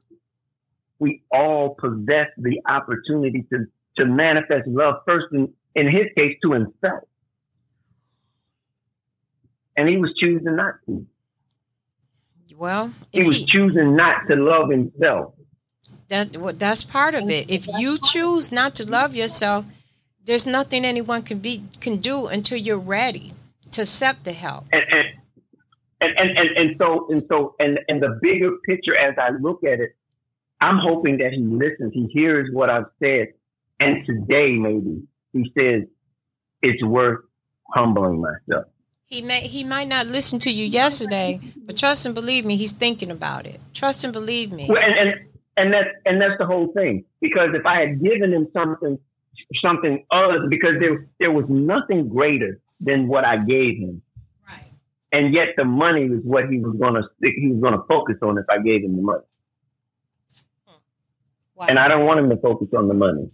we 1.00 1.22
all 1.32 1.74
possess 1.74 2.28
the 2.36 2.60
opportunity 2.68 3.44
to, 3.52 3.66
to 3.96 4.06
manifest 4.06 4.68
love 4.68 4.96
first 5.06 5.26
in, 5.32 5.52
in 5.74 5.86
his 5.86 6.06
case 6.16 6.36
to 6.42 6.52
himself. 6.52 7.08
And 9.76 9.88
he 9.88 9.96
was 9.96 10.12
choosing 10.20 10.56
not 10.56 10.74
to. 10.86 11.06
Well, 12.56 12.92
he 13.10 13.26
was 13.26 13.38
he, 13.38 13.46
choosing 13.46 13.96
not 13.96 14.28
to 14.28 14.36
love 14.36 14.68
himself. 14.70 15.32
That 16.08 16.36
well, 16.36 16.52
that's 16.52 16.82
part 16.82 17.14
of 17.14 17.30
it. 17.30 17.50
If 17.50 17.66
you 17.66 17.96
choose 17.96 18.52
not 18.52 18.74
to 18.74 18.84
love 18.84 19.14
yourself, 19.14 19.64
there's 20.26 20.46
nothing 20.46 20.84
anyone 20.84 21.22
can 21.22 21.38
be 21.38 21.64
can 21.80 21.96
do 21.96 22.26
until 22.26 22.58
you're 22.58 22.76
ready 22.76 23.32
to 23.70 23.82
accept 23.82 24.24
the 24.24 24.32
help. 24.32 24.66
And 24.72 24.82
and, 26.02 26.18
and, 26.18 26.38
and, 26.38 26.48
and 26.56 26.76
so 26.78 27.06
and 27.08 27.24
so 27.28 27.54
and, 27.58 27.80
and 27.88 28.02
the 28.02 28.18
bigger 28.20 28.50
picture 28.66 28.96
as 28.96 29.14
I 29.16 29.30
look 29.40 29.64
at 29.64 29.80
it, 29.80 29.94
I'm 30.60 30.78
hoping 30.78 31.18
that 31.18 31.32
he 31.32 31.42
listens, 31.42 31.92
he 31.94 32.06
hears 32.12 32.48
what 32.52 32.68
I've 32.70 32.86
said, 33.02 33.28
and 33.78 34.04
today 34.06 34.52
maybe 34.52 35.02
he 35.32 35.50
says 35.56 35.88
it's 36.62 36.84
worth 36.84 37.20
humbling 37.74 38.20
myself. 38.20 38.66
He 39.06 39.22
may 39.22 39.40
he 39.40 39.64
might 39.64 39.88
not 39.88 40.06
listen 40.06 40.38
to 40.40 40.50
you 40.50 40.64
yesterday, 40.64 41.40
but 41.56 41.76
trust 41.76 42.06
and 42.06 42.14
believe 42.14 42.44
me, 42.44 42.56
he's 42.56 42.72
thinking 42.72 43.10
about 43.10 43.46
it. 43.46 43.60
Trust 43.74 44.04
and 44.04 44.12
believe 44.12 44.52
me. 44.52 44.66
Well, 44.68 44.78
and, 44.78 44.94
and 44.96 45.20
and 45.56 45.72
that's 45.72 45.88
and 46.04 46.20
that's 46.20 46.38
the 46.38 46.46
whole 46.46 46.72
thing. 46.72 47.04
Because 47.20 47.48
if 47.54 47.66
I 47.66 47.80
had 47.80 48.02
given 48.02 48.32
him 48.32 48.46
something 48.52 48.98
something 49.64 50.04
other, 50.12 50.46
because 50.48 50.74
there 50.78 51.08
there 51.18 51.32
was 51.32 51.44
nothing 51.48 52.08
greater 52.08 52.60
than 52.80 53.08
what 53.08 53.24
I 53.24 53.36
gave 53.38 53.78
him. 53.78 54.02
Right. 54.46 54.70
And 55.12 55.34
yet 55.34 55.48
the 55.56 55.64
money 55.64 56.08
was 56.08 56.20
what 56.22 56.48
he 56.48 56.60
was 56.60 56.76
gonna 56.78 57.02
he 57.20 57.48
was 57.48 57.60
gonna 57.60 57.82
focus 57.88 58.16
on 58.22 58.38
if 58.38 58.44
I 58.48 58.58
gave 58.58 58.84
him 58.84 58.94
the 58.96 59.02
money. 59.02 59.24
Wow. 61.60 61.66
And 61.68 61.78
I 61.78 61.88
don't 61.88 62.06
want 62.06 62.18
him 62.18 62.30
to 62.30 62.38
focus 62.38 62.68
on 62.74 62.88
the 62.88 62.94
money. 62.94 63.30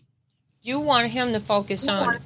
You 0.61 0.81
want 0.81 1.07
him 1.07 1.31
to 1.33 1.39
focus 1.39 1.87
on 1.87 2.19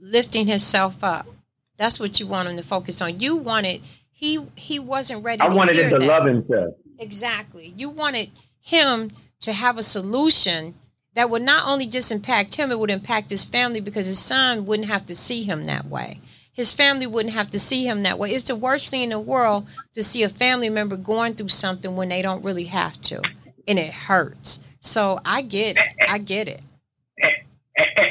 lifting 0.00 0.48
himself 0.48 1.04
up. 1.04 1.28
That's 1.76 2.00
what 2.00 2.18
you 2.18 2.26
want 2.26 2.48
him 2.48 2.56
to 2.56 2.62
focus 2.64 3.00
on. 3.00 3.20
You 3.20 3.36
wanted 3.36 3.82
he 4.10 4.44
he 4.56 4.80
wasn't 4.80 5.22
ready. 5.22 5.40
I 5.40 5.48
wanted 5.48 5.76
him 5.76 5.90
to 5.90 5.98
that. 6.00 6.06
love 6.08 6.24
himself. 6.24 6.74
Exactly. 6.98 7.72
You 7.76 7.88
wanted 7.88 8.32
him 8.60 9.12
to 9.42 9.52
have 9.52 9.78
a 9.78 9.82
solution 9.84 10.74
that 11.14 11.30
would 11.30 11.42
not 11.42 11.68
only 11.68 11.86
just 11.86 12.10
impact 12.10 12.56
him, 12.56 12.72
it 12.72 12.78
would 12.80 12.90
impact 12.90 13.30
his 13.30 13.44
family 13.44 13.80
because 13.80 14.08
his 14.08 14.18
son 14.18 14.66
wouldn't 14.66 14.88
have 14.88 15.06
to 15.06 15.14
see 15.14 15.44
him 15.44 15.66
that 15.66 15.86
way. 15.86 16.20
His 16.52 16.72
family 16.72 17.06
wouldn't 17.06 17.34
have 17.34 17.50
to 17.50 17.60
see 17.60 17.86
him 17.86 18.00
that 18.00 18.18
way. 18.18 18.32
It's 18.32 18.42
the 18.42 18.56
worst 18.56 18.90
thing 18.90 19.02
in 19.02 19.10
the 19.10 19.20
world 19.20 19.68
to 19.94 20.02
see 20.02 20.24
a 20.24 20.28
family 20.28 20.68
member 20.68 20.96
going 20.96 21.34
through 21.34 21.50
something 21.50 21.94
when 21.94 22.08
they 22.08 22.22
don't 22.22 22.44
really 22.44 22.64
have 22.64 23.00
to, 23.02 23.22
and 23.68 23.78
it 23.78 23.92
hurts. 23.92 24.64
So 24.88 25.18
I 25.24 25.42
get 25.42 25.76
it. 25.76 25.94
I 26.08 26.18
get 26.18 26.48
it. 26.48 26.60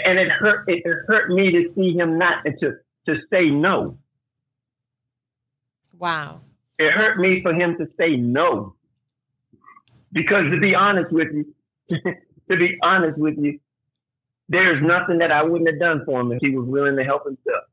And 0.05 0.19
it 0.19 0.29
hurt. 0.29 0.65
It 0.67 0.83
hurt 1.07 1.29
me 1.29 1.51
to 1.51 1.73
see 1.75 1.93
him 1.93 2.17
not 2.17 2.45
to 2.45 2.77
to 3.07 3.15
say 3.29 3.49
no. 3.49 3.97
Wow. 5.97 6.41
It 6.79 6.91
hurt 6.91 7.17
me 7.17 7.41
for 7.41 7.53
him 7.53 7.77
to 7.77 7.89
say 7.97 8.15
no. 8.15 8.75
Because 10.11 10.49
to 10.51 10.59
be 10.59 10.75
honest 10.75 11.11
with 11.11 11.27
you, 11.33 11.53
to 11.89 12.55
be 12.55 12.77
honest 12.81 13.17
with 13.17 13.37
you, 13.37 13.59
there's 14.49 14.81
nothing 14.81 15.17
that 15.17 15.31
I 15.31 15.43
wouldn't 15.43 15.69
have 15.69 15.79
done 15.79 16.05
for 16.05 16.21
him 16.21 16.31
if 16.31 16.39
he 16.41 16.55
was 16.55 16.65
willing 16.67 16.95
to 16.95 17.03
help 17.03 17.25
himself. 17.25 17.65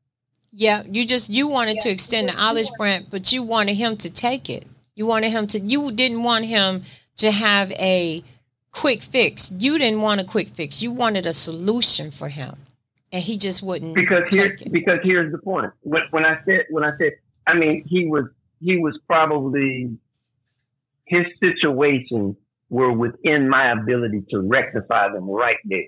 Yeah, 0.51 0.83
you 0.89 1.05
just 1.05 1.29
you 1.29 1.47
wanted 1.47 1.79
to 1.79 1.89
extend 1.89 2.29
the 2.29 2.41
olive 2.41 2.67
branch, 2.77 3.07
but 3.09 3.31
you 3.31 3.43
wanted 3.43 3.75
him 3.75 3.97
to 3.97 4.11
take 4.11 4.49
it. 4.49 4.65
You 4.95 5.05
wanted 5.05 5.31
him 5.31 5.47
to. 5.47 5.59
You 5.59 5.91
didn't 5.91 6.23
want 6.23 6.45
him 6.45 6.83
to 7.17 7.31
have 7.31 7.71
a 7.73 8.23
quick 8.75 9.01
fix. 9.01 9.51
You 9.51 9.77
didn't 9.77 10.01
want 10.01 10.21
a 10.21 10.25
quick 10.25 10.49
fix. 10.49 10.81
You 10.81 10.91
wanted 10.91 11.25
a 11.25 11.33
solution 11.33 12.11
for 12.11 12.29
him, 12.29 12.55
and 13.11 13.23
he 13.23 13.37
just 13.37 13.63
wouldn't. 13.63 13.95
Because 13.95 14.23
here, 14.29 14.57
because 14.71 14.99
here's 15.03 15.31
the 15.31 15.37
point. 15.37 15.71
When, 15.81 16.03
when 16.11 16.25
I 16.25 16.39
said, 16.45 16.65
when 16.69 16.83
I 16.83 16.91
said, 16.97 17.13
I 17.47 17.55
mean, 17.55 17.83
he 17.87 18.05
was 18.05 18.25
he 18.59 18.77
was 18.77 18.97
probably 19.07 19.97
his 21.05 21.25
situations 21.39 22.35
were 22.69 22.91
within 22.91 23.47
my 23.47 23.71
ability 23.71 24.23
to 24.31 24.39
rectify 24.41 25.11
them 25.11 25.29
right 25.29 25.57
there. 25.65 25.85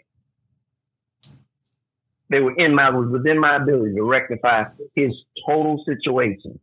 They 2.29 2.39
were 2.39 2.55
in 2.57 2.75
my 2.75 2.89
was 2.89 3.09
within 3.09 3.39
my 3.39 3.57
ability 3.57 3.95
to 3.95 4.03
rectify 4.03 4.65
his 4.95 5.11
total 5.45 5.83
situation 5.85 6.59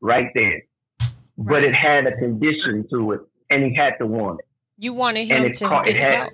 right 0.00 0.30
there. 0.34 0.62
Right. 1.00 1.10
But 1.36 1.64
it 1.64 1.74
had 1.74 2.06
a 2.06 2.16
condition 2.16 2.86
to 2.90 3.12
it, 3.12 3.20
and 3.50 3.64
he 3.64 3.74
had 3.74 3.96
to 3.98 4.06
want 4.06 4.40
it. 4.40 4.46
You 4.82 4.92
wanted 4.94 5.28
him 5.28 5.48
to 5.48 5.64
caught, 5.64 5.84
get 5.84 5.94
had, 5.94 6.14
help. 6.14 6.32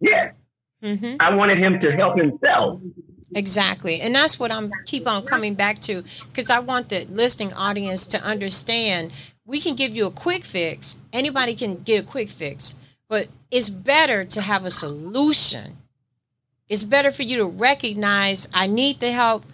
Yeah. 0.00 0.30
Mm-hmm. 0.82 1.16
I 1.20 1.34
wanted 1.34 1.58
him 1.58 1.78
to 1.80 1.92
help 1.92 2.16
himself. 2.16 2.80
Exactly. 3.34 4.00
And 4.00 4.14
that's 4.14 4.40
what 4.40 4.50
I'm 4.50 4.70
keep 4.86 5.06
on 5.06 5.26
coming 5.26 5.52
back 5.52 5.80
to 5.80 6.02
because 6.30 6.48
I 6.48 6.60
want 6.60 6.88
the 6.88 7.04
listening 7.10 7.52
audience 7.52 8.06
to 8.06 8.22
understand 8.22 9.12
we 9.44 9.60
can 9.60 9.74
give 9.74 9.94
you 9.94 10.06
a 10.06 10.10
quick 10.10 10.46
fix. 10.46 10.96
Anybody 11.12 11.54
can 11.54 11.82
get 11.82 12.04
a 12.04 12.06
quick 12.06 12.30
fix, 12.30 12.76
but 13.06 13.28
it's 13.50 13.68
better 13.68 14.24
to 14.24 14.40
have 14.40 14.64
a 14.64 14.70
solution. 14.70 15.76
It's 16.70 16.84
better 16.84 17.10
for 17.10 17.22
you 17.22 17.36
to 17.36 17.44
recognize 17.44 18.48
I 18.54 18.66
need 18.66 19.00
the 19.00 19.12
help 19.12 19.44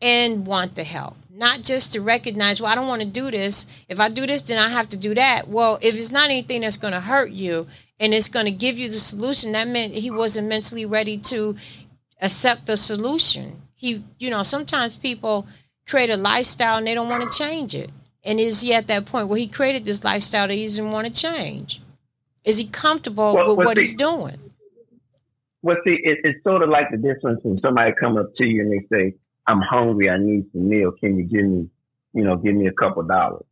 and 0.00 0.46
want 0.46 0.74
the 0.74 0.84
help 0.84 1.17
not 1.38 1.62
just 1.62 1.92
to 1.92 2.00
recognize, 2.00 2.60
well, 2.60 2.70
I 2.70 2.74
don't 2.74 2.88
want 2.88 3.00
to 3.02 3.08
do 3.08 3.30
this. 3.30 3.68
If 3.88 4.00
I 4.00 4.08
do 4.08 4.26
this, 4.26 4.42
then 4.42 4.58
I 4.58 4.68
have 4.68 4.88
to 4.88 4.96
do 4.96 5.14
that. 5.14 5.46
Well, 5.46 5.78
if 5.80 5.96
it's 5.96 6.10
not 6.10 6.30
anything 6.30 6.62
that's 6.62 6.76
going 6.76 6.92
to 6.92 7.00
hurt 7.00 7.30
you 7.30 7.68
and 8.00 8.12
it's 8.12 8.28
going 8.28 8.46
to 8.46 8.50
give 8.50 8.76
you 8.76 8.88
the 8.88 8.96
solution, 8.96 9.52
that 9.52 9.68
meant 9.68 9.94
he 9.94 10.10
wasn't 10.10 10.48
mentally 10.48 10.84
ready 10.84 11.16
to 11.16 11.54
accept 12.20 12.66
the 12.66 12.76
solution. 12.76 13.62
He, 13.76 14.04
you 14.18 14.30
know, 14.30 14.42
sometimes 14.42 14.96
people 14.96 15.46
create 15.86 16.10
a 16.10 16.16
lifestyle 16.16 16.78
and 16.78 16.86
they 16.88 16.94
don't 16.94 17.08
want 17.08 17.30
to 17.30 17.38
change 17.38 17.72
it. 17.72 17.90
And 18.24 18.40
is 18.40 18.62
he 18.62 18.74
at 18.74 18.88
that 18.88 19.06
point 19.06 19.28
where 19.28 19.38
he 19.38 19.46
created 19.46 19.84
this 19.84 20.02
lifestyle 20.02 20.48
that 20.48 20.54
he 20.54 20.64
doesn't 20.64 20.90
want 20.90 21.06
to 21.06 21.12
change? 21.12 21.80
Is 22.44 22.58
he 22.58 22.66
comfortable 22.66 23.34
well, 23.34 23.54
with 23.54 23.64
what 23.64 23.76
see, 23.76 23.82
he's 23.82 23.94
doing? 23.94 24.40
Well, 25.62 25.76
see, 25.84 25.98
it, 26.02 26.18
it's 26.24 26.42
sort 26.42 26.62
of 26.62 26.68
like 26.68 26.90
the 26.90 26.96
difference 26.96 27.40
when 27.44 27.60
somebody 27.60 27.92
come 28.00 28.16
up 28.16 28.26
to 28.38 28.44
you 28.44 28.62
and 28.62 28.72
they 28.72 28.86
say, 28.92 29.14
I'm 29.48 29.62
hungry. 29.62 30.10
I 30.10 30.18
need 30.18 30.44
some 30.52 30.68
meal. 30.68 30.92
Can 30.92 31.16
you 31.16 31.24
give 31.24 31.50
me, 31.50 31.68
you 32.12 32.24
know, 32.24 32.36
give 32.36 32.54
me 32.54 32.66
a 32.66 32.72
couple 32.72 33.02
dollars? 33.02 33.44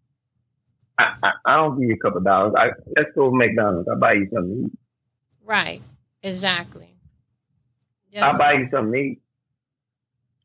I, 0.98 1.14
I, 1.22 1.30
I 1.46 1.56
don't 1.56 1.80
give 1.80 1.88
you 1.88 1.94
a 1.94 1.98
couple 1.98 2.20
dollars. 2.20 2.52
I, 2.56 2.68
let's 2.96 3.08
go 3.14 3.30
to 3.30 3.36
McDonald's. 3.36 3.88
I'll 3.90 3.98
buy 3.98 4.12
you 4.12 4.28
something 4.32 4.56
to 4.56 4.66
eat. 4.66 4.78
Right. 5.44 5.82
Exactly. 6.22 6.94
Yep. 8.12 8.22
I'll 8.22 8.36
buy 8.36 8.52
you 8.52 8.68
something 8.70 8.92
to 8.92 8.98
eat. 8.98 9.22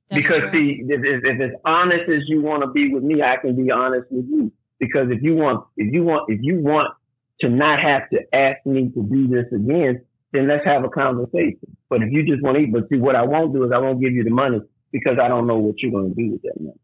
That's 0.09 0.25
because 0.25 0.39
true. 0.39 0.51
see, 0.51 0.83
if, 0.87 1.01
if, 1.03 1.23
if 1.23 1.41
as 1.41 1.57
honest 1.65 2.09
as 2.09 2.23
you 2.27 2.41
want 2.41 2.63
to 2.63 2.67
be 2.71 2.93
with 2.93 3.03
me, 3.03 3.21
I 3.21 3.37
can 3.37 3.55
be 3.55 3.71
honest 3.71 4.07
with 4.09 4.25
you. 4.29 4.51
Because 4.79 5.09
if 5.11 5.21
you 5.21 5.35
want, 5.35 5.65
if 5.77 5.93
you 5.93 6.03
want, 6.03 6.31
if 6.31 6.39
you 6.41 6.59
want 6.59 6.93
to 7.41 7.49
not 7.49 7.79
have 7.79 8.09
to 8.09 8.19
ask 8.33 8.65
me 8.65 8.89
to 8.89 9.03
do 9.03 9.27
this 9.27 9.45
again, 9.53 10.01
then 10.31 10.47
let's 10.47 10.65
have 10.65 10.83
a 10.83 10.89
conversation. 10.89 11.77
But 11.89 12.03
if 12.03 12.11
you 12.11 12.25
just 12.25 12.41
want 12.41 12.57
to 12.57 12.63
eat, 12.63 12.73
but 12.73 12.89
see, 12.89 12.97
what 12.97 13.15
I 13.15 13.23
won't 13.23 13.53
do 13.53 13.63
is 13.63 13.71
I 13.73 13.77
won't 13.77 14.01
give 14.01 14.13
you 14.13 14.23
the 14.23 14.29
money 14.29 14.59
because 14.91 15.17
I 15.21 15.27
don't 15.27 15.47
know 15.47 15.57
what 15.57 15.75
you're 15.79 15.91
going 15.91 16.13
to 16.13 16.21
do 16.21 16.31
with 16.31 16.41
that 16.43 16.59
money. 16.59 16.79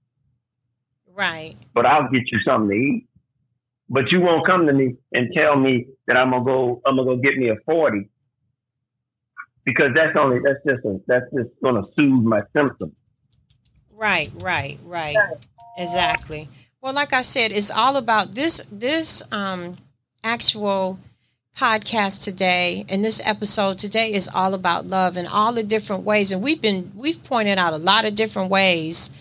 Right. 1.13 1.55
But 1.73 1.85
I'll 1.85 2.09
get 2.09 2.23
you 2.31 2.39
something 2.45 2.69
to 2.69 2.75
eat. 2.75 3.07
But 3.89 4.11
you 4.11 4.19
won't 4.19 4.45
come 4.45 4.67
to 4.67 4.73
me 4.73 4.95
and 5.13 5.33
tell 5.33 5.55
me 5.55 5.87
that 6.07 6.17
I'm 6.17 6.31
gonna 6.31 6.43
go. 6.43 6.81
I'm 6.85 6.97
gonna 6.97 7.15
go 7.15 7.17
get 7.17 7.37
me 7.37 7.49
a 7.49 7.55
forty 7.65 8.09
because 9.67 9.91
that's 9.93 10.15
only 10.17 10.39
that's 10.43 10.59
just 10.65 10.85
a, 10.85 10.99
that's 11.07 11.25
just 11.33 11.49
going 11.61 11.75
to 11.75 11.89
soothe 11.93 12.23
my 12.23 12.41
symptoms. 12.55 12.93
Right, 13.93 14.31
right, 14.39 14.79
right. 14.85 15.15
Exactly. 15.77 16.49
Well, 16.81 16.93
like 16.93 17.13
I 17.13 17.21
said, 17.21 17.51
it's 17.51 17.69
all 17.69 17.97
about 17.97 18.33
this 18.33 18.65
this 18.71 19.23
um 19.31 19.77
actual 20.23 20.99
podcast 21.57 22.23
today 22.23 22.85
and 22.87 23.03
this 23.03 23.19
episode 23.25 23.79
today 23.79 24.13
is 24.13 24.29
all 24.31 24.53
about 24.53 24.85
love 24.85 25.17
and 25.17 25.27
all 25.27 25.51
the 25.53 25.63
different 25.63 26.03
ways 26.03 26.31
and 26.31 26.43
we've 26.43 26.61
been 26.61 26.91
we've 26.95 27.23
pointed 27.23 27.57
out 27.57 27.73
a 27.73 27.77
lot 27.77 28.05
of 28.05 28.13
different 28.13 28.51
ways 28.51 29.11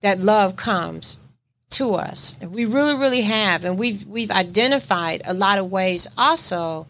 that 0.00 0.18
love 0.18 0.56
comes 0.56 1.20
to 1.68 1.94
us. 1.94 2.38
And 2.40 2.52
we 2.52 2.64
really 2.64 2.94
really 2.94 3.20
have 3.22 3.66
and 3.66 3.78
we've 3.78 4.06
we've 4.06 4.30
identified 4.30 5.20
a 5.26 5.34
lot 5.34 5.58
of 5.58 5.70
ways 5.70 6.08
also 6.16 6.86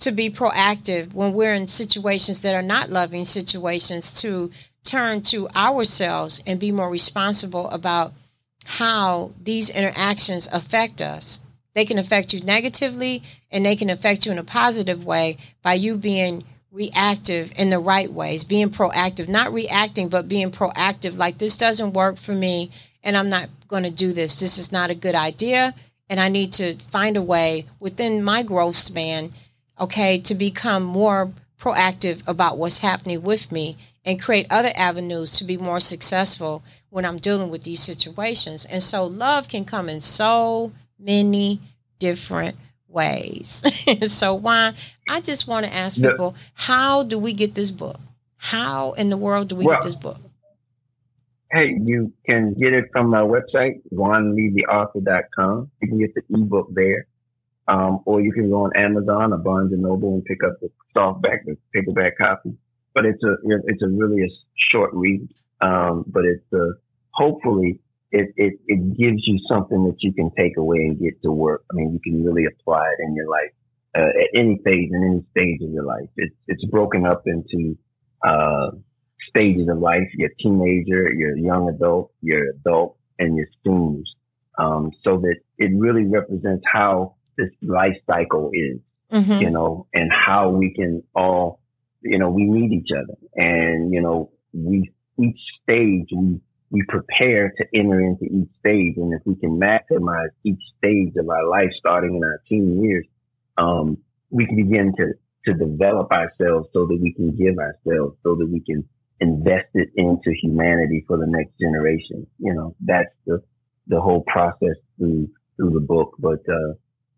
to 0.00 0.12
be 0.12 0.28
proactive 0.28 1.14
when 1.14 1.32
we're 1.32 1.54
in 1.54 1.66
situations 1.66 2.42
that 2.42 2.54
are 2.54 2.60
not 2.62 2.90
loving 2.90 3.24
situations 3.24 4.20
to 4.20 4.50
turn 4.84 5.22
to 5.22 5.48
ourselves 5.50 6.42
and 6.46 6.60
be 6.60 6.72
more 6.72 6.90
responsible 6.90 7.70
about 7.70 8.12
how 8.64 9.32
these 9.42 9.70
interactions 9.70 10.46
affect 10.52 11.00
us. 11.00 11.40
They 11.74 11.84
can 11.84 11.98
affect 11.98 12.32
you 12.32 12.40
negatively 12.40 13.22
and 13.50 13.64
they 13.64 13.76
can 13.76 13.90
affect 13.90 14.26
you 14.26 14.32
in 14.32 14.38
a 14.38 14.44
positive 14.44 15.04
way 15.04 15.38
by 15.62 15.74
you 15.74 15.96
being 15.96 16.44
reactive 16.70 17.52
in 17.56 17.70
the 17.70 17.78
right 17.78 18.10
ways, 18.12 18.44
being 18.44 18.70
proactive, 18.70 19.28
not 19.28 19.52
reacting, 19.52 20.08
but 20.08 20.28
being 20.28 20.50
proactive. 20.50 21.16
Like, 21.16 21.38
this 21.38 21.56
doesn't 21.56 21.92
work 21.92 22.16
for 22.16 22.32
me 22.32 22.70
and 23.02 23.16
I'm 23.16 23.28
not 23.28 23.48
going 23.68 23.82
to 23.82 23.90
do 23.90 24.12
this. 24.12 24.38
This 24.38 24.58
is 24.58 24.72
not 24.72 24.90
a 24.90 24.94
good 24.94 25.14
idea. 25.14 25.74
And 26.08 26.20
I 26.20 26.28
need 26.28 26.52
to 26.54 26.74
find 26.74 27.16
a 27.16 27.22
way 27.22 27.66
within 27.80 28.22
my 28.22 28.42
growth 28.42 28.76
span 28.76 29.32
okay, 29.82 30.18
to 30.20 30.34
become 30.34 30.84
more 30.84 31.32
proactive 31.58 32.22
about 32.26 32.56
what's 32.58 32.78
happening 32.78 33.22
with 33.22 33.50
me 33.52 33.76
and 34.04 34.22
create 34.22 34.46
other 34.50 34.70
avenues 34.74 35.36
to 35.38 35.44
be 35.44 35.56
more 35.56 35.80
successful 35.80 36.62
when 36.90 37.04
I'm 37.04 37.18
dealing 37.18 37.50
with 37.50 37.64
these 37.64 37.80
situations. 37.80 38.64
And 38.64 38.82
so 38.82 39.04
love 39.06 39.48
can 39.48 39.64
come 39.64 39.88
in 39.88 40.00
so 40.00 40.72
many 41.02 41.60
different 41.98 42.56
ways. 42.88 43.62
so 44.12 44.34
why 44.34 44.74
I 45.08 45.20
just 45.20 45.48
want 45.48 45.66
to 45.66 45.72
ask 45.72 46.00
people, 46.00 46.34
how 46.54 47.02
do 47.02 47.18
we 47.18 47.32
get 47.32 47.54
this 47.54 47.70
book? 47.70 47.98
How 48.36 48.92
in 48.92 49.08
the 49.08 49.16
world 49.16 49.48
do 49.48 49.56
we 49.56 49.64
well, 49.64 49.76
get 49.76 49.84
this 49.84 49.94
book? 49.94 50.18
Hey, 51.50 51.76
you 51.84 52.12
can 52.26 52.54
get 52.54 52.72
it 52.72 52.86
from 52.92 53.10
my 53.10 53.20
website, 53.20 53.82
juanleetheauthor.com. 53.92 55.70
You 55.80 55.88
can 55.88 55.98
get 55.98 56.14
the 56.14 56.22
ebook 56.30 56.68
there. 56.72 57.06
Um, 57.68 58.00
or 58.06 58.20
you 58.20 58.32
can 58.32 58.50
go 58.50 58.64
on 58.64 58.76
Amazon 58.76 59.32
or 59.32 59.38
Barnes 59.38 59.72
and 59.72 59.82
Noble 59.82 60.14
and 60.14 60.24
pick 60.24 60.42
up 60.44 60.58
the 60.60 60.68
softback, 60.96 61.44
the 61.44 61.56
paperback 61.72 62.18
copy. 62.18 62.56
But 62.94 63.06
it's 63.06 63.22
a 63.22 63.36
it's 63.66 63.82
a 63.82 63.88
really 63.88 64.22
a 64.22 64.28
short 64.70 64.90
read. 64.92 65.28
Um, 65.60 66.04
but 66.08 66.24
it's 66.24 66.52
a, 66.52 66.72
hopefully 67.12 67.78
it, 68.12 68.32
it 68.36 68.54
it 68.66 68.80
gives 68.96 69.22
you 69.26 69.38
something 69.48 69.84
that 69.84 69.96
you 70.00 70.12
can 70.12 70.30
take 70.36 70.56
away 70.56 70.78
and 70.78 70.98
get 70.98 71.20
to 71.22 71.32
work. 71.32 71.64
I 71.70 71.74
mean, 71.76 71.92
you 71.94 72.00
can 72.00 72.24
really 72.24 72.44
apply 72.46 72.84
it 72.86 73.02
in 73.06 73.14
your 73.14 73.28
life 73.28 73.52
uh, 73.96 74.10
at 74.22 74.28
any 74.34 74.60
phase 74.64 74.90
in 74.92 75.02
any 75.10 75.24
stage 75.32 75.60
of 75.66 75.72
your 75.72 75.84
life. 75.84 76.08
It's 76.16 76.36
it's 76.46 76.64
broken 76.66 77.06
up 77.06 77.22
into 77.26 77.76
uh, 78.24 78.70
stages 79.28 79.68
of 79.68 79.78
life: 79.78 80.08
your 80.14 80.30
teenager, 80.38 81.12
your 81.12 81.36
young 81.36 81.68
adult, 81.68 82.12
your 82.20 82.50
adult, 82.50 82.96
and 83.18 83.36
your 83.36 83.46
seniors. 83.64 84.14
Um, 84.58 84.90
so 85.02 85.16
that 85.16 85.36
it 85.56 85.70
really 85.74 86.04
represents 86.04 86.62
how 86.70 87.14
this 87.38 87.48
life 87.62 87.96
cycle 88.06 88.50
is, 88.52 88.80
mm-hmm. 89.10 89.40
you 89.40 89.50
know, 89.50 89.86
and 89.94 90.10
how 90.12 90.50
we 90.50 90.74
can 90.74 91.02
all, 91.14 91.60
you 92.02 92.18
know, 92.18 92.28
we 92.28 92.44
need 92.44 92.70
each 92.70 92.90
other. 92.94 93.16
And, 93.34 93.94
you 93.94 94.02
know, 94.02 94.30
we, 94.52 94.92
each 95.18 95.40
stage, 95.62 96.08
we, 96.14 96.38
we 96.72 96.82
prepare 96.88 97.52
to 97.58 97.64
enter 97.74 98.00
into 98.00 98.24
each 98.24 98.48
stage. 98.58 98.96
And 98.96 99.12
if 99.12 99.20
we 99.26 99.36
can 99.36 99.60
maximize 99.60 100.30
each 100.42 100.62
stage 100.78 101.12
of 101.18 101.28
our 101.28 101.46
life, 101.46 101.68
starting 101.78 102.16
in 102.16 102.24
our 102.24 102.40
teen 102.48 102.82
years, 102.82 103.06
um, 103.58 103.98
we 104.30 104.46
can 104.46 104.56
begin 104.56 104.94
to, 104.96 105.12
to 105.44 105.52
develop 105.52 106.10
ourselves 106.10 106.68
so 106.72 106.86
that 106.86 106.98
we 107.00 107.12
can 107.12 107.36
give 107.36 107.58
ourselves, 107.58 108.16
so 108.22 108.34
that 108.36 108.48
we 108.50 108.60
can 108.60 108.88
invest 109.20 109.68
it 109.74 109.90
into 109.96 110.32
humanity 110.40 111.04
for 111.06 111.18
the 111.18 111.26
next 111.26 111.52
generation. 111.60 112.26
You 112.38 112.54
know, 112.54 112.74
that's 112.80 113.14
the, 113.26 113.42
the 113.86 114.00
whole 114.00 114.24
process 114.26 114.76
through, 114.96 115.28
through 115.56 115.72
the 115.74 115.80
book. 115.80 116.16
But, 116.18 116.40
uh, 116.48 116.74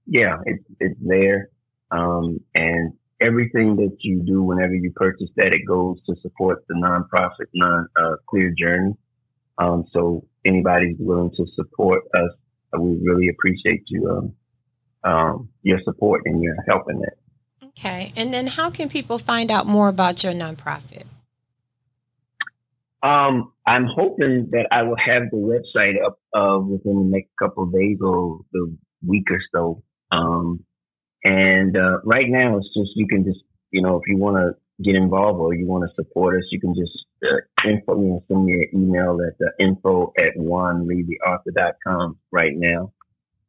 yeah, 0.06 0.39
it's 0.44 0.64
it's 0.81 1.01
there. 1.01 1.48
Um, 1.90 2.40
and 2.55 2.94
everything 3.20 3.76
that 3.76 3.97
you 4.01 4.22
do 4.22 4.43
whenever 4.43 4.74
you 4.74 4.93
purchase 4.94 5.31
that, 5.36 5.52
it 5.52 5.64
goes 5.66 5.98
to 6.06 6.16
support 6.22 6.64
the 6.68 6.74
nonprofit 6.74 7.47
non 7.55 7.86
uh, 7.97 8.16
Clear 8.28 8.52
Journey. 8.59 8.94
Um, 9.59 9.85
so 9.93 10.26
anybody's 10.44 10.97
willing 10.98 11.31
to 11.36 11.47
support 11.55 12.02
us, 12.14 12.31
we 12.78 12.98
really 13.02 13.28
appreciate 13.28 13.85
you 13.86 14.10
um, 14.10 14.35
um, 15.10 15.48
your 15.62 15.78
support 15.85 16.22
and 16.24 16.43
your 16.43 16.56
help 16.66 16.90
in 16.90 16.98
that. 17.01 17.14
Okay, 17.64 18.12
and 18.16 18.32
then 18.32 18.47
how 18.47 18.70
can 18.70 18.89
people 18.89 19.18
find 19.18 19.51
out 19.51 19.66
more 19.66 19.89
about 19.89 20.24
your 20.24 20.32
nonprofit? 20.32 21.05
Um, 23.02 23.52
I'm 23.66 23.86
hoping 23.86 24.48
that 24.52 24.66
I 24.72 24.82
will 24.82 24.97
have 24.97 25.24
the 25.31 25.36
website 25.36 25.94
up 26.05 26.18
uh, 26.32 26.59
within 26.59 27.10
the 27.10 27.16
next 27.16 27.31
couple 27.39 27.64
of 27.64 27.72
days 27.72 27.98
or 28.01 28.40
the 28.52 28.74
week 29.06 29.31
or 29.31 29.40
so. 29.52 29.82
Um, 30.10 30.64
and 31.22 31.76
uh, 31.76 31.98
right 32.05 32.28
now, 32.28 32.56
it's 32.56 32.68
just 32.74 32.90
you 32.97 33.06
can 33.06 33.24
just 33.24 33.40
you 33.70 33.82
know 33.82 33.97
if 33.97 34.02
you 34.06 34.16
want 34.16 34.36
to 34.36 34.64
get 34.82 34.94
involved 34.94 35.38
or 35.38 35.55
you 35.55 35.66
want 35.66 35.88
to 35.88 35.94
support 35.94 36.36
us, 36.36 36.44
you 36.51 36.60
can 36.60 36.74
just 36.74 36.92
uh, 37.22 37.68
info 37.68 37.96
me 37.96 38.10
and 38.10 38.22
send 38.28 38.44
me 38.44 38.52
an 38.52 38.80
email 38.80 39.18
at 39.26 39.38
the 39.38 39.52
info 39.64 40.12
at 40.18 40.36
juanleetheauthor.com 40.38 42.18
right 42.32 42.52
now. 42.55 42.92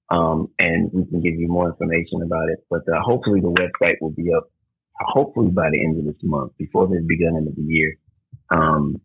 Um, 0.10 0.50
and 0.60 0.92
we 0.94 1.06
can 1.06 1.22
give 1.22 1.34
you 1.36 1.48
more 1.48 1.70
information 1.70 2.22
about 2.24 2.50
it. 2.50 2.60
But 2.70 2.82
uh, 2.82 3.02
hopefully 3.02 3.42
the 3.42 3.50
website 3.50 3.96
will 4.02 4.12
be 4.12 4.32
up 4.36 4.50
hopefully 4.98 5.50
by 5.50 5.70
the 5.72 5.84
end 5.84 6.00
of 6.00 6.06
this 6.06 6.22
month 6.24 6.54
before 6.58 6.88
the 6.88 7.04
beginning 7.06 7.48
of 7.50 7.56
the 7.56 7.64
year. 7.64 7.96
Um, 8.50 9.02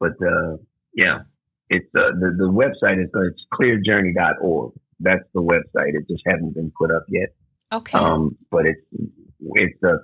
but 0.00 0.12
uh, 0.20 0.56
yeah, 0.94 1.20
it's 1.68 1.86
uh, 1.96 2.10
the 2.18 2.34
the 2.36 2.50
website 2.50 3.02
is 3.02 3.08
uh, 3.14 3.28
it's 3.28 3.40
clearjourney.org 3.54 4.72
that's 5.02 5.24
the 5.34 5.42
website. 5.42 5.94
It 5.94 6.08
just 6.08 6.22
hasn't 6.26 6.54
been 6.54 6.72
put 6.78 6.90
up 6.90 7.04
yet. 7.08 7.30
Okay. 7.72 7.98
Um, 7.98 8.36
but 8.50 8.66
it's 8.66 8.80
it's 9.40 9.82
uh, 9.82 9.98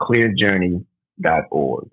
clearjourney.org. 1.23 1.91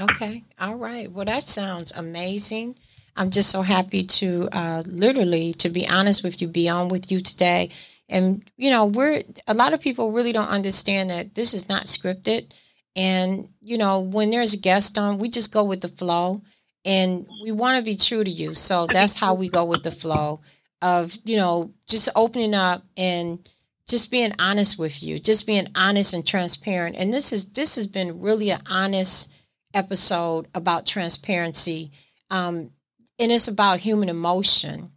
Okay. 0.00 0.44
All 0.60 0.76
right. 0.76 1.10
Well, 1.10 1.24
that 1.24 1.42
sounds 1.42 1.92
amazing. 1.92 2.76
I'm 3.16 3.30
just 3.30 3.50
so 3.50 3.62
happy 3.62 4.04
to 4.04 4.48
uh, 4.52 4.82
literally, 4.86 5.52
to 5.54 5.68
be 5.68 5.88
honest 5.88 6.22
with 6.22 6.40
you, 6.40 6.46
be 6.46 6.68
on 6.68 6.88
with 6.88 7.10
you 7.10 7.20
today. 7.20 7.70
And 8.08 8.48
you 8.56 8.70
know, 8.70 8.86
we're 8.86 9.22
a 9.46 9.54
lot 9.54 9.74
of 9.74 9.80
people 9.80 10.12
really 10.12 10.32
don't 10.32 10.48
understand 10.48 11.10
that 11.10 11.34
this 11.34 11.52
is 11.52 11.68
not 11.68 11.86
scripted. 11.86 12.52
And 12.94 13.48
you 13.60 13.76
know, 13.76 14.00
when 14.00 14.30
there's 14.30 14.54
a 14.54 14.58
guest 14.58 14.98
on, 14.98 15.18
we 15.18 15.28
just 15.30 15.52
go 15.52 15.64
with 15.64 15.80
the 15.80 15.88
flow, 15.88 16.42
and 16.84 17.26
we 17.42 17.50
want 17.50 17.76
to 17.78 17.82
be 17.82 17.96
true 17.96 18.22
to 18.22 18.30
you. 18.30 18.54
So 18.54 18.86
that's 18.86 19.18
how 19.18 19.34
we 19.34 19.48
go 19.48 19.64
with 19.64 19.82
the 19.82 19.90
flow 19.90 20.40
of 20.80 21.18
you 21.24 21.36
know 21.36 21.72
just 21.88 22.08
opening 22.14 22.54
up 22.54 22.84
and 22.96 23.40
just 23.88 24.10
being 24.10 24.34
honest 24.38 24.78
with 24.78 25.02
you 25.02 25.18
just 25.18 25.46
being 25.46 25.68
honest 25.74 26.14
and 26.14 26.26
transparent. 26.26 26.96
And 26.96 27.12
this 27.12 27.32
is 27.32 27.50
this 27.52 27.76
has 27.76 27.86
been 27.86 28.20
really 28.20 28.50
an 28.50 28.60
honest 28.70 29.32
episode 29.74 30.46
about 30.54 30.86
transparency. 30.86 31.90
Um, 32.30 32.70
and 33.18 33.32
it's 33.32 33.48
about 33.48 33.80
human 33.80 34.08
emotion. 34.08 34.92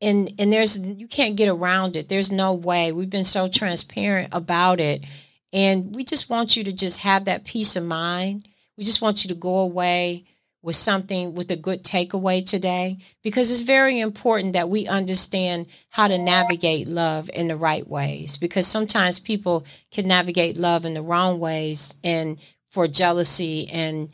And 0.00 0.32
and 0.38 0.52
there's 0.52 0.82
you 0.84 1.06
can't 1.06 1.36
get 1.36 1.48
around 1.48 1.94
it. 1.94 2.08
There's 2.08 2.32
no 2.32 2.54
way. 2.54 2.90
We've 2.90 3.10
been 3.10 3.24
so 3.24 3.46
transparent 3.46 4.30
about 4.32 4.80
it. 4.80 5.04
And 5.52 5.94
we 5.94 6.04
just 6.04 6.30
want 6.30 6.56
you 6.56 6.64
to 6.64 6.72
just 6.72 7.00
have 7.00 7.26
that 7.26 7.44
peace 7.44 7.76
of 7.76 7.84
mind. 7.84 8.48
We 8.78 8.84
just 8.84 9.02
want 9.02 9.24
you 9.24 9.28
to 9.28 9.34
go 9.34 9.58
away 9.58 10.24
with 10.62 10.76
something 10.76 11.34
with 11.34 11.50
a 11.50 11.56
good 11.56 11.82
takeaway 11.82 12.44
today 12.44 12.98
because 13.22 13.50
it's 13.50 13.62
very 13.62 13.98
important 13.98 14.52
that 14.52 14.68
we 14.68 14.86
understand 14.86 15.66
how 15.88 16.06
to 16.06 16.18
navigate 16.18 16.86
love 16.86 17.30
in 17.32 17.48
the 17.48 17.56
right 17.56 17.88
ways 17.88 18.36
because 18.36 18.66
sometimes 18.66 19.18
people 19.18 19.64
can 19.90 20.06
navigate 20.06 20.56
love 20.56 20.84
in 20.84 20.94
the 20.94 21.02
wrong 21.02 21.40
ways 21.40 21.96
and 22.04 22.40
for 22.68 22.86
jealousy 22.86 23.68
and 23.70 24.10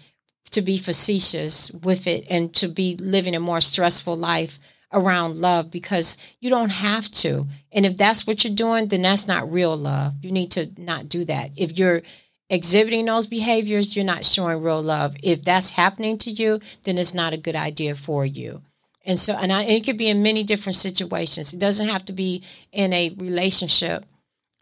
to 0.50 0.62
be 0.62 0.78
facetious 0.78 1.72
with 1.82 2.06
it 2.06 2.24
and 2.30 2.54
to 2.54 2.68
be 2.68 2.96
living 2.96 3.34
a 3.34 3.40
more 3.40 3.60
stressful 3.60 4.16
life 4.16 4.58
around 4.92 5.36
love 5.36 5.70
because 5.70 6.16
you 6.40 6.48
don't 6.48 6.70
have 6.70 7.10
to. 7.10 7.46
And 7.72 7.84
if 7.84 7.96
that's 7.96 8.26
what 8.26 8.44
you're 8.44 8.54
doing 8.54 8.86
then 8.86 9.02
that's 9.02 9.26
not 9.26 9.50
real 9.52 9.76
love. 9.76 10.14
You 10.22 10.30
need 10.30 10.52
to 10.52 10.70
not 10.78 11.08
do 11.08 11.24
that. 11.24 11.50
If 11.56 11.76
you're 11.76 12.02
exhibiting 12.48 13.04
those 13.04 13.26
behaviors, 13.26 13.96
you're 13.96 14.04
not 14.04 14.24
showing 14.24 14.62
real 14.62 14.82
love. 14.82 15.16
If 15.22 15.44
that's 15.44 15.70
happening 15.70 16.18
to 16.18 16.30
you, 16.30 16.60
then 16.84 16.98
it's 16.98 17.14
not 17.14 17.32
a 17.32 17.38
good 17.38 17.56
idea 17.56 17.94
for 17.94 18.24
you. 18.24 18.62
And 19.04 19.18
so, 19.18 19.34
and, 19.34 19.52
I, 19.52 19.62
and 19.62 19.70
it 19.70 19.84
could 19.84 19.96
be 19.96 20.08
in 20.08 20.22
many 20.22 20.42
different 20.42 20.76
situations. 20.76 21.52
It 21.52 21.60
doesn't 21.60 21.88
have 21.88 22.04
to 22.06 22.12
be 22.12 22.42
in 22.72 22.92
a 22.92 23.14
relationship 23.18 24.04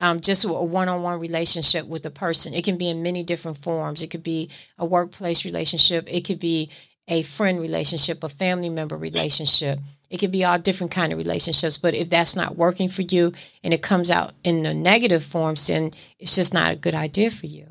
um, 0.01 0.21
just 0.21 0.45
a 0.45 0.53
one-on-one 0.53 1.19
relationship 1.19 1.87
with 1.87 2.05
a 2.05 2.11
person. 2.11 2.53
It 2.53 2.65
can 2.65 2.77
be 2.77 2.89
in 2.89 3.03
many 3.03 3.23
different 3.23 3.57
forms. 3.57 4.03
It 4.03 4.11
could 4.11 4.23
be 4.23 4.51
a 4.79 4.85
workplace 4.85 5.45
relationship. 5.45 6.07
It 6.13 6.27
could 6.27 6.39
be 6.39 6.71
a 7.09 7.23
friend 7.23 7.61
relationship, 7.61 8.23
a 8.23 8.29
family 8.29 8.69
member 8.69 8.97
relationship. 8.97 9.79
It 10.11 10.19
could 10.19 10.33
be 10.33 10.45
all 10.45 10.59
different 10.59 10.93
kind 10.93 11.13
of 11.13 11.19
relationships. 11.19 11.79
But 11.79 11.95
if 11.95 12.11
that's 12.11 12.37
not 12.37 12.57
working 12.57 12.89
for 12.89 13.03
you 13.03 13.33
and 13.63 13.73
it 13.73 13.83
comes 13.83 14.11
out 14.11 14.33
in 14.43 14.63
the 14.63 14.75
negative 14.75 15.25
forms, 15.25 15.67
then 15.67 15.91
it's 16.19 16.35
just 16.35 16.53
not 16.53 16.73
a 16.73 16.77
good 16.77 16.95
idea 16.95 17.31
for 17.31 17.47
you. 17.47 17.67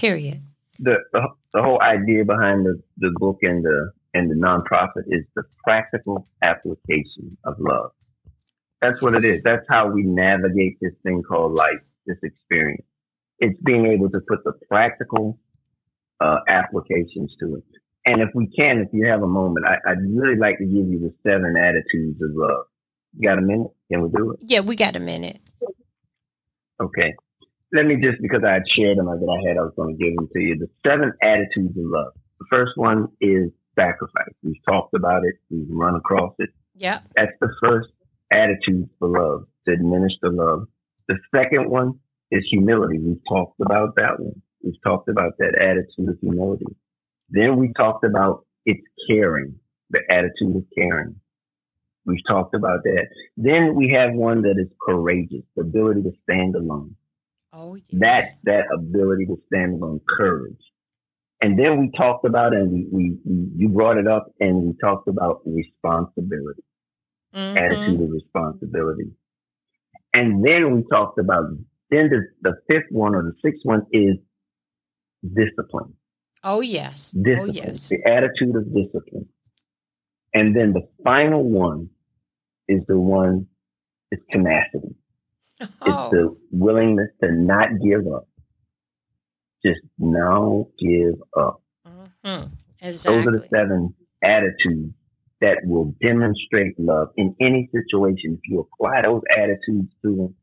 Period. 0.00 0.42
The 0.78 0.96
the, 1.12 1.28
the 1.52 1.62
whole 1.62 1.80
idea 1.82 2.24
behind 2.24 2.64
the, 2.64 2.82
the 2.96 3.10
book 3.18 3.40
and 3.42 3.62
the 3.62 3.92
and 4.14 4.30
the 4.30 4.34
nonprofit 4.34 5.04
is 5.08 5.24
the 5.36 5.42
practical 5.62 6.26
application 6.42 7.36
of 7.44 7.56
love. 7.58 7.90
That's 8.80 9.00
what 9.02 9.14
it 9.14 9.24
is. 9.24 9.42
That's 9.42 9.66
how 9.68 9.90
we 9.90 10.04
navigate 10.04 10.78
this 10.80 10.94
thing 11.02 11.22
called 11.22 11.52
life, 11.52 11.82
this 12.06 12.16
experience. 12.22 12.86
It's 13.38 13.60
being 13.62 13.86
able 13.86 14.08
to 14.08 14.20
put 14.26 14.42
the 14.42 14.52
practical 14.68 15.38
uh, 16.18 16.38
applications 16.48 17.34
to 17.40 17.56
it. 17.56 17.64
And 18.06 18.22
if 18.22 18.30
we 18.34 18.46
can, 18.46 18.78
if 18.78 18.88
you 18.92 19.06
have 19.06 19.22
a 19.22 19.26
moment, 19.26 19.66
I, 19.66 19.90
would 19.90 20.16
really 20.16 20.38
like 20.38 20.56
to 20.58 20.64
give 20.64 20.88
you 20.88 20.98
the 20.98 21.14
seven 21.22 21.56
attitudes 21.58 22.22
of 22.22 22.30
love. 22.32 22.64
You 23.18 23.28
got 23.28 23.38
a 23.38 23.42
minute? 23.42 23.70
Can 23.92 24.02
we 24.02 24.08
do 24.08 24.32
it? 24.32 24.40
Yeah, 24.42 24.60
we 24.60 24.76
got 24.76 24.96
a 24.96 25.00
minute. 25.00 25.40
Okay. 26.80 27.14
Let 27.72 27.86
me 27.86 27.96
just, 27.96 28.20
because 28.20 28.42
I 28.46 28.54
had 28.54 28.62
shared 28.76 28.96
them 28.96 29.06
that 29.06 29.14
I 29.14 29.48
had, 29.48 29.58
I 29.58 29.62
was 29.62 29.72
going 29.76 29.96
to 29.96 30.04
give 30.04 30.16
them 30.16 30.28
to 30.32 30.40
you. 30.40 30.58
The 30.58 30.68
seven 30.86 31.12
attitudes 31.22 31.76
of 31.76 31.84
love. 31.84 32.12
The 32.40 32.46
first 32.50 32.72
one 32.74 33.08
is 33.20 33.50
sacrifice. 33.78 34.34
We've 34.42 34.62
talked 34.68 34.94
about 34.94 35.22
it. 35.24 35.34
We've 35.50 35.68
run 35.70 35.94
across 35.94 36.34
it. 36.38 36.50
Yeah. 36.74 37.00
That's 37.14 37.32
the 37.40 37.52
first 37.62 37.88
attitude 38.32 38.88
for 38.98 39.08
love, 39.08 39.46
to 39.66 39.72
administer 39.72 40.30
love. 40.30 40.66
The 41.08 41.18
second 41.34 41.70
one 41.70 42.00
is 42.30 42.44
humility. 42.50 42.98
We've 42.98 43.22
talked 43.28 43.60
about 43.60 43.94
that 43.96 44.18
one. 44.18 44.42
We've 44.62 44.80
talked 44.84 45.08
about 45.08 45.32
that 45.38 45.54
attitude 45.60 46.08
of 46.08 46.18
humility. 46.20 46.66
Then 47.30 47.56
we 47.56 47.72
talked 47.76 48.04
about 48.04 48.44
it's 48.66 48.86
caring, 49.08 49.54
the 49.90 50.00
attitude 50.10 50.56
of 50.56 50.64
caring. 50.76 51.16
We've 52.04 52.24
talked 52.26 52.54
about 52.54 52.82
that. 52.84 53.06
Then 53.36 53.74
we 53.74 53.90
have 53.96 54.12
one 54.14 54.42
that 54.42 54.56
is 54.58 54.68
courageous, 54.84 55.42
the 55.56 55.62
ability 55.62 56.02
to 56.02 56.12
stand 56.22 56.56
alone. 56.56 56.96
Oh, 57.52 57.76
yes. 57.88 57.90
That, 57.92 58.24
that 58.44 58.64
ability 58.74 59.26
to 59.26 59.36
stand 59.46 59.82
on 59.82 60.00
courage. 60.18 60.56
And 61.40 61.58
then 61.58 61.80
we 61.80 61.90
talked 61.96 62.24
about, 62.26 62.54
and 62.54 62.70
we, 62.70 62.86
we, 62.92 63.16
we 63.24 63.48
you 63.56 63.68
brought 63.68 63.96
it 63.96 64.06
up, 64.06 64.30
and 64.40 64.62
we 64.62 64.74
talked 64.80 65.08
about 65.08 65.40
responsibility, 65.46 66.62
mm-hmm. 67.34 67.56
attitude 67.56 68.00
of 68.00 68.10
responsibility. 68.10 69.10
And 70.12 70.44
then 70.44 70.76
we 70.76 70.84
talked 70.90 71.18
about, 71.18 71.44
then 71.90 72.10
the, 72.10 72.26
the 72.42 72.56
fifth 72.68 72.90
one 72.90 73.14
or 73.14 73.22
the 73.22 73.32
sixth 73.42 73.60
one 73.64 73.86
is 73.92 74.16
discipline. 75.34 75.94
Oh, 76.44 76.60
yes. 76.60 77.10
Discipline, 77.10 77.50
oh, 77.50 77.52
yes. 77.52 77.88
The 77.88 78.02
attitude 78.06 78.56
of 78.56 78.72
discipline. 78.74 79.28
And 80.34 80.54
then 80.54 80.72
the 80.72 80.86
final 81.02 81.42
one 81.42 81.90
is 82.68 82.82
the 82.86 82.98
one, 82.98 83.46
is 84.12 84.20
tenacity. 84.30 84.94
Oh. 85.60 85.66
It's 85.86 86.10
the 86.10 86.36
willingness 86.52 87.10
to 87.22 87.32
not 87.32 87.68
give 87.84 88.06
up 88.06 88.26
just 89.64 89.80
now 89.98 90.66
give 90.78 91.14
up. 91.36 91.62
Mm-hmm. 91.86 92.46
Exactly. 92.82 93.16
Those 93.16 93.26
are 93.26 93.38
the 93.38 93.48
seven 93.48 93.94
attitudes 94.22 94.94
that 95.40 95.58
will 95.64 95.94
demonstrate 96.02 96.78
love 96.78 97.08
in 97.16 97.34
any 97.40 97.68
situation. 97.72 98.38
If 98.42 98.50
you 98.50 98.60
apply 98.60 99.02
those 99.02 99.22
attitudes 99.36 99.90
to 100.02 100.16
them, 100.16 100.34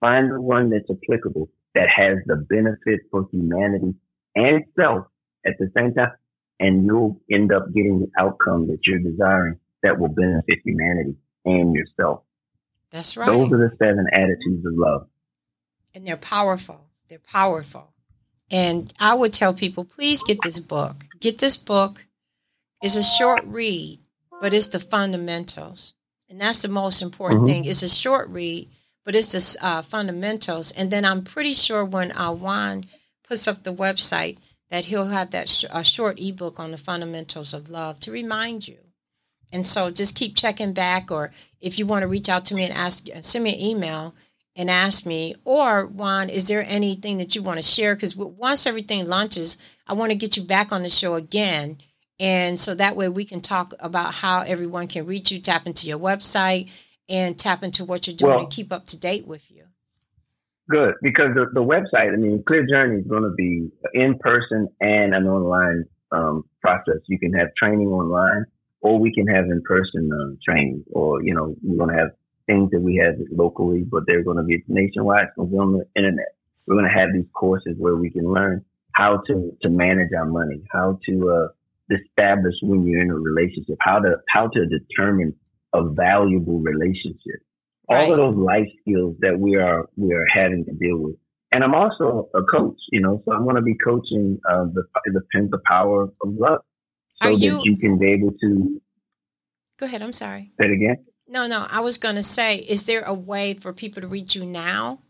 find 0.00 0.30
the 0.30 0.40
one 0.40 0.70
that's 0.70 0.90
applicable 0.90 1.48
that 1.74 1.88
has 1.94 2.18
the 2.26 2.36
benefit 2.36 3.00
for 3.10 3.26
humanity 3.30 3.94
and 4.34 4.64
self 4.78 5.06
at 5.46 5.54
the 5.58 5.70
same 5.76 5.94
time, 5.94 6.12
and 6.58 6.84
you'll 6.84 7.20
end 7.30 7.52
up 7.52 7.66
getting 7.74 8.00
the 8.00 8.10
outcome 8.18 8.66
that 8.68 8.78
you're 8.84 8.98
desiring 8.98 9.58
that 9.82 9.98
will 9.98 10.08
benefit 10.08 10.58
humanity 10.64 11.14
and 11.44 11.74
yourself. 11.74 12.22
That's 12.90 13.16
right. 13.16 13.26
Those 13.26 13.52
are 13.52 13.58
the 13.58 13.76
seven 13.78 14.06
attitudes 14.12 14.64
of 14.64 14.72
love. 14.74 15.08
And 15.94 16.06
they're 16.06 16.16
powerful. 16.16 16.88
They're 17.08 17.18
powerful. 17.18 17.92
And 18.50 18.92
I 19.00 19.14
would 19.14 19.32
tell 19.32 19.54
people, 19.54 19.84
please 19.84 20.22
get 20.22 20.38
this 20.42 20.58
book. 20.58 21.04
Get 21.20 21.38
this 21.38 21.56
book. 21.56 22.04
It's 22.82 22.96
a 22.96 23.02
short 23.02 23.42
read, 23.44 24.00
but 24.40 24.54
it's 24.54 24.68
the 24.68 24.78
fundamentals. 24.78 25.94
And 26.28 26.40
that's 26.40 26.62
the 26.62 26.68
most 26.68 27.02
important 27.02 27.42
mm-hmm. 27.42 27.50
thing. 27.50 27.64
It's 27.64 27.82
a 27.82 27.88
short 27.88 28.28
read, 28.28 28.68
but 29.04 29.14
it's 29.14 29.32
the 29.32 29.66
uh, 29.66 29.82
fundamentals. 29.82 30.72
And 30.72 30.90
then 30.90 31.04
I'm 31.04 31.24
pretty 31.24 31.54
sure 31.54 31.84
when 31.84 32.12
uh, 32.12 32.32
Juan 32.32 32.84
puts 33.26 33.48
up 33.48 33.62
the 33.62 33.74
website, 33.74 34.38
that 34.70 34.86
he'll 34.86 35.06
have 35.06 35.30
that 35.30 35.48
sh- 35.48 35.64
a 35.70 35.84
short 35.84 36.20
ebook 36.20 36.58
on 36.58 36.72
the 36.72 36.76
fundamentals 36.76 37.54
of 37.54 37.68
love 37.68 38.00
to 38.00 38.10
remind 38.10 38.66
you. 38.66 38.78
And 39.52 39.66
so 39.66 39.90
just 39.90 40.16
keep 40.16 40.36
checking 40.36 40.72
back, 40.72 41.10
or 41.10 41.30
if 41.60 41.78
you 41.78 41.86
want 41.86 42.02
to 42.02 42.08
reach 42.08 42.28
out 42.28 42.44
to 42.46 42.54
me 42.54 42.64
and 42.64 42.74
ask, 42.74 43.06
send 43.20 43.44
me 43.44 43.54
an 43.54 43.60
email 43.60 44.14
and 44.56 44.70
ask 44.70 45.06
me, 45.06 45.34
or 45.44 45.86
Juan, 45.86 46.30
is 46.30 46.48
there 46.48 46.64
anything 46.66 47.18
that 47.18 47.34
you 47.34 47.42
want 47.42 47.58
to 47.58 47.62
share? 47.62 47.94
Because 47.94 48.16
once 48.16 48.66
everything 48.66 49.06
launches, 49.06 49.60
I 49.86 49.92
want 49.92 50.10
to 50.10 50.16
get 50.16 50.36
you 50.36 50.42
back 50.42 50.72
on 50.72 50.82
the 50.82 50.88
show 50.88 51.14
again. 51.14 51.78
And 52.18 52.58
so 52.58 52.74
that 52.74 52.96
way 52.96 53.08
we 53.08 53.24
can 53.26 53.40
talk 53.40 53.74
about 53.78 54.14
how 54.14 54.40
everyone 54.40 54.88
can 54.88 55.04
reach 55.06 55.30
you, 55.30 55.38
tap 55.38 55.66
into 55.66 55.86
your 55.86 55.98
website, 55.98 56.70
and 57.08 57.38
tap 57.38 57.62
into 57.62 57.84
what 57.84 58.06
you're 58.06 58.16
doing 58.16 58.30
well, 58.30 58.40
and 58.40 58.50
keep 58.50 58.72
up 58.72 58.86
to 58.86 58.98
date 58.98 59.26
with 59.26 59.50
you. 59.50 59.64
Good, 60.68 60.94
because 61.02 61.34
the, 61.34 61.46
the 61.52 61.62
website, 61.62 62.12
I 62.12 62.16
mean, 62.16 62.42
Clear 62.44 62.66
Journey 62.66 63.00
is 63.00 63.06
going 63.06 63.22
to 63.22 63.34
be 63.36 63.70
in 63.94 64.18
person 64.18 64.68
and 64.80 65.14
an 65.14 65.26
online 65.26 65.84
um, 66.10 66.44
process. 66.60 66.96
You 67.06 67.18
can 67.18 67.32
have 67.34 67.48
training 67.56 67.88
online, 67.88 68.46
or 68.86 68.92
we 69.00 69.10
can 69.12 69.26
have 69.36 69.46
in 69.54 69.60
person 69.74 70.02
uh, 70.18 70.30
training, 70.46 70.84
or, 70.92 71.08
you 71.26 71.34
know, 71.34 71.46
we're 71.62 71.80
going 71.82 71.94
to 71.94 72.00
have 72.02 72.12
things 72.46 72.70
that 72.70 72.80
we 72.88 72.94
have 73.04 73.14
locally, 73.32 73.82
but 73.94 74.02
they're 74.06 74.22
going 74.22 74.36
to 74.42 74.44
be 74.44 74.62
nationwide. 74.68 75.26
It's 75.26 75.36
going 75.36 75.48
to 75.48 75.54
be 75.54 75.58
on 75.58 75.72
the 75.78 75.86
internet. 76.00 76.30
We're 76.66 76.78
going 76.80 76.90
to 76.92 76.98
have 77.00 77.10
these 77.12 77.30
courses 77.32 77.74
where 77.84 77.96
we 77.96 78.10
can 78.10 78.26
learn 78.38 78.64
how 78.92 79.22
to, 79.26 79.34
to 79.62 79.68
manage 79.68 80.12
our 80.16 80.28
money, 80.38 80.62
how 80.76 80.88
to, 81.06 81.14
uh, 81.36 81.48
establish 81.98 82.54
when 82.62 82.86
you're 82.86 83.02
in 83.02 83.10
a 83.10 83.20
relationship, 83.30 83.76
how 83.80 83.98
to, 84.04 84.10
how 84.34 84.44
to 84.54 84.60
determine 84.78 85.34
a 85.72 85.82
valuable 86.06 86.60
relationship. 86.60 87.38
Right. 87.90 88.08
All 88.08 88.12
of 88.12 88.18
those 88.18 88.36
life 88.52 88.70
skills 88.80 89.16
that 89.24 89.36
we 89.38 89.56
are, 89.56 89.80
we 89.96 90.12
are 90.14 90.26
having 90.32 90.64
to 90.68 90.72
deal 90.84 90.98
with. 90.98 91.16
And 91.52 91.62
I'm 91.64 91.74
also 91.74 92.28
a 92.34 92.42
coach, 92.42 92.78
you 92.90 93.00
know, 93.00 93.22
so 93.24 93.32
I'm 93.32 93.44
going 93.44 93.60
to 93.62 93.62
be 93.62 93.76
coaching, 93.90 94.38
uh, 94.50 94.64
the, 94.76 94.82
the, 95.16 95.22
the 95.54 95.62
power 95.74 96.04
of 96.04 96.28
love 96.46 96.62
so 97.22 97.28
you, 97.30 97.56
that 97.56 97.64
you 97.64 97.76
can 97.76 97.98
be 97.98 98.12
able 98.12 98.32
to. 98.40 98.80
Go 99.78 99.86
ahead. 99.86 100.02
I'm 100.02 100.12
sorry. 100.12 100.52
Say 100.58 100.66
it 100.66 100.72
again. 100.72 101.04
No, 101.28 101.46
no. 101.46 101.66
I 101.68 101.80
was 101.80 101.98
going 101.98 102.14
to 102.16 102.22
say, 102.22 102.56
is 102.56 102.86
there 102.86 103.02
a 103.02 103.14
way 103.14 103.54
for 103.54 103.72
people 103.72 104.02
to 104.02 104.08
reach 104.08 104.34
you 104.34 104.46
now? 104.46 105.00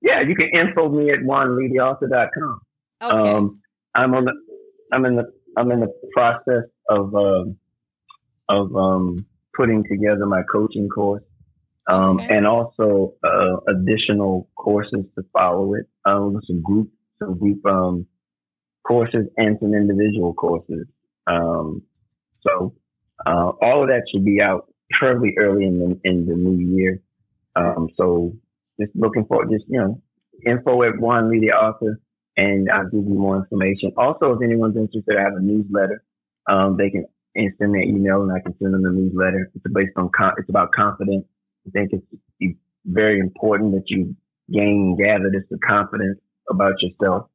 Yeah, 0.00 0.22
you 0.22 0.34
can 0.36 0.48
info 0.54 0.88
me 0.88 1.10
at 1.10 1.18
juanleetheauthor.com. 1.20 2.60
Okay. 3.02 3.32
Um, 3.32 3.60
I'm 3.94 4.14
on 4.14 4.24
the, 4.26 4.32
I'm 4.92 5.04
in 5.04 5.16
the, 5.16 5.32
I'm 5.56 5.70
in 5.72 5.80
the 5.80 5.92
process 6.14 6.64
of, 6.88 7.14
um, 7.14 7.56
of, 8.48 8.74
um, 8.76 9.26
putting 9.54 9.82
together 9.84 10.24
my 10.24 10.42
coaching 10.52 10.88
course. 10.88 11.22
Um, 11.90 12.20
okay. 12.20 12.36
and 12.36 12.46
also, 12.46 13.14
uh, 13.24 13.56
additional 13.68 14.48
courses 14.56 15.04
to 15.16 15.24
follow 15.32 15.74
it. 15.74 15.86
Um, 16.04 16.40
some 16.46 16.62
group, 16.62 16.90
some 17.18 17.38
group, 17.38 17.64
um, 17.66 18.06
courses 18.86 19.26
and 19.36 19.58
some 19.60 19.74
individual 19.74 20.34
courses. 20.34 20.86
Um, 21.26 21.82
so 22.40 22.74
uh, 23.26 23.50
all 23.62 23.82
of 23.82 23.88
that 23.88 24.04
should 24.12 24.24
be 24.24 24.40
out 24.40 24.72
fairly 25.00 25.34
early 25.38 25.64
in 25.64 25.78
the, 25.78 26.00
in 26.08 26.26
the 26.26 26.34
new 26.34 26.76
year. 26.76 27.00
Um, 27.56 27.88
so 27.96 28.32
just 28.80 28.92
looking 28.94 29.26
for 29.26 29.44
just, 29.44 29.64
you 29.68 29.78
know, 29.78 30.00
info 30.46 30.82
at 30.84 30.98
Juan 30.98 31.30
Lee 31.30 31.40
the 31.40 31.52
author 31.52 32.00
and 32.36 32.70
I'll 32.70 32.84
give 32.84 33.04
you 33.04 33.14
more 33.14 33.36
information. 33.36 33.92
Also, 33.96 34.32
if 34.32 34.42
anyone's 34.42 34.76
interested, 34.76 35.16
I 35.18 35.22
have 35.22 35.34
a 35.34 35.40
newsletter. 35.40 36.04
Um, 36.48 36.76
they 36.76 36.88
can 36.88 37.04
send 37.34 37.72
me 37.72 37.82
an 37.82 37.88
email 37.88 38.22
and 38.22 38.32
I 38.32 38.40
can 38.40 38.56
send 38.58 38.72
them 38.72 38.84
the 38.84 38.90
newsletter. 38.90 39.50
It's 39.54 39.64
based 39.74 39.92
on, 39.96 40.10
it's 40.38 40.48
about 40.48 40.72
confidence. 40.72 41.26
I 41.66 41.70
think 41.70 41.90
it's 41.92 42.58
very 42.86 43.18
important 43.18 43.72
that 43.72 43.84
you 43.86 44.14
gain 44.50 44.96
gather 44.98 45.30
this 45.30 45.44
confidence 45.66 46.18
about 46.48 46.74
yourself. 46.80 47.28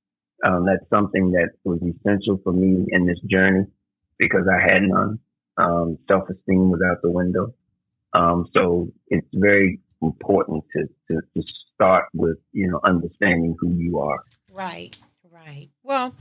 Um, 0.43 0.65
that's 0.65 0.87
something 0.89 1.31
that 1.31 1.51
was 1.63 1.79
essential 1.81 2.39
for 2.43 2.51
me 2.51 2.85
in 2.89 3.05
this 3.05 3.19
journey 3.29 3.65
because 4.17 4.47
I 4.51 4.59
had 4.59 4.81
none 4.83 5.19
um, 5.57 5.97
self-esteem 6.07 6.69
was 6.69 6.81
out 6.85 7.01
the 7.01 7.11
window. 7.11 7.53
Um, 8.13 8.47
so 8.53 8.91
it's 9.07 9.27
very 9.33 9.79
important 10.01 10.63
to, 10.75 10.87
to, 11.09 11.21
to 11.21 11.43
start 11.73 12.05
with, 12.13 12.37
you 12.51 12.69
know, 12.69 12.79
understanding 12.83 13.55
who 13.59 13.73
you 13.75 13.99
are. 13.99 14.23
Right, 14.51 14.95
right. 15.31 15.69
Well, 15.83 16.13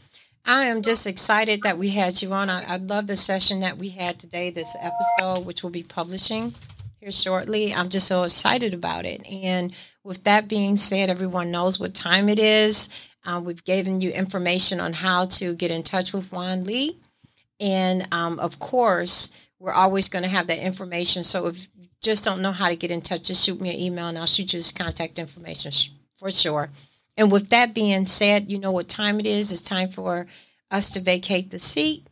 I 0.47 0.67
am 0.67 0.83
just 0.83 1.07
excited 1.07 1.63
that 1.63 1.79
we 1.79 1.91
had 1.91 2.21
you 2.23 2.33
on. 2.33 2.51
I, 2.51 2.75
I 2.75 2.77
love 2.77 3.07
the 3.07 3.17
session 3.17 3.61
that 3.61 3.79
we 3.79 3.91
had 3.91 4.19
today, 4.19 4.51
this 4.51 4.77
episode, 4.81 5.47
which 5.47 5.63
we'll 5.63 5.71
be 5.71 5.83
publishing 5.83 6.55
here 7.01 7.13
shortly. 7.13 7.75
I'm 7.75 7.91
just 7.91 8.09
so 8.09 8.23
excited 8.23 8.75
about 8.75 9.05
it. 9.05 9.27
And 9.27 9.73
with 10.03 10.25
that 10.25 10.49
being 10.49 10.77
said, 10.77 11.11
everyone 11.11 11.51
knows 11.51 11.79
what 11.79 11.95
time 11.95 12.29
it 12.29 12.39
is. 12.39 12.89
Uh, 13.25 13.41
we've 13.43 13.65
given 13.65 14.01
you 14.01 14.11
information 14.11 14.81
on 14.81 14.93
how 14.93 15.27
to 15.27 15.55
get 15.55 15.71
in 15.71 15.83
touch 15.83 16.13
with 16.13 16.33
Juan 16.33 16.63
Lee. 16.63 16.99
And 17.61 18.07
um, 18.13 18.39
of 18.41 18.59
course, 18.59 19.35
we're 19.59 19.73
always 19.73 20.09
going 20.09 20.25
to 20.25 20.29
have 20.29 20.49
that 20.49 20.59
information. 20.59 21.23
So 21.23 21.47
if 21.47 21.69
you 21.77 21.87
just 22.01 22.25
don't 22.25 22.43
know 22.43 22.51
how 22.51 22.69
to 22.69 22.77
get 22.77 22.91
in 22.91 23.01
touch, 23.01 23.23
just 23.23 23.45
shoot 23.45 23.61
me 23.61 23.71
an 23.71 23.79
email 23.81 24.09
and 24.09 24.19
I'll 24.19 24.27
shoot 24.27 24.53
you 24.53 24.59
his 24.59 24.73
contact 24.73 25.19
information 25.19 25.73
for 26.19 26.31
sure. 26.31 26.71
And 27.17 27.31
with 27.31 27.51
that 27.51 27.75
being 27.75 28.07
said, 28.07 28.51
you 28.51 28.59
know 28.59 28.73
what 28.73 28.89
time 28.89 29.21
it 29.21 29.27
is. 29.27 29.53
It's 29.53 29.63
time 29.63 29.89
for 29.89 30.27
us 30.71 30.91
to 30.91 31.01
vacate 31.01 31.51
the 31.51 31.59
seat. 31.59 32.07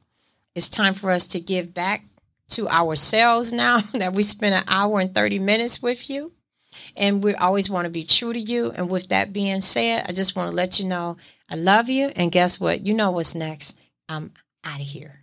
It's 0.55 0.69
time 0.69 0.95
for 0.95 1.11
us 1.11 1.27
to 1.28 1.41
give 1.41 1.73
back 1.74 2.05
to 2.51 2.69
ourselves 2.69 3.53
now 3.53 3.81
that 3.95 4.12
we 4.12 4.23
spent 4.23 4.55
an 4.55 4.65
hour 4.69 5.01
and 5.01 5.15
30 5.15 5.39
minutes 5.39 5.82
with 5.82 6.11
you. 6.11 6.32
And 6.96 7.22
we 7.22 7.34
always 7.34 7.70
want 7.70 7.86
to 7.86 7.90
be 7.90 8.04
true 8.04 8.32
to 8.32 8.40
you. 8.40 8.70
And 8.70 8.88
with 8.90 9.08
that 9.08 9.32
being 9.32 9.60
said, 9.60 10.06
I 10.08 10.12
just 10.12 10.36
want 10.36 10.50
to 10.50 10.56
let 10.56 10.80
you 10.80 10.86
know 10.86 11.16
I 11.50 11.56
love 11.56 11.88
you. 11.88 12.08
And 12.14 12.30
guess 12.30 12.60
what? 12.60 12.86
You 12.86 12.94
know 12.94 13.10
what's 13.10 13.34
next. 13.34 13.78
I'm 14.08 14.32
out 14.64 14.80
of 14.80 14.86
here. 14.86 15.20